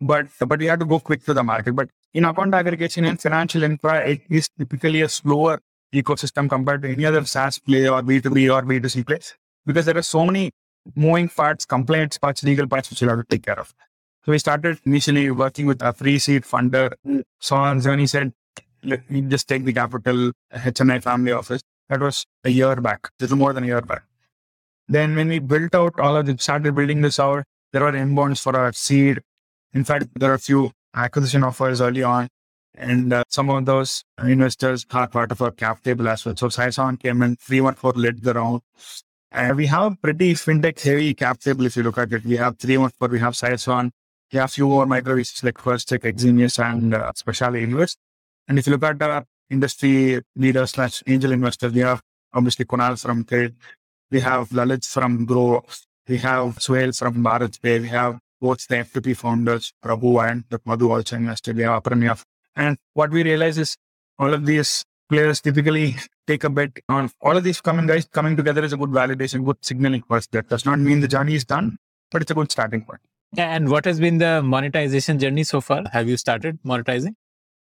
But 0.00 0.26
but 0.40 0.58
we 0.58 0.66
had 0.66 0.80
to 0.80 0.86
go 0.86 0.98
quick 0.98 1.24
to 1.24 1.32
the 1.32 1.42
market. 1.42 1.74
But 1.74 1.88
in 2.12 2.24
account 2.24 2.54
aggregation 2.54 3.04
and 3.04 3.20
financial 3.20 3.62
infra, 3.62 4.06
it 4.06 4.22
is 4.28 4.50
typically 4.58 5.00
a 5.02 5.08
slower 5.08 5.60
ecosystem 6.02 6.48
compared 6.48 6.82
to 6.82 6.92
any 6.92 7.04
other 7.04 7.24
SaaS 7.24 7.58
play 7.58 7.88
or 7.88 8.02
B2B 8.02 8.52
or 8.54 8.62
B2C 8.62 9.06
place 9.06 9.34
because 9.64 9.86
there 9.86 9.96
are 9.96 10.02
so 10.02 10.24
many 10.24 10.52
moving 10.94 11.28
parts, 11.28 11.64
complaints 11.64 12.18
parts, 12.18 12.42
legal 12.42 12.66
parts 12.66 12.90
which 12.90 13.02
you 13.02 13.08
have 13.08 13.18
to 13.18 13.24
take 13.24 13.44
care 13.44 13.58
of. 13.58 13.74
So 14.24 14.32
we 14.32 14.38
started 14.38 14.80
initially 14.84 15.30
working 15.30 15.66
with 15.66 15.82
a 15.82 15.92
free 15.92 16.18
seed 16.18 16.42
funder. 16.42 16.92
So 17.40 17.56
our 17.56 17.78
journey 17.78 18.06
said, 18.06 18.32
let 18.82 19.10
me 19.10 19.22
just 19.22 19.48
take 19.48 19.64
the 19.64 19.72
capital 19.72 20.32
HNI 20.52 21.02
family 21.02 21.32
office. 21.32 21.62
That 21.88 22.00
was 22.00 22.24
a 22.44 22.50
year 22.50 22.76
back, 22.76 23.08
A 23.20 23.24
little 23.24 23.36
more 23.36 23.52
than 23.52 23.64
a 23.64 23.66
year 23.68 23.80
back. 23.80 24.02
Then 24.88 25.16
when 25.16 25.28
we 25.28 25.38
built 25.38 25.74
out 25.74 25.98
all 25.98 26.16
of 26.16 26.28
it, 26.28 26.40
started 26.40 26.74
building 26.74 27.00
this 27.02 27.18
out, 27.18 27.44
there 27.72 27.82
were 27.82 27.92
inbounds 27.92 28.40
for 28.40 28.56
our 28.56 28.72
seed. 28.72 29.20
In 29.72 29.84
fact, 29.84 30.06
there 30.14 30.30
are 30.30 30.34
a 30.34 30.38
few 30.38 30.70
acquisition 30.94 31.44
offers 31.44 31.80
early 31.80 32.02
on. 32.02 32.28
And 32.76 33.12
uh, 33.12 33.24
some 33.28 33.50
of 33.50 33.64
those 33.64 34.04
investors 34.22 34.86
are 34.90 35.08
part 35.08 35.32
of 35.32 35.40
our 35.40 35.50
cap 35.50 35.82
table 35.82 36.08
as 36.08 36.24
well. 36.24 36.36
So 36.36 36.48
Scion 36.48 36.96
came 36.96 37.22
in, 37.22 37.36
314 37.36 38.02
led 38.02 38.22
the 38.22 38.34
round. 38.34 38.62
And 39.32 39.56
we 39.56 39.66
have 39.66 40.00
pretty 40.00 40.34
fintech 40.34 40.80
heavy 40.80 41.14
cap 41.14 41.40
table 41.40 41.66
if 41.66 41.76
you 41.76 41.82
look 41.82 41.98
at 41.98 42.12
it. 42.12 42.24
We 42.24 42.36
have 42.36 42.58
314, 42.58 43.12
we 43.12 43.20
have 43.20 43.36
Scion, 43.36 43.92
we 44.32 44.38
have 44.38 44.50
few 44.50 44.68
more 44.68 44.86
micro 44.86 45.16
VCs 45.16 45.44
like 45.44 45.58
Firstech, 45.58 46.00
Exenius, 46.00 46.58
and 46.58 46.94
uh, 46.94 47.12
Speciale 47.12 47.62
Invest. 47.62 47.98
And 48.48 48.58
if 48.58 48.66
you 48.66 48.72
look 48.72 48.82
at 48.84 48.98
the 48.98 49.24
industry 49.50 50.20
leaders 50.36 50.70
slash 50.70 51.02
angel 51.06 51.32
investors, 51.32 51.72
we 51.72 51.80
have 51.80 52.00
obviously 52.32 52.64
Kunal 52.64 53.00
from 53.00 53.24
Trade, 53.24 53.54
we 54.10 54.20
have 54.20 54.48
Lalit 54.50 54.86
from 54.86 55.26
Groww, 55.26 55.62
we 56.08 56.18
have 56.18 56.56
Suhail 56.58 56.96
from 56.96 57.22
Bharat 57.24 57.58
we 57.62 57.88
have 57.88 58.18
both 58.40 58.66
the 58.68 58.76
F2P 58.76 59.16
founders, 59.16 59.72
Prabhu 59.82 60.28
and 60.28 60.44
the 60.48 60.60
Madhu 60.64 60.90
also 60.92 61.16
invested, 61.16 61.56
we 61.56 61.62
have 61.62 61.82
Apranya. 61.82 62.22
And 62.56 62.78
what 62.94 63.10
we 63.10 63.22
realize 63.22 63.58
is 63.58 63.76
all 64.18 64.32
of 64.32 64.46
these 64.46 64.84
players 65.08 65.40
typically 65.40 65.96
take 66.26 66.42
a 66.44 66.50
bet 66.50 66.70
on 66.88 67.10
all 67.20 67.36
of 67.36 67.44
these 67.44 67.60
coming 67.60 67.86
guys 67.86 68.06
coming 68.06 68.36
together 68.36 68.64
is 68.64 68.72
a 68.72 68.76
good 68.76 68.90
validation, 68.90 69.44
good 69.44 69.58
signaling 69.60 70.02
first. 70.08 70.32
That 70.32 70.48
does 70.48 70.64
not 70.64 70.78
mean 70.78 71.00
the 71.00 71.08
journey 71.08 71.34
is 71.34 71.44
done, 71.44 71.78
but 72.10 72.22
it's 72.22 72.30
a 72.30 72.34
good 72.34 72.50
starting 72.50 72.82
point. 72.82 73.00
And 73.36 73.68
what 73.68 73.84
has 73.84 74.00
been 74.00 74.18
the 74.18 74.42
monetization 74.42 75.18
journey 75.18 75.44
so 75.44 75.60
far? 75.60 75.84
Have 75.92 76.08
you 76.08 76.16
started 76.16 76.58
monetizing? 76.64 77.14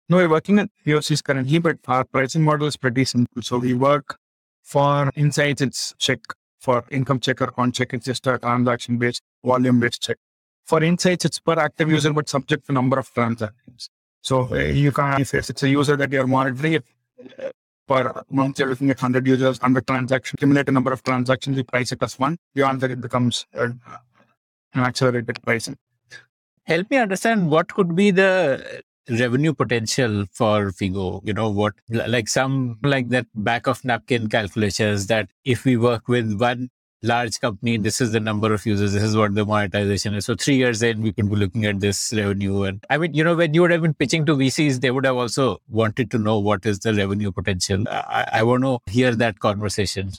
No, 0.07 0.17
we're 0.17 0.29
working 0.29 0.59
at 0.59 0.69
POCs 0.85 1.23
currently, 1.23 1.59
but 1.59 1.77
our 1.87 2.03
pricing 2.05 2.43
model 2.43 2.67
is 2.67 2.77
pretty 2.77 3.05
simple. 3.05 3.41
So 3.41 3.57
we 3.57 3.73
work 3.73 4.17
for 4.63 5.11
insights, 5.15 5.61
it's 5.61 5.93
check. 5.97 6.19
For 6.59 6.83
income 6.89 7.19
check 7.19 7.41
or 7.41 7.47
con 7.47 7.71
check, 7.71 7.93
it's 7.93 8.05
just 8.05 8.25
a 8.25 8.39
transaction 8.39 8.97
based, 8.97 9.21
volume 9.43 9.79
based 9.79 10.01
check. 10.01 10.17
For 10.63 10.81
insights, 10.83 11.25
it's 11.25 11.39
per 11.39 11.53
active 11.53 11.91
user, 11.91 12.11
but 12.11 12.27
subject 12.27 12.65
to 12.65 12.73
number 12.73 12.97
of 12.97 13.13
transactions. 13.13 13.89
So 14.25 14.49
uh, 14.51 14.55
you 14.55 14.91
can, 14.91 15.21
if 15.21 15.35
it's 15.35 15.61
a 15.61 15.69
user 15.69 15.95
that 15.97 16.11
you're 16.11 16.25
monitoring, 16.25 16.73
it 16.73 16.85
uh, 17.37 17.49
per 17.87 18.23
month 18.31 18.57
you're 18.57 18.69
looking 18.69 18.89
at 18.89 18.97
100 18.97 19.27
users, 19.27 19.61
100 19.61 19.85
transactions, 19.85 20.33
accumulate 20.33 20.67
a 20.67 20.71
number 20.71 20.91
of 20.91 21.03
transactions, 21.03 21.57
you 21.57 21.63
price 21.63 21.91
it 21.91 22.01
as 22.01 22.17
one. 22.17 22.35
Beyond 22.55 22.81
that, 22.81 22.89
it 22.89 23.01
becomes 23.01 23.45
uh, 23.55 23.67
an 24.73 24.81
accelerated 24.81 25.37
pricing. 25.43 25.77
Help 26.63 26.89
me 26.89 26.97
understand 26.97 27.51
what 27.51 27.71
could 27.71 27.95
be 27.95 28.09
the 28.09 28.81
revenue 29.07 29.53
potential 29.53 30.25
for 30.31 30.71
Fego? 30.71 31.21
You 31.23 31.33
know, 31.33 31.51
what 31.51 31.75
like 31.91 32.27
some 32.27 32.79
like 32.81 33.09
that 33.09 33.27
back 33.35 33.67
of 33.67 33.85
napkin 33.85 34.27
calculations 34.27 35.05
that 35.05 35.29
if 35.43 35.65
we 35.65 35.77
work 35.77 36.07
with 36.07 36.33
one 36.41 36.71
large 37.05 37.39
company, 37.39 37.77
this 37.77 38.01
is 38.01 38.11
the 38.11 38.19
number 38.19 38.53
of 38.53 38.65
users, 38.65 38.93
this 38.93 39.03
is 39.03 39.15
what 39.15 39.33
the 39.35 39.45
monetization 39.45 40.13
is. 40.15 40.25
So 40.25 40.35
three 40.35 40.55
years 40.55 40.81
in, 40.81 41.01
we 41.01 41.13
could 41.13 41.29
be 41.29 41.35
looking 41.35 41.65
at 41.65 41.79
this 41.79 42.13
revenue. 42.15 42.63
And 42.63 42.83
I 42.89 42.97
mean, 42.97 43.13
you 43.13 43.23
know, 43.23 43.35
when 43.35 43.53
you 43.53 43.61
would 43.61 43.71
have 43.71 43.81
been 43.81 43.93
pitching 43.93 44.25
to 44.25 44.35
VCs, 44.35 44.81
they 44.81 44.91
would 44.91 45.05
have 45.05 45.15
also 45.15 45.61
wanted 45.69 46.11
to 46.11 46.17
know 46.17 46.39
what 46.39 46.65
is 46.65 46.79
the 46.79 46.93
revenue 46.93 47.31
potential. 47.31 47.83
I, 47.89 48.27
I 48.33 48.43
want 48.43 48.63
to 48.63 48.79
hear 48.91 49.15
that 49.15 49.39
conversation. 49.39 50.11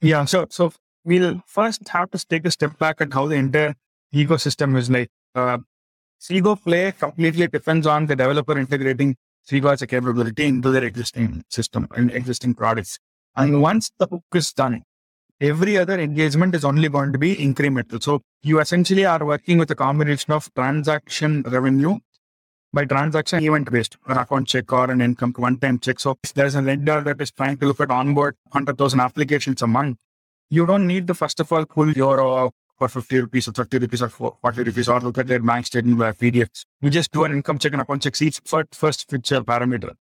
Yeah. 0.00 0.24
So, 0.26 0.46
so 0.50 0.72
we'll 1.04 1.42
first 1.46 1.88
have 1.88 2.10
to 2.10 2.26
take 2.26 2.46
a 2.46 2.50
step 2.50 2.78
back 2.78 3.00
at 3.00 3.12
how 3.12 3.26
the 3.26 3.36
entire 3.36 3.74
ecosystem 4.14 4.76
is 4.76 4.90
like. 4.90 5.08
Uh, 5.34 5.58
Fego 6.22 6.60
Play 6.60 6.92
completely 6.92 7.46
depends 7.46 7.86
on 7.86 8.06
the 8.06 8.16
developer 8.16 8.58
integrating 8.58 9.16
Fego 9.48 9.72
as 9.72 9.82
a 9.82 9.86
capability 9.86 10.46
into 10.46 10.70
their 10.70 10.84
existing 10.84 11.44
system 11.50 11.86
and 11.94 12.10
existing 12.10 12.54
products. 12.54 12.98
And 13.36 13.60
once 13.60 13.92
the 13.98 14.06
hook 14.06 14.24
is 14.34 14.52
done, 14.52 14.82
every 15.40 15.76
other 15.76 15.98
engagement 16.00 16.54
is 16.54 16.64
only 16.64 16.88
going 16.88 17.12
to 17.12 17.18
be 17.18 17.36
incremental. 17.36 18.02
So 18.02 18.22
you 18.42 18.60
essentially 18.60 19.04
are 19.04 19.24
working 19.24 19.58
with 19.58 19.70
a 19.70 19.74
combination 19.74 20.32
of 20.32 20.52
transaction 20.54 21.42
revenue 21.42 21.98
by 22.72 22.84
transaction 22.84 23.42
event 23.42 23.70
based, 23.70 23.96
an 24.06 24.18
account 24.18 24.48
check 24.48 24.72
or 24.72 24.90
an 24.90 25.00
income 25.00 25.32
one 25.36 25.58
time 25.58 25.78
check. 25.78 26.00
So 26.00 26.16
if 26.22 26.34
there's 26.34 26.54
a 26.54 26.62
lender 26.62 27.00
that 27.02 27.20
is 27.20 27.30
trying 27.30 27.58
to 27.58 27.66
look 27.66 27.80
at 27.80 27.90
onboard 27.90 28.36
100,000 28.50 29.00
applications 29.00 29.62
a 29.62 29.66
month, 29.66 29.98
you 30.50 30.66
don't 30.66 30.86
need 30.86 31.06
to 31.06 31.14
first 31.14 31.40
of 31.40 31.52
all 31.52 31.64
pull 31.64 31.90
your 31.92 32.46
uh, 32.46 32.50
for 32.78 32.88
50 32.88 33.20
rupees 33.20 33.48
or 33.48 33.52
30 33.52 33.78
rupees 33.78 34.02
or 34.02 34.08
40 34.08 34.62
rupees 34.64 34.88
or 34.88 35.00
look 35.00 35.18
at 35.18 35.26
their 35.26 35.40
bank 35.40 35.66
statement 35.66 35.98
by 35.98 36.12
PDFs. 36.12 36.66
You 36.82 36.90
just 36.90 37.10
do 37.10 37.24
an 37.24 37.32
income 37.32 37.58
check 37.58 37.72
and 37.72 37.80
account 37.80 38.02
check 38.02 38.20
each 38.20 38.40
first 38.44 39.10
feature 39.10 39.40
parameter. 39.40 39.94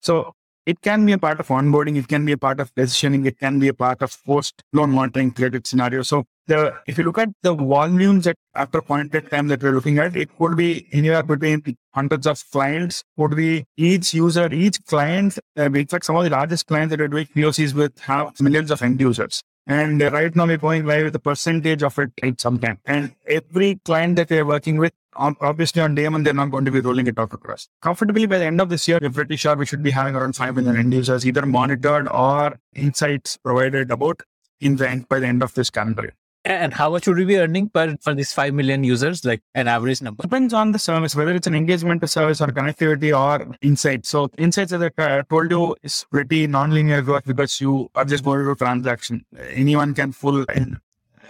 So 0.00 0.32
it 0.66 0.80
can 0.80 1.04
be 1.04 1.12
a 1.12 1.18
part 1.18 1.40
of 1.40 1.48
onboarding. 1.48 1.96
It 1.96 2.08
can 2.08 2.24
be 2.24 2.32
a 2.32 2.38
part 2.38 2.60
of 2.60 2.74
decisioning. 2.74 3.26
It 3.26 3.38
can 3.38 3.58
be 3.58 3.68
a 3.68 3.74
part 3.74 4.02
of 4.02 4.16
post 4.24 4.62
loan 4.72 4.90
monitoring 4.90 5.30
credit 5.32 5.66
scenario. 5.66 6.02
So 6.02 6.24
the, 6.46 6.74
if 6.86 6.98
you 6.98 7.04
look 7.04 7.18
at 7.18 7.28
the 7.42 7.54
volumes 7.54 8.26
at 8.26 8.36
after 8.54 8.80
point 8.80 9.14
in 9.14 9.26
time 9.26 9.48
that 9.48 9.62
we're 9.62 9.72
looking 9.72 9.98
at, 9.98 10.16
it 10.16 10.36
could 10.38 10.56
be 10.56 10.86
anywhere 10.92 11.22
between 11.22 11.76
hundreds 11.92 12.26
of 12.26 12.42
clients, 12.50 13.02
could 13.18 13.36
be 13.36 13.64
each 13.76 14.14
user, 14.14 14.52
each 14.52 14.82
client. 14.86 15.38
Uh, 15.58 15.64
in 15.64 15.86
fact, 15.86 16.04
some 16.04 16.16
of 16.16 16.24
the 16.24 16.30
largest 16.30 16.66
clients 16.66 16.90
that 16.90 17.00
we're 17.00 17.08
doing 17.08 17.26
POCs 17.26 17.74
with 17.74 17.98
have 18.00 18.40
millions 18.40 18.70
of 18.70 18.82
end 18.82 19.00
users. 19.00 19.42
And 19.66 20.00
right 20.00 20.34
now 20.36 20.46
we're 20.46 20.58
going 20.58 20.84
live 20.84 21.04
with 21.04 21.16
a 21.16 21.18
percentage 21.18 21.82
of 21.82 21.98
it 21.98 22.12
at 22.22 22.40
some 22.40 22.58
time. 22.58 22.80
And 22.84 23.14
every 23.26 23.76
client 23.84 24.16
that 24.16 24.28
we're 24.28 24.44
working 24.44 24.76
with, 24.76 24.92
obviously 25.16 25.80
on 25.80 25.94
day 25.94 26.06
one, 26.08 26.22
they're 26.22 26.34
not 26.34 26.50
going 26.50 26.66
to 26.66 26.70
be 26.70 26.80
rolling 26.80 27.06
it 27.06 27.18
out 27.18 27.32
across. 27.32 27.68
Comfortably 27.80 28.26
by 28.26 28.38
the 28.38 28.44
end 28.44 28.60
of 28.60 28.68
this 28.68 28.86
year, 28.86 28.98
we're 29.00 29.10
pretty 29.10 29.36
sure 29.36 29.56
we 29.56 29.64
should 29.64 29.82
be 29.82 29.92
having 29.92 30.14
around 30.14 30.36
5 30.36 30.56
million 30.56 30.76
end 30.76 30.92
users 30.92 31.26
either 31.26 31.46
monitored 31.46 32.08
or 32.08 32.58
insights 32.74 33.38
provided 33.38 33.90
about 33.90 34.20
in 34.60 34.76
the 34.76 34.88
end 34.88 35.08
by 35.08 35.18
the 35.18 35.26
end 35.26 35.42
of 35.42 35.54
this 35.54 35.70
calendar 35.70 36.02
year. 36.02 36.14
And 36.46 36.74
how 36.74 36.90
much 36.90 37.08
would 37.08 37.16
we 37.16 37.24
be 37.24 37.38
earning 37.38 37.70
per 37.70 37.96
for 38.02 38.12
these 38.14 38.32
five 38.34 38.52
million 38.52 38.84
users, 38.84 39.24
like 39.24 39.42
an 39.54 39.66
average 39.66 40.02
number? 40.02 40.22
Depends 40.22 40.52
on 40.52 40.72
the 40.72 40.78
service, 40.78 41.16
whether 41.16 41.34
it's 41.34 41.46
an 41.46 41.54
engagement 41.54 42.06
service 42.08 42.42
or 42.42 42.48
connectivity 42.48 43.18
or 43.18 43.56
insight. 43.62 44.04
So 44.04 44.30
insights, 44.36 44.72
as 44.72 44.82
I 44.98 45.22
told 45.22 45.50
you, 45.50 45.74
is 45.82 46.04
pretty 46.10 46.46
non-linear 46.46 47.00
growth 47.00 47.24
because 47.24 47.60
you 47.62 47.90
are 47.94 48.04
just 48.04 48.24
going 48.24 48.44
to 48.44 48.54
transaction. 48.56 49.24
Anyone 49.52 49.94
can 49.94 50.12
pull 50.12 50.44
in. 50.44 50.78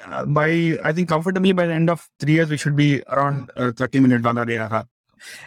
Uh, 0.07 0.25
by 0.27 0.77
I 0.83 0.93
think 0.93 1.09
comfortably 1.09 1.53
by 1.53 1.67
the 1.67 1.73
end 1.75 1.91
of 1.91 2.09
three 2.19 2.35
years, 2.35 2.51
we 2.51 2.57
should 2.57 2.77
be 2.77 3.03
around 3.09 3.51
uh, 3.57 3.71
thirty 3.71 4.01
million 4.01 4.21
dollar 4.21 4.43
ARR. 4.43 4.85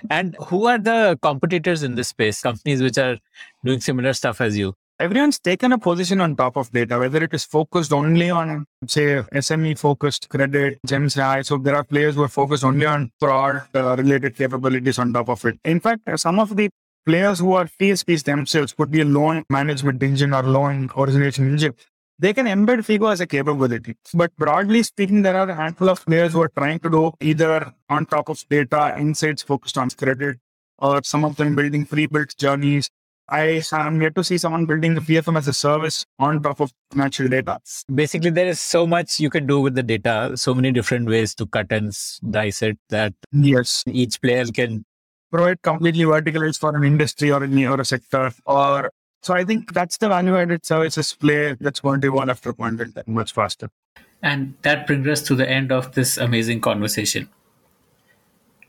And 0.10 0.36
who 0.48 0.66
are 0.66 0.80
the 0.80 1.20
competitors 1.22 1.84
in 1.84 1.96
this 1.96 2.08
space? 2.08 2.42
Companies 2.42 2.82
which 2.82 2.98
are 2.98 3.18
doing 3.64 3.82
similar 3.82 4.14
stuff 4.14 4.42
as 4.42 4.58
you? 4.58 4.74
Everyone's 5.00 5.38
taken 5.38 5.74
a 5.74 5.78
position 5.78 6.20
on 6.22 6.36
top 6.36 6.58
of 6.58 6.72
data, 6.72 6.98
whether 6.98 7.24
it 7.24 7.32
is 7.32 7.46
focused 7.46 7.94
only 7.94 8.32
on, 8.32 8.66
say, 8.88 9.22
SME 9.32 9.78
focused 9.78 10.28
credit, 10.28 10.80
GEMS 10.88 11.20
AI. 11.20 11.44
So 11.44 11.60
there 11.60 11.76
are 11.76 11.84
players 11.84 12.16
who 12.16 12.24
are 12.24 12.28
focused 12.28 12.64
only 12.64 12.88
on 12.88 13.12
fraud 13.20 13.62
uh, 13.76 13.96
related 13.96 14.36
capabilities 14.36 14.98
on 14.98 15.14
top 15.14 15.30
of 15.30 15.46
it. 15.46 15.60
In 15.64 15.80
fact, 15.80 16.02
some 16.16 16.40
of 16.40 16.56
the 16.56 16.72
players 17.06 17.38
who 17.38 17.54
are 17.54 17.70
TSPs 17.80 18.24
themselves 18.24 18.74
could 18.74 18.90
be 18.90 19.02
a 19.02 19.06
loan 19.06 19.44
management 19.52 20.02
engine 20.02 20.34
or 20.34 20.42
loan 20.42 20.90
origination 20.98 21.48
engine. 21.48 21.76
They 22.18 22.34
can 22.34 22.48
embed 22.48 22.80
Fego 22.80 23.12
as 23.12 23.22
a 23.22 23.28
capability. 23.28 23.98
But 24.16 24.36
broadly 24.36 24.82
speaking, 24.82 25.22
there 25.22 25.38
are 25.38 25.48
a 25.48 25.54
handful 25.54 25.90
of 25.90 26.04
players 26.04 26.34
who 26.34 26.42
are 26.42 26.52
trying 26.58 26.80
to 26.80 26.90
do 26.90 27.12
either 27.22 27.72
on 27.88 28.08
top 28.08 28.30
of 28.30 28.44
data, 28.50 28.96
insights 28.98 29.44
focused 29.44 29.78
on 29.78 29.92
credit, 29.92 30.40
or 30.80 31.04
some 31.04 31.24
of 31.24 31.36
them 31.36 31.54
building 31.54 31.86
pre-built 31.86 32.36
journeys 32.36 32.90
I 33.30 33.62
am 33.74 34.02
yet 34.02 34.16
to 34.16 34.24
see 34.24 34.38
someone 34.38 34.66
building 34.66 34.96
the 34.96 35.02
PFM 35.02 35.38
as 35.38 35.48
a 35.48 35.54
service 35.54 36.06
on 36.18 36.42
top 36.42 36.62
of 36.62 36.72
natural 36.96 37.28
data. 37.28 37.60
Basically, 37.94 38.30
there 38.30 38.48
is 38.48 38.62
so 38.62 38.88
much 38.88 39.20
you 39.20 39.30
can 39.30 39.46
do 39.46 39.60
with 39.60 39.76
the 39.76 39.84
data, 39.84 40.32
so 40.36 40.54
many 40.54 40.72
different 40.72 41.08
ways 41.10 41.36
to 41.36 41.46
cut 41.46 41.72
and 41.72 41.92
dice 42.30 42.62
it 42.62 42.78
that 42.90 43.14
yes, 43.32 43.84
each 43.88 44.22
player 44.22 44.46
can 44.46 44.86
provide 45.30 45.62
completely 45.62 46.06
verticalized 46.06 46.60
for 46.60 46.76
an 46.76 46.84
industry 46.84 47.32
or 47.32 47.44
a, 47.44 47.66
or 47.66 47.82
a 47.82 47.86
sector. 47.86 48.32
Or 48.46 48.92
so 49.22 49.34
I 49.34 49.44
think 49.44 49.74
that's 49.74 49.98
the 49.98 50.08
value-added 50.08 50.66
services 50.66 51.14
play 51.14 51.58
that's 51.60 51.82
going 51.82 52.00
to 52.02 52.08
evolve 52.08 52.30
after 52.30 52.52
a 52.52 52.54
point 52.54 52.80
in 52.80 52.94
much 53.08 53.34
faster. 53.34 53.70
And 54.24 54.56
that 54.62 54.88
brings 54.88 55.08
us 55.08 55.22
to 55.24 55.36
the 55.36 55.48
end 55.48 55.72
of 55.72 55.94
this 55.94 56.18
amazing 56.18 56.62
conversation. 56.62 57.30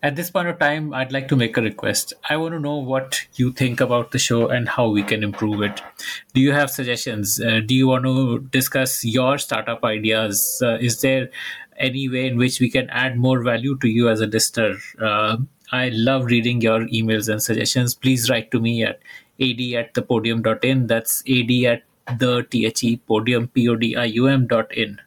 At 0.01 0.15
this 0.15 0.31
point 0.31 0.47
of 0.47 0.61
time, 0.61 0.95
I'd 0.95 1.11
like 1.11 1.27
to 1.29 1.37
make 1.37 1.57
a 1.57 1.63
request. 1.63 2.13
I 2.31 2.37
want 2.37 2.53
to 2.53 2.61
know 2.61 2.77
what 2.77 3.27
you 3.35 3.51
think 3.51 3.81
about 3.81 4.13
the 4.13 4.19
show 4.19 4.47
and 4.47 4.69
how 4.69 4.89
we 4.89 5.03
can 5.03 5.25
improve 5.25 5.61
it. 5.61 5.83
Do 6.35 6.41
you 6.41 6.53
have 6.53 6.71
suggestions? 6.71 7.41
Uh, 7.41 7.61
do 7.67 7.75
you 7.75 7.89
want 7.89 8.05
to 8.05 8.39
discuss 8.53 9.05
your 9.05 9.39
startup 9.39 9.83
ideas? 9.83 10.63
Uh, 10.65 10.77
is 10.77 11.01
there 11.01 11.31
any 11.79 12.09
way 12.09 12.27
in 12.27 12.37
which 12.37 12.61
we 12.61 12.71
can 12.71 12.89
add 12.91 13.19
more 13.19 13.43
value 13.43 13.77
to 13.79 13.89
you 13.89 14.09
as 14.09 14.21
a 14.21 14.27
listener? 14.27 14.77
Uh, 15.03 15.39
I 15.73 15.89
love 15.89 16.27
reading 16.27 16.61
your 16.61 16.87
emails 16.87 17.29
and 17.29 17.43
suggestions. 17.43 17.97
Please 17.97 18.31
write 18.31 18.53
to 18.53 18.61
me 18.61 18.85
at 18.85 19.01
ad 19.41 19.61
at 19.75 19.95
the 19.95 20.03
podium.in. 20.03 20.87
That's 20.87 21.25
ad 21.29 21.51
at 21.65 21.83
the 22.19 22.47
the 22.51 23.01
podium, 23.09 23.49
P-O-D-I-U-M 23.49 24.47
dot 24.47 24.73
in. 24.73 25.01